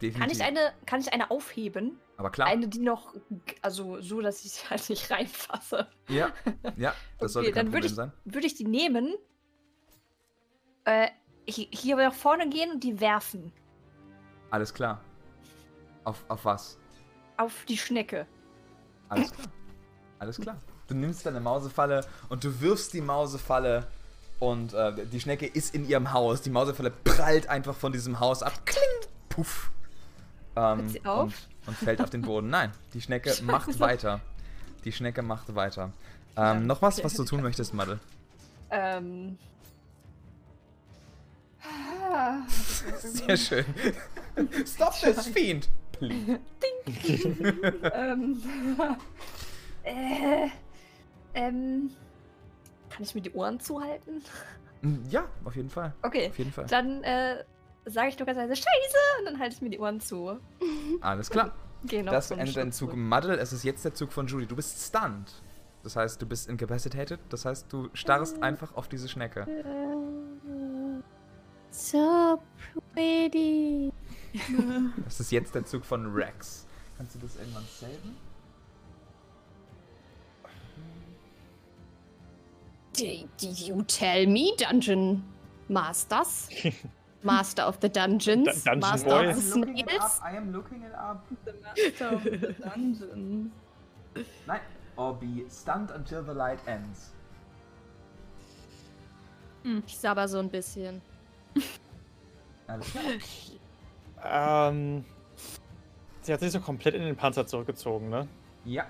Definitiv. 0.00 0.18
Kann 0.20 0.30
ich 0.30 0.42
eine, 0.42 0.72
kann 0.86 1.00
ich 1.00 1.12
eine 1.12 1.30
aufheben? 1.30 1.98
Aber 2.16 2.30
klar. 2.30 2.46
Eine, 2.48 2.68
die 2.68 2.78
noch, 2.80 3.14
also 3.62 4.00
so, 4.00 4.20
dass 4.20 4.44
ich 4.44 4.68
halt 4.70 4.88
nicht 4.88 5.10
reinfasse. 5.10 5.88
Ja, 6.08 6.32
ja, 6.76 6.94
das 7.18 7.32
sollte 7.32 7.48
Okay, 7.50 7.54
kein 7.54 7.66
dann 7.66 7.72
würde 7.72 7.88
Problem 7.88 7.90
ich, 7.90 7.94
sein. 7.94 8.12
würde 8.32 8.46
ich 8.46 8.54
die 8.54 8.64
nehmen, 8.66 9.14
äh, 10.84 11.08
hi- 11.48 11.68
hier 11.72 11.96
nach 11.96 12.14
vorne 12.14 12.48
gehen 12.48 12.70
und 12.72 12.84
die 12.84 13.00
werfen. 13.00 13.52
Alles 14.50 14.72
klar. 14.72 15.00
Auf, 16.04 16.24
auf 16.28 16.44
was? 16.44 16.78
Auf 17.36 17.64
die 17.64 17.78
Schnecke. 17.78 18.26
Alles 19.08 19.32
klar. 19.32 19.46
Alles 20.18 20.38
klar. 20.40 20.58
Du 20.92 20.98
nimmst 20.98 21.24
deine 21.24 21.40
Mausefalle 21.40 22.04
und 22.28 22.44
du 22.44 22.60
wirfst 22.60 22.92
die 22.92 23.00
Mausefalle 23.00 23.86
und 24.40 24.74
äh, 24.74 25.06
die 25.06 25.20
Schnecke 25.20 25.46
ist 25.46 25.74
in 25.74 25.88
ihrem 25.88 26.12
Haus. 26.12 26.42
Die 26.42 26.50
Mausefalle 26.50 26.90
prallt 26.90 27.48
einfach 27.48 27.74
von 27.74 27.92
diesem 27.92 28.20
Haus 28.20 28.42
ab. 28.42 28.66
Kling! 28.66 28.82
Puff. 29.30 29.70
Ähm, 30.54 30.80
Hört 30.80 30.90
sie 30.90 31.04
auf? 31.06 31.22
Und, 31.22 31.34
und 31.68 31.76
fällt 31.78 32.02
auf 32.02 32.10
den 32.10 32.20
Boden. 32.20 32.50
Nein, 32.50 32.72
die 32.92 33.00
Schnecke 33.00 33.34
macht 33.42 33.80
weiter. 33.80 34.20
Die 34.84 34.92
Schnecke 34.92 35.22
macht 35.22 35.54
weiter. 35.54 35.92
Ähm, 36.36 36.66
noch 36.66 36.82
was, 36.82 37.02
was 37.02 37.14
du 37.14 37.24
tun 37.24 37.40
möchtest, 37.40 37.72
Madde? 37.72 37.98
Ähm. 38.68 39.38
Sehr 42.98 43.36
schön. 43.38 43.64
Stop 44.66 44.92
this 45.00 45.26
fiend! 45.28 45.70
Please. 45.92 46.38
ähm. 47.94 48.42
äh. 49.84 50.50
Ähm. 51.34 51.90
Kann 52.90 53.04
ich 53.04 53.14
mir 53.14 53.22
die 53.22 53.32
Ohren 53.32 53.58
zuhalten? 53.58 54.22
Ja, 55.08 55.24
auf 55.44 55.56
jeden 55.56 55.70
Fall. 55.70 55.94
Okay. 56.02 56.28
Auf 56.28 56.38
jeden 56.38 56.52
Fall. 56.52 56.66
Dann 56.66 57.02
äh, 57.04 57.44
sage 57.86 58.08
ich 58.08 58.18
nur 58.18 58.26
ganz 58.26 58.36
leise 58.36 58.56
Scheiße 58.56 58.98
und 59.20 59.24
dann 59.26 59.38
halte 59.38 59.54
ich 59.54 59.62
mir 59.62 59.70
die 59.70 59.78
Ohren 59.78 60.00
zu. 60.00 60.38
Alles 61.00 61.30
klar. 61.30 61.52
Geh 61.84 62.02
noch 62.02 62.12
Das 62.12 62.30
endet 62.30 62.56
dein 62.56 62.72
Zug. 62.72 62.94
Muddle. 62.94 63.36
Es 63.36 63.52
ist 63.52 63.64
jetzt 63.64 63.84
der 63.84 63.94
Zug 63.94 64.12
von 64.12 64.26
Judy. 64.26 64.46
Du 64.46 64.56
bist 64.56 64.78
stunned. 64.78 65.42
Das 65.82 65.96
heißt, 65.96 66.20
du 66.20 66.26
bist 66.26 66.48
incapacitated. 66.48 67.18
Das 67.28 67.44
heißt, 67.44 67.72
du 67.72 67.88
starrst 67.92 68.42
einfach 68.42 68.74
auf 68.74 68.88
diese 68.88 69.08
Schnecke. 69.08 69.46
So 71.70 72.40
pretty. 72.94 73.92
Das 75.04 75.20
ist 75.20 75.32
jetzt 75.32 75.54
der 75.54 75.64
Zug 75.64 75.84
von 75.84 76.12
Rex. 76.14 76.66
Kannst 76.96 77.14
du 77.14 77.18
das 77.18 77.36
irgendwann 77.36 77.64
saven? 77.64 78.16
You 83.00 83.82
tell 83.86 84.26
me, 84.26 84.54
Dungeon 84.56 85.22
Masters? 85.68 86.48
Master 87.24 87.62
of 87.62 87.78
the 87.80 87.88
Dungeons, 87.88 88.64
Dun- 88.64 88.80
Dungeon 88.80 88.80
Master 88.80 89.08
Boy. 89.08 89.28
of 89.28 89.36
the 89.36 89.42
Snails. 89.42 90.20
I 90.24 90.36
am 90.36 90.52
looking 90.52 90.82
it 90.82 90.92
up. 90.94 91.24
The 91.44 91.54
Master 91.62 92.06
of 92.06 92.24
the 92.24 92.52
Dungeon. 92.64 93.52
Nein. 94.46 94.60
Or 94.96 95.14
be 95.14 95.44
stunned 95.48 95.90
until 95.92 96.22
the 96.22 96.34
light 96.34 96.58
ends. 96.66 97.12
Ich 99.86 99.96
sabber 99.96 100.26
so 100.26 100.40
ein 100.40 100.48
bisschen. 100.50 101.00
Alles 102.66 102.90
klar. 102.90 103.04
Ähm. 104.24 105.04
Sie 106.22 106.32
hat 106.32 106.40
sich 106.40 106.52
so 106.52 106.60
komplett 106.60 106.94
in 106.94 107.02
den 107.02 107.16
Panzer 107.16 107.46
zurückgezogen, 107.46 108.08
ne? 108.10 108.26
Ja. 108.64 108.84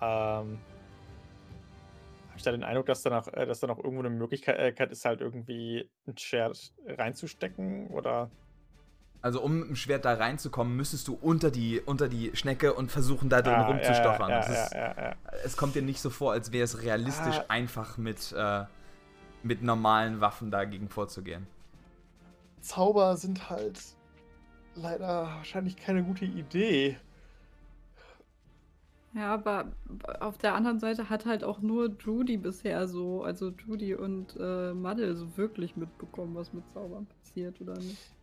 Ähm. 0.00 0.58
Ich 2.42 2.44
da 2.44 2.50
den 2.50 2.64
Eindruck, 2.64 2.86
dass 2.86 3.02
da 3.02 3.10
noch, 3.10 3.28
äh, 3.32 3.46
dass 3.46 3.60
da 3.60 3.68
noch 3.68 3.78
irgendwo 3.78 4.00
eine 4.00 4.10
Möglichkeit 4.10 4.58
äh, 4.58 4.92
ist, 4.92 5.04
halt 5.04 5.20
irgendwie 5.20 5.88
ein 6.08 6.18
Schwert 6.18 6.72
reinzustecken? 6.86 7.86
Oder. 7.86 8.30
Also 9.20 9.40
um 9.40 9.60
mit 9.60 9.68
dem 9.68 9.76
Schwert 9.76 10.04
da 10.04 10.14
reinzukommen, 10.14 10.76
müsstest 10.76 11.06
du 11.06 11.14
unter 11.14 11.52
die, 11.52 11.80
unter 11.80 12.08
die 12.08 12.32
Schnecke 12.34 12.74
und 12.74 12.90
versuchen 12.90 13.28
da 13.28 13.42
drin 13.42 13.54
Ah, 13.54 13.68
rumzustochern. 13.68 14.28
Ja, 14.28 14.68
ja, 14.72 14.94
ja. 14.96 15.14
Es 15.44 15.56
kommt 15.56 15.76
dir 15.76 15.82
nicht 15.82 16.00
so 16.00 16.10
vor, 16.10 16.32
als 16.32 16.50
wäre 16.50 16.64
es 16.64 16.82
realistisch, 16.82 17.38
Ah. 17.38 17.44
einfach 17.46 17.96
mit, 17.96 18.32
äh, 18.36 18.64
mit 19.44 19.62
normalen 19.62 20.20
Waffen 20.20 20.50
dagegen 20.50 20.88
vorzugehen. 20.88 21.46
Zauber 22.60 23.16
sind 23.16 23.50
halt 23.50 23.78
leider 24.74 25.26
wahrscheinlich 25.26 25.76
keine 25.76 26.02
gute 26.02 26.24
Idee. 26.24 26.96
Ja, 29.14 29.34
aber 29.34 29.72
auf 30.20 30.38
der 30.38 30.54
anderen 30.54 30.80
Seite 30.80 31.10
hat 31.10 31.26
halt 31.26 31.44
auch 31.44 31.60
nur 31.60 31.94
Judy 31.98 32.38
bisher 32.38 32.88
so, 32.88 33.22
also 33.22 33.50
Judy 33.50 33.94
und 33.94 34.34
äh, 34.40 34.72
Muddle 34.72 35.14
so 35.14 35.36
wirklich 35.36 35.76
mitbekommen, 35.76 36.34
was 36.34 36.54
mit 36.54 36.64
Zaubern 36.72 37.06
passiert 37.06 37.60
oder 37.60 37.74
nicht. 37.74 38.14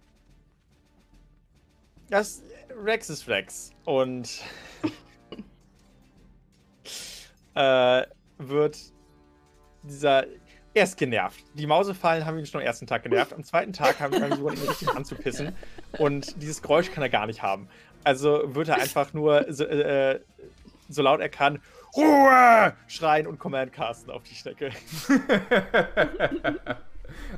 Das 2.10 2.42
Rex 2.76 3.12
ist 3.12 3.28
Rex 3.28 3.70
und 3.86 4.42
äh, 7.54 8.08
wird 8.40 8.80
dieser 9.84 10.26
er 10.74 10.84
ist 10.84 10.98
genervt. 10.98 11.44
Die 11.56 11.66
Mausefallen 11.66 12.26
haben 12.26 12.38
ihn 12.38 12.46
schon 12.46 12.62
am 12.62 12.66
ersten 12.66 12.86
Tag 12.86 13.04
genervt. 13.04 13.34
Am 13.34 13.44
zweiten 13.44 13.74
Tag 13.74 14.00
haben 14.00 14.14
wir 14.14 14.36
sogar 14.36 14.54
ihn 14.54 14.68
richtig 14.68 14.90
anzupissen. 14.90 15.56
Und 15.98 16.42
dieses 16.42 16.62
Geräusch 16.62 16.92
kann 16.92 17.02
er 17.02 17.10
gar 17.10 17.26
nicht 17.26 17.42
haben. 17.42 17.68
Also 18.04 18.56
wird 18.56 18.70
er 18.70 18.76
einfach 18.82 19.14
nur 19.14 19.46
so, 19.50 19.66
äh, 19.66 20.20
so 20.90 21.02
laut 21.02 21.20
er 21.22 21.30
kann 21.30 21.62
Ruhe 21.96 22.74
schreien 22.88 23.26
und 23.28 23.40
Command 23.40 23.72
casten 23.74 24.12
auf 24.12 24.24
die 24.24 24.36
Schnecke. 24.36 24.72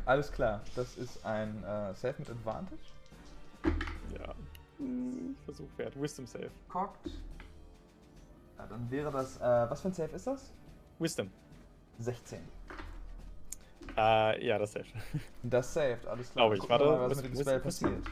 Alles 0.06 0.32
klar, 0.32 0.62
das 0.76 0.96
ist 0.98 1.24
ein 1.26 1.64
äh, 1.64 1.94
Save 1.94 2.16
mit 2.18 2.30
Advantage. 2.30 2.82
Ja. 4.18 4.34
Versuch 5.46 5.68
wert. 5.78 5.94
Wisdom 6.02 6.26
Save. 6.26 6.50
Cocked. 6.70 7.08
Ja, 8.58 8.66
dann 8.68 8.90
wäre 8.92 9.12
das, 9.12 9.38
äh, 9.38 9.42
was 9.70 9.82
für 9.82 9.90
ein 9.90 9.94
Save 9.94 10.16
ist 10.16 10.28
das? 10.28 10.52
Wisdom. 11.00 11.30
16. 12.00 12.40
Äh, 13.98 14.46
ja, 14.46 14.58
das 14.58 14.72
saved. 14.74 14.94
Das 15.44 15.74
saved, 15.74 16.08
alles 16.08 16.32
klar. 16.32 16.48
Glaube 16.50 16.58
ich. 16.64 16.70
Warte, 16.70 16.86
was 16.86 17.12
was- 17.12 17.22
mit 17.24 17.34
dem 17.34 17.42
Spell 17.42 17.56
was- 17.58 17.64
passiert. 17.64 18.08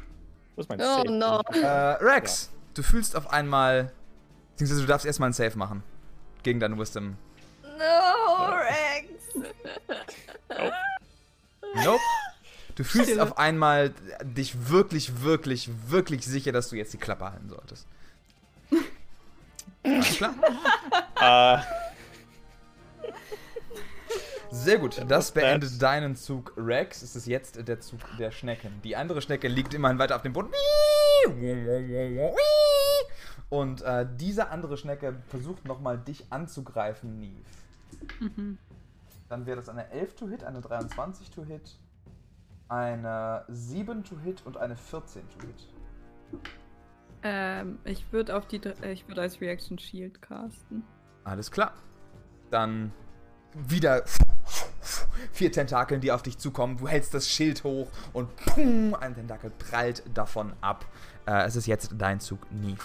Wo 0.56 0.62
ist 0.62 0.70
mein 0.70 0.80
Oh 0.82 0.84
Save? 0.84 1.12
no. 1.12 1.42
Äh, 1.54 1.68
Rex, 2.04 2.52
du 2.74 2.84
fühlst 2.84 3.16
auf 3.16 3.32
einmal, 3.32 3.92
beziehungsweise 4.60 4.82
du 4.82 4.88
darfst 4.88 5.06
erstmal 5.06 5.28
einen 5.28 5.34
Save 5.34 5.58
machen. 5.58 5.84
Gegen 6.44 6.60
deinen 6.60 6.78
Wisdom. 6.78 7.16
No, 7.64 8.46
Rex! 8.56 9.50
Nope. 11.76 12.00
Du 12.76 12.84
fühlst 12.84 13.10
Stille. 13.10 13.24
auf 13.24 13.38
einmal 13.38 13.94
dich 14.22 14.70
wirklich, 14.70 15.22
wirklich, 15.22 15.70
wirklich 15.88 16.26
sicher, 16.26 16.52
dass 16.52 16.70
du 16.70 16.76
jetzt 16.76 16.94
die 16.94 16.98
Klappe 16.98 17.32
halten 17.32 17.50
solltest. 17.50 17.88
Alles 19.84 20.18
klar. 20.18 20.34
Äh, 21.22 21.62
Sehr 24.52 24.78
gut. 24.78 25.02
Das 25.08 25.32
beendet 25.32 25.82
deinen 25.82 26.16
Zug, 26.16 26.54
Rex. 26.58 27.02
Es 27.02 27.16
ist 27.16 27.28
jetzt 27.28 27.68
der 27.68 27.80
Zug 27.80 28.00
der 28.18 28.32
Schnecken. 28.32 28.82
Die 28.84 28.96
andere 28.96 29.22
Schnecke 29.22 29.48
liegt 29.48 29.74
immerhin 29.74 30.00
weiter 30.00 30.16
auf 30.16 30.22
dem 30.22 30.34
Boden. 30.34 30.52
Und 33.50 33.82
äh, 33.82 34.06
diese 34.18 34.50
andere 34.50 34.78
Schnecke 34.78 35.16
versucht 35.28 35.66
nochmal 35.66 35.98
dich 35.98 36.32
anzugreifen, 36.32 37.20
Neve. 37.20 37.34
Mhm. 38.20 38.58
Dann 39.28 39.46
wäre 39.46 39.58
das 39.58 39.70
eine 39.70 39.90
11 39.90 40.16
to 40.16 40.28
Hit, 40.28 40.44
eine 40.44 40.62
23 40.62 41.30
to 41.32 41.44
Hit, 41.44 41.78
eine 42.68 43.46
7 43.48 44.04
to 44.04 44.20
Hit 44.20 44.46
und 44.46 44.58
eine 44.58 44.76
14 44.76 45.24
to 45.30 45.48
Hit. 45.48 46.42
Ähm, 47.24 47.80
ich 47.84 48.12
würde 48.14 48.36
auf 48.36 48.48
die, 48.48 48.58
äh, 48.58 48.92
ich 48.92 49.08
würde 49.08 49.22
als 49.22 49.42
Reaction 49.42 49.78
Shield 49.78 50.22
casten. 50.22 50.84
Alles 51.24 51.52
klar. 51.52 51.74
Dann 52.50 52.92
wieder 53.54 54.04
vier 55.32 55.52
Tentakeln, 55.52 56.02
die 56.02 56.12
auf 56.12 56.22
dich 56.22 56.38
zukommen. 56.38 56.78
Du 56.78 56.88
hältst 56.88 57.14
das 57.14 57.30
Schild 57.30 57.64
hoch 57.64 57.90
und 58.14 58.36
pum, 58.36 58.96
ein 58.96 59.16
Tentakel 59.16 59.52
prallt 59.52 60.04
davon 60.14 60.54
ab. 60.62 60.86
Äh, 61.26 61.46
es 61.46 61.56
ist 61.56 61.66
jetzt 61.66 61.94
dein 61.98 62.20
Zug, 62.20 62.52
Neve. 62.52 62.84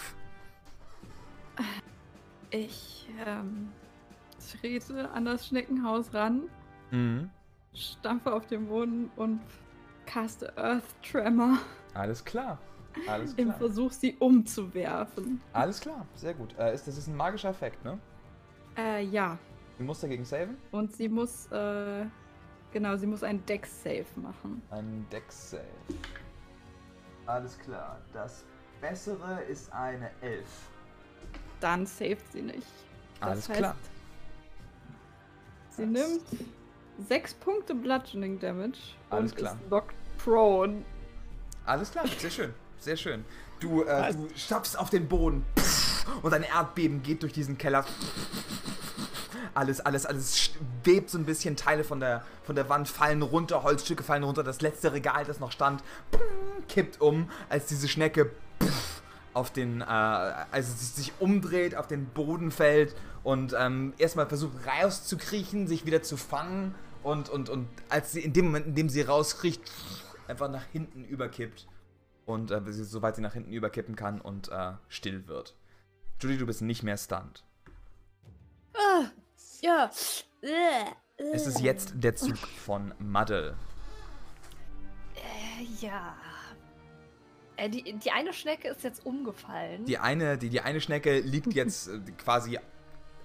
Ich, 2.51 3.09
ähm, 3.27 3.69
trete 4.61 5.11
an 5.11 5.25
das 5.25 5.47
Schneckenhaus 5.47 6.13
ran, 6.15 6.43
Mhm. 6.91 7.31
stampfe 7.75 8.33
auf 8.33 8.47
den 8.47 8.69
Boden 8.69 9.11
und 9.17 9.41
caste 10.07 10.57
Earth 10.57 10.85
Tremor 11.03 11.59
Alles 11.95 12.25
klar. 12.25 12.59
Alles 13.09 13.33
im 13.35 13.47
klar. 13.49 13.59
Versuch, 13.59 13.91
sie 13.91 14.15
umzuwerfen. 14.21 15.41
Alles 15.53 15.81
klar, 15.81 16.07
sehr 16.15 16.35
gut. 16.35 16.55
Äh, 16.59 16.75
ist, 16.75 16.87
das 16.87 16.97
ist 16.97 17.09
ein 17.09 17.17
magischer 17.17 17.49
Effekt, 17.51 17.85
ne? 17.85 17.99
Äh, 18.77 19.05
ja. 19.07 19.37
Du 19.79 19.85
musst 19.85 20.03
dagegen 20.05 20.25
saven. 20.25 20.57
Und 20.71 20.95
sie 20.95 21.09
muss, 21.09 21.47
äh, 21.51 22.05
genau, 22.73 22.97
sie 22.97 23.07
muss 23.09 23.25
einen 23.25 23.45
Dex-Save 23.47 24.07
machen. 24.17 24.63
Ein 24.71 25.05
Dex-Save. 25.11 25.65
Alles 27.27 27.59
klar. 27.59 28.01
Das 28.13 28.45
Bessere 28.81 29.43
ist 29.45 29.73
eine 29.73 30.11
11. 30.21 30.47
Dann 31.61 31.87
saved 31.87 32.33
sie 32.33 32.43
nicht. 32.43 32.67
Das 33.21 33.29
Alles 33.31 33.49
heißt, 33.49 33.59
klar. 33.59 33.77
Sie 35.71 35.87
nimmt 35.87 36.23
sechs 37.09 37.35
Punkte 37.35 37.75
Bludgeoning 37.75 38.39
Damage 38.39 38.79
Alles 39.11 39.33
und 39.33 39.39
klar. 39.39 39.55
ist 39.55 39.69
knocked 39.69 39.95
prone. 40.19 40.85
Alles 41.67 41.91
klar, 41.91 42.05
sehr 42.07 42.31
schön, 42.31 42.55
sehr 42.79 42.97
schön. 42.97 43.25
Du, 43.61 43.83
äh, 43.83 44.13
du 44.13 44.29
stapfst 44.37 44.79
auf 44.79 44.91
den 44.91 45.09
Boden 45.09 45.45
und 46.23 46.35
ein 46.35 46.43
Erdbeben 46.43 47.03
geht 47.03 47.23
durch 47.23 47.33
diesen 47.33 47.57
Keller. 47.57 47.85
Alles, 49.55 49.81
alles, 49.81 50.05
alles 50.05 50.51
bebt 50.83 51.11
so 51.11 51.19
ein 51.19 51.25
bisschen. 51.25 51.57
Teile 51.57 51.85
von 51.85 52.01
der, 52.01 52.25
von 52.43 52.57
der 52.57 52.69
Wand 52.69 52.89
fallen 52.89 53.23
runter, 53.23 53.63
Holzstücke 53.63 54.03
fallen 54.03 54.25
runter. 54.25 54.43
Das 54.43 54.61
letzte 54.61 54.93
Regal, 54.93 55.25
das 55.25 55.41
noch 55.41 55.53
stand, 55.53 55.83
kippt 56.69 57.01
um, 57.01 57.31
als 57.49 57.67
diese 57.67 57.89
Schnecke 57.89 58.31
auf 59.35 59.53
den, 59.53 59.81
äh, 59.81 59.85
also 59.85 60.73
sich, 60.73 60.89
sich 60.89 61.13
umdreht, 61.19 61.75
auf 61.75 61.87
den 61.87 62.07
Boden 62.07 62.51
fällt 62.51 62.95
und 63.23 63.55
ähm, 63.59 63.93
erstmal 63.99 64.27
versucht 64.27 64.55
rauszukriechen, 64.67 65.67
sich 65.67 65.85
wieder 65.85 66.03
zu 66.03 66.17
fangen 66.17 66.75
und, 67.03 67.29
und, 67.29 67.51
und 67.51 67.69
als 67.89 68.13
sie 68.13 68.21
in 68.21 68.33
dem 68.33 68.47
Moment, 68.47 68.67
in 68.67 68.75
dem 68.75 68.89
sie 68.89 69.03
rauskriecht, 69.03 69.61
einfach 70.29 70.51
nach 70.51 70.65
hinten 70.73 71.05
überkippt 71.05 71.67
und 72.27 72.51
äh, 72.51 72.61
soweit 72.73 73.17
sie 73.17 73.23
nach 73.23 73.35
hinten 73.35 73.53
überkippen 73.53 73.97
kann 73.97 74.21
und 74.21 74.49
äh, 74.49 74.73
still 74.89 75.27
wird. 75.29 75.55
Judy, 76.21 76.39
du 76.39 76.47
bist 76.47 76.63
nicht 76.63 76.83
mehr 76.83 76.97
stunned. 76.97 77.45
Ah, 78.75 79.05
ja. 79.61 79.91
Es 81.17 81.47
ist 81.47 81.61
jetzt 81.61 81.95
der 81.97 82.15
Zug 82.17 82.37
von 82.39 82.95
Muddle. 82.99 83.57
Äh, 85.17 85.65
ja. 85.81 86.17
Äh, 87.57 87.69
die, 87.69 87.93
die 87.95 88.11
eine 88.11 88.33
Schnecke 88.33 88.69
ist 88.69 88.83
jetzt 88.83 89.05
umgefallen. 89.07 89.85
Die 89.85 89.99
eine, 89.99 90.39
die, 90.39 90.49
die 90.49 90.61
eine 90.61 90.81
Schnecke 90.81 91.21
liegt 91.21 91.53
jetzt 91.55 91.89
äh, 91.89 92.01
quasi 92.19 92.59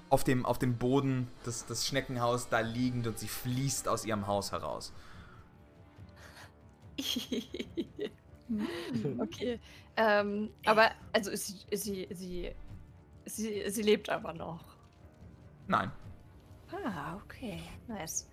auf 0.10 0.24
dem, 0.24 0.46
auf 0.46 0.60
dem 0.60 0.78
Boden 0.78 1.28
des, 1.46 1.66
des 1.66 1.88
Schneckenhaus 1.88 2.50
da 2.50 2.60
liegend 2.60 3.08
und 3.08 3.18
sie 3.18 3.28
fließt 3.28 3.88
aus 3.88 4.06
ihrem 4.06 4.28
Haus 4.28 4.52
heraus. 4.52 4.94
okay. 9.20 9.60
Ähm, 9.96 10.50
aber, 10.66 10.92
also 11.14 11.32
ist 11.32 11.48
sie, 11.48 11.60
ist 11.70 11.84
sie, 11.84 12.08
sie, 12.12 12.52
sie, 13.26 13.70
sie 13.70 13.82
lebt 13.82 14.10
aber 14.10 14.34
noch. 14.34 14.64
Nein. 15.68 15.92
Ah, 16.72 17.16
okay. 17.24 17.62
Nice. 17.88 18.28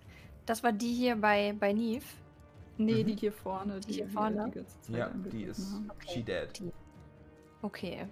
Das 0.45 0.63
war 0.63 0.71
die 0.71 0.93
hier 0.93 1.15
bei, 1.15 1.53
bei 1.59 1.73
Neve. 1.73 2.05
Nee, 2.77 3.03
Mhm. 3.03 3.07
die 3.07 3.15
hier 3.15 3.31
vorne. 3.33 3.79
Die 3.81 3.93
hier 3.93 4.05
wir 4.05 4.11
vorne? 4.13 4.45
Die 4.49 4.59
ganze 4.59 4.81
Zeit 4.81 4.95
Ja, 4.95 5.09
die 5.09 5.43
ist 5.43 5.71
haben. 5.73 5.91
Okay. 5.91 6.13
she 6.13 6.23
dead. 6.23 6.61
Okay. 7.61 8.07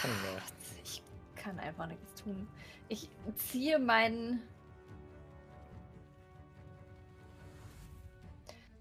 Kann 0.00 0.10
wir. 0.10 0.42
Ich 0.84 1.02
kann 1.36 1.58
einfach 1.58 1.86
nichts 1.86 2.22
tun. 2.22 2.46
Ich 2.88 3.08
ziehe 3.36 3.78
meinen. 3.78 4.42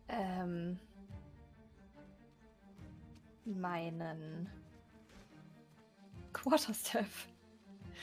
Ähm. 0.07 0.79
Meinen. 3.45 4.49
Quarterstaff. 6.33 7.27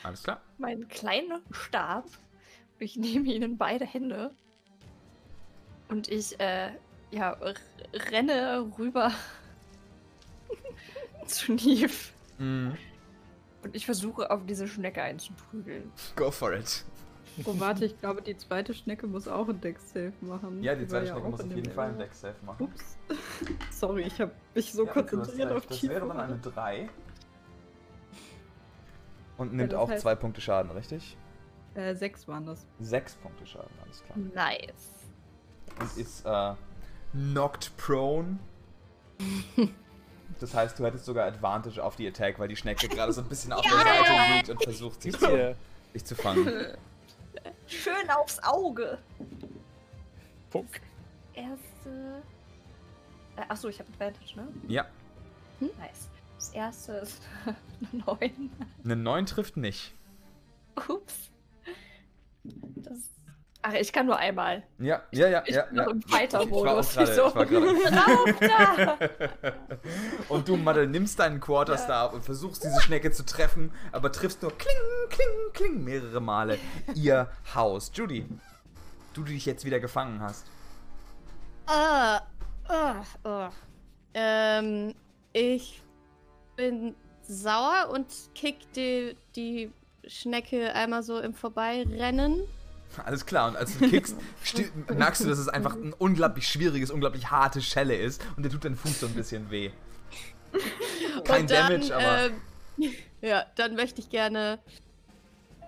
Alles 0.02 0.22
klar. 0.24 0.40
Meinen 0.58 0.88
kleinen 0.88 1.40
Stab. 1.52 2.06
Ich 2.78 2.96
nehme 2.96 3.32
ihn 3.32 3.42
in 3.42 3.56
beide 3.56 3.86
Hände. 3.86 4.34
Und 5.88 6.08
ich, 6.08 6.38
äh, 6.40 6.70
ja, 7.10 7.36
renne 8.10 8.70
rüber 8.78 9.12
zu 11.26 11.52
Neve. 11.52 11.92
Mhm. 12.38 12.76
Und 13.62 13.74
ich 13.74 13.84
versuche 13.86 14.30
auf 14.30 14.44
diese 14.46 14.68
Schnecke 14.68 15.02
einzuprügeln. 15.02 15.90
Go 16.14 16.30
for 16.30 16.52
it. 16.52 16.84
Oh, 17.44 17.52
warte, 17.58 17.84
ich 17.84 17.98
glaube, 18.00 18.22
die 18.22 18.36
zweite 18.36 18.72
Schnecke 18.72 19.06
muss 19.06 19.28
auch 19.28 19.48
einen 19.48 19.60
Dex-Save 19.60 20.12
machen. 20.22 20.62
Ja, 20.62 20.74
die 20.74 20.86
zweite 20.86 21.06
Schnecke 21.08 21.22
auch 21.26 21.30
muss 21.30 21.40
in 21.40 21.46
auf 21.46 21.52
dem 21.52 21.56
jeden 21.64 21.72
Fall 21.72 21.88
einen 21.88 21.98
Level. 21.98 22.06
Deck-Save 22.08 22.34
machen. 22.46 22.62
Ups. 22.64 22.98
Sorry, 23.70 24.02
ich 24.04 24.18
habe 24.20 24.32
mich 24.54 24.72
so 24.72 24.86
Ja, 24.86 24.92
konzentriert 24.92 25.52
auf 25.52 25.66
Das 25.66 25.80
die 25.80 25.88
wäre 25.90 26.06
dann 26.08 26.12
eine 26.18 26.38
vorne. 26.38 26.54
3. 26.54 26.88
Und 29.36 29.52
nimmt 29.52 29.72
das 29.72 29.78
auch 29.78 29.90
heißt- 29.90 29.98
2 29.98 30.14
Punkte 30.14 30.40
Schaden, 30.40 30.70
richtig? 30.70 31.16
Äh, 31.74 31.94
sechs 31.94 32.26
waren 32.26 32.46
das. 32.46 32.66
6 32.80 33.16
Punkte 33.16 33.46
Schaden, 33.46 33.70
alles 33.84 34.02
klar. 34.04 34.16
Nice. 34.16 34.95
Und 35.80 35.96
ist 35.96 36.24
äh, 36.24 36.54
knocked 37.12 37.76
prone. 37.76 38.38
Das 40.38 40.52
heißt, 40.52 40.78
du 40.78 40.84
hättest 40.84 41.06
sogar 41.06 41.26
Advantage 41.26 41.82
auf 41.82 41.96
die 41.96 42.06
Attack, 42.06 42.38
weil 42.38 42.48
die 42.48 42.56
Schnecke 42.56 42.88
gerade 42.88 43.10
so 43.10 43.22
ein 43.22 43.28
bisschen 43.28 43.54
auf 43.54 43.62
der 43.64 43.70
Seite 43.70 44.34
liegt 44.34 44.50
und 44.50 44.62
versucht, 44.62 45.00
sich 45.00 45.18
zu, 45.18 45.28
Hier. 45.28 45.56
dich 45.94 46.04
zu 46.04 46.14
fangen. 46.14 46.46
Schön 47.66 48.10
aufs 48.10 48.38
Auge. 48.42 48.98
Puck. 50.50 50.66
Erste. 51.32 52.22
Äh, 53.36 53.42
achso, 53.48 53.68
ich 53.68 53.78
habe 53.78 53.88
Advantage, 53.92 54.36
ne? 54.36 54.48
Ja, 54.68 54.84
Nice. 55.60 56.10
Das 56.36 56.50
erste 56.50 56.92
ist 56.92 57.22
eine 57.92 58.02
9. 58.04 58.50
eine 58.84 58.96
9 58.96 59.26
trifft 59.26 59.56
nicht. 59.56 59.94
Ups. 60.88 61.30
Das. 62.44 62.98
Ach, 63.68 63.74
ich 63.74 63.92
kann 63.92 64.06
nur 64.06 64.16
einmal. 64.16 64.62
Ja, 64.78 65.02
ja, 65.10 65.26
ja, 65.26 65.42
Ich 65.44 65.56
ja. 65.56 65.64
bin 65.64 65.74
noch 65.74 65.86
ja. 65.86 65.90
im 65.90 65.98
Ich 65.98 66.04
war 66.06 66.12
auch 66.12 66.18
Fighter-Modus. 66.20 66.94
gerade. 66.94 67.10
Ich 67.10 67.16
so, 67.16 67.26
Ich 67.26 67.34
war 67.34 67.46
gerade. 67.46 68.34
Da! 69.48 69.52
Und 70.28 70.46
du, 70.46 70.56
Madel, 70.56 70.86
nimmst 70.86 71.18
deinen 71.18 71.40
Quarterstab 71.40 72.14
und 72.14 72.24
versuchst 72.24 72.62
diese 72.62 72.80
Schnecke 72.80 73.10
zu 73.10 73.26
treffen, 73.26 73.72
aber 73.90 74.12
triffst 74.12 74.42
nur 74.42 74.56
kling, 74.56 74.76
kling, 75.10 75.26
kling 75.52 75.84
mehrere 75.84 76.20
Male 76.20 76.58
ihr 76.94 77.28
Haus. 77.56 77.90
Judy, 77.92 78.28
du, 79.14 79.24
die 79.24 79.34
dich 79.34 79.46
jetzt 79.46 79.64
wieder 79.64 79.80
gefangen 79.80 80.20
hast. 80.20 80.46
Ah, 81.66 82.20
ah, 82.68 83.02
ah. 83.24 83.50
Ähm, 84.14 84.94
ich 85.32 85.82
bin 86.54 86.94
sauer 87.22 87.88
und 87.92 88.06
kick 88.36 88.72
die, 88.74 89.16
die 89.34 89.72
Schnecke 90.06 90.72
einmal 90.72 91.02
so 91.02 91.18
im 91.18 91.34
Vorbeirennen. 91.34 92.42
Alles 93.04 93.26
klar, 93.26 93.48
und 93.48 93.56
als 93.56 93.78
du 93.78 93.88
kickst, 93.88 94.16
merkst 94.96 95.24
du, 95.24 95.28
dass 95.28 95.38
es 95.38 95.48
einfach 95.48 95.74
ein 95.74 95.92
unglaublich 95.92 96.48
schwieriges, 96.48 96.90
unglaublich 96.90 97.30
harte 97.30 97.60
Schelle 97.60 97.96
ist 97.96 98.24
und 98.36 98.44
dir 98.44 98.50
tut 98.50 98.64
dein 98.64 98.76
Fuß 98.76 99.00
so 99.00 99.06
ein 99.06 99.14
bisschen 99.14 99.50
weh. 99.50 99.70
Kein 101.24 101.42
und 101.42 101.50
dann, 101.50 101.72
Damage, 101.72 101.94
aber. 101.94 102.26
Ähm, 102.78 102.94
ja, 103.20 103.44
dann 103.56 103.74
möchte 103.74 104.00
ich 104.00 104.10
gerne 104.10 104.58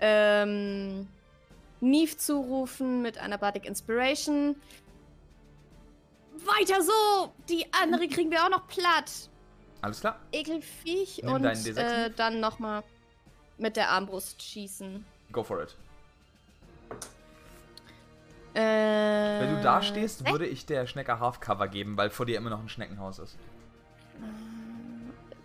ähm, 0.00 1.08
Neve 1.80 2.16
zurufen 2.16 3.02
mit 3.02 3.18
einer 3.18 3.38
Bardic 3.38 3.64
Inspiration. 3.64 4.56
weiter 6.36 6.82
so! 6.82 7.32
Die 7.48 7.66
andere 7.82 8.08
kriegen 8.08 8.30
wir 8.30 8.44
auch 8.44 8.50
noch 8.50 8.66
platt. 8.68 9.10
Alles 9.80 10.00
klar. 10.00 10.18
Ekelviech 10.32 11.20
Nimm 11.22 11.34
und 11.34 11.42
deinen 11.42 11.62
D6 11.62 11.78
äh, 11.78 12.10
dann 12.10 12.40
nochmal 12.40 12.82
mit 13.58 13.76
der 13.76 13.90
Armbrust 13.90 14.42
schießen. 14.42 15.04
Go 15.32 15.42
for 15.42 15.62
it. 15.62 15.76
Äh, 18.58 19.40
Wenn 19.40 19.54
du 19.56 19.62
da 19.62 19.82
stehst, 19.82 20.26
würde 20.28 20.46
ich 20.46 20.66
der 20.66 20.86
Schnecke 20.86 21.20
Half-Cover 21.20 21.68
geben, 21.68 21.96
weil 21.96 22.10
vor 22.10 22.26
dir 22.26 22.36
immer 22.36 22.50
noch 22.50 22.60
ein 22.60 22.68
Schneckenhaus 22.68 23.18
ist. 23.20 23.36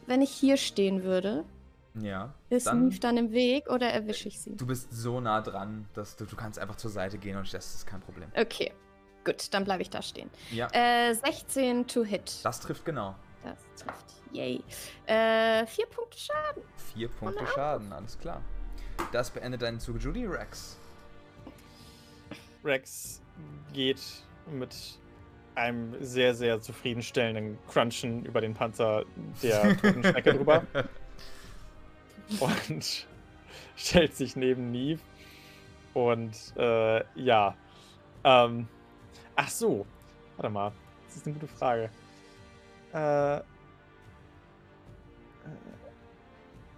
Wenn 0.08 0.22
ich 0.22 0.32
hier 0.32 0.58
stehen 0.58 1.04
würde, 1.04 1.46
Ja. 1.96 2.34
ist 2.50 2.68
Dann- 2.68 2.88
Neve 2.88 3.00
dann 3.00 3.18
im 3.18 3.32
Weg 3.32 3.70
oder 3.70 3.88
erwische 3.90 4.28
ich 4.28 4.40
sie? 4.40 4.56
Du 4.56 4.66
bist 4.66 4.92
so 4.92 5.20
nah 5.22 5.42
dran, 5.42 5.88
dass 5.94 6.16
du, 6.16 6.26
du 6.26 6.36
kannst 6.36 6.58
einfach 6.60 6.76
zur 6.76 6.90
Seite 6.92 7.18
gehen 7.18 7.38
und 7.38 7.54
das 7.54 7.76
ist 7.76 7.86
kein 7.88 8.02
Problem. 8.02 8.30
Okay, 8.36 8.72
gut, 9.24 9.54
dann 9.54 9.64
bleibe 9.64 9.82
ich 9.84 9.90
da 9.90 10.02
stehen. 10.02 10.30
Ja, 10.52 10.68
Äh, 10.74 11.14
16 11.14 11.86
to 11.88 12.04
hit. 12.04 12.40
das 12.44 12.60
trifft 12.60 12.84
genau. 12.84 13.16
Das 13.44 13.60
trifft. 13.86 14.06
Yay. 14.32 14.64
Äh, 15.06 15.66
vier 15.68 15.86
Punkte 15.86 16.18
Schaden. 16.18 16.64
Vier 16.94 17.08
Punkte. 17.10 17.46
Schaden, 17.54 17.94
alles 17.94 18.18
klar. 18.18 18.42
Das 19.12 19.30
beendet 19.30 19.62
deinen 19.62 19.80
Zug. 19.80 20.02
Judy 20.02 20.26
Rex. 20.26 20.78
Rex 22.64 23.22
geht 23.74 24.02
mit 24.52 25.00
einem 25.56 25.96
sehr, 26.04 26.34
sehr 26.34 26.62
zufriedenstellenden 26.62 27.58
Crunchen 27.68 28.26
über 28.26 28.42
den 28.42 28.54
Panzer 28.54 29.06
der 29.42 29.78
toten 29.82 30.04
Schnecke 30.04 30.34
drüber 30.34 30.64
und 32.40 33.08
stellt 33.76 34.16
sich 34.16 34.36
neben 34.36 34.72
Neve. 34.72 35.02
Und 35.94 36.36
äh, 36.58 37.04
ja. 37.16 37.56
Ähm, 38.24 38.68
ach 39.36 39.50
so. 39.50 39.86
Warte 40.38 40.50
mal. 40.50 40.72
Das 41.06 41.18
ist 41.18 41.28
eine 41.28 41.36
gute 41.36 41.48
Frage. 41.48 41.90
Äh, 42.94 43.38
äh, 43.38 43.42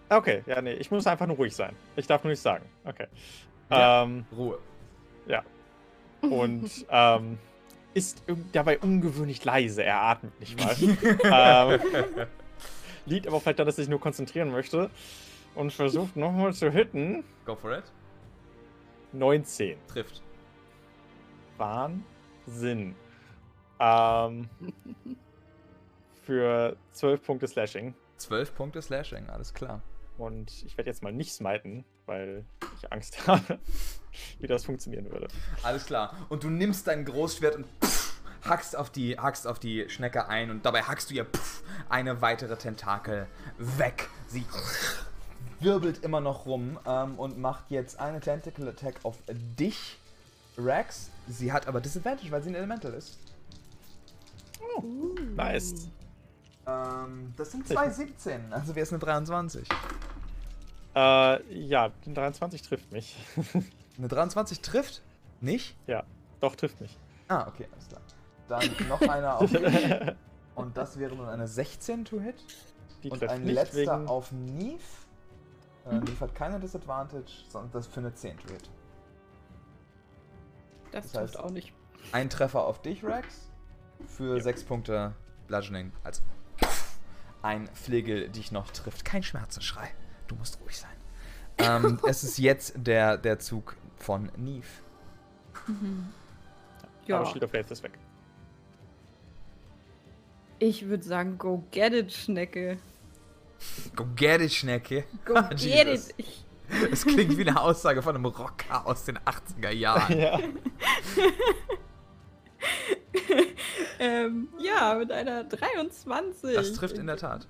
okay, 0.10 0.44
ja, 0.46 0.62
nee, 0.62 0.74
ich 0.74 0.92
muss 0.92 1.08
einfach 1.08 1.28
nur 1.28 1.38
ruhig 1.38 1.56
sein. 1.56 1.74
Ich 1.96 2.08
darf 2.08 2.24
nur 2.24 2.32
nicht 2.32 2.42
sagen. 2.42 2.66
Okay. 2.84 3.08
Ja. 3.70 4.04
Ähm, 4.04 4.26
Ruhe. 4.36 4.60
Und 6.32 6.70
ähm, 6.90 7.38
ist 7.94 8.24
dabei 8.52 8.80
ungewöhnlich 8.80 9.44
leise. 9.44 9.84
Er 9.84 10.02
atmet 10.02 10.40
nicht 10.40 10.60
mal. 10.60 10.76
ähm, 11.82 12.28
liegt 13.06 13.28
aber 13.28 13.40
vielleicht 13.40 13.60
daran, 13.60 13.68
dass 13.68 13.78
er 13.78 13.84
sich 13.84 13.90
nur 13.90 14.00
konzentrieren 14.00 14.52
möchte 14.52 14.90
und 15.56 15.72
versucht 15.72 16.16
nochmal 16.16 16.54
zu 16.54 16.70
hitten. 16.70 17.24
Go 17.46 17.56
for 17.56 17.78
it. 17.78 17.84
19. 19.14 19.78
Trifft. 19.88 20.22
Wahnsinn. 21.58 22.96
Ähm, 23.80 24.50
für 26.24 26.76
12 26.92 27.24
Punkte 27.24 27.48
Slashing. 27.48 27.94
Zwölf 28.18 28.56
Punkte 28.56 28.82
Slashing, 28.82 29.30
alles 29.30 29.54
klar. 29.54 29.82
Und 30.18 30.64
ich 30.66 30.78
werde 30.78 30.90
jetzt 30.90 31.04
mal 31.04 31.14
nicht 31.14 31.34
smiten, 31.34 31.86
weil 32.06 32.46
ich 32.78 32.92
Angst 32.92 33.28
habe, 33.28 33.60
wie 34.40 34.48
das 34.48 34.66
funktionieren 34.66 35.10
würde. 35.12 35.28
Alles 35.64 35.86
klar. 35.86 36.16
Und 36.30 36.44
du 36.44 36.50
nimmst 36.50 36.88
dein 36.88 37.06
Großschwert 37.06 37.56
und 37.56 37.66
pff, 37.84 38.14
hackst 38.44 38.76
auf 38.76 38.90
die, 38.90 39.18
hackst 39.18 39.48
auf 39.48 39.60
die 39.60 39.90
Schnecke 39.90 40.28
ein 40.28 40.50
und 40.52 40.66
dabei 40.66 40.84
hackst 40.84 41.10
du 41.10 41.16
ihr 41.16 41.26
pff, 41.26 41.64
eine 41.90 42.22
weitere 42.22 42.56
Tentakel 42.58 43.28
weg. 43.58 44.10
Sie 44.28 44.46
wirbelt 45.60 46.04
immer 46.04 46.22
noch 46.22 46.46
rum 46.46 46.80
ähm, 46.86 47.18
und 47.18 47.38
macht 47.38 47.72
jetzt 47.72 48.00
eine 48.00 48.20
Tentacle 48.20 48.70
Attack 48.70 48.96
auf 49.04 49.18
dich, 49.28 49.98
Rex. 50.58 51.10
Sie 51.28 51.52
hat 51.52 51.68
aber 51.68 51.82
Disadvantage, 51.82 52.32
weil 52.32 52.44
sie 52.44 52.50
ein 52.50 52.56
Elemental 52.56 52.94
ist. 52.94 53.18
Nice. 55.36 55.90
Ähm, 56.68 57.34
das 57.38 57.52
sind 57.52 57.68
zwei 57.68 57.90
17, 57.90 58.52
also 58.52 58.76
wäre 58.76 58.84
es 58.84 58.92
eine 58.92 59.00
23. 59.00 59.68
Äh, 60.96 61.54
ja, 61.54 61.90
die 62.06 62.14
23 62.14 62.62
trifft 62.62 62.92
mich. 62.92 63.16
Eine 63.98 64.08
23 64.08 64.62
trifft? 64.62 65.02
Nicht? 65.42 65.76
ja, 65.88 66.04
doch, 66.40 66.56
trifft 66.56 66.80
mich. 66.82 66.98
Ah, 67.28 67.48
okay, 67.48 67.68
alles 67.72 67.88
klar. 67.88 68.02
Dann 68.48 68.88
noch 68.88 69.02
einer 69.02 69.38
auf. 69.40 69.50
Und 70.56 70.78
das 70.78 70.98
wäre 71.00 71.16
nun 71.16 71.28
eine 71.28 71.48
16 71.48 72.06
to 72.06 72.20
hit. 72.22 72.36
Die 73.04 73.10
Und 73.10 73.24
ein 73.28 73.44
nicht 73.44 73.54
letzter 73.56 73.78
wegen. 74.00 74.08
auf 74.08 74.32
Neve. 74.32 74.80
Äh, 75.90 75.96
Neve 75.96 76.20
hat 76.22 76.34
keine 76.36 76.60
Disadvantage, 76.60 77.44
sondern 77.50 77.72
das 77.72 77.88
für 77.88 78.00
eine 78.00 78.14
10 78.14 78.38
to 78.38 78.48
hit. 78.54 78.70
Das, 80.92 81.12
Das 81.12 81.12
trifft 81.12 81.36
heißt- 81.38 81.40
auch 81.44 81.50
nicht. 81.52 81.74
Ein 82.12 82.30
Treffer 82.30 82.64
auf 82.66 82.82
dich, 82.82 83.04
Rex. 83.04 83.50
Für 84.08 84.38
Ja. 84.38 84.44
6 84.44 84.64
Punkte 84.64 85.14
Bludgeoning. 85.48 85.92
Also 86.04 86.22
ein 87.42 87.68
Flegel 87.74 88.30
dich 88.30 88.52
noch 88.52 88.72
trifft. 88.72 89.04
Kein 89.06 89.24
Schmerzensschrei. 89.24 89.90
Du 90.28 90.36
musst 90.36 90.60
ruhig 90.62 90.78
sein. 90.78 90.92
ähm, 91.58 92.00
es 92.08 92.24
ist 92.24 92.38
jetzt 92.38 92.74
der, 92.78 93.18
der 93.18 93.40
Zug 93.40 93.76
von 93.98 94.32
Neve. 94.38 94.66
Ja, 97.08 97.18
Aber 97.18 97.26
Shield 97.28 97.44
of 97.44 97.52
Faith 97.52 97.70
ist 97.72 97.84
weg. 97.84 97.98
ich 100.60 100.88
würde 100.88 101.04
sagen, 101.04 101.38
go 101.38 101.64
get 101.72 101.94
it, 101.94 102.12
Schnecke. 102.12 102.78
Go 103.96 104.06
get 104.16 104.42
it, 104.42 104.52
Schnecke. 104.54 105.06
Go 105.26 105.34
get 105.50 105.60
Jesus. 105.60 106.10
it. 106.18 106.26
Es 106.92 107.06
klingt 107.06 107.38
wie 107.38 107.48
eine 107.48 107.62
Aussage 107.62 108.02
von 108.02 108.16
einem 108.16 108.26
Rocker 108.26 108.86
aus 108.88 109.06
den 109.06 109.20
80er 109.20 109.70
Jahren. 109.72 110.18
ja. 110.20 110.40
ähm, 114.00 114.50
ja, 114.60 114.96
mit 114.96 115.12
einer 115.12 115.44
23. 115.44 116.56
Das 116.56 116.74
trifft 116.74 116.98
in 116.98 117.06
der 117.08 117.18
Tat. 117.18 117.48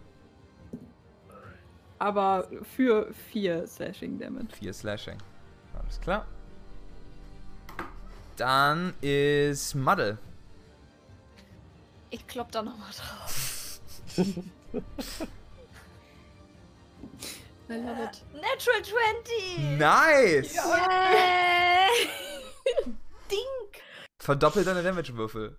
Aber 2.06 2.48
für 2.62 3.12
4 3.32 3.66
Slashing 3.66 4.20
Damage. 4.20 4.56
4 4.60 4.74
Slashing. 4.74 5.18
Alles 5.74 6.00
klar. 6.00 6.28
Dann 8.38 8.94
ist 9.02 9.74
Muddle. 9.74 10.20
Ich 12.12 12.28
klopp 12.28 12.52
da 12.52 12.62
nochmal 12.62 12.92
drauf. 12.92 13.82
I 14.18 14.22
love 17.74 18.04
it. 18.04 18.24
Natural 18.36 18.84
20! 18.84 19.80
Nice! 19.80 20.54
Yay! 20.54 21.90
Ding! 23.32 23.82
Verdoppelt 24.20 24.68
deine 24.68 24.84
Damage-Würfel. 24.84 25.58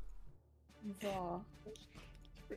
So. 1.03 1.45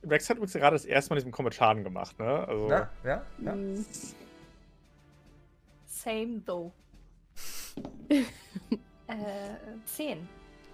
Rex 0.09 0.29
hat 0.29 0.37
übrigens 0.37 0.53
gerade 0.53 0.75
das 0.75 0.85
erste 0.85 1.11
Mal 1.13 1.15
diesen 1.15 1.31
Combat 1.31 1.53
Schaden 1.53 1.83
gemacht, 1.83 2.17
ne? 2.19 2.47
Also, 2.47 2.69
Ja, 2.69 2.89
ja, 3.03 3.21
ja. 3.43 3.55
Mhm. 3.55 3.85
Same 5.85 6.41
though. 6.45 6.71
äh, 8.09 8.23
10. 9.85 10.27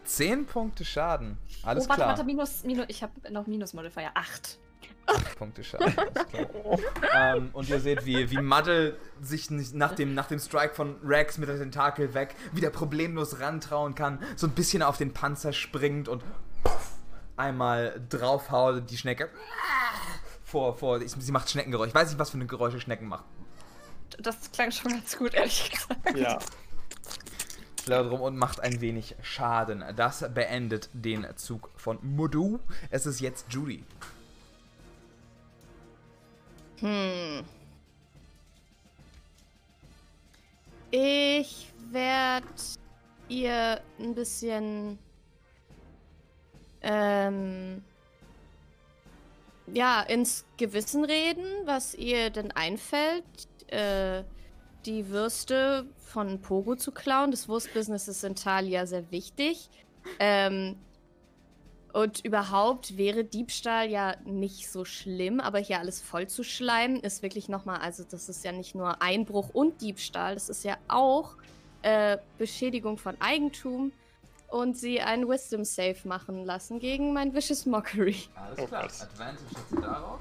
10 0.03 0.45
Punkte 0.45 0.85
Schaden. 0.85 1.37
Alles 1.63 1.85
oh, 1.85 1.89
warte, 1.89 2.01
klar. 2.01 2.09
warte, 2.09 2.23
minus, 2.23 2.63
minus, 2.63 2.85
ich 2.89 3.01
habe 3.01 3.13
noch 3.31 3.47
Minus-Modifier. 3.47 4.11
8. 4.13 4.59
8 5.07 5.37
Punkte 5.37 5.63
Schaden. 5.63 5.93
Alles 5.97 6.27
klar. 6.29 7.35
ähm, 7.37 7.49
und 7.53 7.69
ihr 7.69 7.79
seht, 7.79 8.05
wie, 8.05 8.29
wie 8.29 8.41
Muddle 8.41 8.97
sich 9.21 9.49
nach 9.49 9.95
dem, 9.95 10.13
nach 10.13 10.27
dem 10.27 10.39
Strike 10.39 10.73
von 10.75 10.95
Rex 11.03 11.37
mit 11.37 11.49
der 11.49 11.57
Tentakel 11.57 12.13
weg 12.13 12.35
wieder 12.53 12.69
problemlos 12.69 13.39
rantrauen 13.39 13.95
kann, 13.95 14.19
so 14.35 14.47
ein 14.47 14.53
bisschen 14.53 14.81
auf 14.83 14.97
den 14.97 15.13
Panzer 15.13 15.53
springt 15.53 16.07
und 16.07 16.23
einmal 17.37 18.01
draufhaut, 18.09 18.89
die 18.89 18.97
Schnecke 18.97 19.29
vor, 20.43 20.77
vor, 20.77 20.99
sie 21.05 21.31
macht 21.31 21.49
Schneckengeräusch. 21.49 21.89
Ich 21.89 21.95
weiß 21.95 22.09
nicht, 22.09 22.19
was 22.19 22.29
für 22.29 22.37
eine 22.37 22.45
Geräusche 22.45 22.79
Schnecken 22.79 23.07
machen. 23.07 23.25
Das 24.19 24.51
klang 24.51 24.71
schon 24.71 24.91
ganz 24.91 25.17
gut, 25.17 25.33
ehrlich 25.33 25.71
gesagt. 25.71 26.17
ja. 26.17 26.39
Flattert 27.83 28.11
rum 28.11 28.21
und 28.21 28.37
macht 28.37 28.61
ein 28.61 28.81
wenig 28.81 29.15
Schaden. 29.21 29.83
Das 29.95 30.33
beendet 30.33 30.89
den 30.93 31.27
Zug 31.35 31.69
von 31.75 31.99
Mudu. 32.01 32.59
Es 32.89 33.05
ist 33.05 33.19
jetzt 33.19 33.51
Judy. 33.51 33.83
Hm. 36.79 37.43
Ich 40.91 41.73
werde 41.91 42.47
ihr 43.27 43.81
ein 43.99 44.15
bisschen 44.15 44.97
ähm, 46.85 47.83
ja 49.73 50.01
ins 50.01 50.45
Gewissen 50.57 51.03
reden, 51.03 51.45
was 51.65 51.95
ihr 51.95 52.29
denn 52.29 52.51
einfällt, 52.51 53.25
äh, 53.67 54.23
die 54.85 55.09
Würste 55.09 55.87
von 55.97 56.39
Pogo 56.41 56.75
zu 56.75 56.91
klauen. 56.91 57.31
Das 57.31 57.49
Wurstbusiness 57.49 58.07
ist 58.07 58.23
in 58.23 58.35
Thalia 58.35 58.85
sehr 58.85 59.09
wichtig. 59.11 59.69
Ähm, 60.19 60.77
und 61.91 62.23
überhaupt 62.23 62.97
wäre 62.97 63.23
Diebstahl 63.23 63.89
ja 63.89 64.15
nicht 64.25 64.69
so 64.69 64.85
schlimm, 64.85 65.39
aber 65.39 65.59
hier 65.59 65.79
alles 65.79 66.01
voll 66.01 66.27
zu 66.27 66.43
schleimen 66.43 66.99
ist 66.99 67.23
wirklich 67.23 67.47
nochmal, 67.47 67.79
also 67.79 68.03
das 68.03 68.27
ist 68.27 68.43
ja 68.43 68.51
nicht 68.51 68.75
nur 68.75 69.01
Einbruch 69.01 69.49
und 69.53 69.81
Diebstahl, 69.81 70.33
das 70.33 70.49
ist 70.49 70.65
ja 70.65 70.77
auch 70.89 71.37
äh, 71.83 72.17
Beschädigung 72.37 72.97
von 72.97 73.15
Eigentum. 73.21 73.93
Und 74.49 74.77
sie 74.77 75.01
einen 75.01 75.27
Wisdom 75.27 75.63
Save 75.65 75.97
machen 76.05 76.45
lassen 76.45 76.79
gegen 76.79 77.13
mein 77.13 77.33
Vicious 77.33 77.65
Mockery. 77.65 78.15
Alles 78.35 78.59
Oh 78.59 78.65
klar. 78.67 78.83
Gott. 78.83 79.01
Advantage 79.01 79.55
hat 79.55 79.69
sie 79.69 79.75
darauf. 79.81 80.19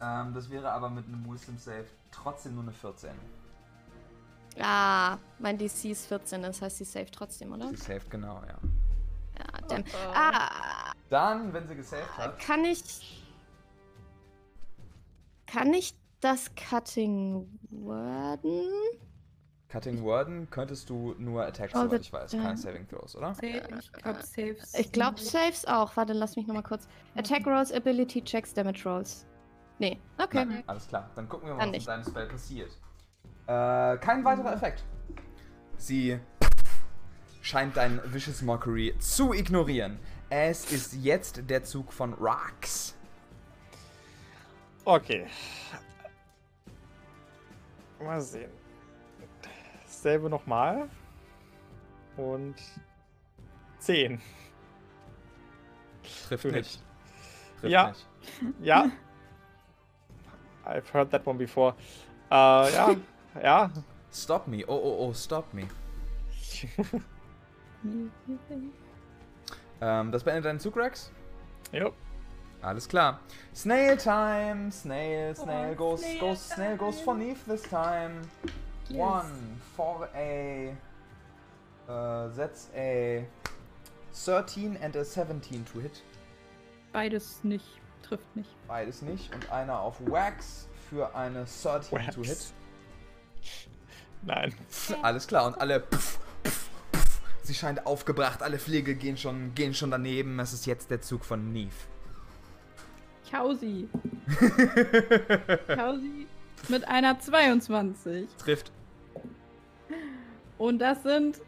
Ähm, 0.00 0.34
das 0.34 0.48
wäre 0.50 0.70
aber 0.70 0.88
mit 0.90 1.06
einem 1.06 1.24
Wisdom 1.32 1.58
Save 1.58 1.86
trotzdem 2.12 2.54
nur 2.54 2.62
eine 2.64 2.72
14. 2.72 3.10
Ah, 4.60 5.18
mein 5.38 5.56
DC 5.58 5.84
ist 5.86 6.06
14, 6.06 6.42
das 6.42 6.60
heißt, 6.60 6.78
sie 6.78 6.84
saved 6.84 7.14
trotzdem, 7.14 7.52
oder? 7.52 7.68
Sie 7.70 7.76
saved 7.76 8.10
genau, 8.10 8.42
ja. 8.46 8.58
Ja, 9.38 9.68
damn. 9.68 9.82
Oh. 9.82 10.12
Ah, 10.14 10.92
Dann, 11.10 11.52
wenn 11.52 11.68
sie 11.68 11.76
gesaved 11.76 12.16
hat, 12.16 12.38
kann 12.40 12.64
ich. 12.64 13.24
Kann 15.46 15.72
ich 15.72 15.94
das 16.20 16.50
Cutting 16.56 17.46
worden? 17.70 18.62
Cutting 19.68 20.02
Warden 20.04 20.48
könntest 20.50 20.88
du 20.88 21.14
nur 21.18 21.44
Attacks, 21.44 21.74
Oh, 21.74 21.82
soweit 21.82 22.00
ich 22.00 22.12
weiß. 22.12 22.30
Keine 22.32 22.56
Saving 22.56 22.88
Throws, 22.88 23.14
oder? 23.16 23.36
Ich 23.42 23.92
glaube, 23.92 24.22
Saves. 24.22 24.74
Ich 24.74 24.92
glaube, 24.92 25.20
Saves 25.20 25.66
auch. 25.66 25.94
Warte, 25.96 26.14
lass 26.14 26.36
mich 26.36 26.46
nochmal 26.46 26.62
kurz. 26.62 26.88
Attack 27.16 27.46
Rolls, 27.46 27.70
Ability 27.72 28.22
Checks, 28.22 28.54
Damage 28.54 28.82
Rolls. 28.86 29.26
Nee, 29.78 29.98
okay. 30.16 30.44
Nein, 30.46 30.64
alles 30.66 30.88
klar. 30.88 31.10
Dann 31.14 31.28
gucken 31.28 31.48
wir 31.48 31.54
mal, 31.54 31.60
Kann 31.60 31.68
was 31.68 31.72
mit 31.72 31.80
nicht. 31.80 31.88
deinem 31.88 32.04
Spell 32.04 32.26
passiert. 32.28 32.70
Äh, 33.46 33.98
kein 33.98 34.24
weiterer 34.24 34.54
Effekt. 34.54 34.84
Sie 35.76 36.18
scheint 37.42 37.76
dein 37.76 38.00
Vicious 38.12 38.40
Mockery 38.42 38.94
zu 38.98 39.34
ignorieren. 39.34 39.98
Es 40.30 40.72
ist 40.72 40.94
jetzt 40.94 41.48
der 41.48 41.62
Zug 41.64 41.92
von 41.92 42.14
Rax. 42.14 42.94
Okay. 44.84 45.26
Mal 48.00 48.20
sehen. 48.20 48.50
Dasselbe 49.98 50.30
nochmal. 50.30 50.88
Und 52.16 52.54
10. 53.80 54.20
Trifft 56.28 56.42
Für 56.42 56.52
nicht. 56.52 56.80
Trifft 57.60 57.72
Ja. 57.72 57.88
nicht. 57.88 58.06
Ja. 58.60 58.92
I've 60.64 60.92
heard 60.92 61.10
that 61.10 61.26
one 61.26 61.36
before. 61.36 61.74
Äh, 62.30 62.34
ja. 62.34 62.94
Ja. 63.42 63.70
Stop 64.12 64.46
me. 64.48 64.64
Oh, 64.66 64.72
oh, 64.72 65.08
oh, 65.08 65.12
stop 65.12 65.52
me. 65.52 65.66
Ähm, 69.80 70.10
das 70.10 70.24
beendet 70.24 70.46
deinen 70.46 70.58
Zug, 70.58 70.76
Rex? 70.76 71.12
jo. 71.70 71.92
Alles 72.62 72.88
klar. 72.88 73.20
Snail 73.54 73.96
time. 73.96 74.72
Snail, 74.72 75.36
snail 75.36 75.76
goes, 75.76 76.02
goes, 76.18 76.48
snail 76.48 76.76
goes 76.76 77.00
for 77.00 77.14
Neve 77.14 77.38
this 77.46 77.62
time. 77.62 78.22
One 78.90 79.60
for 79.76 80.08
a. 80.14 80.74
Uh, 81.88 82.28
that's 82.36 82.68
a 82.76 83.24
13 84.12 84.76
and 84.82 84.94
a 84.96 85.04
17 85.04 85.64
to 85.72 85.80
hit. 85.80 86.02
Beides 86.92 87.42
nicht. 87.42 87.64
Trifft 88.02 88.36
nicht. 88.36 88.50
Beides 88.66 89.02
nicht. 89.02 89.34
Und 89.34 89.50
einer 89.50 89.80
auf 89.80 90.00
Wax 90.06 90.68
für 90.88 91.14
eine 91.14 91.44
13 91.44 92.10
to 92.10 92.22
hit. 92.22 92.28
Wax. 92.28 92.52
Nein. 94.22 94.54
Alles 95.02 95.26
klar. 95.26 95.46
Und 95.46 95.60
alle. 95.60 95.80
Pff, 95.80 96.18
pff, 96.44 96.70
pff. 96.92 97.20
Sie 97.42 97.54
scheint 97.54 97.86
aufgebracht. 97.86 98.42
Alle 98.42 98.58
Pflege 98.58 98.94
gehen 98.94 99.16
schon, 99.16 99.54
gehen 99.54 99.72
schon 99.74 99.90
daneben. 99.90 100.38
Es 100.40 100.52
ist 100.52 100.66
jetzt 100.66 100.90
der 100.90 101.00
Zug 101.00 101.24
von 101.24 101.52
Neve. 101.52 101.72
Hau 103.32 103.54
sie 103.54 103.88
mit 106.68 106.88
einer 106.88 107.18
22. 107.18 108.28
Trifft. 108.38 108.72
Und 110.58 110.78
das 110.80 111.02
sind 111.02 111.40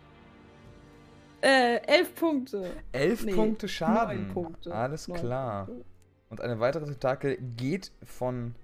äh, 1.42 1.76
11 1.86 2.14
Punkte. 2.14 2.70
11 2.92 3.24
Nee, 3.24 3.34
Punkte 3.34 3.68
Schaden. 3.68 4.24
neun 4.26 4.32
Punkte. 4.34 4.74
Alles 4.74 5.08
Neun 5.08 5.18
klar. 5.18 5.66
Punkte. 5.66 5.84
Und 6.28 6.40
eine 6.40 6.60
weitere 6.60 6.84
Tentakel 6.84 7.38
geht 7.56 7.90
von, 8.04 8.54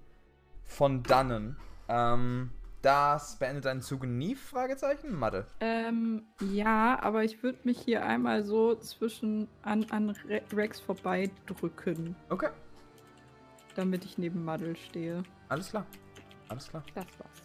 von 0.63 1.03
dannen. 1.03 1.57
Ähm, 1.89 2.51
das 2.83 3.37
beendet 3.41 3.65
deinen 3.65 3.83
Zug 3.83 4.07
nie? 4.07 4.37
Fragezeichen? 4.37 5.13
Mathe. 5.19 5.47
Ähm, 5.61 6.23
ja, 6.53 6.97
aber 7.03 7.25
ich 7.25 7.43
würde 7.43 7.59
mich 7.65 7.81
hier 7.81 8.05
einmal 8.07 8.45
so 8.45 8.77
zwischen 8.77 9.49
an, 9.63 9.85
an 9.91 10.11
Re 10.29 10.43
Rex 10.53 10.79
vorbeidrücken, 10.79 12.15
Okay, 12.29 12.51
damit 13.75 14.05
ich 14.05 14.17
neben 14.19 14.45
Muddle 14.45 14.77
stehe. 14.77 15.25
alles 15.49 15.71
klar. 15.71 15.87
Alles 16.49 16.69
klar. 16.69 16.85
Das 16.95 17.07
war's. 17.19 17.43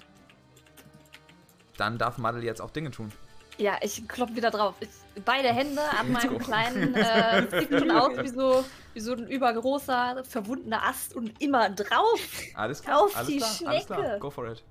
Dann 1.82 1.98
darf 1.98 2.20
Madel 2.20 2.44
jetzt 2.44 2.62
auch 2.62 2.70
Dinge 2.70 2.92
tun. 2.92 3.12
Ja, 3.58 3.74
ich 3.82 4.08
klopfe 4.08 4.36
wieder 4.36 4.52
drauf. 4.52 4.76
Ich, 4.82 4.90
beide 5.26 5.48
Hände 5.48 5.82
an 6.00 6.12
meinem 6.12 6.38
kleinen. 6.38 6.94
Äh, 6.94 7.48
sieht 7.60 7.80
schon 7.80 7.90
aus 7.90 8.16
wie 8.20 8.28
so, 8.28 8.64
wie 8.94 9.00
so 9.00 9.14
ein 9.14 9.28
übergroßer, 9.28 10.24
verwundener 10.24 10.86
Ast 10.86 11.16
und 11.16 11.42
immer 11.42 11.72
drauf. 11.72 12.20
Alles 12.54 12.84
klar. 12.84 13.02
Auf 13.02 13.18
alles 13.18 13.28
die 13.30 13.38
klar, 13.38 13.50
Alles 13.66 13.86
klar. 13.88 14.00
Schnecke. 14.00 14.20
Go 14.20 14.30
for 14.30 14.52
it. 14.52 14.64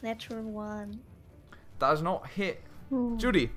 Natural 0.00 0.46
One. 0.46 0.98
Da 1.78 1.92
ist 1.92 2.00
noch. 2.00 2.26
Hey, 2.34 2.56
Judy. 3.18 3.50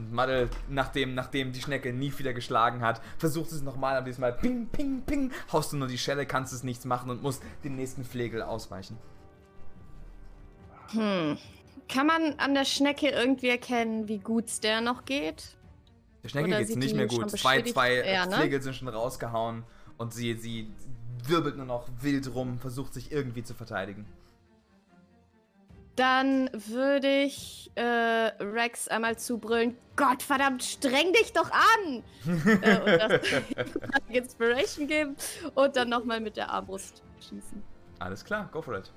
Und 0.00 0.12
Madel, 0.12 0.48
nachdem, 0.68 1.14
nachdem 1.14 1.52
die 1.52 1.60
Schnecke 1.60 1.92
nie 1.92 2.10
wieder 2.16 2.32
geschlagen 2.32 2.80
hat, 2.80 3.02
versucht 3.18 3.52
es 3.52 3.60
nochmal, 3.60 3.96
aber 3.96 4.06
diesmal 4.06 4.32
ping, 4.32 4.66
ping, 4.68 5.02
ping. 5.02 5.30
Haust 5.52 5.72
du 5.72 5.76
nur 5.76 5.88
die 5.88 5.98
Schelle, 5.98 6.24
kannst 6.24 6.54
es 6.54 6.64
nichts 6.64 6.86
machen 6.86 7.10
und 7.10 7.22
musst 7.22 7.42
den 7.64 7.76
nächsten 7.76 8.02
Flegel 8.02 8.40
ausweichen. 8.40 8.96
Hm. 10.92 11.36
Kann 11.86 12.06
man 12.06 12.34
an 12.38 12.54
der 12.54 12.64
Schnecke 12.64 13.08
irgendwie 13.08 13.50
erkennen, 13.50 14.08
wie 14.08 14.18
gut's 14.18 14.60
der 14.60 14.80
noch 14.80 15.04
geht? 15.04 15.56
Der 16.22 16.30
Schnecke 16.30 16.48
Oder 16.48 16.58
geht's 16.58 16.70
sieht 16.70 16.78
nicht 16.78 16.96
mehr 16.96 17.06
gut. 17.06 17.30
Zwei, 17.30 17.60
zwei 17.62 17.96
Ja, 17.96 18.24
ne? 18.24 18.36
Flegel 18.36 18.62
sind 18.62 18.76
schon 18.76 18.88
rausgehauen 18.88 19.64
und 19.98 20.14
sie, 20.14 20.32
sie 20.34 20.72
wirbelt 21.26 21.58
nur 21.58 21.66
noch 21.66 21.88
wild 22.00 22.34
rum, 22.34 22.58
versucht 22.58 22.94
sich 22.94 23.12
irgendwie 23.12 23.42
zu 23.42 23.52
verteidigen. 23.52 24.06
Dann 26.00 26.48
würde 26.54 27.24
ich 27.24 27.70
äh, 27.74 27.82
Rex 27.82 28.88
einmal 28.88 29.18
zubrüllen: 29.18 29.76
Gott 29.96 30.22
verdammt, 30.22 30.64
streng 30.64 31.12
dich 31.12 31.34
doch 31.34 31.50
an! 31.50 32.02
äh, 32.62 32.78
und 32.78 32.86
das 32.86 33.20
Inspiration 34.08 34.86
geben 34.86 35.14
und 35.54 35.76
dann 35.76 35.90
nochmal 35.90 36.20
mit 36.20 36.38
der 36.38 36.48
Armbrust 36.48 37.02
schießen. 37.18 37.62
Alles 37.98 38.24
klar, 38.24 38.48
go 38.50 38.62
for 38.62 38.78
it. 38.78 38.90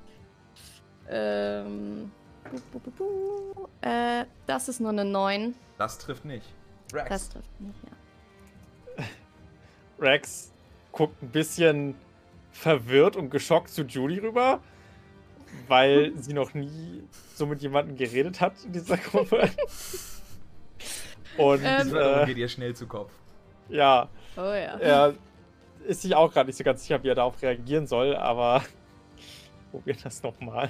Ähm. 1.09 2.09
Bu, 2.49 2.57
bu, 2.71 2.79
bu, 2.79 2.91
bu. 2.91 3.67
Äh, 3.81 4.23
das 4.47 4.69
ist 4.69 4.79
nur 4.79 4.91
eine 4.91 5.03
9. 5.03 5.55
Das 5.77 5.97
trifft 5.97 6.23
nicht. 6.23 6.45
Rex. 6.93 7.09
Das 7.09 7.29
trifft 7.29 7.59
nicht, 7.59 7.79
ja. 8.97 9.03
Rex 9.99 10.53
guckt 10.93 11.21
ein 11.21 11.31
bisschen 11.31 11.95
verwirrt 12.53 13.17
und 13.17 13.29
geschockt 13.29 13.71
zu 13.71 13.81
Judy 13.81 14.19
rüber, 14.19 14.61
weil 15.67 16.13
sie 16.17 16.33
noch 16.33 16.53
nie 16.53 17.03
so 17.35 17.45
mit 17.45 17.61
jemandem 17.61 17.95
geredet 17.95 18.41
hat 18.41 18.53
in 18.65 18.73
dieser 18.73 18.97
Gruppe. 18.97 19.49
Und 21.37 21.61
Ähm, 21.63 21.95
äh, 21.95 22.25
geht 22.25 22.37
ihr 22.37 22.49
schnell 22.49 22.75
zu 22.75 22.87
Kopf. 22.87 23.11
ja, 23.69 24.09
Oh 24.35 24.41
ja. 24.41 24.77
er 24.79 25.13
ist 25.85 26.01
sich 26.01 26.15
auch 26.15 26.31
gerade 26.31 26.47
nicht 26.47 26.57
so 26.57 26.63
ganz 26.63 26.81
sicher, 26.81 27.01
wie 27.03 27.09
er 27.09 27.15
darauf 27.15 27.41
reagieren 27.41 27.87
soll, 27.87 28.15
aber 28.15 28.63
probieren 29.71 29.97
das 30.03 30.21
nochmal. 30.23 30.69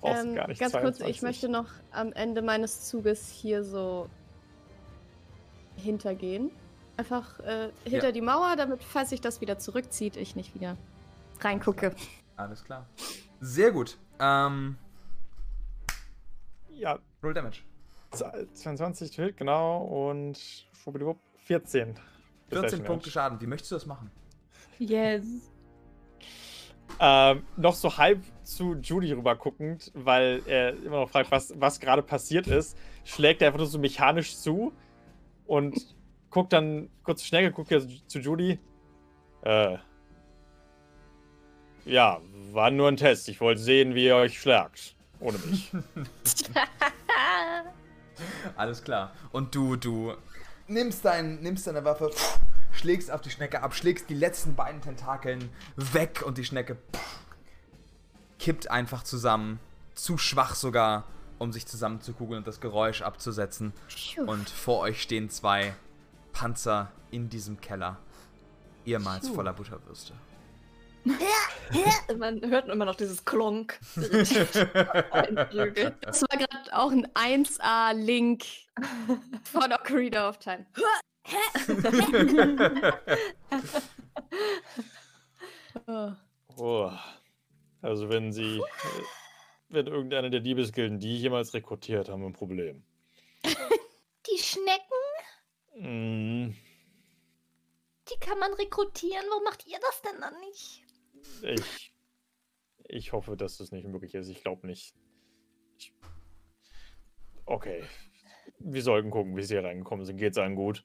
Brauchst 0.00 0.24
Ähm, 0.24 0.34
gar 0.34 0.48
nicht 0.48 0.60
ganz 0.60 0.72
kurz, 0.72 0.98
22. 0.98 1.08
ich 1.16 1.22
möchte 1.22 1.48
noch 1.48 1.66
am 1.92 2.12
Ende 2.12 2.42
meines 2.42 2.88
Zuges 2.88 3.28
hier 3.28 3.62
so 3.64 4.08
hintergehen. 5.76 6.50
Einfach 6.96 7.38
äh, 7.40 7.70
hinter 7.84 8.06
Ja. 8.06 8.12
die 8.12 8.20
Mauer, 8.20 8.54
damit, 8.56 8.82
falls 8.82 9.10
sich 9.10 9.20
das 9.20 9.40
wieder 9.40 9.58
zurückzieht, 9.58 10.16
ich 10.16 10.36
nicht 10.36 10.54
wieder 10.54 10.76
reingucke. 11.40 11.94
Alles 12.36 12.64
klar. 12.64 12.86
Sehr 13.40 13.70
gut. 13.72 13.98
Ähm, 14.20 14.76
Ja, 16.68 16.98
Roll 17.22 17.34
Damage. 17.34 17.60
22 18.54 19.14
Hit, 19.14 19.36
genau, 19.36 19.84
und 19.84 20.38
schwuppdiwupp, 20.72 21.18
14. 21.44 21.94
14 22.48 22.68
Slashing 22.68 22.84
Punkte 22.84 23.10
Schaden. 23.10 23.40
Wie 23.40 23.46
möchtest 23.46 23.70
du 23.72 23.76
das 23.76 23.86
machen? 23.86 24.10
Yes. 24.78 25.24
Ähm, 27.00 27.44
noch 27.56 27.74
so 27.74 27.96
halb 27.96 28.22
zu 28.42 28.74
Judy 28.74 29.12
rüber 29.12 29.34
guckend, 29.36 29.90
weil 29.94 30.42
er 30.46 30.76
immer 30.76 31.00
noch 31.00 31.10
fragt, 31.10 31.30
was, 31.30 31.58
was 31.58 31.80
gerade 31.80 32.02
passiert 32.02 32.46
ist, 32.46 32.76
schlägt 33.04 33.40
er 33.40 33.48
einfach 33.48 33.58
nur 33.58 33.66
so 33.66 33.78
mechanisch 33.78 34.36
zu 34.36 34.72
und 35.46 35.74
guckt 36.28 36.52
dann 36.52 36.90
kurz 37.02 37.24
schnell, 37.24 37.50
guckt 37.50 37.72
er 37.72 37.80
zu 38.06 38.18
Judy. 38.18 38.58
Äh. 39.42 39.78
Ja, 41.84 42.20
war 42.52 42.70
nur 42.70 42.88
ein 42.88 42.96
Test. 42.96 43.28
Ich 43.28 43.40
wollte 43.40 43.60
sehen, 43.60 43.94
wie 43.94 44.06
ihr 44.06 44.16
euch 44.16 44.40
schlagt. 44.40 44.94
Ohne 45.20 45.38
mich. 45.38 45.72
Alles 48.56 48.82
klar. 48.82 49.12
Und 49.32 49.54
du, 49.54 49.76
du 49.76 50.14
nimmst, 50.68 51.04
dein, 51.04 51.40
nimmst 51.40 51.66
deine 51.66 51.84
Waffe, 51.84 52.10
schlägst 52.72 53.10
auf 53.10 53.20
die 53.20 53.30
Schnecke 53.30 53.62
ab, 53.62 53.74
schlägst 53.74 54.10
die 54.10 54.14
letzten 54.14 54.54
beiden 54.54 54.80
Tentakeln 54.80 55.50
weg 55.76 56.22
und 56.24 56.38
die 56.38 56.44
Schnecke 56.44 56.76
kippt 58.38 58.70
einfach 58.70 59.02
zusammen. 59.02 59.60
Zu 59.94 60.18
schwach 60.18 60.54
sogar, 60.54 61.04
um 61.38 61.52
sich 61.52 61.66
zusammenzukugeln 61.66 62.38
und 62.38 62.46
das 62.46 62.60
Geräusch 62.60 63.02
abzusetzen. 63.02 63.72
Und 64.26 64.48
vor 64.48 64.80
euch 64.80 65.02
stehen 65.02 65.28
zwei 65.30 65.74
Panzer 66.32 66.90
in 67.10 67.28
diesem 67.28 67.60
Keller, 67.60 67.98
ehemals 68.86 69.28
voller 69.28 69.52
Butterwürste. 69.52 70.14
Man 72.16 72.40
hört 72.48 72.68
immer 72.68 72.84
noch 72.84 72.94
dieses 72.94 73.24
Klonk. 73.24 73.78
Das 73.96 74.34
war 76.22 76.38
gerade 76.38 76.72
auch 76.72 76.90
ein 76.90 77.06
1A-Link 77.08 78.44
von 79.44 79.72
Ocarina 79.72 80.28
of 80.28 80.38
Time. 80.38 80.66
Oh. 86.56 86.90
Also 87.80 88.10
wenn 88.10 88.30
sie, 88.32 88.62
wenn 89.68 89.86
irgendeine 89.86 90.30
der 90.30 90.40
Diebesgilden 90.40 90.98
die 91.00 91.16
jemals 91.18 91.54
rekrutiert, 91.54 92.08
haben 92.08 92.20
wir 92.20 92.28
ein 92.28 92.34
Problem. 92.34 92.84
Die 93.44 94.38
Schnecken, 94.38 95.02
Mm, 95.74 96.50
die 98.08 98.18
kann 98.20 98.38
man 98.38 98.52
rekrutieren. 98.54 99.24
Warum 99.28 99.44
macht 99.44 99.66
ihr 99.66 99.78
das 99.80 100.02
denn 100.02 100.20
dann 100.20 100.38
nicht? 100.40 100.81
Ich, 101.42 101.94
ich 102.84 103.12
hoffe, 103.12 103.36
dass 103.36 103.58
das 103.58 103.72
nicht 103.72 103.86
möglich 103.86 104.14
ist. 104.14 104.28
Ich 104.28 104.42
glaube 104.42 104.66
nicht. 104.66 104.94
Ich, 105.78 105.92
okay. 107.44 107.84
Wir 108.58 108.82
sollten 108.82 109.10
gucken, 109.10 109.36
wie 109.36 109.42
sie 109.42 109.54
hier 109.54 109.64
reingekommen 109.64 110.04
sind. 110.04 110.16
Geht's 110.16 110.38
allen 110.38 110.56
gut? 110.56 110.84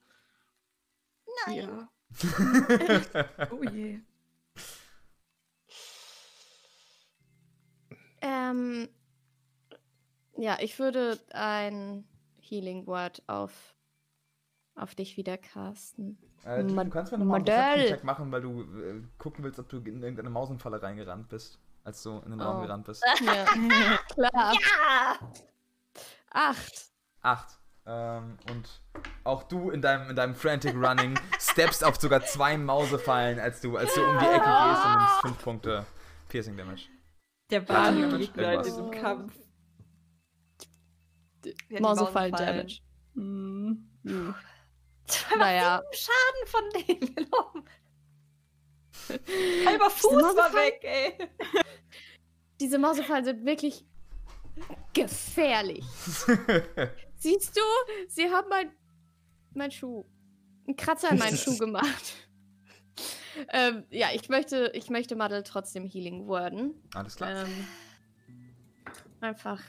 Nein. 1.46 1.56
Ja. 1.58 1.90
Oh 3.52 3.64
je. 3.64 4.00
Ähm, 8.22 8.90
ja, 10.38 10.58
ich 10.62 10.80
würde 10.80 11.20
ein 11.32 12.08
Healing 12.40 12.88
Word 12.88 13.24
auf, 13.28 13.76
auf 14.76 14.96
dich 14.96 15.18
wieder 15.18 15.38
casten. 15.38 16.18
Äh, 16.48 16.64
du, 16.64 16.74
du, 16.74 16.90
kannst 16.90 17.12
mir 17.12 17.18
nochmal 17.18 17.42
einen 17.46 17.88
Check 17.88 18.04
machen, 18.06 18.32
weil 18.32 18.42
du 18.42 18.62
äh, 18.62 19.02
gucken 19.18 19.44
willst, 19.44 19.60
ob 19.60 19.68
du 19.68 19.78
in 19.80 20.02
irgendeine 20.02 20.30
Mausenfalle 20.30 20.82
reingerannt 20.82 21.28
bist, 21.28 21.60
als 21.84 22.02
du 22.04 22.20
in 22.20 22.32
den 22.32 22.40
oh. 22.40 22.44
Raum 22.46 22.62
gerannt 22.62 22.86
bist. 22.86 23.04
Ja. 23.26 23.46
Klar. 24.14 24.54
Ja. 24.54 25.20
Acht. 26.32 26.92
Acht. 27.22 27.60
Ähm, 27.86 28.38
und 28.50 28.82
auch 29.26 29.44
du 29.44 29.72
in 29.72 29.82
deinem, 29.82 30.10
in 30.10 30.16
deinem 30.16 30.36
Frantic 30.36 30.74
Running 30.76 31.20
steppst 31.40 31.84
auf 31.84 31.98
sogar 31.98 32.22
zwei 32.22 32.58
Mausefallen, 32.58 33.40
als 33.40 33.60
du, 33.60 33.76
als 33.76 33.94
du 33.94 34.02
um 34.02 34.18
die 34.18 34.26
Ecke 34.26 34.46
gehst 34.46 34.86
und 34.86 34.98
nimmst 34.98 35.22
fünf 35.22 35.44
Punkte 35.44 35.86
Piercing 36.30 36.56
Damage. 36.56 36.84
Der 37.50 37.62
Bahn 37.62 38.12
liegt 38.12 38.38
in 38.38 38.62
diesem 38.62 38.92
Kampf. 38.92 39.34
Ja, 41.44 41.52
die 41.70 41.76
mhm. 41.76 41.82
Mausefallen 41.82 42.32
Damage. 42.34 42.80
Mhm. 43.16 43.90
Mhm. 44.04 44.36
2,7 45.08 45.38
naja. 45.38 45.84
Schaden 45.92 46.48
von 46.48 46.70
denen 46.72 47.16
genommen. 47.16 47.70
Halber 49.66 49.90
Fuß 49.90 50.12
war 50.12 50.54
weg, 50.54 50.80
ey. 50.84 51.18
Diese 52.60 52.78
Mausefallen 52.78 53.24
sind 53.24 53.46
wirklich 53.46 53.86
gefährlich. 54.94 55.86
Siehst 57.16 57.56
du, 57.56 57.62
sie 58.08 58.30
haben 58.30 58.50
mein, 58.50 58.72
mein 59.54 59.72
Schuh, 59.72 60.06
einen 60.66 60.76
Kratzer 60.76 61.12
in 61.12 61.20
meinen 61.20 61.38
Schuh 61.38 61.58
gemacht. 61.58 62.28
ähm, 63.50 63.86
ja, 63.90 64.08
ich 64.14 64.28
möchte, 64.30 64.72
ich 64.74 64.90
möchte 64.90 65.16
Madel 65.16 65.44
trotzdem 65.44 65.86
Healing 65.86 66.28
worden. 66.28 66.74
Alles 66.96 67.16
klar. 67.16 67.46
Ähm, 67.46 67.68
einfach 69.22 69.62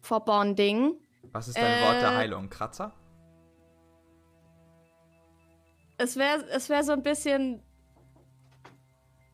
vor 0.00 0.24
Bonding. 0.24 0.94
Was 1.32 1.48
ist 1.48 1.56
dein 1.58 1.82
äh, 1.82 1.84
Wort 1.84 2.02
der 2.02 2.12
äh, 2.12 2.16
Heilung? 2.16 2.48
Kratzer? 2.48 2.94
Es 6.02 6.16
wäre 6.16 6.44
es 6.50 6.68
wär 6.68 6.82
so 6.82 6.92
ein 6.92 7.02
bisschen. 7.04 7.62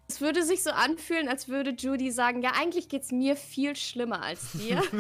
Es 0.06 0.20
würde 0.20 0.42
sich 0.42 0.62
so 0.62 0.70
anfühlen, 0.70 1.28
als 1.28 1.48
würde 1.48 1.70
Judy 1.70 2.10
sagen: 2.10 2.42
Ja, 2.42 2.52
eigentlich 2.54 2.90
geht's 2.90 3.10
mir 3.10 3.36
viel 3.36 3.74
schlimmer 3.74 4.22
als 4.22 4.52
dir. 4.52 4.82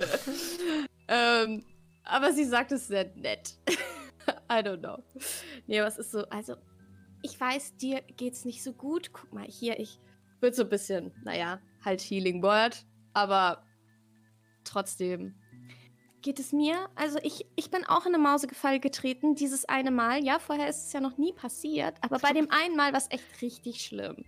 ähm, 1.08 1.64
aber 2.04 2.32
sie 2.32 2.44
sagt 2.44 2.72
es 2.72 2.88
sehr 2.88 3.10
nett. 3.16 3.54
I 4.50 4.56
don't 4.62 4.80
know. 4.80 5.02
Nee, 5.66 5.80
was 5.80 5.96
ist 5.96 6.10
so? 6.10 6.26
Also, 6.28 6.56
ich 7.22 7.40
weiß, 7.40 7.76
dir 7.76 8.02
geht's 8.16 8.44
nicht 8.44 8.62
so 8.62 8.74
gut. 8.74 9.12
Guck 9.12 9.32
mal, 9.32 9.46
hier, 9.46 9.78
ich 9.78 9.98
würde 10.40 10.54
so 10.54 10.64
ein 10.64 10.68
bisschen, 10.68 11.12
naja, 11.24 11.60
halt 11.82 12.02
Healing 12.02 12.42
Word, 12.42 12.84
aber 13.14 13.64
trotzdem. 14.64 15.39
Geht 16.22 16.38
es 16.38 16.52
mir? 16.52 16.88
Also 16.96 17.18
ich, 17.22 17.46
ich 17.56 17.70
bin 17.70 17.84
auch 17.86 18.04
in 18.04 18.14
eine 18.14 18.22
Mausegefalle 18.22 18.78
getreten, 18.78 19.34
dieses 19.34 19.64
eine 19.66 19.90
Mal. 19.90 20.22
Ja, 20.22 20.38
vorher 20.38 20.68
ist 20.68 20.86
es 20.86 20.92
ja 20.92 21.00
noch 21.00 21.16
nie 21.16 21.32
passiert, 21.32 21.94
aber 22.02 22.18
bei 22.18 22.32
dem 22.32 22.50
einen 22.50 22.76
Mal 22.76 22.92
war 22.92 22.98
es 22.98 23.10
echt 23.10 23.24
richtig 23.40 23.82
schlimm. 23.82 24.24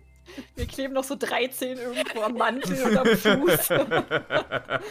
Wir 0.55 0.65
kleben 0.65 0.93
noch 0.93 1.03
so 1.03 1.15
13 1.15 1.77
irgendwo 1.77 2.21
am 2.21 2.35
Mantel 2.35 2.81
und 2.83 2.97
am 2.97 3.05
Fuß. 3.05 3.69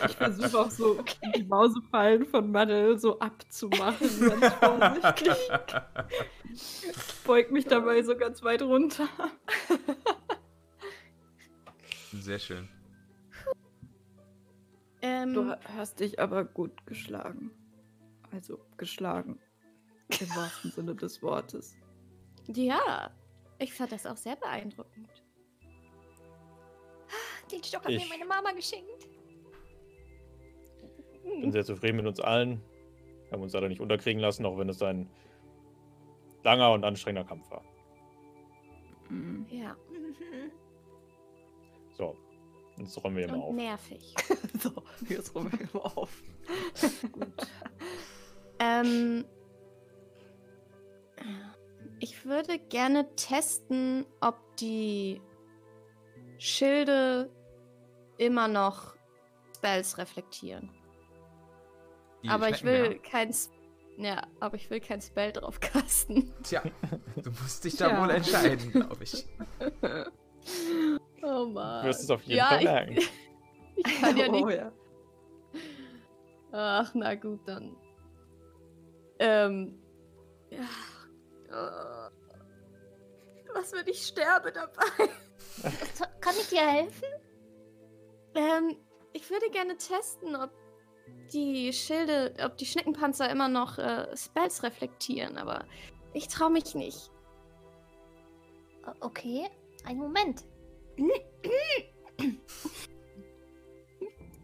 Ich 0.06 0.16
versuche 0.16 0.60
auch 0.60 0.70
so 0.70 1.02
die 1.34 1.42
Mausefallen 1.44 2.26
von 2.26 2.52
Muddle 2.52 2.98
so 2.98 3.18
abzumachen, 3.18 4.28
ganz 4.28 4.54
vorsichtig. 4.54 5.36
Beug 7.24 7.50
mich 7.50 7.64
dabei 7.64 8.02
so 8.02 8.16
ganz 8.16 8.42
weit 8.42 8.62
runter. 8.62 9.08
Sehr 12.12 12.38
schön. 12.38 12.68
Ähm, 15.02 15.34
Du 15.34 15.46
ha- 15.48 15.58
hast 15.76 16.00
dich 16.00 16.18
aber 16.20 16.44
gut 16.44 16.86
geschlagen. 16.86 17.50
Also 18.30 18.58
geschlagen. 18.76 19.38
Im 20.20 20.28
wahrsten 20.36 20.70
Sinne 20.70 20.94
des 20.94 21.22
Wortes. 21.22 21.74
ja, 22.48 23.10
ich 23.58 23.72
fand 23.74 23.92
das 23.92 24.06
auch 24.06 24.16
sehr 24.16 24.36
beeindruckend. 24.36 25.08
Den 27.50 27.62
Stock 27.62 27.82
hat 27.82 27.88
mir 27.90 27.96
Ich- 27.96 28.08
meine 28.08 28.24
Mama 28.24 28.52
geschenkt. 28.52 29.08
bin 31.24 31.52
sehr 31.52 31.64
zufrieden 31.64 31.96
mit 31.98 32.06
uns 32.06 32.20
allen. 32.20 32.60
Wir 33.24 33.32
haben 33.32 33.42
uns 33.42 33.52
leider 33.52 33.68
nicht 33.68 33.80
unterkriegen 33.80 34.20
lassen, 34.20 34.44
auch 34.46 34.58
wenn 34.58 34.68
es 34.68 34.80
ein 34.82 35.08
langer 36.44 36.72
und 36.72 36.84
anstrengender 36.84 37.26
Kampf 37.28 37.50
war. 37.50 37.62
Mhm. 39.08 39.46
Ja. 39.50 39.76
So, 41.92 42.16
jetzt 42.76 43.02
räumen 43.02 43.16
wir 43.16 43.28
und 43.32 43.40
auf. 43.40 43.54
nervig. 43.54 44.14
so, 44.60 44.70
jetzt 45.08 45.34
räumen 45.34 45.52
wir 45.52 45.68
mal 45.80 45.86
auf. 45.94 46.22
Ähm, 48.58 49.24
ich 52.00 52.24
würde 52.24 52.58
gerne 52.58 53.14
testen, 53.16 54.06
ob 54.20 54.36
die 54.56 55.20
Schilde 56.38 57.30
immer 58.18 58.48
noch 58.48 58.94
Spells 59.56 59.98
reflektieren. 59.98 60.70
Die 62.22 62.28
aber 62.28 62.50
ich 62.50 62.62
will 62.64 62.98
kein 63.00 63.30
S- 63.30 63.50
ja, 63.98 64.26
aber 64.40 64.56
ich 64.56 64.70
will 64.70 64.80
kein 64.80 65.00
Spell 65.00 65.32
drauf 65.32 65.60
casten. 65.60 66.32
Tja, 66.42 66.62
du 67.22 67.30
musst 67.30 67.64
dich 67.64 67.76
da 67.76 67.88
Tja. 67.88 68.00
wohl 68.02 68.10
entscheiden, 68.10 68.70
glaube 68.72 69.04
ich. 69.04 69.26
Oh 71.22 71.44
Du 71.44 71.50
Mann. 71.52 71.84
wirst 71.86 72.02
es 72.02 72.10
auf 72.10 72.22
jeden 72.24 72.38
ja, 72.38 72.46
Fall 72.46 72.58
ich- 72.58 72.64
merken. 72.64 72.96
Ich 73.74 74.00
kann 74.00 74.16
ja 74.16 74.28
nicht 74.30 74.44
Oh, 74.44 74.50
ja. 74.50 74.70
Ach, 76.52 76.90
na 76.94 77.14
gut, 77.14 77.40
dann. 77.48 77.74
Ähm. 79.18 79.82
Ja. 80.50 80.58
äh, 81.48 82.10
Was, 83.54 83.72
wenn 83.72 83.86
ich 83.88 84.06
sterbe 84.06 84.52
dabei? 84.52 85.08
Kann 86.20 86.34
ich 86.38 86.48
dir 86.50 86.60
helfen? 86.60 87.08
Ähm, 88.34 88.76
ich 89.14 89.30
würde 89.30 89.48
gerne 89.50 89.76
testen, 89.78 90.36
ob 90.36 90.50
die 91.32 91.72
Schilde, 91.72 92.34
ob 92.44 92.56
die 92.58 92.66
Schneckenpanzer 92.66 93.30
immer 93.30 93.48
noch 93.48 93.78
äh, 93.78 94.14
Spells 94.16 94.62
reflektieren, 94.62 95.38
aber 95.38 95.64
ich 96.12 96.28
traue 96.28 96.50
mich 96.50 96.74
nicht. 96.74 97.10
Okay, 99.00 99.48
einen 99.86 99.98
Moment. 99.98 100.44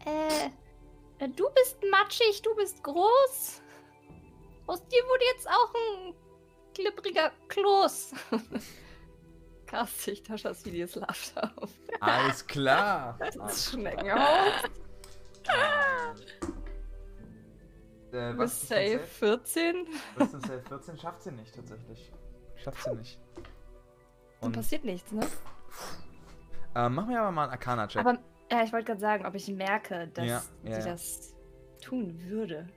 Äh, 0.05 0.49
äh, 1.19 1.29
du 1.29 1.49
bist 1.55 1.77
matschig, 1.89 2.41
du 2.41 2.55
bist 2.55 2.83
groß. 2.83 3.61
Aus 4.67 4.85
dir 4.87 5.03
wurde 5.03 5.25
jetzt 5.33 5.47
auch 5.49 5.73
ein 5.73 6.13
glibbriger 6.73 7.31
Kloß. 7.47 8.13
Cast 9.65 10.07
ich 10.07 10.23
Taschasidies 10.23 10.95
Laughter 10.95 11.51
auf. 11.57 11.71
Alles 11.99 12.45
klar. 12.45 13.17
Das 13.37 13.71
Schneckenhaus. 13.71 14.63
Äh, 18.11 18.33
Miss 18.33 18.53
ist 18.53 18.67
Safe 18.67 18.97
denn 18.97 19.05
14. 19.05 19.87
Was 20.15 20.33
ist 20.33 20.45
Safe 20.47 20.61
14? 20.67 20.97
Schafft 20.97 21.21
sie 21.21 21.31
nicht, 21.31 21.55
tatsächlich. 21.55 22.11
Schafft 22.55 22.83
sie 22.83 22.95
nicht. 22.95 23.19
Dann 23.35 24.47
Und, 24.47 24.51
passiert 24.53 24.83
nichts, 24.83 25.11
ne? 25.11 25.27
Ähm, 26.75 26.95
machen 26.95 27.09
wir 27.09 27.21
aber 27.21 27.31
mal 27.31 27.43
einen 27.43 27.51
Arcana-Check. 27.53 28.01
Aber 28.05 28.19
Ja, 28.51 28.63
ich 28.63 28.71
wollte 28.73 28.85
gerade 28.87 28.99
sagen, 29.01 29.25
ob 29.25 29.35
ich 29.35 29.47
merke, 29.49 30.07
dass 30.13 30.25
Ja, 30.25 30.41
ja, 30.63 30.81
sie 30.81 30.87
ja. 30.87 30.93
das 30.93 31.33
tun 31.81 32.19
würde. 32.27 32.67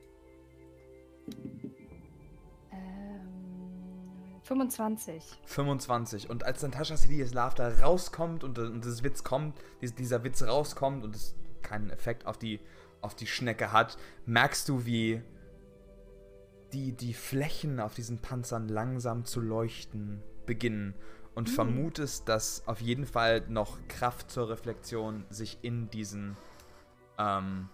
Ähm, 2.71 4.41
25. 4.43 5.23
25. 5.47 6.31
Und 6.31 6.45
als 6.45 6.63
Natascha 6.63 6.97
Silius 6.97 7.35
Laughter 7.35 7.81
rauskommt 7.81 8.45
und, 8.45 8.59
und 8.59 8.85
das 8.85 9.03
Witz 9.03 9.25
kommt, 9.25 9.59
dies- 9.81 9.95
dieser 9.95 10.25
Witz 10.25 10.43
rauskommt 10.43 11.05
und 11.05 11.15
es 11.15 11.35
keinen 11.63 11.91
Effekt 11.91 12.27
auf 12.27 12.39
die, 12.39 12.61
auf 13.01 13.15
die 13.15 13.27
Schnecke 13.27 13.73
hat, 13.73 13.97
merkst 14.27 14.69
du, 14.69 14.85
wie 14.85 15.23
die, 16.73 16.93
die 16.93 17.15
Flächen 17.15 17.81
auf 17.81 17.95
diesen 17.95 18.19
Panzern 18.19 18.69
langsam 18.69 19.25
zu 19.25 19.41
leuchten 19.41 20.23
beginnen 20.47 20.95
und 21.35 21.49
vermutest, 21.49 22.29
dass 22.29 22.67
auf 22.67 22.81
jeden 22.81 23.07
Fall 23.07 23.43
noch 23.49 23.79
Kraft 23.89 24.31
zur 24.31 24.49
Reflexion 24.49 25.25
sich 25.31 25.59
in 25.63 25.89
diesen, 25.91 26.37
ähm, 27.19 27.69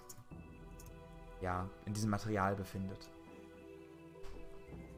ja, 1.41 1.69
in 1.87 1.93
diesem 1.93 2.11
Material 2.11 2.55
befindet. 2.55 3.11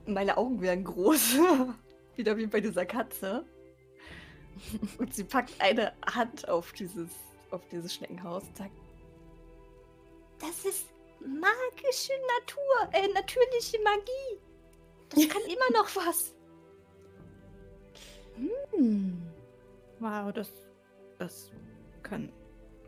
Meine 0.07 0.37
Augen 0.37 0.61
werden 0.61 0.85
groß. 0.85 1.39
Wieder 2.17 2.37
wie 2.37 2.47
bei 2.47 2.61
dieser 2.61 2.85
Katze. 2.85 3.47
Und 4.99 5.15
sie 5.15 5.25
packt 5.25 5.59
eine 5.61 5.93
Hand 6.15 6.49
auf 6.49 6.73
dieses, 6.73 7.09
auf 7.51 7.67
dieses 7.69 7.95
Schneckenhaus 7.95 8.43
und 8.45 8.57
sagt: 8.57 8.73
Das 10.39 10.65
ist 10.65 10.87
magische 11.21 12.13
Natur, 12.39 12.93
äh, 12.93 13.09
natürliche 13.13 13.79
Magie. 13.83 14.41
Das 15.11 15.29
kann 15.29 15.43
immer 15.47 15.79
noch 15.79 15.89
was. 15.97 16.35
Hm. 18.73 19.23
Wow, 19.99 20.33
das, 20.33 20.53
das 21.19 21.51
kann 22.03 22.33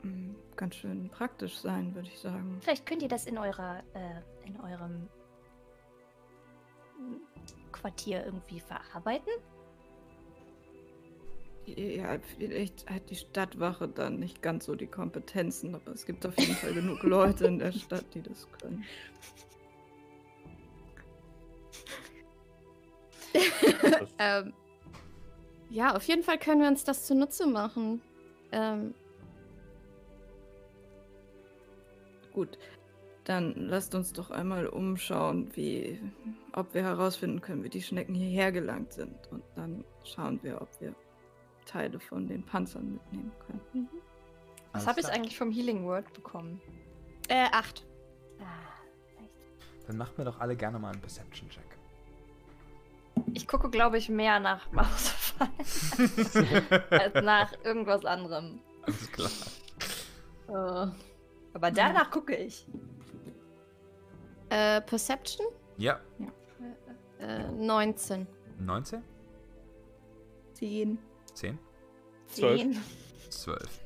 mm, 0.03 0.35
ganz 0.57 0.77
schön 0.77 1.09
praktisch 1.11 1.59
sein, 1.59 1.95
würde 1.95 2.09
ich 2.09 2.19
sagen. 2.19 2.59
Vielleicht 2.63 2.87
könnt 2.87 3.03
ihr 3.03 3.09
das 3.09 3.27
in 3.27 3.39
eurer, 3.39 3.83
äh, 3.95 4.47
in 4.47 4.59
eurem 4.61 5.09
Quartier 7.71 8.25
irgendwie 8.25 8.61
verarbeiten. 8.61 9.33
Ja, 11.65 12.19
vielleicht 12.37 12.91
hat 12.91 13.09
die 13.09 13.15
Stadtwache 13.15 13.87
dann 13.87 14.19
nicht 14.19 14.43
ganz 14.43 14.65
so 14.65 14.75
die 14.75 14.89
Kompetenzen, 14.89 15.75
aber 15.77 15.93
es 15.93 16.05
gibt 16.05 16.27
auf 16.27 16.37
jeden 16.39 16.55
Fall 16.55 16.75
genug 16.75 17.03
Leute 17.05 17.47
in 17.47 17.61
der 17.61 17.71
Stadt, 17.73 18.05
die 18.15 18.23
das 18.23 18.49
können. 18.61 18.85
ähm, 24.19 24.53
ja, 25.73 25.97
auf 25.97 26.05
jeden 26.05 26.23
Fall 26.23 26.39
können 26.39 26.61
wir 26.61 26.69
uns 26.69 26.85
das 26.85 27.07
zunutze 27.07 27.47
machen. 27.47 28.03
Ähm, 28.53 28.95
Gut, 32.33 32.59
dann 33.25 33.55
lasst 33.57 33.95
uns 33.95 34.13
doch 34.13 34.31
einmal 34.31 34.67
umschauen, 34.67 35.51
wie, 35.55 36.01
ob 36.53 36.73
wir 36.75 36.83
herausfinden 36.83 37.41
können, 37.41 37.63
wie 37.63 37.69
die 37.69 37.83
Schnecken 37.83 38.15
hierher 38.15 38.53
gelangt 38.53 38.93
sind. 38.93 39.15
Und 39.31 39.43
dann 39.55 39.85
schauen 40.05 40.39
wir, 40.43 40.61
ob 40.61 40.69
wir 40.81 40.95
Teile 41.67 42.01
von 42.01 42.27
den 42.27 42.43
Panzern 42.45 42.93
mitnehmen 42.95 43.33
können. 43.47 43.89
Was 44.73 44.87
Alles 44.87 44.89
habe 44.89 45.01
ich 45.01 45.09
eigentlich 45.09 45.39
vom 45.39 45.51
Healing 45.51 45.85
Word 45.85 46.13
bekommen? 46.15 46.61
äh, 47.29 47.47
acht. 47.53 47.87
Ah, 48.41 49.23
echt. 49.23 49.89
Dann 49.89 49.97
macht 49.99 50.17
mir 50.19 50.25
doch 50.25 50.41
alle 50.41 50.57
gerne 50.57 50.79
mal 50.79 50.91
einen 50.93 51.01
Perception-Check. 51.01 51.65
Ich 53.35 53.47
gucke, 53.47 53.71
glaube 53.71 53.99
ich, 53.99 54.09
mehr 54.09 54.41
nach 54.41 54.71
Mausefallen 54.73 55.22
als 56.91 57.15
nach 57.25 57.53
irgendwas 57.65 58.05
anderem. 58.05 58.61
Alles 58.83 59.13
klar. 59.13 59.31
Äh, 60.49 60.91
aber 61.55 61.71
danach 61.71 62.11
gucke 62.11 62.35
ich. 62.37 62.67
Äh, 64.51 64.81
Perception? 64.83 65.47
Ja, 65.79 66.01
Äh, 67.19 67.51
19. 67.53 68.27
19, 68.59 69.03
10. 70.55 70.99
10, 71.35 71.59
Zwölf. 72.27 72.61
10. 72.61 72.77
12. 73.31 73.81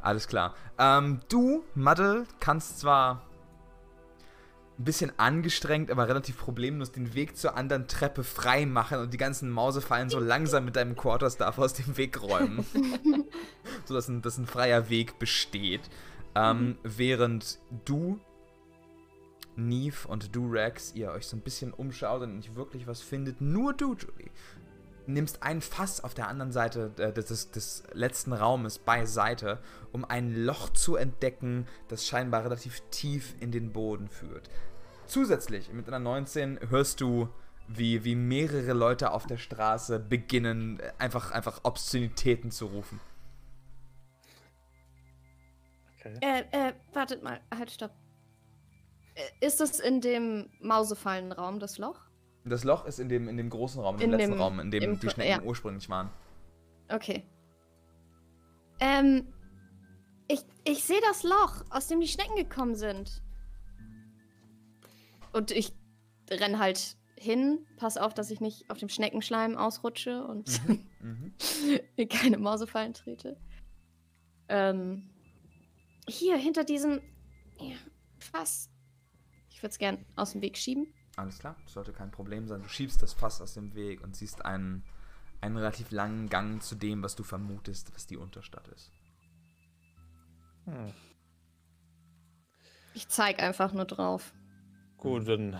Alles 0.00 0.28
klar. 0.28 0.54
Ähm, 0.78 1.20
du, 1.28 1.64
Maddel, 1.74 2.26
kannst 2.40 2.80
zwar 2.80 3.22
ein 4.78 4.84
bisschen 4.84 5.12
angestrengt, 5.18 5.90
aber 5.90 6.08
relativ 6.08 6.36
problemlos 6.36 6.90
den 6.90 7.14
Weg 7.14 7.36
zur 7.36 7.56
anderen 7.56 7.86
Treppe 7.86 8.24
frei 8.24 8.66
machen 8.66 8.98
und 8.98 9.12
die 9.12 9.18
ganzen 9.18 9.50
Mausefallen 9.50 10.10
so 10.10 10.18
langsam 10.18 10.64
mit 10.64 10.74
deinem 10.76 10.96
Quarterstaff 10.96 11.58
aus 11.58 11.74
dem 11.74 11.96
Weg 11.96 12.20
räumen. 12.20 12.64
so 13.84 13.94
dass 13.94 14.08
ein, 14.08 14.22
dass 14.22 14.38
ein 14.38 14.46
freier 14.46 14.88
Weg 14.90 15.18
besteht. 15.18 15.82
Ähm, 16.34 16.76
Während 16.82 17.60
du, 17.84 18.18
Neve 19.56 20.08
und 20.08 20.34
du, 20.34 20.50
Rex, 20.50 20.92
ihr 20.94 21.12
euch 21.12 21.26
so 21.26 21.36
ein 21.36 21.42
bisschen 21.42 21.72
umschaut 21.72 22.22
und 22.22 22.36
nicht 22.36 22.56
wirklich 22.56 22.88
was 22.88 23.00
findet, 23.00 23.40
nur 23.40 23.72
du, 23.74 23.94
Julie, 23.94 24.30
nimmst 25.06 25.42
ein 25.42 25.60
Fass 25.60 26.02
auf 26.02 26.14
der 26.14 26.28
anderen 26.28 26.52
Seite 26.52 26.92
äh, 26.98 27.12
des, 27.12 27.26
des, 27.26 27.50
des 27.50 27.82
letzten 27.92 28.32
Raumes 28.32 28.78
beiseite, 28.78 29.58
um 29.92 30.04
ein 30.04 30.34
Loch 30.34 30.70
zu 30.70 30.96
entdecken, 30.96 31.66
das 31.88 32.06
scheinbar 32.06 32.44
relativ 32.44 32.80
tief 32.90 33.34
in 33.40 33.50
den 33.50 33.72
Boden 33.72 34.08
führt. 34.08 34.48
Zusätzlich, 35.06 35.72
mit 35.72 35.86
einer 35.88 35.98
19, 35.98 36.70
hörst 36.70 37.00
du, 37.00 37.28
wie, 37.68 38.04
wie 38.04 38.14
mehrere 38.14 38.72
Leute 38.72 39.12
auf 39.12 39.26
der 39.26 39.38
Straße 39.38 39.98
beginnen, 39.98 40.80
einfach, 40.98 41.30
einfach 41.30 41.60
Obszönitäten 41.62 42.50
zu 42.50 42.66
rufen. 42.66 43.00
Okay. 45.98 46.18
Äh, 46.20 46.68
äh, 46.68 46.72
wartet 46.92 47.22
mal. 47.22 47.40
Halt, 47.54 47.70
stopp. 47.70 47.92
Äh, 49.14 49.46
Ist 49.46 49.60
das 49.60 49.80
in 49.80 50.00
dem 50.00 50.50
Mausefallenraum, 50.60 51.58
das 51.60 51.78
Loch? 51.78 52.00
Das 52.44 52.64
Loch 52.64 52.84
ist 52.84 52.98
in 53.00 53.08
dem, 53.08 53.28
in 53.28 53.36
dem 53.36 53.48
großen 53.48 53.80
Raum, 53.80 53.94
in 53.96 54.00
dem 54.02 54.04
In 54.12 54.18
letzten 54.18 54.32
dem- 54.32 54.40
Raum, 54.40 54.60
in 54.60 54.70
dem 54.70 55.00
die 55.00 55.08
Schnecken 55.10 55.30
ja. 55.30 55.42
ursprünglich 55.42 55.88
waren. 55.88 56.10
Okay. 56.90 57.24
Ähm, 58.80 59.32
ich, 60.28 60.44
ich 60.64 60.84
sehe 60.84 61.00
das 61.08 61.22
Loch, 61.22 61.64
aus 61.70 61.86
dem 61.88 62.00
die 62.00 62.08
Schnecken 62.08 62.36
gekommen 62.36 62.74
sind. 62.74 63.22
Und 65.32 65.50
ich 65.50 65.72
renn 66.30 66.58
halt 66.58 66.96
hin, 67.16 67.66
pass 67.76 67.96
auf, 67.96 68.12
dass 68.14 68.30
ich 68.30 68.40
nicht 68.40 68.68
auf 68.70 68.78
dem 68.78 68.88
Schneckenschleim 68.88 69.56
ausrutsche 69.56 70.24
und 70.26 70.60
Mhm. 71.00 71.34
in 71.96 72.08
keine 72.08 72.38
Mausefallen 72.38 72.92
trete. 72.94 73.38
Ähm, 74.48 75.10
hier, 76.08 76.36
hinter 76.36 76.64
diesem 76.64 77.00
ja, 77.58 77.76
Fass. 78.18 78.70
Ich 79.50 79.62
würde 79.62 79.70
es 79.70 79.78
gern 79.78 80.04
aus 80.16 80.32
dem 80.32 80.42
Weg 80.42 80.58
schieben. 80.58 80.92
Alles 81.16 81.38
klar, 81.38 81.54
das 81.64 81.74
sollte 81.74 81.92
kein 81.92 82.10
Problem 82.10 82.48
sein. 82.48 82.62
Du 82.62 82.68
schiebst 82.68 83.02
das 83.02 83.12
Fass 83.12 83.40
aus 83.40 83.54
dem 83.54 83.74
Weg 83.74 84.02
und 84.02 84.16
siehst 84.16 84.44
einen, 84.44 84.82
einen 85.40 85.56
relativ 85.56 85.90
langen 85.90 86.28
Gang 86.28 86.62
zu 86.62 86.74
dem, 86.74 87.02
was 87.02 87.14
du 87.14 87.22
vermutest, 87.22 87.94
was 87.94 88.06
die 88.06 88.16
Unterstadt 88.16 88.66
ist. 88.68 88.90
Hm. 90.64 90.92
Ich 92.94 93.08
zeig 93.08 93.40
einfach 93.42 93.72
nur 93.72 93.84
drauf. 93.84 94.32
Gut, 94.96 95.28
dann 95.28 95.54
Äh, 95.54 95.58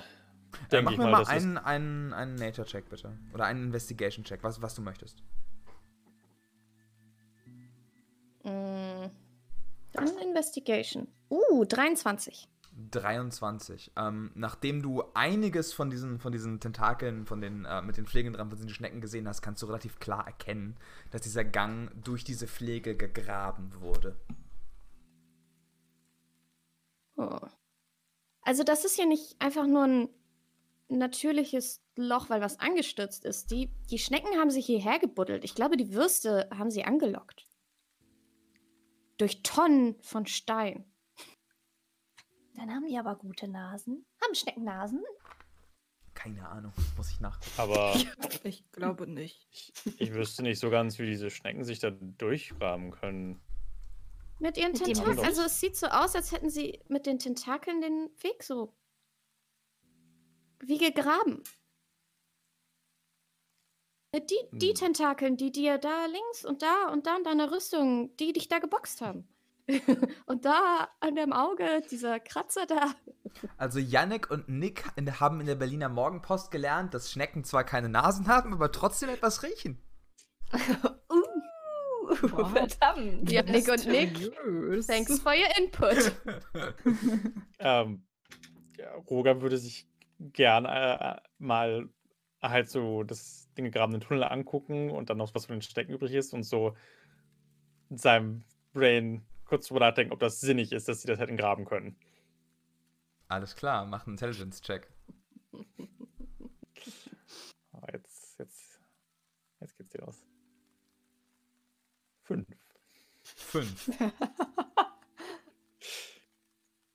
denke 0.71 0.85
mach 0.85 0.93
ich 0.93 0.99
mir 0.99 1.05
mal, 1.05 1.23
mal 1.23 1.27
einen, 1.27 1.59
einen, 1.59 2.13
einen 2.13 2.35
Nature-Check, 2.37 2.89
bitte. 2.89 3.17
Oder 3.33 3.45
einen 3.47 3.65
Investigation-Check, 3.67 4.43
was, 4.43 4.63
was 4.63 4.75
du 4.75 4.83
möchtest. 4.83 5.23
Mm, 8.45 9.11
Dann 9.93 10.09
Investigation. 10.23 11.09
Uh, 11.31 11.65
23. 11.65 12.49
23. 12.91 13.93
Ähm, 13.97 14.31
nachdem 14.35 14.83
du 14.83 15.05
einiges 15.15 15.73
von 15.73 15.91
diesen, 15.91 16.19
von 16.19 16.33
diesen 16.33 16.61
Tentakeln, 16.61 17.27
von 17.27 17.41
den, 17.41 17.65
äh, 17.65 17.83
mit 17.83 17.97
den 17.97 18.07
Pflegen 18.07 18.33
dran, 18.33 18.49
von 18.49 18.57
diesen 18.57 18.71
Schnecken 18.71 19.01
gesehen 19.01 19.29
hast, 19.29 19.43
kannst 19.43 19.63
du 19.63 19.67
relativ 19.67 19.99
klar 19.99 20.27
erkennen, 20.27 20.77
dass 21.11 21.23
dieser 21.23 21.45
Gang 21.45 21.91
durch 22.03 22.25
diese 22.25 22.47
Pflege 22.47 22.97
gegraben 22.97 23.73
wurde. 23.81 24.17
Oh. 27.17 27.41
Also 28.43 28.65
das 28.65 28.85
ist 28.85 28.99
ja 28.99 29.07
nicht 29.07 29.37
einfach 29.41 29.67
nur 29.67 29.85
ein 29.85 30.09
natürliches 30.89 31.83
Loch, 31.97 32.29
weil 32.29 32.41
was 32.41 32.61
angestürzt 32.61 33.25
ist. 33.25 33.51
Die, 33.51 33.71
die 33.91 33.99
Schnecken 33.99 34.39
haben 34.39 34.51
sich 34.51 34.67
hierher 34.67 34.99
gebuddelt. 34.99 35.45
Ich 35.45 35.55
glaube, 35.55 35.77
die 35.77 35.93
Würste 35.93 36.49
haben 36.57 36.71
sie 36.71 36.85
angelockt. 36.85 37.47
Durch 39.17 39.43
Tonnen 39.43 39.97
von 40.03 40.27
Stein. 40.27 40.85
Dann 42.55 42.71
haben 42.71 42.87
die 42.87 42.97
aber 42.99 43.17
gute 43.17 43.49
Nasen. 43.49 44.07
Haben 44.23 44.35
Schnecken 44.35 44.65
Nasen? 44.65 45.03
Keine 46.15 46.49
Ahnung, 46.49 46.73
muss 46.97 47.11
ich 47.11 47.21
nachgucken. 47.21 47.51
aber 47.57 47.95
Ich 48.45 48.71
glaube 48.71 49.07
nicht. 49.09 49.49
ich, 49.51 49.73
ich 49.99 50.15
wüsste 50.15 50.43
nicht 50.43 50.61
so 50.61 50.71
ganz, 50.71 50.99
wie 50.99 51.07
diese 51.07 51.31
Schnecken 51.31 51.65
sich 51.65 51.81
da 51.81 51.91
durchgraben 51.91 52.93
können. 52.93 53.41
Mit 54.39 54.57
ihren 54.57 54.73
Mit 54.73 54.85
Tentakeln. 54.85 55.19
Also 55.21 55.43
es 55.43 55.59
sieht 55.61 55.77
so 55.77 55.87
aus, 55.87 56.15
als 56.15 56.31
hätten 56.33 56.51
sie 56.51 56.81
mit 56.89 57.07
den 57.07 57.19
Tentakeln 57.19 57.81
den 57.81 58.11
Weg 58.23 58.43
so 58.43 58.73
wie 60.61 60.79
gegraben. 60.79 61.43
Äh, 64.13 64.21
Die, 64.21 64.39
die 64.59 64.69
Hm. 64.69 64.75
Tentakeln, 64.77 65.37
die 65.37 65.51
dir 65.53 65.79
da 65.79 66.07
links 66.07 66.45
und 66.45 66.63
da 66.63 66.89
und 66.93 67.07
da 67.07 67.17
in 67.17 67.25
deiner 67.25 67.51
Rüstung, 67.51 68.17
die 68.17 68.33
dich 68.33 68.49
da 68.49 68.61
geboxt 68.61 69.01
haben. 69.01 69.29
Und 70.27 70.45
da 70.45 70.89
an 71.01 71.15
dem 71.15 71.33
Auge, 71.33 71.83
dieser 71.91 72.21
Kratzer 72.21 72.67
da. 72.67 72.95
Also 73.57 73.79
Yannick 73.79 74.31
und 74.31 74.49
Nick 74.49 74.85
in, 74.97 75.21
haben 75.21 75.41
in 75.41 75.47
der 75.47 75.55
Berliner 75.55 75.89
Morgenpost 75.89 76.51
gelernt, 76.51 76.95
dass 76.95 77.11
Schnecken 77.11 77.45
zwar 77.45 77.65
keine 77.65 77.89
Nasen 77.89 78.29
haben, 78.29 78.53
aber 78.53 78.71
trotzdem 78.71 79.09
etwas 79.09 79.43
riechen. 79.43 79.83
uh, 80.53 81.25
Wow. 82.23 82.53
verdammt. 82.53 83.31
Ja, 83.31 83.43
Nick 83.43 83.69
und 83.69 83.87
Nick. 83.87 84.33
Thanks 84.87 85.21
for 85.21 85.33
your 85.33 85.49
input. 85.59 86.13
Ähm, 87.59 88.05
ja, 88.77 88.93
Roger 89.09 89.41
würde 89.41 89.57
sich 89.57 89.87
gern 90.19 90.67
äh, 90.67 91.17
mal 91.39 91.89
halt 92.43 92.69
so 92.69 93.05
das 93.05 93.49
den 93.57 93.65
gegrabenen 93.65 94.03
Tunnel 94.03 94.25
angucken 94.25 94.91
und 94.91 95.09
dann 95.09 95.17
noch 95.17 95.35
was 95.35 95.47
von 95.47 95.57
den 95.57 95.63
Stecken 95.63 95.93
übrig 95.93 96.13
ist 96.13 96.35
und 96.35 96.43
so 96.43 96.77
in 97.89 97.97
seinem 97.97 98.45
Brain 98.75 99.25
kurz 99.45 99.69
drüber 99.69 99.81
nachdenken, 99.81 100.13
ob 100.13 100.21
das 100.21 100.41
sinnig 100.41 100.73
ist, 100.73 100.89
dass 100.89 101.03
sie 101.03 101.09
das 101.09 101.19
hätten 101.19 101.37
graben 101.37 101.65
können. 101.65 101.97
Alles 103.29 103.57
klar, 103.57 103.85
mach 103.87 104.07
einen 104.07 104.15
Intelligence-Check. 104.15 104.93
Aber 107.73 107.93
jetzt, 107.93 108.39
jetzt, 108.39 108.81
jetzt 109.61 109.77
geht's 109.77 109.91
dir 109.91 110.07
aus. 110.07 110.25
Fünf. 112.23 112.47
Fünf. 113.23 113.91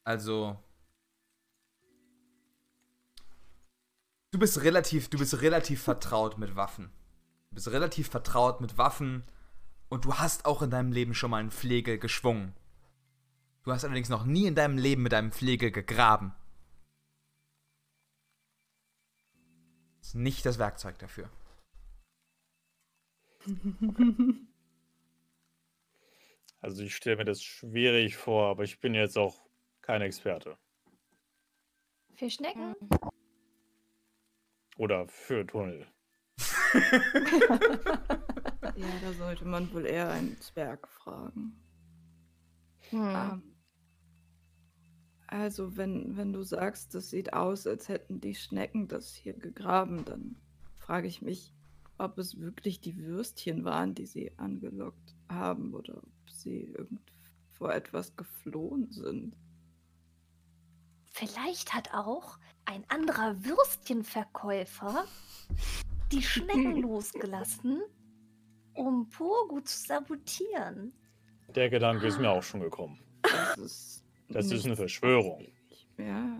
Also. 0.03 0.57
Du 4.31 4.39
bist 4.39 4.63
relativ, 4.63 5.07
du 5.09 5.19
bist 5.19 5.41
relativ 5.41 5.83
vertraut 5.83 6.39
mit 6.39 6.55
Waffen. 6.55 6.91
Du 7.49 7.55
bist 7.55 7.67
relativ 7.67 8.09
vertraut 8.09 8.59
mit 8.59 8.77
Waffen 8.77 9.23
und 9.89 10.05
du 10.05 10.15
hast 10.15 10.45
auch 10.45 10.61
in 10.61 10.69
deinem 10.69 10.91
Leben 10.91 11.13
schon 11.13 11.31
mal 11.31 11.39
einen 11.39 11.51
Flegel 11.51 11.97
geschwungen. 11.97 12.53
Du 13.63 13.71
hast 13.71 13.83
allerdings 13.83 14.09
noch 14.09 14.25
nie 14.25 14.45
in 14.45 14.55
deinem 14.55 14.77
Leben 14.77 15.03
mit 15.03 15.13
einem 15.13 15.31
Flegel 15.31 15.71
gegraben. 15.71 16.33
Ist 20.01 20.15
nicht 20.15 20.45
das 20.45 20.59
Werkzeug 20.59 20.97
dafür. 20.99 21.29
Also 26.61 26.83
ich 26.83 26.95
stelle 26.95 27.17
mir 27.17 27.25
das 27.25 27.41
schwierig 27.41 28.17
vor, 28.17 28.49
aber 28.49 28.63
ich 28.63 28.81
bin 28.81 28.93
jetzt 28.93 29.17
auch 29.17 29.47
kein 29.81 30.01
Experte. 30.01 30.57
Für 32.15 32.29
Schnecken? 32.29 32.75
Oder 34.75 35.07
für 35.07 35.47
Tunnel. 35.47 35.87
Ja, 38.79 38.87
da 39.01 39.11
sollte 39.11 39.43
man 39.43 39.73
wohl 39.73 39.85
eher 39.85 40.09
einen 40.09 40.39
Zwerg 40.39 40.87
fragen. 40.87 41.53
Hm. 42.91 43.01
Ah. 43.01 43.41
Also, 45.27 45.75
wenn, 45.75 46.15
wenn 46.15 46.31
du 46.31 46.43
sagst, 46.43 46.95
das 46.95 47.09
sieht 47.09 47.33
aus, 47.33 47.67
als 47.67 47.89
hätten 47.89 48.21
die 48.21 48.35
Schnecken 48.35 48.87
das 48.87 49.13
hier 49.13 49.33
gegraben, 49.33 50.05
dann 50.05 50.37
frage 50.77 51.09
ich 51.09 51.21
mich, 51.21 51.53
ob 51.97 52.17
es 52.17 52.39
wirklich 52.39 52.79
die 52.79 52.95
Würstchen 52.95 53.65
waren, 53.65 53.95
die 53.95 54.05
sie 54.05 54.31
angelockt 54.37 55.13
haben 55.27 55.73
oder 55.73 55.97
ob 55.97 56.31
sie 56.31 56.63
irgend 56.63 57.11
vor 57.51 57.73
etwas 57.73 58.15
geflohen 58.15 58.89
sind. 58.93 59.35
Vielleicht 61.11 61.73
hat 61.73 61.93
auch 61.93 62.39
ein 62.63 62.85
anderer 62.87 63.43
Würstchenverkäufer 63.43 65.03
die 66.13 66.23
Schnecken 66.23 66.77
losgelassen, 66.81 67.81
um 68.79 69.09
Pogo 69.09 69.59
zu 69.61 69.77
sabotieren. 69.87 70.93
Der 71.53 71.69
Gedanke 71.69 72.07
ist 72.07 72.17
mir 72.19 72.29
auch 72.29 72.43
schon 72.43 72.61
gekommen. 72.61 72.99
Das 73.23 73.57
ist, 73.57 74.03
Das 74.29 74.51
ist 74.51 74.65
eine 74.65 74.75
Verschwörung. 74.75 75.47
Ja, 75.97 76.37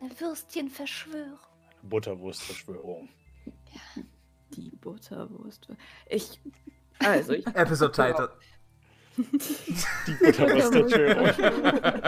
Eine 0.00 0.20
Würstchenverschwörung. 0.20 1.38
Eine 1.80 1.88
Butterwurstverschwörung. 1.88 3.08
die 4.54 4.70
Butterwurst. 4.80 5.68
Ich. 6.08 6.40
Also, 6.98 7.34
ich. 7.34 7.46
Episode 7.46 7.92
Title. 8.02 8.30
Die 10.06 10.12
Butterwurstverschwörung. 10.14 12.02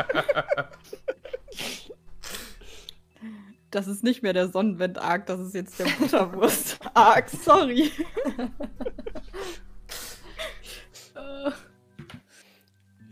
Das 3.71 3.87
ist 3.87 4.03
nicht 4.03 4.23
mehr 4.23 4.33
der 4.33 4.49
Sonnenwind-Arc, 4.49 5.27
das 5.27 5.41
ist 5.41 5.55
jetzt 5.55 5.79
der 5.79 5.87
Butterwurst-Arc. 5.99 7.29
Sorry. 7.31 7.91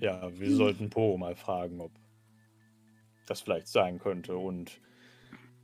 Ja, 0.02 0.36
wir 0.36 0.50
sollten 0.50 0.90
Po 0.90 1.16
mal 1.16 1.36
fragen, 1.36 1.80
ob 1.80 1.92
das 3.26 3.40
vielleicht 3.40 3.68
sein 3.68 4.00
könnte 4.00 4.36
und 4.36 4.80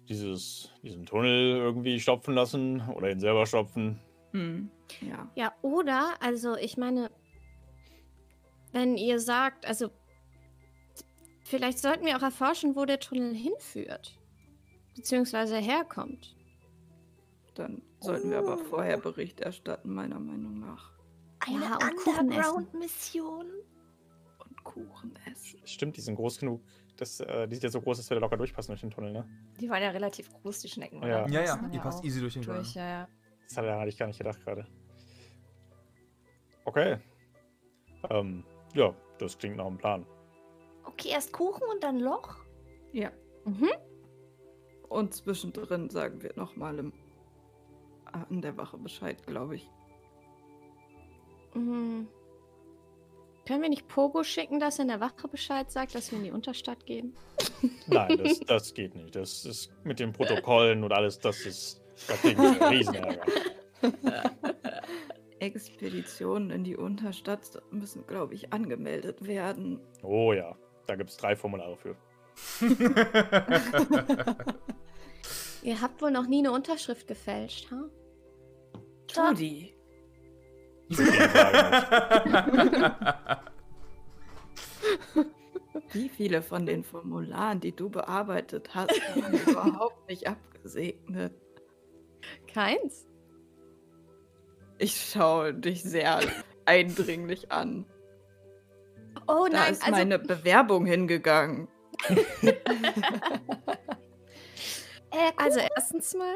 dieses, 0.09 0.71
diesen 0.85 1.05
Tunnel 1.07 1.57
irgendwie 1.57 1.99
stopfen 1.99 2.35
lassen 2.35 2.81
oder 2.89 3.11
ihn 3.11 3.19
selber 3.19 3.47
stopfen. 3.47 3.99
Hm. 4.31 4.71
Ja. 5.01 5.29
Ja, 5.35 5.53
oder, 5.63 6.15
also 6.21 6.57
ich 6.57 6.77
meine, 6.77 7.11
wenn 8.71 8.97
ihr 8.97 9.19
sagt, 9.19 9.67
also 9.67 9.91
vielleicht 11.43 11.81
sollten 11.81 12.07
wir 12.07 12.17
auch 12.17 12.23
erforschen, 12.23 12.77
wo 12.77 12.85
der 12.85 13.01
Tunnel 13.01 13.35
hinführt. 13.35 14.17
Beziehungsweise 14.95 15.57
herkommt. 15.57 16.37
Dann 17.57 17.83
sollten 17.99 18.31
wir 18.31 18.39
aber 18.39 18.59
vorher 18.59 18.99
Bericht 18.99 19.41
erstatten, 19.41 19.93
meiner 19.93 20.21
Meinung 20.21 20.61
nach. 20.61 20.93
Eine 21.41 21.65
Ja. 21.65 21.79
Underground-Mission. 22.21 23.47
Kuchen 24.69 25.19
essen. 25.31 25.61
Stimmt, 25.65 25.97
die 25.97 26.01
sind 26.01 26.17
groß 26.17 26.39
genug. 26.39 26.63
Das, 26.97 27.21
äh, 27.21 27.49
die 27.49 27.55
sind 27.55 27.65
ja 27.65 27.71
so 27.71 27.81
groß, 27.81 27.97
dass 27.97 28.11
wir 28.11 28.17
da 28.17 28.21
locker 28.21 28.37
durchpassen 28.37 28.73
durch 28.73 28.81
den 28.81 28.91
Tunnel, 28.91 29.13
ne? 29.13 29.29
Die 29.61 29.71
waren 29.71 29.83
ja 29.83 29.91
relativ 29.91 30.31
groß, 30.31 30.61
die 30.61 30.69
Schnecken. 30.69 31.03
Ja. 31.03 31.25
oder? 31.25 31.29
Ja, 31.31 31.45
ja, 31.45 31.69
die 31.73 31.79
passt 31.79 32.01
auch 32.01 32.05
easy 32.05 32.21
durch 32.21 32.35
den 32.35 32.43
Tunnel. 32.43 32.61
durch. 32.61 32.75
Ja, 32.75 32.89
ja. 32.89 33.09
Das 33.47 33.57
hatte, 33.57 33.75
hatte 33.75 33.89
ich 33.89 33.97
gar 33.97 34.07
nicht 34.07 34.19
gedacht 34.19 34.41
gerade. 34.45 34.67
Okay. 36.65 36.99
Ähm, 38.11 38.45
ja, 38.75 38.95
das 39.19 39.39
klingt 39.39 39.57
nach 39.57 39.67
einem 39.67 39.79
Plan. 39.79 40.07
Okay, 40.85 41.09
erst 41.11 41.33
Kuchen 41.33 41.63
und 41.73 41.83
dann 41.83 41.99
Loch? 41.99 42.37
Ja. 42.93 43.11
Mhm. 43.45 43.71
Und 44.89 45.15
zwischendrin 45.15 45.89
sagen 45.89 46.23
wir 46.23 46.33
nochmal 46.37 46.79
im 46.79 46.93
an 48.05 48.41
der 48.41 48.57
Wache 48.57 48.79
Bescheid, 48.79 49.27
glaube 49.27 49.57
ich. 49.57 49.71
Mhm. 51.55 52.09
Können 53.49 53.63
wir 53.63 53.71
nicht 53.71 53.89
Pogo 53.89 54.23
schicken, 54.25 54.61
dass 54.61 54.79
er 54.79 54.83
in 54.83 54.89
der 54.89 55.01
Wache 55.01 55.27
Bescheid 55.27 55.71
sagt, 55.71 55.95
dass 55.95 56.11
wir 56.11 56.19
in 56.19 56.25
die 56.25 56.31
Unterstadt 56.31 56.85
gehen? 56.85 57.17
Nein, 57.87 58.21
das, 58.23 58.41
das 58.41 58.75
geht 58.75 58.95
nicht. 58.95 59.17
Das 59.17 59.47
ist 59.47 59.73
mit 59.85 60.01
den 60.01 60.13
Protokollen 60.13 60.85
und 60.85 60.93
alles, 60.93 61.19
das 61.19 61.47
ist. 61.47 61.81
Da 62.07 62.13
kriegen 62.17 62.43
wir 62.43 62.51
einen 62.51 62.63
Riesenärger. 62.63 63.23
Expeditionen 65.39 66.51
in 66.51 66.63
die 66.63 66.77
Unterstadt 66.77 67.63
müssen, 67.71 68.07
glaube 68.07 68.35
ich, 68.35 68.53
angemeldet 68.53 69.27
werden. 69.27 69.81
Oh 70.03 70.35
ja, 70.35 70.55
da 70.87 70.97
gibt 70.97 71.09
es 71.09 71.17
drei 71.17 71.35
Formulare 71.35 71.79
für. 71.79 71.97
Ihr 75.63 75.81
habt 75.81 76.03
wohl 76.03 76.11
noch 76.11 76.27
nie 76.27 76.41
eine 76.41 76.53
Unterschrift 76.53 77.07
gefälscht, 77.09 77.71
ha? 77.71 77.89
Fall 79.11 79.33
nicht. 79.33 79.78
Wie 85.93 86.09
viele 86.09 86.43
von 86.43 86.67
den 86.67 86.85
Formularen, 86.85 87.61
die 87.61 87.73
du 87.75 87.89
bearbeitet 87.91 88.75
hast, 88.75 89.01
haben 89.15 89.39
überhaupt 89.47 90.09
nicht 90.09 90.27
abgesegnet? 90.27 91.33
Keins. 92.53 93.07
Ich 94.79 95.11
schaue 95.11 95.55
dich 95.55 95.83
sehr 95.83 96.21
eindringlich 96.65 97.51
an. 97.51 97.87
Oh 99.27 99.47
Da 99.51 99.59
nein, 99.59 99.73
ist 99.73 99.83
also 99.83 99.93
meine 99.93 100.19
Bewerbung 100.19 100.87
hingegangen. 100.87 101.69
Äh, 105.11 105.33
Also 105.39 105.59
erstens 105.75 106.15
mal. 106.15 106.35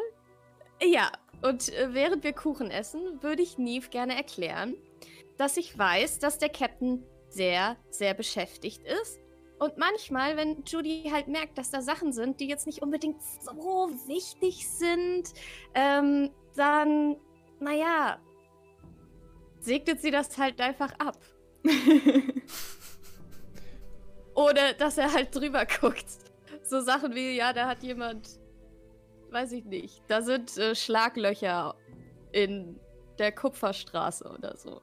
Ja, 0.83 1.13
und 1.43 1.73
äh, 1.73 1.93
während 1.93 2.25
wir 2.25 2.33
Kuchen 2.33 2.71
essen, 2.71 3.23
würde 3.23 3.43
ich 3.43 3.59
Neve 3.59 3.89
gerne 3.89 4.17
erklären, 4.17 4.77
dass 5.37 5.57
ich 5.57 5.77
weiß, 5.77 6.19
dass 6.19 6.39
der 6.39 6.49
Captain 6.49 7.05
sehr, 7.29 7.77
sehr 7.91 8.15
beschäftigt 8.15 8.83
ist. 8.83 9.19
Und 9.59 9.79
manchmal, 9.79 10.37
wenn 10.37 10.65
Judy 10.65 11.09
halt 11.13 11.29
merkt, 11.29 11.57
dass 11.57 11.71
da 11.71 11.83
Sachen 11.83 12.13
sind, 12.13 12.41
die 12.41 12.49
jetzt 12.49 12.67
nicht 12.67 12.83
unbedingt 12.83 13.23
so 13.23 13.91
wichtig 14.07 14.69
sind, 14.69 15.33
ähm, 15.75 16.31
dann, 16.57 17.17
naja, 17.61 18.19
segnet 19.61 20.01
sie 20.01 20.11
das 20.11 20.37
halt 20.37 20.61
einfach 20.61 20.93
ab. 20.99 21.19
Oder 24.35 24.73
dass 24.73 24.99
er 24.99 25.13
halt 25.13 25.35
drüber 25.35 25.65
guckt. 25.65 26.07
So 26.65 26.81
Sachen 26.81 27.15
wie, 27.15 27.37
ja, 27.37 27.53
da 27.53 27.69
hat 27.69 27.83
jemand 27.83 28.42
weiß 29.33 29.53
ich 29.53 29.65
nicht. 29.65 30.03
Da 30.09 30.23
sind 30.23 30.57
äh, 30.59 30.75
Schlaglöcher 30.75 31.75
in 32.33 32.79
der 33.19 33.33
Kupferstraße 33.33 34.29
oder 34.29 34.57
so. 34.57 34.83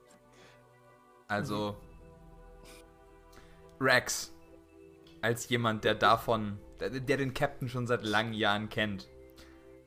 Also, 1.28 1.76
Rex, 3.80 4.34
als 5.22 5.48
jemand, 5.48 5.84
der 5.84 5.94
davon, 5.94 6.58
der, 6.80 6.90
der 6.90 7.16
den 7.16 7.34
Captain 7.34 7.68
schon 7.68 7.86
seit 7.86 8.04
langen 8.04 8.32
Jahren 8.32 8.68
kennt, 8.68 9.08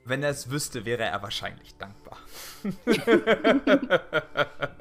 wenn 0.05 0.23
er 0.23 0.29
es 0.29 0.49
wüsste, 0.49 0.85
wäre 0.85 1.03
er 1.03 1.21
wahrscheinlich 1.21 1.75
dankbar. 1.77 2.17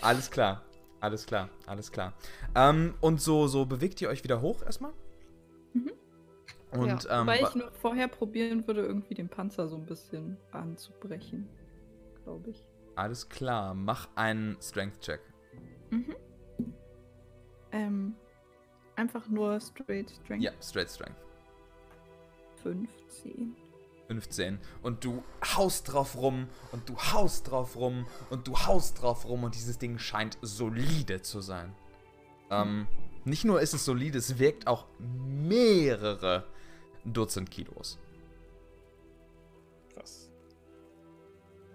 alles 0.00 0.30
klar, 0.30 0.62
alles 1.00 1.26
klar, 1.26 1.48
alles 1.66 1.92
klar. 1.92 2.14
Ähm, 2.54 2.94
und 3.00 3.20
so, 3.20 3.46
so 3.46 3.66
bewegt 3.66 4.00
ihr 4.00 4.08
euch 4.08 4.24
wieder 4.24 4.40
hoch 4.40 4.62
erstmal? 4.62 4.92
Mhm. 6.76 6.82
Und, 6.92 7.04
ja, 7.04 7.20
ähm, 7.20 7.26
wobei 7.26 7.42
wa- 7.42 7.48
ich 7.48 7.54
noch 7.54 7.72
vorher 7.72 8.08
probieren 8.08 8.66
würde, 8.66 8.82
irgendwie 8.82 9.14
den 9.14 9.28
Panzer 9.28 9.68
so 9.68 9.76
ein 9.76 9.86
bisschen 9.86 10.36
anzubrechen. 10.52 11.48
Glaube 12.24 12.50
ich. 12.50 12.66
alles 12.96 13.28
klar, 13.28 13.74
mach 13.74 14.08
einen 14.16 14.56
Strength-Check. 14.60 15.20
Mhm. 15.90 16.16
Ähm, 17.72 18.14
einfach 18.96 19.28
nur 19.28 19.60
straight 19.60 20.10
strength 20.10 20.42
Ja, 20.42 20.50
straight 20.60 20.90
Strength. 20.90 21.18
15. 22.62 23.54
15. 24.08 24.58
Und 24.82 25.04
du 25.04 25.22
haust 25.56 25.92
drauf 25.92 26.16
rum 26.16 26.48
und 26.72 26.88
du 26.88 26.96
haust 26.96 27.50
drauf 27.50 27.76
rum 27.76 28.06
und 28.30 28.46
du 28.48 28.56
haust 28.56 29.02
drauf 29.02 29.26
rum 29.28 29.44
und 29.44 29.54
dieses 29.54 29.78
Ding 29.78 29.98
scheint 29.98 30.38
solide 30.42 31.22
zu 31.22 31.40
sein. 31.40 31.74
Ähm, 32.50 32.86
nicht 33.24 33.44
nur 33.44 33.60
ist 33.60 33.74
es 33.74 33.84
solide, 33.84 34.18
es 34.18 34.38
wirkt 34.38 34.66
auch 34.68 34.86
mehrere 34.98 36.46
Dutzend 37.12 37.50
Kilos. 37.50 37.98
Krass. 39.94 40.30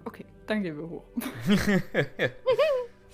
Okay, 0.05 0.25
dann 0.47 0.63
gehen 0.63 0.77
wir 0.77 0.89
hoch. 0.89 1.03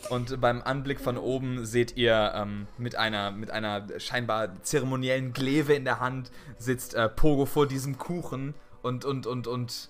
Und 0.09 0.39
beim 0.39 0.61
Anblick 0.61 0.99
von 0.99 1.17
oben 1.17 1.65
seht 1.65 1.97
ihr 1.97 2.31
ähm, 2.35 2.67
mit, 2.77 2.95
einer, 2.95 3.31
mit 3.31 3.51
einer 3.51 3.87
scheinbar 3.99 4.61
zeremoniellen 4.61 5.33
Gleve 5.33 5.73
in 5.73 5.85
der 5.85 5.99
Hand 5.99 6.31
sitzt 6.57 6.93
äh, 6.93 7.09
Pogo 7.09 7.45
vor 7.45 7.67
diesem 7.67 7.97
Kuchen 7.97 8.53
und, 8.83 9.05
und, 9.05 9.27
und, 9.27 9.47
und 9.47 9.89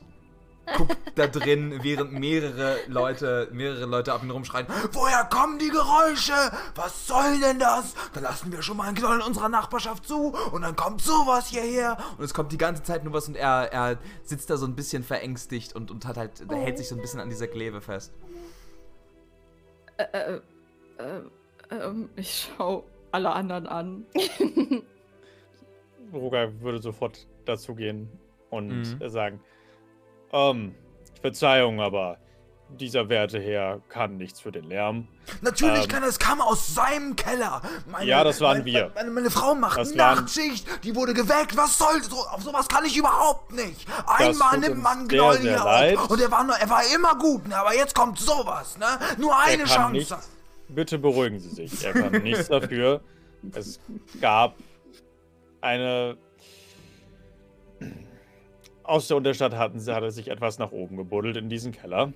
guckt 0.75 0.97
da 1.15 1.27
drin, 1.27 1.79
während 1.81 2.11
mehrere 2.13 2.77
Leute, 2.87 3.47
mehrere 3.51 3.85
Leute 3.85 4.13
ab 4.13 4.21
und 4.23 4.31
rumschreien, 4.31 4.67
woher 4.91 5.23
kommen 5.25 5.59
die 5.59 5.69
Geräusche? 5.69 6.33
Was 6.75 7.07
soll 7.07 7.39
denn 7.39 7.59
das? 7.59 7.93
Da 8.13 8.19
lassen 8.19 8.51
wir 8.51 8.61
schon 8.61 8.77
mal 8.77 8.87
einen 8.87 8.97
Knoll 8.97 9.15
in 9.17 9.21
unserer 9.21 9.49
Nachbarschaft 9.49 10.07
zu 10.07 10.33
und 10.51 10.61
dann 10.61 10.75
kommt 10.75 11.01
sowas 11.01 11.47
hierher. 11.47 11.97
Und 12.17 12.23
es 12.23 12.33
kommt 12.33 12.51
die 12.51 12.57
ganze 12.57 12.83
Zeit 12.83 13.03
nur 13.03 13.13
was 13.13 13.27
und 13.27 13.35
er, 13.35 13.71
er 13.71 13.97
sitzt 14.23 14.49
da 14.49 14.57
so 14.57 14.65
ein 14.65 14.75
bisschen 14.75 15.03
verängstigt 15.03 15.75
und, 15.75 15.91
und 15.91 16.05
hat 16.05 16.17
halt, 16.17 16.49
der 16.49 16.57
hält 16.57 16.77
sich 16.77 16.87
so 16.89 16.95
ein 16.95 17.01
bisschen 17.01 17.19
an 17.19 17.29
dieser 17.29 17.47
Gleve 17.47 17.81
fest. 17.81 18.11
Äh, 19.97 20.03
äh, 20.13 20.41
äh, 20.99 21.21
ähm, 21.71 22.09
ich 22.15 22.51
schau 22.57 22.83
alle 23.11 23.31
anderen 23.31 23.67
an. 23.67 24.05
Roger 26.13 26.61
würde 26.61 26.81
sofort 26.81 27.27
dazu 27.45 27.75
gehen 27.75 28.09
und 28.49 28.99
Mhm. 28.99 29.09
sagen: 29.09 29.39
ähm, 30.31 30.75
Verzeihung, 31.21 31.81
aber 31.81 32.17
dieser 32.69 33.07
Werteherr 33.07 33.81
kann 33.87 34.17
nichts 34.17 34.41
für 34.41 34.51
den 34.51 34.65
Lärm. 34.65 35.07
Natürlich 35.41 35.83
Ähm. 35.83 35.87
kann 35.87 36.03
er, 36.03 36.09
es 36.09 36.19
kam 36.19 36.41
aus 36.41 36.75
seinem 36.75 37.15
Keller. 37.15 37.61
Meine, 37.89 38.05
Ja, 38.05 38.23
das 38.25 38.41
waren 38.41 38.57
meine, 38.59 38.65
wir. 38.65 38.91
Meine, 38.93 39.09
meine 39.11 39.29
Frau 39.31 39.55
macht 39.55 39.77
Das 39.77 39.97
waren- 39.97 40.17
Nachtschicht, 40.25 40.67
die 40.83 40.93
wurde 40.93 41.13
geweckt. 41.13 41.55
Was 41.55 41.77
soll 41.77 42.03
so? 42.03 42.17
Auf 42.17 42.43
sowas 42.43 42.67
kann 42.67 42.83
ich 42.85 42.97
überhaupt 42.97 43.53
nicht. 43.53 43.87
Einmal 44.05 44.57
nimmt 44.59 44.83
man 44.83 45.09
sehr 45.09 45.33
hier 45.39 45.57
leid. 45.57 45.97
auf. 45.97 46.09
Und 46.09 46.19
er 46.21 46.29
war, 46.29 46.43
nur, 46.43 46.55
er 46.57 46.69
war 46.69 46.81
immer 46.93 47.15
gut, 47.15 47.47
ne? 47.47 47.55
aber 47.57 47.73
jetzt 47.73 47.95
kommt 47.95 48.19
sowas, 48.19 48.77
ne? 48.77 48.85
Nur 49.17 49.37
eine 49.39 49.63
Chance. 49.63 49.91
nichts- 49.93 50.29
Bitte 50.69 50.97
beruhigen 50.99 51.39
Sie 51.39 51.49
sich. 51.49 51.85
Er 51.85 51.93
kann 51.93 52.21
nichts 52.21 52.47
dafür. 52.49 52.99
Es 53.53 53.79
gab 54.19 54.55
eine. 55.61 56.17
Aus 58.87 59.09
der 59.09 59.17
Unterstadt 59.17 59.53
hatten 59.53 59.81
sie, 59.81 59.93
hatte 59.93 60.11
sich 60.11 60.29
etwas 60.29 60.59
nach 60.59 60.71
oben 60.71 60.95
gebuddelt 60.95 61.35
in 61.35 61.49
diesen 61.49 61.73
Keller. 61.73 62.13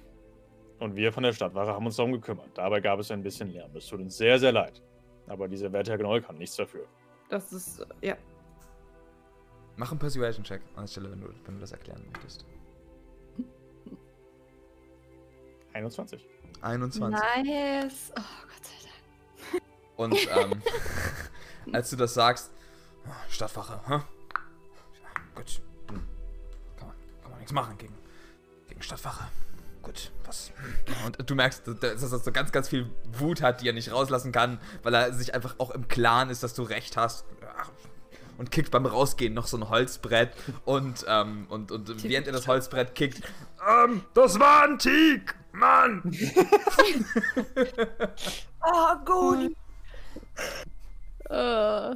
Und 0.80 0.96
wir 0.96 1.12
von 1.12 1.22
der 1.22 1.34
Stadtwache 1.34 1.74
haben 1.74 1.86
uns 1.86 1.98
darum 1.98 2.14
gekümmert. 2.14 2.50
Dabei 2.56 2.80
gab 2.80 2.98
es 3.00 3.12
ein 3.12 3.22
bisschen 3.22 3.52
Lärm. 3.52 3.76
Es 3.76 3.88
tut 3.88 4.00
uns 4.00 4.18
sehr, 4.18 4.40
sehr 4.40 4.54
leid. 4.54 4.82
Aber 5.28 5.50
dieser 5.50 5.72
Werteherr 5.74 5.98
Gnoll 5.98 6.22
kann 6.22 6.38
nichts 6.38 6.56
dafür. 6.56 6.88
Das 7.30 7.52
ist, 7.52 7.82
äh, 7.82 8.08
ja. 8.08 8.18
Mach 9.76 9.92
einen 9.92 10.00
Persuasion-Check 10.00 10.62
an 10.76 10.84
der 10.84 10.88
Stelle, 10.88 11.12
wenn 11.12 11.20
du, 11.20 11.28
wenn 11.46 11.56
du 11.56 11.60
das 11.60 11.74
erklären 11.74 12.04
möchtest. 12.14 12.46
21. 15.74 16.26
21. 16.62 17.20
Nice. 17.20 18.14
Oh 18.18 18.22
Gott 18.48 18.66
sei 18.66 18.90
Dank. 19.52 19.64
Und 19.98 20.54
ähm, 20.54 20.62
als 21.74 21.90
du 21.90 21.98
das 21.98 22.14
sagst, 22.14 22.52
Stadtwache, 23.30 23.82
hä? 23.88 23.94
Ja, 23.94 24.04
gut. 25.36 25.62
Nichts 27.52 27.68
machen 27.68 27.78
gegen, 27.78 27.94
gegen 28.70 28.82
Stadtwache. 28.82 29.26
Gut, 29.82 30.12
was? 30.26 30.52
Und 31.06 31.30
du 31.30 31.36
merkst, 31.36 31.68
dass 31.68 32.02
er 32.02 32.20
so 32.20 32.32
ganz, 32.32 32.54
ganz 32.54 32.70
viel 32.70 32.90
Wut 33.18 33.42
hat, 33.42 33.60
die 33.62 33.68
er 33.68 33.74
nicht 33.74 33.92
rauslassen 33.92 34.32
kann, 34.32 34.60
weil 34.84 34.94
er 34.94 35.12
sich 35.14 35.34
einfach 35.36 35.56
auch 35.58 35.72
im 35.72 35.90
Klaren 35.90 36.30
ist, 36.30 36.44
dass 36.44 36.54
du 36.54 36.64
recht 36.64 36.96
hast. 36.96 37.26
Und 38.38 38.52
kickt 38.52 38.72
beim 38.72 38.86
Rausgehen 38.86 39.34
noch 39.34 39.48
so 39.48 39.58
ein 39.58 39.68
Holzbrett 39.70 40.32
und, 40.64 41.04
ähm, 41.10 41.46
und, 41.50 41.72
und 41.74 42.04
während 42.04 42.28
er 42.28 42.34
das 42.34 42.48
Holzbrett 42.48 42.96
kickt, 42.96 43.22
Ähm, 43.68 44.04
das 44.14 44.40
war 44.40 44.64
ein 44.64 44.80
Teak, 44.80 45.36
Mann! 45.52 46.02
Oh, 48.62 48.96
gut. 49.06 49.56
Äh, 51.30 51.96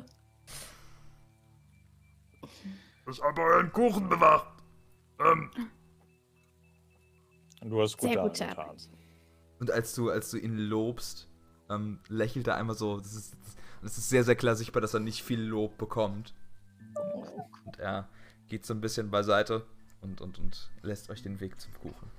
Ich 3.10 3.22
habe 3.22 3.41
euren 3.41 3.72
Kuchen 3.72 4.10
bewacht. 4.10 4.55
Ähm, 5.20 5.52
Und 7.62 7.70
du 7.70 7.82
hast 7.82 7.98
gute 7.98 8.14
Sehr 8.14 8.22
Arbeit 8.22 8.34
gute 8.34 8.46
getan. 8.48 8.66
Arbeit. 8.66 8.90
Und 9.60 9.72
als 9.72 9.96
du, 9.96 10.10
als 10.10 10.32
du 10.32 10.38
ihn 10.38 10.58
lobst, 10.58 11.30
ähm, 11.70 12.00
lächelt 12.10 12.48
er 12.48 12.56
einmal 12.56 12.76
so. 12.76 12.98
Das 12.98 13.14
ist, 13.14 13.36
das 13.82 13.98
ist 13.98 14.10
sehr, 14.10 14.24
sehr 14.24 14.36
klar 14.36 14.56
sichtbar, 14.56 14.82
dass 14.82 14.94
er 14.94 15.00
nicht 15.00 15.24
viel 15.24 15.42
Lob 15.42 15.78
bekommt. 15.78 16.34
Und 17.66 17.80
er 17.80 18.10
geht 18.48 18.66
so 18.66 18.74
ein 18.74 18.82
bisschen 18.82 19.10
beiseite 19.10 19.66
und, 20.02 20.22
und, 20.22 20.40
und 20.40 20.72
lässt 20.82 21.10
euch 21.10 21.22
den 21.24 21.40
Weg 21.40 21.60
zum 21.60 21.74
Kuchen. 21.74 22.12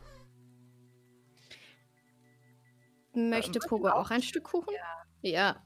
möchte 3.15 3.59
Pogo 3.61 3.89
auch 3.89 4.11
ein 4.11 4.23
Stück 4.23 4.45
Kuchen? 4.45 4.75
Ja. 5.23 5.63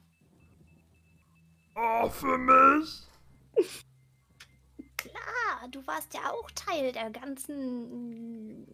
oh, 1.75 2.09
für 2.09 2.39
mich? 2.39 3.07
Ah, 5.31 5.69
du 5.69 5.87
warst 5.87 6.15
ja 6.15 6.21
auch 6.31 6.51
Teil 6.53 6.93
der 6.93 7.11
ganzen 7.11 8.67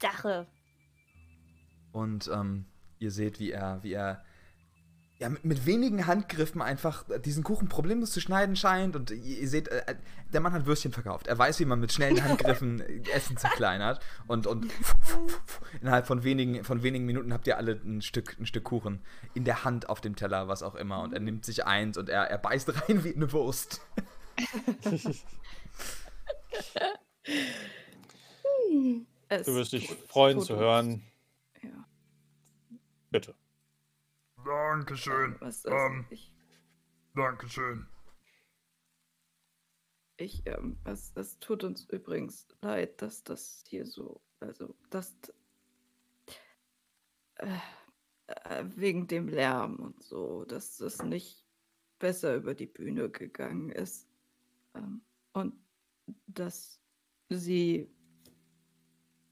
Sache. 0.00 0.46
Und 1.92 2.30
ähm, 2.32 2.66
ihr 2.98 3.10
seht, 3.10 3.40
wie 3.40 3.50
er, 3.50 3.82
wie 3.82 3.92
er 3.92 4.24
ja, 5.18 5.28
mit, 5.28 5.44
mit 5.44 5.66
wenigen 5.66 6.06
Handgriffen 6.06 6.62
einfach 6.62 7.04
diesen 7.24 7.42
Kuchen 7.42 7.68
problemlos 7.68 8.12
zu 8.12 8.20
schneiden 8.20 8.54
scheint. 8.54 8.94
Und 8.94 9.10
ihr, 9.10 9.40
ihr 9.40 9.48
seht, 9.48 9.68
äh, 9.68 9.96
der 10.32 10.40
Mann 10.40 10.52
hat 10.52 10.66
Würstchen 10.66 10.92
verkauft. 10.92 11.26
Er 11.26 11.36
weiß, 11.36 11.58
wie 11.58 11.64
man 11.64 11.80
mit 11.80 11.92
schnellen 11.92 12.22
Handgriffen 12.22 12.80
Essen 13.12 13.36
zerkleinert. 13.36 14.00
Und, 14.28 14.46
und 14.46 14.70
innerhalb 15.80 16.06
von 16.06 16.22
wenigen, 16.22 16.62
von 16.62 16.82
wenigen 16.82 17.04
Minuten 17.04 17.32
habt 17.32 17.46
ihr 17.48 17.56
alle 17.56 17.72
ein 17.72 18.00
Stück, 18.00 18.36
ein 18.38 18.46
Stück 18.46 18.64
Kuchen 18.64 19.00
in 19.34 19.44
der 19.44 19.64
Hand 19.64 19.88
auf 19.88 20.00
dem 20.00 20.14
Teller, 20.14 20.46
was 20.46 20.62
auch 20.62 20.76
immer. 20.76 21.02
Und 21.02 21.12
er 21.12 21.20
nimmt 21.20 21.44
sich 21.44 21.66
eins 21.66 21.98
und 21.98 22.08
er, 22.08 22.30
er 22.30 22.38
beißt 22.38 22.88
rein 22.88 23.02
wie 23.02 23.14
eine 23.14 23.32
Wurst. 23.32 23.80
Es 29.28 29.46
Du 29.46 29.54
wirst 29.54 29.72
dich 29.72 29.88
freuen 29.88 30.40
zu 30.40 30.56
hören. 30.56 31.02
Ja. 31.62 31.86
Bitte. 33.10 33.34
Dankeschön. 34.44 35.36
Was, 35.40 35.62
das, 35.62 35.72
Ähm, 35.72 36.06
ich, 36.08 36.32
Dankeschön. 37.14 37.86
ich, 40.16 40.46
ähm, 40.46 40.78
es, 40.84 41.12
es 41.14 41.38
tut 41.40 41.64
uns 41.64 41.84
übrigens 41.90 42.46
leid, 42.62 43.02
dass 43.02 43.22
das 43.22 43.64
hier 43.68 43.84
so, 43.84 44.22
also, 44.40 44.74
dass, 44.88 45.14
äh, 47.34 47.58
äh, 48.26 48.64
wegen 48.76 49.06
dem 49.08 49.28
Lärm 49.28 49.76
und 49.76 50.02
so, 50.02 50.44
dass 50.46 50.80
es 50.80 51.02
nicht 51.02 51.44
besser 51.98 52.36
über 52.36 52.54
die 52.54 52.66
Bühne 52.66 53.10
gegangen 53.10 53.70
ist. 53.70 54.08
Ähm, 54.74 55.02
und 55.32 55.54
dass 56.26 56.80
sie 57.28 57.90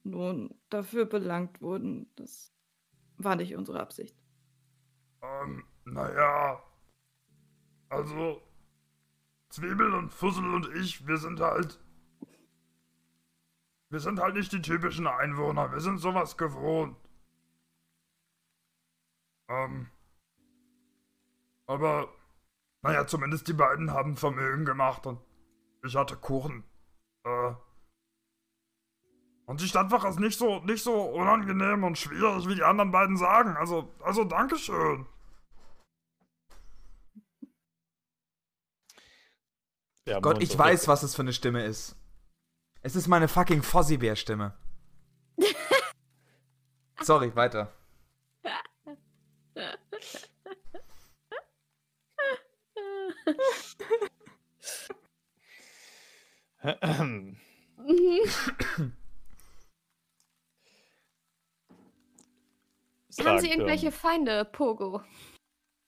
nun 0.05 0.55
dafür 0.71 1.05
belangt 1.05 1.61
wurden, 1.61 2.11
das 2.17 2.53
war 3.17 3.37
nicht 3.37 3.57
unsere 3.57 3.81
Absicht. 3.81 4.17
Ähm, 5.23 5.65
naja. 5.85 6.63
Also, 7.89 8.43
Zwiebel 9.49 9.95
und 9.95 10.13
Fussel 10.13 10.55
und 10.55 10.69
ich, 10.75 11.07
wir 11.07 11.19
sind 11.19 11.41
halt. 11.41 11.81
Wir 13.89 14.01
sind 14.01 14.19
halt 14.19 14.35
nicht 14.35 14.53
die 14.53 14.63
typischen 14.63 15.07
Einwohner. 15.07 15.73
Wir 15.73 15.81
sind 15.81 15.99
sowas 15.99 16.37
gewohnt. 16.37 16.97
Ähm. 19.49 19.89
Aber, 21.67 22.09
naja, 22.83 23.07
zumindest 23.07 23.49
die 23.49 23.53
beiden 23.53 23.93
haben 23.93 24.17
Vermögen 24.17 24.65
gemacht 24.65 25.07
und 25.07 25.21
ich 25.87 25.97
hatte 25.97 26.17
Kuchen. 26.17 26.65
Äh. 27.25 27.55
Und 29.47 29.61
die 29.61 29.69
Stadtwache 29.69 30.09
ist 30.09 30.19
nicht 30.19 30.39
so, 30.39 30.61
nicht 30.61 30.83
so 30.83 31.03
unangenehm 31.03 31.85
und 31.85 31.97
schwierig, 31.97 32.49
wie 32.49 32.57
die 32.57 32.65
anderen 32.65 32.91
beiden 32.91 33.17
sagen. 33.17 33.57
Also, 33.57 33.95
also 34.01 34.25
Dankeschön. 34.25 35.07
Ja, 40.09 40.21
Gott, 40.21 40.43
ich 40.43 40.57
weiß, 40.57 40.89
was 40.89 41.03
es 41.03 41.15
für 41.15 41.23
eine 41.23 41.33
Stimme 41.33 41.65
ist. 41.65 41.97
Es 42.83 42.95
ist 42.95 43.09
meine 43.09 43.27
fucking 43.27 43.63
Fozzie-Bär-Stimme. 43.63 44.57
Sorry, 47.03 47.35
weiter. 47.35 47.73
Mhm. 56.67 57.37
Haben 63.25 63.39
Sie 63.41 63.51
irgendwelche 63.51 63.93
Feinde, 63.93 64.45
Pogo? 64.45 65.03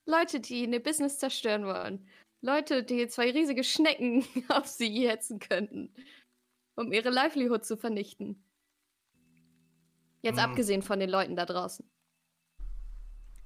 Leute, 0.07 0.41
die 0.41 0.65
eine 0.65 0.81
Business 0.81 1.19
zerstören 1.19 1.67
wollen. 1.67 2.09
Leute, 2.41 2.83
die 2.85 3.09
zwei 3.09 3.31
riesige 3.31 3.65
Schnecken 3.65 4.25
auf 4.49 4.67
sie 4.67 5.09
hetzen 5.09 5.39
könnten. 5.39 5.93
Um 6.77 6.93
ihre 6.93 7.11
Livelihood 7.11 7.65
zu 7.65 7.77
vernichten. 7.77 8.43
Jetzt 10.23 10.41
Hm. 10.43 10.51
abgesehen 10.51 10.83
von 10.83 11.01
den 11.01 11.11
Leuten 11.11 11.37
da 11.37 11.45
draußen. 11.45 11.89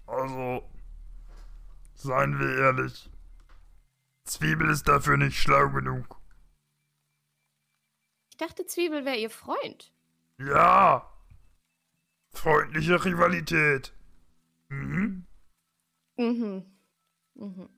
Also, 0.07 0.63
seien 1.95 2.39
wir 2.39 2.59
ehrlich. 2.59 3.11
Zwiebel 4.25 4.71
ist 4.71 4.87
dafür 4.87 5.17
nicht 5.17 5.37
schlau 5.37 5.71
genug. 5.71 6.22
Ich 8.33 8.39
dachte, 8.39 8.65
Zwiebel 8.65 9.05
wäre 9.05 9.19
ihr 9.19 9.29
Freund. 9.29 9.93
Ja. 10.39 11.07
Freundliche 12.31 13.05
Rivalität. 13.05 13.93
Mhm. 14.71 15.27
Mhm. 16.17 16.65
Mhm. 17.35 17.69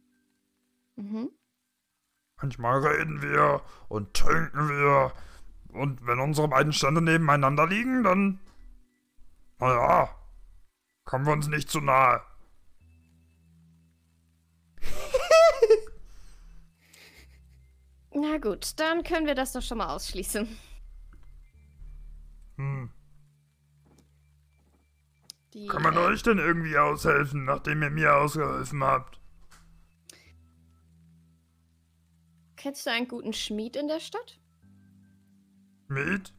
Mhm. 0.94 1.31
Manchmal 2.36 2.86
reden 2.86 3.20
wir 3.20 3.62
und 3.89 4.14
trinken 4.14 4.68
wir. 4.68 5.12
Und 5.72 6.06
wenn 6.06 6.20
unsere 6.20 6.47
beiden 6.47 6.72
Stände 6.72 7.02
nebeneinander 7.02 7.66
liegen, 7.66 8.05
dann. 8.05 8.39
Naja. 9.59 10.09
Kommen 11.05 11.26
wir 11.26 11.32
uns 11.32 11.48
nicht 11.48 11.68
zu 11.68 11.81
nahe. 11.81 12.22
Na 18.14 18.38
gut, 18.38 18.78
dann 18.78 19.02
können 19.02 19.26
wir 19.26 19.34
das 19.34 19.52
doch 19.52 19.62
schon 19.62 19.78
mal 19.78 19.92
ausschließen. 19.94 20.46
Hm. 22.56 22.90
Die, 25.52 25.66
Kann 25.66 25.82
man 25.82 25.94
äh, 25.94 25.98
euch 25.98 26.22
denn 26.22 26.38
irgendwie 26.38 26.78
aushelfen, 26.78 27.44
nachdem 27.44 27.82
ihr 27.82 27.90
mir 27.90 28.14
ausgeholfen 28.16 28.82
habt? 28.84 29.20
Kennst 32.56 32.86
du 32.86 32.90
einen 32.90 33.08
guten 33.08 33.32
Schmied 33.32 33.76
in 33.76 33.88
der 33.88 34.00
Stadt? 34.00 34.38
Mit? 35.88 36.32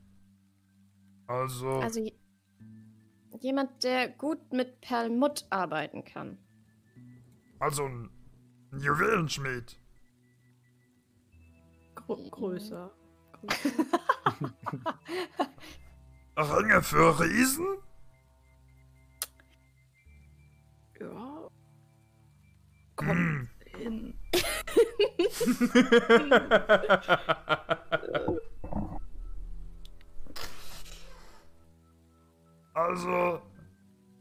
Also. 1.27 1.79
Also 1.79 1.99
je- 1.99 2.15
jemand, 3.41 3.83
der 3.83 4.09
gut 4.09 4.51
mit 4.53 4.81
Perlmutt 4.81 5.45
arbeiten 5.49 6.03
kann. 6.03 6.37
Also 7.59 7.85
ein 7.85 8.09
Juwelenschmied. 8.79 9.77
Gro 12.05 12.17
größer. 12.29 12.91
Ringe 16.37 16.83
für 16.83 17.19
Riesen? 17.19 17.65
Ja, 20.99 21.49
Hm. 23.01 23.49
hin. 23.65 24.13
Also, 32.73 33.41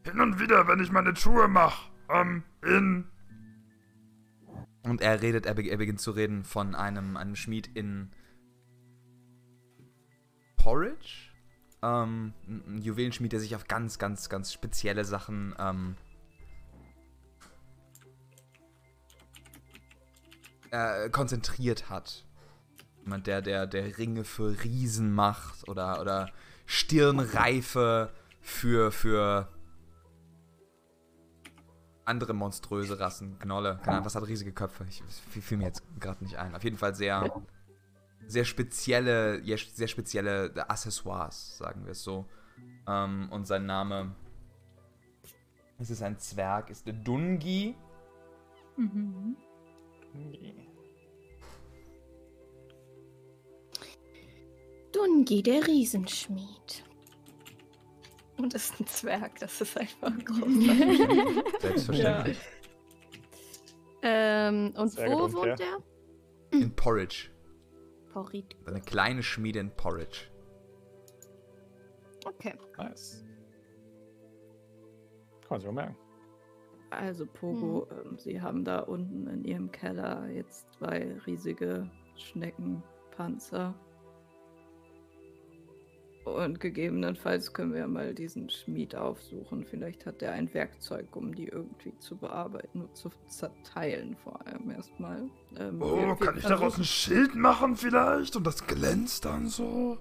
hin 0.05 0.21
und 0.21 0.39
wieder, 0.39 0.69
wenn 0.69 0.79
ich 0.79 0.93
meine 0.93 1.17
Schuhe 1.17 1.49
mache, 1.49 1.91
ähm, 2.09 2.45
in. 2.63 3.11
Und 4.85 5.01
er 5.01 5.23
redet, 5.23 5.47
er, 5.47 5.55
be- 5.55 5.77
beginnt 5.77 6.01
zu 6.01 6.11
reden 6.11 6.45
von 6.45 6.75
einem, 6.75 7.17
einem 7.17 7.37
Schmied 7.37 7.69
in 7.75 8.13
Porridge. 10.57 11.31
Ähm, 11.83 12.35
ein 12.47 12.63
ein 12.67 12.79
Juwelenschmied, 12.79 13.33
der 13.33 13.41
sich 13.41 13.57
auf 13.57 13.67
ganz, 13.67 13.99
ganz, 13.99 14.29
ganz 14.29 14.53
spezielle 14.53 15.05
Sachen 15.07 15.55
ähm, 15.59 15.97
äh, 20.71 21.09
konzentriert 21.09 21.89
hat. 21.89 22.27
Jemand, 23.03 23.27
der, 23.27 23.41
der, 23.41 23.67
der 23.67 23.97
Ringe 23.99 24.25
für 24.25 24.63
Riesen 24.65 25.15
macht 25.15 25.67
oder, 25.69 26.01
oder 26.01 26.31
Stirnreife 26.67 28.13
für, 28.41 28.93
für 28.93 29.49
andere 32.05 32.35
monströse 32.35 32.99
Rassen. 32.99 33.39
Gnolle. 33.39 33.79
Keine 33.83 33.97
Ahnung, 33.97 34.07
was 34.07 34.15
hat 34.15 34.27
riesige 34.27 34.53
Köpfe? 34.53 34.87
Ich 34.89 35.03
fiel, 35.43 35.59
mir 35.59 35.65
jetzt 35.65 35.83
gerade 35.99 36.23
nicht 36.23 36.37
ein. 36.37 36.55
Auf 36.55 36.65
jeden 36.65 36.77
Fall 36.77 36.95
sehr, 36.95 37.43
sehr 38.27 38.45
spezielle, 38.45 39.43
sehr 39.45 39.89
spezielle 39.89 40.53
Accessoires, 40.69 41.59
sagen 41.59 41.85
wir 41.85 41.93
es 41.93 42.03
so. 42.03 42.27
Ähm, 42.87 43.29
und 43.31 43.47
sein 43.47 43.67
Name, 43.67 44.15
es 45.79 45.91
ist 45.91 46.03
ein 46.03 46.19
Zwerg, 46.19 46.71
ist 46.71 46.87
Dungi. 46.87 47.75
Mhm. 48.77 49.37
Dungi, 54.93 55.43
der 55.43 55.67
Riesenschmied. 55.67 56.85
Und 58.37 58.55
ist 58.55 58.81
ein 58.81 58.87
Zwerg, 58.87 59.39
das 59.39 59.61
ist 59.61 59.79
einfach 59.79 60.13
großartig. 60.25 61.61
Selbstverständlich. 61.61 62.39
Ähm, 64.03 64.75
und 64.77 64.89
Sehr 64.89 65.11
wo 65.11 65.33
wohnt 65.33 65.47
ja. 65.47 65.55
der? 65.57 65.79
In 66.51 66.75
Porridge. 66.75 67.31
Porit. 68.13 68.55
Eine 68.67 68.81
kleine 68.81 69.23
Schmiede 69.23 69.59
in 69.59 69.71
Porridge. 69.71 70.31
Okay. 72.25 72.55
Nice. 72.79 73.25
Kann 75.41 75.49
man 75.51 75.61
sich 75.61 75.67
mal 75.67 75.75
merken. 75.75 75.97
Also 76.91 77.27
Pogo, 77.27 77.89
ähm, 77.91 78.17
Sie 78.19 78.41
haben 78.41 78.65
da 78.65 78.81
unten 78.81 79.27
in 79.27 79.45
Ihrem 79.45 79.73
Keller 79.73 80.29
jetzt 80.29 80.73
zwei 80.75 81.19
riesige 81.27 81.91
Schneckenpanzer. 82.15 83.75
Und 86.25 86.59
gegebenenfalls 86.59 87.53
können 87.53 87.73
wir 87.73 87.81
ja 87.81 87.87
mal 87.87 88.15
diesen 88.15 88.49
Schmied 88.49 88.95
aufsuchen. 88.97 89.65
Vielleicht 89.67 90.07
hat 90.07 90.23
er 90.23 90.33
ein 90.33 90.53
Werkzeug, 90.55 91.15
um 91.17 91.35
die 91.35 91.49
irgendwie 91.49 91.97
zu 91.99 92.17
bearbeiten 92.17 92.81
und 92.81 92.97
zu 92.97 93.11
zerteilen, 93.27 94.17
vor 94.25 94.47
allem 94.47 94.71
erstmal. 94.71 95.29
Ähm, 95.59 95.83
Oh, 95.83 96.15
kann 96.17 96.39
ich 96.39 96.45
daraus 96.45 96.79
ein 96.79 96.85
Schild 96.85 97.35
machen 97.35 97.77
vielleicht? 97.77 98.37
Und 98.37 98.47
das 98.47 98.67
glänzt 98.67 99.27
dann 99.27 99.49
so? 99.49 99.99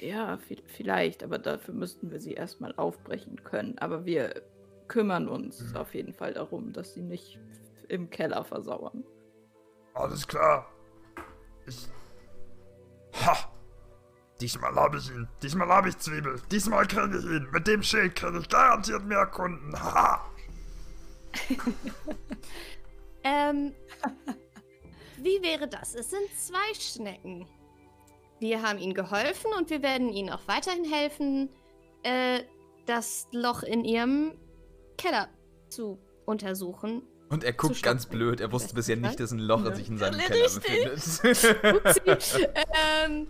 Ja, 0.00 0.38
vi- 0.48 0.62
vielleicht, 0.66 1.22
aber 1.24 1.38
dafür 1.38 1.72
müssten 1.72 2.10
wir 2.10 2.20
sie 2.20 2.32
erstmal 2.34 2.74
aufbrechen 2.76 3.42
können. 3.42 3.78
Aber 3.78 4.04
wir 4.04 4.42
kümmern 4.88 5.26
uns 5.26 5.70
Mhm. 5.70 5.76
auf 5.76 5.94
jeden 5.94 6.12
Fall 6.12 6.34
darum, 6.34 6.72
dass 6.74 6.92
sie 6.92 7.02
nicht 7.02 7.38
im 7.88 8.10
Keller 8.10 8.44
versauern. 8.44 9.04
Alles 9.94 10.28
klar. 10.28 10.70
Ich. 11.66 11.88
Ha! 13.24 13.50
Diesmal 14.40 14.74
habe 14.74 14.98
ich 14.98 15.10
ihn. 15.10 15.28
Diesmal 15.42 15.68
habe 15.68 15.88
ich 15.88 15.98
Zwiebel. 15.98 16.40
Diesmal 16.50 16.86
kriege 16.86 17.18
ich 17.18 17.24
ihn. 17.24 17.48
Mit 17.52 17.66
dem 17.66 17.82
Schild 17.82 18.14
kriege 18.16 18.38
ich 18.38 18.48
garantiert 18.48 19.04
mehr 19.04 19.26
Kunden. 19.26 19.72
Haha! 19.78 20.24
Ähm, 23.28 23.74
wie 25.16 25.42
wäre 25.42 25.66
das? 25.66 25.96
Es 25.96 26.10
sind 26.10 26.28
zwei 26.38 26.74
Schnecken. 26.78 27.44
Wir 28.38 28.62
haben 28.62 28.78
ihnen 28.78 28.94
geholfen 28.94 29.50
und 29.58 29.68
wir 29.68 29.82
werden 29.82 30.12
ihnen 30.12 30.30
auch 30.30 30.46
weiterhin 30.46 30.84
helfen, 30.84 31.50
äh, 32.04 32.42
das 32.86 33.26
Loch 33.32 33.64
in 33.64 33.84
ihrem 33.84 34.32
Keller 34.96 35.28
zu 35.70 35.98
untersuchen. 36.24 37.02
Und 37.28 37.42
er 37.42 37.52
guckt 37.52 37.82
ganz 37.82 38.06
blöd. 38.06 38.40
Er 38.40 38.52
wusste 38.52 38.74
bisher 38.76 38.94
nicht, 38.96 39.18
dass 39.18 39.32
ein 39.32 39.40
Loch 39.40 39.64
Ja. 39.64 39.74
sich 39.74 39.88
in 39.88 39.98
seinem 39.98 40.20
Keller 40.20 40.44
richtig. 40.44 41.42
befindet. 41.42 42.54
ähm, 43.04 43.26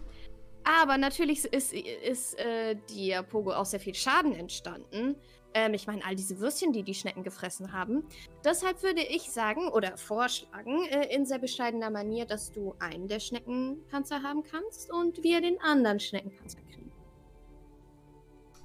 Aber 0.67 0.99
natürlich 0.99 1.45
ist, 1.45 1.73
ist 1.73 2.39
äh, 2.41 2.75
dir 2.91 3.23
Pogo 3.23 3.53
auch 3.53 3.65
sehr 3.65 3.79
viel 3.79 3.95
Schaden 3.95 4.35
entstanden. 4.35 5.15
Ähm, 5.55 5.75
ich 5.75 5.87
meine, 5.87 6.05
all 6.05 6.17
diese 6.17 6.41
Würstchen, 6.41 6.73
die 6.73 6.83
die 6.83 6.93
Schnecken 6.93 7.23
gefressen 7.23 7.73
haben. 7.73 8.03
Deshalb 8.45 8.83
würde 8.83 9.01
ich 9.01 9.31
sagen 9.31 9.69
oder 9.69 9.97
vorschlagen, 9.97 10.85
äh, 10.87 11.15
in 11.15 11.25
sehr 11.25 11.39
bescheidener 11.39 11.89
Manier, 11.89 12.27
dass 12.27 12.51
du 12.51 12.75
einen 12.81 13.07
der 13.07 13.21
Schneckenpanzer 13.21 14.25
haben 14.25 14.43
kannst 14.43 14.93
und 14.93 15.23
wir 15.23 15.41
den 15.41 15.61
anderen 15.61 16.01
Schneckenpanzer 16.01 16.59
kriegen. 16.73 16.91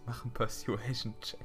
Mach 0.07 0.23
einen 0.23 0.33
Persuasion-Check. 0.33 1.39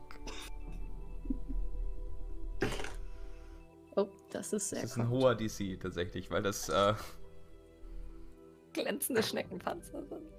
Oh, 3.95 4.09
das 4.31 4.55
ist 4.55 4.71
sehr 4.71 4.81
Das 4.81 4.93
ist 4.93 4.97
ein 4.97 5.11
hoher 5.11 5.35
DC 5.35 5.79
tatsächlich, 5.79 6.31
weil 6.31 6.43
das, 6.43 6.71
äh, 6.71 6.95
Glänzende 8.73 9.23
Schneckenpanzer 9.23 10.03
sind. 10.03 10.36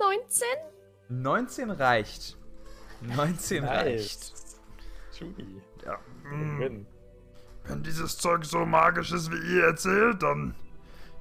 19? 0.00 0.46
19 1.08 1.70
reicht. 1.70 2.36
19 3.02 3.64
reicht. 3.64 4.32
Judy. 5.18 5.60
Ja. 5.84 5.98
Win. 6.58 6.86
Wenn 7.64 7.82
dieses 7.82 8.18
Zeug 8.18 8.44
so 8.44 8.64
magisch 8.64 9.12
ist, 9.12 9.30
wie 9.30 9.56
ihr 9.56 9.64
erzählt, 9.64 10.22
dann, 10.22 10.54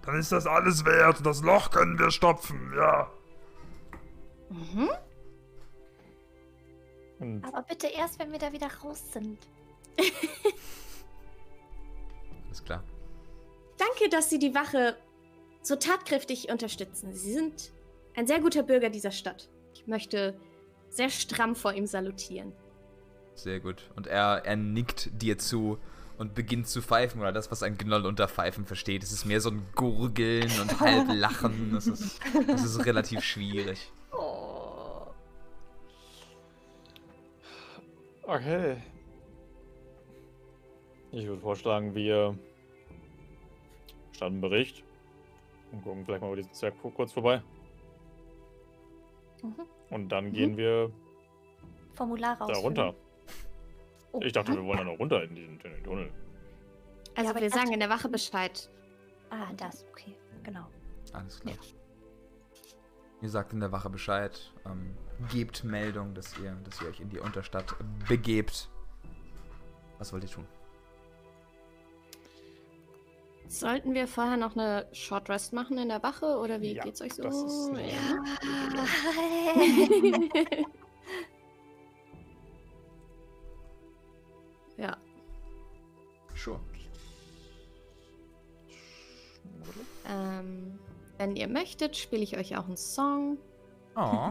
dann 0.04 0.18
ist 0.18 0.32
das 0.32 0.48
alles 0.48 0.86
wert. 0.86 1.26
Das 1.26 1.42
Loch 1.42 1.72
können 1.72 2.00
wir 2.00 2.12
stopfen, 2.12 2.74
ja. 2.76 3.12
Mhm. 4.50 4.90
Und 7.20 7.44
Aber 7.46 7.62
bitte 7.64 7.88
erst, 7.88 8.18
wenn 8.20 8.32
wir 8.32 8.40
da 8.40 8.54
wieder 8.54 8.70
raus 8.82 9.04
sind. 9.12 9.38
Ist 12.50 12.66
klar. 12.66 12.84
Danke, 13.78 14.10
dass 14.10 14.30
Sie 14.30 14.40
die 14.40 14.56
Wache 14.56 14.96
so 15.62 15.76
tatkräftig 15.76 16.50
unterstützen. 16.50 17.14
Sie 17.14 17.34
sind 17.34 17.74
ein 18.20 18.28
sehr 18.28 18.42
guter 18.42 18.64
Bürger 18.64 18.90
dieser 18.90 19.12
Stadt. 19.12 19.50
Ich 19.74 19.88
möchte 19.88 20.38
sehr 20.90 21.10
stramm 21.10 21.56
vor 21.56 21.74
ihm 21.74 21.88
salutieren. 21.88 22.52
Sehr 23.34 23.62
gut. 23.62 23.90
Und 23.96 24.08
er, 24.08 24.42
er 24.46 24.58
nickt 24.58 25.10
dir 25.22 25.38
zu 25.38 25.80
und 26.18 26.36
beginnt 26.36 26.68
zu 26.68 26.82
pfeifen. 26.82 27.22
Oder 27.22 27.32
das, 27.32 27.50
was 27.50 27.64
ein 27.64 27.78
Gnoll 27.78 28.06
unter 28.06 28.28
Pfeifen 28.28 28.66
versteht. 28.66 29.04
Es 29.04 29.14
ist 29.14 29.24
mehr 29.24 29.40
so 29.40 29.52
ein 29.52 29.66
Gurgeln 29.74 30.52
und 30.60 30.80
halb 30.82 31.08
Lachen. 31.14 31.72
Das 31.74 31.88
ist, 31.88 32.20
das 32.46 32.66
ist 32.66 32.86
relativ 32.86 33.24
schwierig. 33.24 33.90
Oh. 34.12 35.08
Okay. 38.24 38.84
Ich 41.12 41.26
würde 41.26 41.42
vorschlagen, 41.42 41.96
wir 41.96 42.38
starten 44.12 44.36
einen 44.36 44.42
Bericht 44.42 44.84
und 45.72 45.84
gucken 45.84 46.04
vielleicht 46.04 46.22
mal 46.22 46.28
über 46.28 46.36
diesen 46.36 46.54
Zwerg 46.54 46.76
kurz 46.82 47.14
vorbei. 47.14 47.42
Mhm. 49.44 49.66
Und 49.90 50.10
dann 50.10 50.32
gehen 50.32 50.58
wir 50.58 50.92
Formular 51.94 52.36
da 52.38 52.46
raus. 52.46 52.64
runter. 52.64 52.94
Oh. 54.12 54.20
Ich 54.24 54.34
dachte, 54.34 54.54
wir 54.54 54.64
wollen 54.64 54.78
da 54.78 54.84
noch 54.84 55.00
runter 55.00 55.24
in 55.24 55.36
diesen 55.36 55.60
in 55.60 55.72
den 55.72 55.84
Tunnel. 55.84 56.12
Also 57.16 57.30
aber 57.32 57.42
wir 57.42 57.50
sagen 57.50 57.74
in 57.74 57.80
der 57.80 57.90
Wache 57.90 58.10
Bescheid. 58.10 58.70
Ah, 59.30 59.52
das, 59.58 59.86
okay. 59.92 60.16
Genau. 60.44 60.66
Alles 61.14 61.40
klar. 61.40 61.56
Ihr 63.22 63.30
sagt 63.30 63.54
in 63.54 63.60
der 63.60 63.72
Wache 63.72 63.90
Bescheid. 63.90 64.54
Ähm, 64.66 64.96
gebt 65.30 65.64
Meldung, 65.64 66.14
dass 66.14 66.38
ihr, 66.40 66.56
dass 66.64 66.82
ihr 66.82 66.88
euch 66.88 67.00
in 67.00 67.10
die 67.10 67.20
Unterstadt 67.20 67.76
begebt. 68.08 68.70
Was 69.98 70.14
wollt 70.14 70.24
ihr 70.24 70.30
tun? 70.30 70.48
Sollten 73.50 73.96
wir 73.96 74.08
vorher 74.08 74.38
noch 74.38 74.56
eine 74.56 74.88
Short 74.92 75.28
Rest 75.28 75.54
machen 75.54 75.80
in 75.80 75.90
der 75.90 76.04
Wache 76.04 76.38
oder 76.38 76.62
wie 76.62 76.76
Ja, 76.76 76.84
geht's 76.84 77.02
euch 77.02 77.16
so? 77.16 77.24
das 77.24 77.36
ist 77.36 77.70
eine 77.70 77.82
ja. 84.78 84.96
Sure. 86.36 86.60
Ähm, 90.08 90.80
wenn 91.18 91.36
ihr 91.36 91.48
möchtet, 91.48 91.98
spiele 91.98 92.22
ich 92.24 92.38
euch 92.38 92.56
auch 92.56 92.68
einen 92.68 92.78
Song. 92.78 93.38
Oh. 93.96 94.30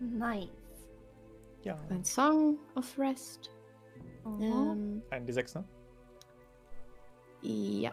nice. 0.00 0.48
Ja. 1.62 1.76
Ein 1.88 2.04
Song 2.04 2.58
of 2.74 2.98
Rest. 2.98 3.50
Mhm. 4.24 4.42
Ähm, 4.42 5.02
Ein 5.10 5.26
D6, 5.26 5.58
ne? 5.58 5.64
Ja. 7.42 7.92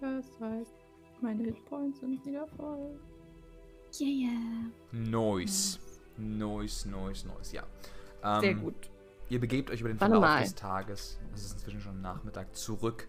Das 0.00 0.40
heißt, 0.40 0.74
meine 1.20 1.44
Hitpoints 1.44 2.00
sind 2.00 2.24
wieder 2.24 2.46
voll. 2.56 2.98
Yeah, 3.98 4.30
yeah. 4.30 4.70
Noise. 4.92 5.78
Noise, 6.16 6.88
noise, 6.88 7.26
noise, 7.26 7.54
ja. 7.54 7.64
Ähm, 8.22 8.40
Sehr 8.40 8.54
gut. 8.54 8.90
Ihr 9.28 9.40
begebt 9.40 9.70
euch 9.70 9.80
über 9.80 9.88
den 9.88 9.98
Verlauf 9.98 10.40
des 10.40 10.54
Tages, 10.54 11.18
es 11.34 11.44
ist 11.46 11.52
inzwischen 11.54 11.80
schon 11.80 12.00
Nachmittag, 12.00 12.54
zurück 12.54 13.08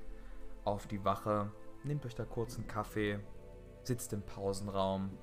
auf 0.68 0.88
die 0.88 1.04
Wache. 1.04 1.52
Nehmt 1.84 2.06
euch 2.06 2.16
da 2.16 2.26
kurz 2.26 2.58
einen 2.58 2.68
Kaffee, 2.68 3.20
sitzt 3.84 4.14
im 4.14 4.22
Pausenraum. 4.22 5.18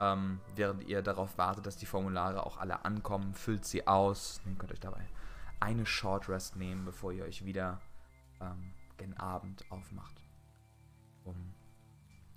Ähm, 0.00 0.40
während 0.56 0.82
ihr 0.88 1.00
darauf 1.02 1.38
wartet, 1.38 1.66
dass 1.66 1.76
die 1.76 1.86
Formulare 1.86 2.44
auch 2.44 2.58
alle 2.58 2.84
ankommen, 2.84 3.34
füllt 3.34 3.64
sie 3.64 3.86
aus. 3.86 4.40
Ihr 4.44 4.56
könnt 4.56 4.72
euch 4.72 4.80
dabei 4.80 5.06
eine 5.60 5.86
Short 5.86 6.28
Rest 6.28 6.56
nehmen, 6.56 6.84
bevor 6.84 7.12
ihr 7.12 7.24
euch 7.24 7.44
wieder 7.44 7.80
ähm, 8.40 8.74
gen 8.96 9.16
Abend 9.16 9.64
aufmacht, 9.70 10.20
um 11.22 11.36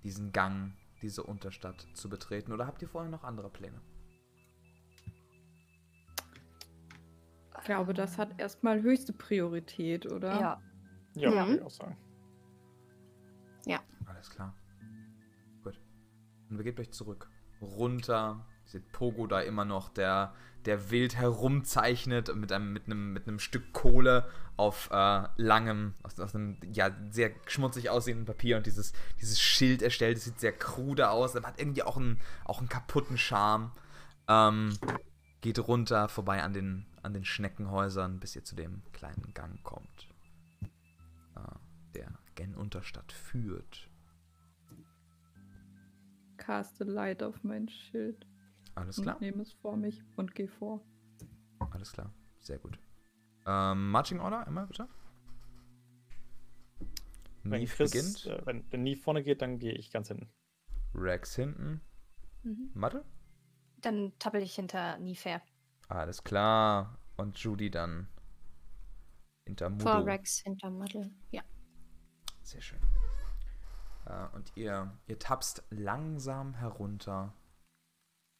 diesen 0.04 0.30
Gang, 0.30 0.74
diese 1.02 1.24
Unterstadt 1.24 1.88
zu 1.94 2.08
betreten. 2.08 2.52
Oder 2.52 2.68
habt 2.68 2.80
ihr 2.82 2.88
vorher 2.88 3.10
noch 3.10 3.24
andere 3.24 3.50
Pläne? 3.50 3.80
Ich 7.58 7.64
glaube, 7.64 7.94
das 7.94 8.16
hat 8.16 8.38
erstmal 8.38 8.80
höchste 8.82 9.12
Priorität, 9.12 10.06
oder? 10.06 10.40
Ja. 10.40 10.62
Ja, 11.14 11.30
Ja. 11.32 11.46
würde 11.46 11.56
ich 11.56 11.62
auch 11.62 11.70
sagen. 11.70 11.96
Alles 14.06 14.30
klar. 14.30 14.54
Gut. 15.62 15.80
Und 16.48 16.56
begebt 16.56 16.80
euch 16.80 16.92
zurück. 16.92 17.28
Runter. 17.60 18.46
Ihr 18.64 18.70
seht 18.70 18.92
Pogo 18.92 19.26
da 19.26 19.40
immer 19.40 19.64
noch, 19.64 19.88
der, 19.88 20.34
der 20.64 20.90
wild 20.90 21.16
herumzeichnet 21.16 22.34
mit 22.34 22.50
einem, 22.50 22.72
mit 22.72 22.86
einem, 22.86 23.12
mit 23.12 23.28
einem 23.28 23.38
Stück 23.38 23.72
Kohle 23.72 24.28
auf 24.56 24.90
äh, 24.90 25.28
langem, 25.36 25.94
aus, 26.02 26.18
aus 26.18 26.34
einem 26.34 26.58
ja, 26.72 26.90
sehr 27.10 27.30
schmutzig 27.46 27.90
aussehenden 27.90 28.26
Papier 28.26 28.56
und 28.56 28.66
dieses, 28.66 28.92
dieses 29.20 29.40
Schild 29.40 29.82
erstellt. 29.82 30.16
Das 30.16 30.24
sieht 30.24 30.40
sehr 30.40 30.52
krude 30.52 31.10
aus, 31.10 31.36
aber 31.36 31.46
hat 31.46 31.60
irgendwie 31.60 31.82
auch 31.82 31.96
einen, 31.96 32.20
auch 32.44 32.58
einen 32.58 32.68
kaputten 32.68 33.18
Charme. 33.18 33.70
Ähm, 34.28 34.76
geht 35.40 35.58
runter, 35.60 36.08
vorbei 36.08 36.42
an 36.42 36.52
den, 36.52 36.86
an 37.02 37.12
den 37.12 37.24
Schneckenhäusern, 37.24 38.18
bis 38.18 38.34
ihr 38.34 38.44
zu 38.44 38.56
dem 38.56 38.82
kleinen 38.92 39.32
Gang 39.32 39.62
kommt, 39.62 40.08
äh, 41.36 41.40
der 41.94 42.10
gen 42.34 42.56
Unterstadt 42.56 43.12
führt. 43.12 43.85
Caste 46.46 46.84
Light 46.84 47.24
auf 47.24 47.42
mein 47.42 47.68
Schild. 47.68 48.24
Alles 48.76 49.02
klar. 49.02 49.16
Und 49.16 49.20
nehme 49.22 49.42
es 49.42 49.52
vor 49.54 49.76
mich 49.76 50.00
und 50.14 50.32
gehe 50.36 50.46
vor. 50.46 50.80
Alles 51.58 51.92
klar, 51.92 52.12
sehr 52.38 52.58
gut. 52.58 52.78
Ähm, 53.46 53.90
Marching 53.90 54.20
Order, 54.20 54.46
einmal 54.46 54.68
bitte. 54.68 54.86
Wenn 57.42 57.60
Neve 57.60 57.74
Chris, 57.74 57.90
beginnt. 57.90 58.26
äh, 58.26 58.46
wenn, 58.46 58.64
wenn 58.70 58.82
Nie 58.84 58.94
vorne 58.94 59.24
geht, 59.24 59.42
dann 59.42 59.58
gehe 59.58 59.72
ich 59.72 59.90
ganz 59.90 60.06
hinten. 60.08 60.30
Rex 60.94 61.34
hinten. 61.34 61.80
Mhm. 62.44 62.70
Mathe? 62.74 63.04
Dann 63.80 64.12
tappel 64.20 64.42
ich 64.42 64.54
hinter 64.54 64.98
Nifer. 64.98 65.42
Alles 65.88 66.22
klar. 66.22 66.98
Und 67.16 67.38
Judy 67.38 67.70
dann 67.70 68.08
hinter 69.46 69.70
Mudo. 69.70 69.82
Vor 69.84 70.06
Rex 70.06 70.40
hinter 70.40 70.70
Muddle. 70.70 71.10
Ja. 71.30 71.42
Sehr 72.42 72.60
schön. 72.60 72.78
Äh, 74.06 74.28
und 74.34 74.52
ihr, 74.56 74.96
ihr 75.06 75.18
tapst 75.18 75.64
langsam 75.70 76.54
herunter, 76.54 77.34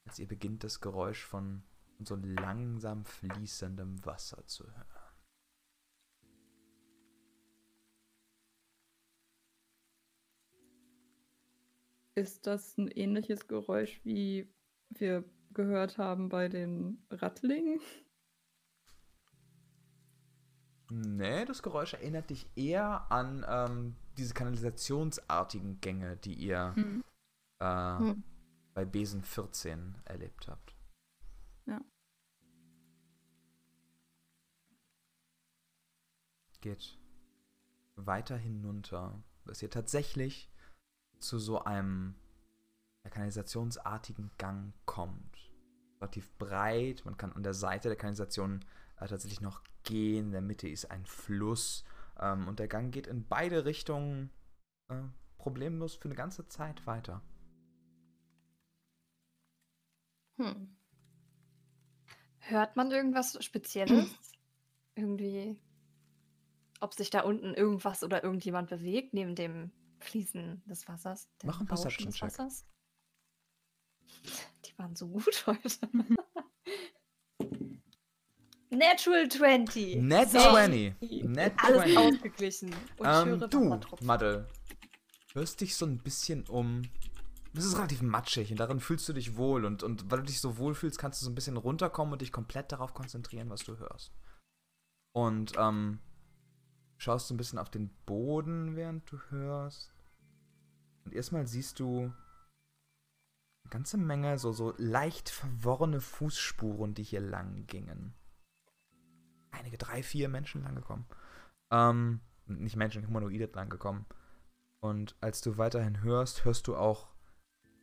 als 0.06 0.18
ihr 0.18 0.28
beginnt 0.28 0.64
das 0.64 0.80
Geräusch 0.80 1.24
von 1.24 1.62
so 1.98 2.16
langsam 2.16 3.04
fließendem 3.04 4.04
Wasser 4.04 4.46
zu 4.46 4.64
hören. 4.64 4.86
Ist 12.14 12.46
das 12.46 12.78
ein 12.78 12.88
ähnliches 12.88 13.46
Geräusch, 13.46 14.00
wie 14.04 14.50
wir 14.88 15.22
gehört 15.52 15.98
haben 15.98 16.30
bei 16.30 16.48
den 16.48 17.04
Rattlingen? 17.10 17.80
Nee, 20.88 21.44
das 21.44 21.62
Geräusch 21.62 21.92
erinnert 21.92 22.30
dich 22.30 22.46
eher 22.56 23.10
an 23.10 23.44
ähm, 23.46 23.96
diese 24.16 24.34
kanalisationsartigen 24.34 25.80
Gänge, 25.80 26.16
die 26.16 26.34
ihr 26.34 26.72
Hm. 26.74 27.04
äh, 27.60 27.98
Hm. 27.98 28.22
bei 28.74 28.84
Besen 28.84 29.22
14 29.22 29.94
erlebt 30.04 30.48
habt. 30.48 30.74
Ja. 31.66 31.80
Geht 36.60 36.98
weiter 37.96 38.36
hinunter, 38.36 39.22
dass 39.44 39.62
ihr 39.62 39.70
tatsächlich 39.70 40.50
zu 41.18 41.38
so 41.38 41.62
einem 41.62 42.14
kanalisationsartigen 43.10 44.30
Gang 44.36 44.74
kommt. 44.84 45.50
Relativ 46.00 46.30
breit, 46.38 47.04
man 47.04 47.16
kann 47.16 47.32
an 47.32 47.42
der 47.42 47.54
Seite 47.54 47.88
der 47.88 47.96
Kanalisation 47.96 48.64
äh, 48.98 49.06
tatsächlich 49.06 49.40
noch 49.40 49.62
gehen. 49.84 50.26
In 50.26 50.32
der 50.32 50.42
Mitte 50.42 50.68
ist 50.68 50.90
ein 50.90 51.06
Fluss 51.06 51.84
ähm, 52.20 52.48
und 52.48 52.58
der 52.58 52.68
Gang 52.68 52.92
geht 52.92 53.06
in 53.06 53.26
beide 53.26 53.64
Richtungen 53.64 54.30
äh, 54.88 55.02
problemlos 55.38 55.94
für 55.94 56.06
eine 56.06 56.14
ganze 56.14 56.46
Zeit 56.48 56.86
weiter. 56.86 57.22
Hm. 60.36 60.76
Hört 62.38 62.76
man 62.76 62.90
irgendwas 62.90 63.42
Spezielles? 63.44 64.08
Irgendwie, 64.94 65.60
ob 66.80 66.94
sich 66.94 67.10
da 67.10 67.20
unten 67.20 67.52
irgendwas 67.54 68.02
oder 68.02 68.24
irgendjemand 68.24 68.70
bewegt 68.70 69.12
neben 69.12 69.34
dem 69.34 69.72
Fließen 69.98 70.62
des 70.66 70.88
Wassers? 70.88 71.28
dem 71.42 71.48
Mach 71.48 71.58
einen 71.58 71.68
Perception-Check. 71.68 72.22
Wassers? 72.22 72.66
Die 74.64 74.78
waren 74.78 74.96
so 74.96 75.08
gut 75.08 75.44
heute. 75.46 75.88
Natural 78.70 79.28
20. 79.28 79.96
Net 80.02 80.30
So. 80.30 80.38
20. 80.38 80.94
Net 81.24 81.52
Alles 81.58 81.82
20. 81.92 81.98
ausgeglichen. 81.98 82.74
Und 82.98 83.06
Ähm, 83.06 83.50
du. 83.50 83.80
Madel, 84.02 84.46
hörst 85.34 85.60
dich 85.60 85.76
so 85.76 85.86
ein 85.86 85.98
bisschen 85.98 86.44
um. 86.48 86.82
Das 87.54 87.64
ist 87.64 87.76
relativ 87.78 88.02
matschig 88.02 88.50
und 88.50 88.60
darin 88.60 88.80
fühlst 88.80 89.08
du 89.08 89.14
dich 89.14 89.36
wohl. 89.36 89.64
Und, 89.64 89.82
und 89.82 90.10
weil 90.10 90.18
du 90.18 90.26
dich 90.26 90.40
so 90.40 90.58
wohl 90.58 90.74
fühlst, 90.74 90.98
kannst 90.98 91.20
du 91.20 91.24
so 91.24 91.30
ein 91.30 91.34
bisschen 91.34 91.56
runterkommen 91.56 92.12
und 92.12 92.20
dich 92.20 92.30
komplett 92.32 92.70
darauf 92.70 92.92
konzentrieren, 92.92 93.48
was 93.48 93.64
du 93.64 93.78
hörst. 93.78 94.12
Und 95.14 95.52
ähm, 95.56 96.00
schaust 96.98 97.28
so 97.28 97.34
ein 97.34 97.38
bisschen 97.38 97.58
auf 97.58 97.70
den 97.70 97.88
Boden, 98.04 98.76
während 98.76 99.10
du 99.10 99.18
hörst. 99.30 99.90
Und 101.06 101.14
erstmal 101.14 101.46
siehst 101.46 101.80
du 101.80 102.00
eine 103.62 103.70
ganze 103.70 103.96
Menge 103.96 104.38
so, 104.38 104.52
so 104.52 104.74
leicht 104.76 105.30
verworrene 105.30 106.00
Fußspuren, 106.02 106.92
die 106.92 107.04
hier 107.04 107.20
lang 107.20 107.66
gingen. 107.66 108.12
Einige, 109.58 109.78
drei, 109.78 110.02
vier 110.02 110.28
Menschen 110.28 110.62
lang 110.62 110.74
gekommen. 110.74 111.06
Ähm, 111.70 112.20
nicht 112.46 112.76
Menschen, 112.76 113.06
Humanoide 113.06 113.50
lang 113.54 113.68
gekommen. 113.68 114.06
Und 114.80 115.16
als 115.20 115.40
du 115.40 115.58
weiterhin 115.58 116.02
hörst, 116.02 116.44
hörst 116.44 116.66
du 116.66 116.76
auch 116.76 117.08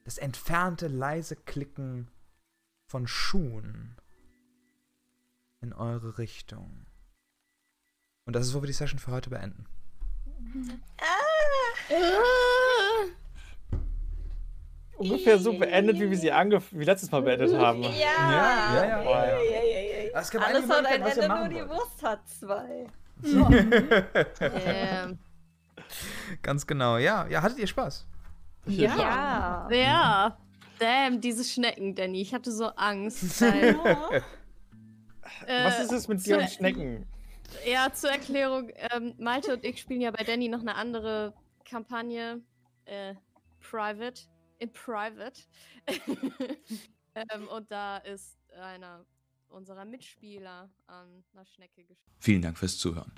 das 0.06 0.18
entfernte 0.18 0.88
leise 0.88 1.35
Klicken 1.35 2.10
von 2.88 3.08
Schuhen 3.08 3.95
in 5.61 5.74
eure 5.74 6.18
Richtung. 6.18 6.85
Und 8.26 8.35
das 8.35 8.48
ist, 8.48 8.53
wo 8.53 8.61
wir 8.61 8.68
die 8.68 8.74
Session 8.74 9.00
für 9.00 9.11
heute 9.11 9.30
beenden. 9.30 9.66
Ungefähr 14.98 15.40
so 15.40 15.58
beendet, 15.58 16.00
wie 16.00 16.10
wir 16.10 16.18
sie 16.18 16.32
angef 16.32 16.72
wie 16.72 16.84
letztes 16.84 17.11
Mal 17.11 17.22
beendet 17.22 17.53
haben. 17.56 17.82
Ja. 17.82 17.90
Ja, 17.92 18.76
ja, 18.76 18.88
ja. 18.88 19.03
Boah, 19.03 19.26
ja. 19.26 20.03
Es 20.14 20.30
gibt 20.30 20.43
Alles 20.43 20.69
hat 20.69 20.85
ein 20.85 21.01
Ende, 21.01 21.27
nur 21.27 21.50
die. 21.50 21.69
Wurst 21.69 22.03
hat 22.03 22.27
zwei. 22.27 22.88
Ähm, 24.42 25.19
Ganz 26.42 26.66
genau, 26.66 26.98
ja. 26.98 27.27
Ja, 27.27 27.42
hattet 27.42 27.59
ihr 27.59 27.67
Spaß? 27.67 28.06
ja. 28.66 28.98
Ja. 28.98 29.69
Ja. 29.72 30.38
Damn, 30.80 31.22
diese 31.22 31.43
Schnecken, 31.43 31.95
Danny. 31.95 32.22
Ich 32.22 32.33
hatte 32.33 32.51
so 32.51 32.66
Angst. 32.67 33.42
Weil, 33.42 33.75
äh, 35.45 35.66
Was 35.66 35.80
ist 35.80 35.92
es 35.92 36.08
mit 36.08 36.25
dir 36.25 36.40
und 36.40 36.50
Schnecken? 36.50 37.06
Ja, 37.66 37.93
zur 37.93 38.09
Erklärung, 38.09 38.72
ähm, 38.75 39.14
Malte 39.19 39.53
und 39.53 39.64
ich 39.64 39.80
spielen 39.80 40.01
ja 40.01 40.11
bei 40.11 40.24
Danny 40.24 40.50
noch 40.50 40.61
eine 40.61 40.75
andere 40.75 41.33
Kampagne. 41.69 42.42
Äh, 42.85 43.14
Private. 43.59 44.24
In 44.59 44.72
Private. 44.74 45.42
ähm, 47.16 47.48
und 47.50 47.72
da 47.72 47.98
ist 47.98 48.38
einer 48.59 49.06
unserer 49.54 49.86
Mitspieler 49.86 50.70
an 50.88 51.24
einer 51.34 51.46
Schnecke 51.46 51.84
gestorben. 51.84 52.18
Vielen 52.20 52.42
Dank 52.42 52.58
fürs 52.58 52.78
Zuhören. 52.78 53.12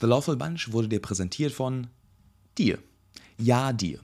The 0.00 0.06
Lawful 0.06 0.36
Bunch 0.36 0.72
wurde 0.72 0.88
dir 0.88 1.00
präsentiert 1.00 1.52
von 1.52 1.88
dir. 2.58 2.78
Ja, 3.38 3.72
dir. 3.72 4.00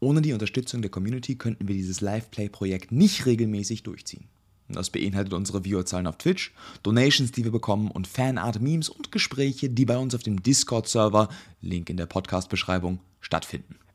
Ohne 0.00 0.22
die 0.22 0.32
Unterstützung 0.32 0.82
der 0.82 0.90
Community 0.90 1.36
könnten 1.36 1.66
wir 1.66 1.74
dieses 1.74 2.00
Live-Play-Projekt 2.00 2.92
nicht 2.92 3.26
regelmäßig 3.26 3.82
durchziehen. 3.82 4.28
Das 4.68 4.90
beinhaltet 4.90 5.32
unsere 5.32 5.64
Viewerzahlen 5.64 6.06
auf 6.06 6.18
Twitch, 6.18 6.52
Donations, 6.82 7.32
die 7.32 7.42
wir 7.42 7.50
bekommen 7.50 7.90
und 7.90 8.06
Fanart-Memes 8.06 8.90
und 8.90 9.10
Gespräche, 9.10 9.70
die 9.70 9.86
bei 9.86 9.96
uns 9.96 10.14
auf 10.14 10.22
dem 10.22 10.42
Discord-Server, 10.42 11.30
Link 11.62 11.88
in 11.88 11.96
der 11.96 12.06
Podcast-Beschreibung, 12.06 13.00
stattfinden. 13.20 13.76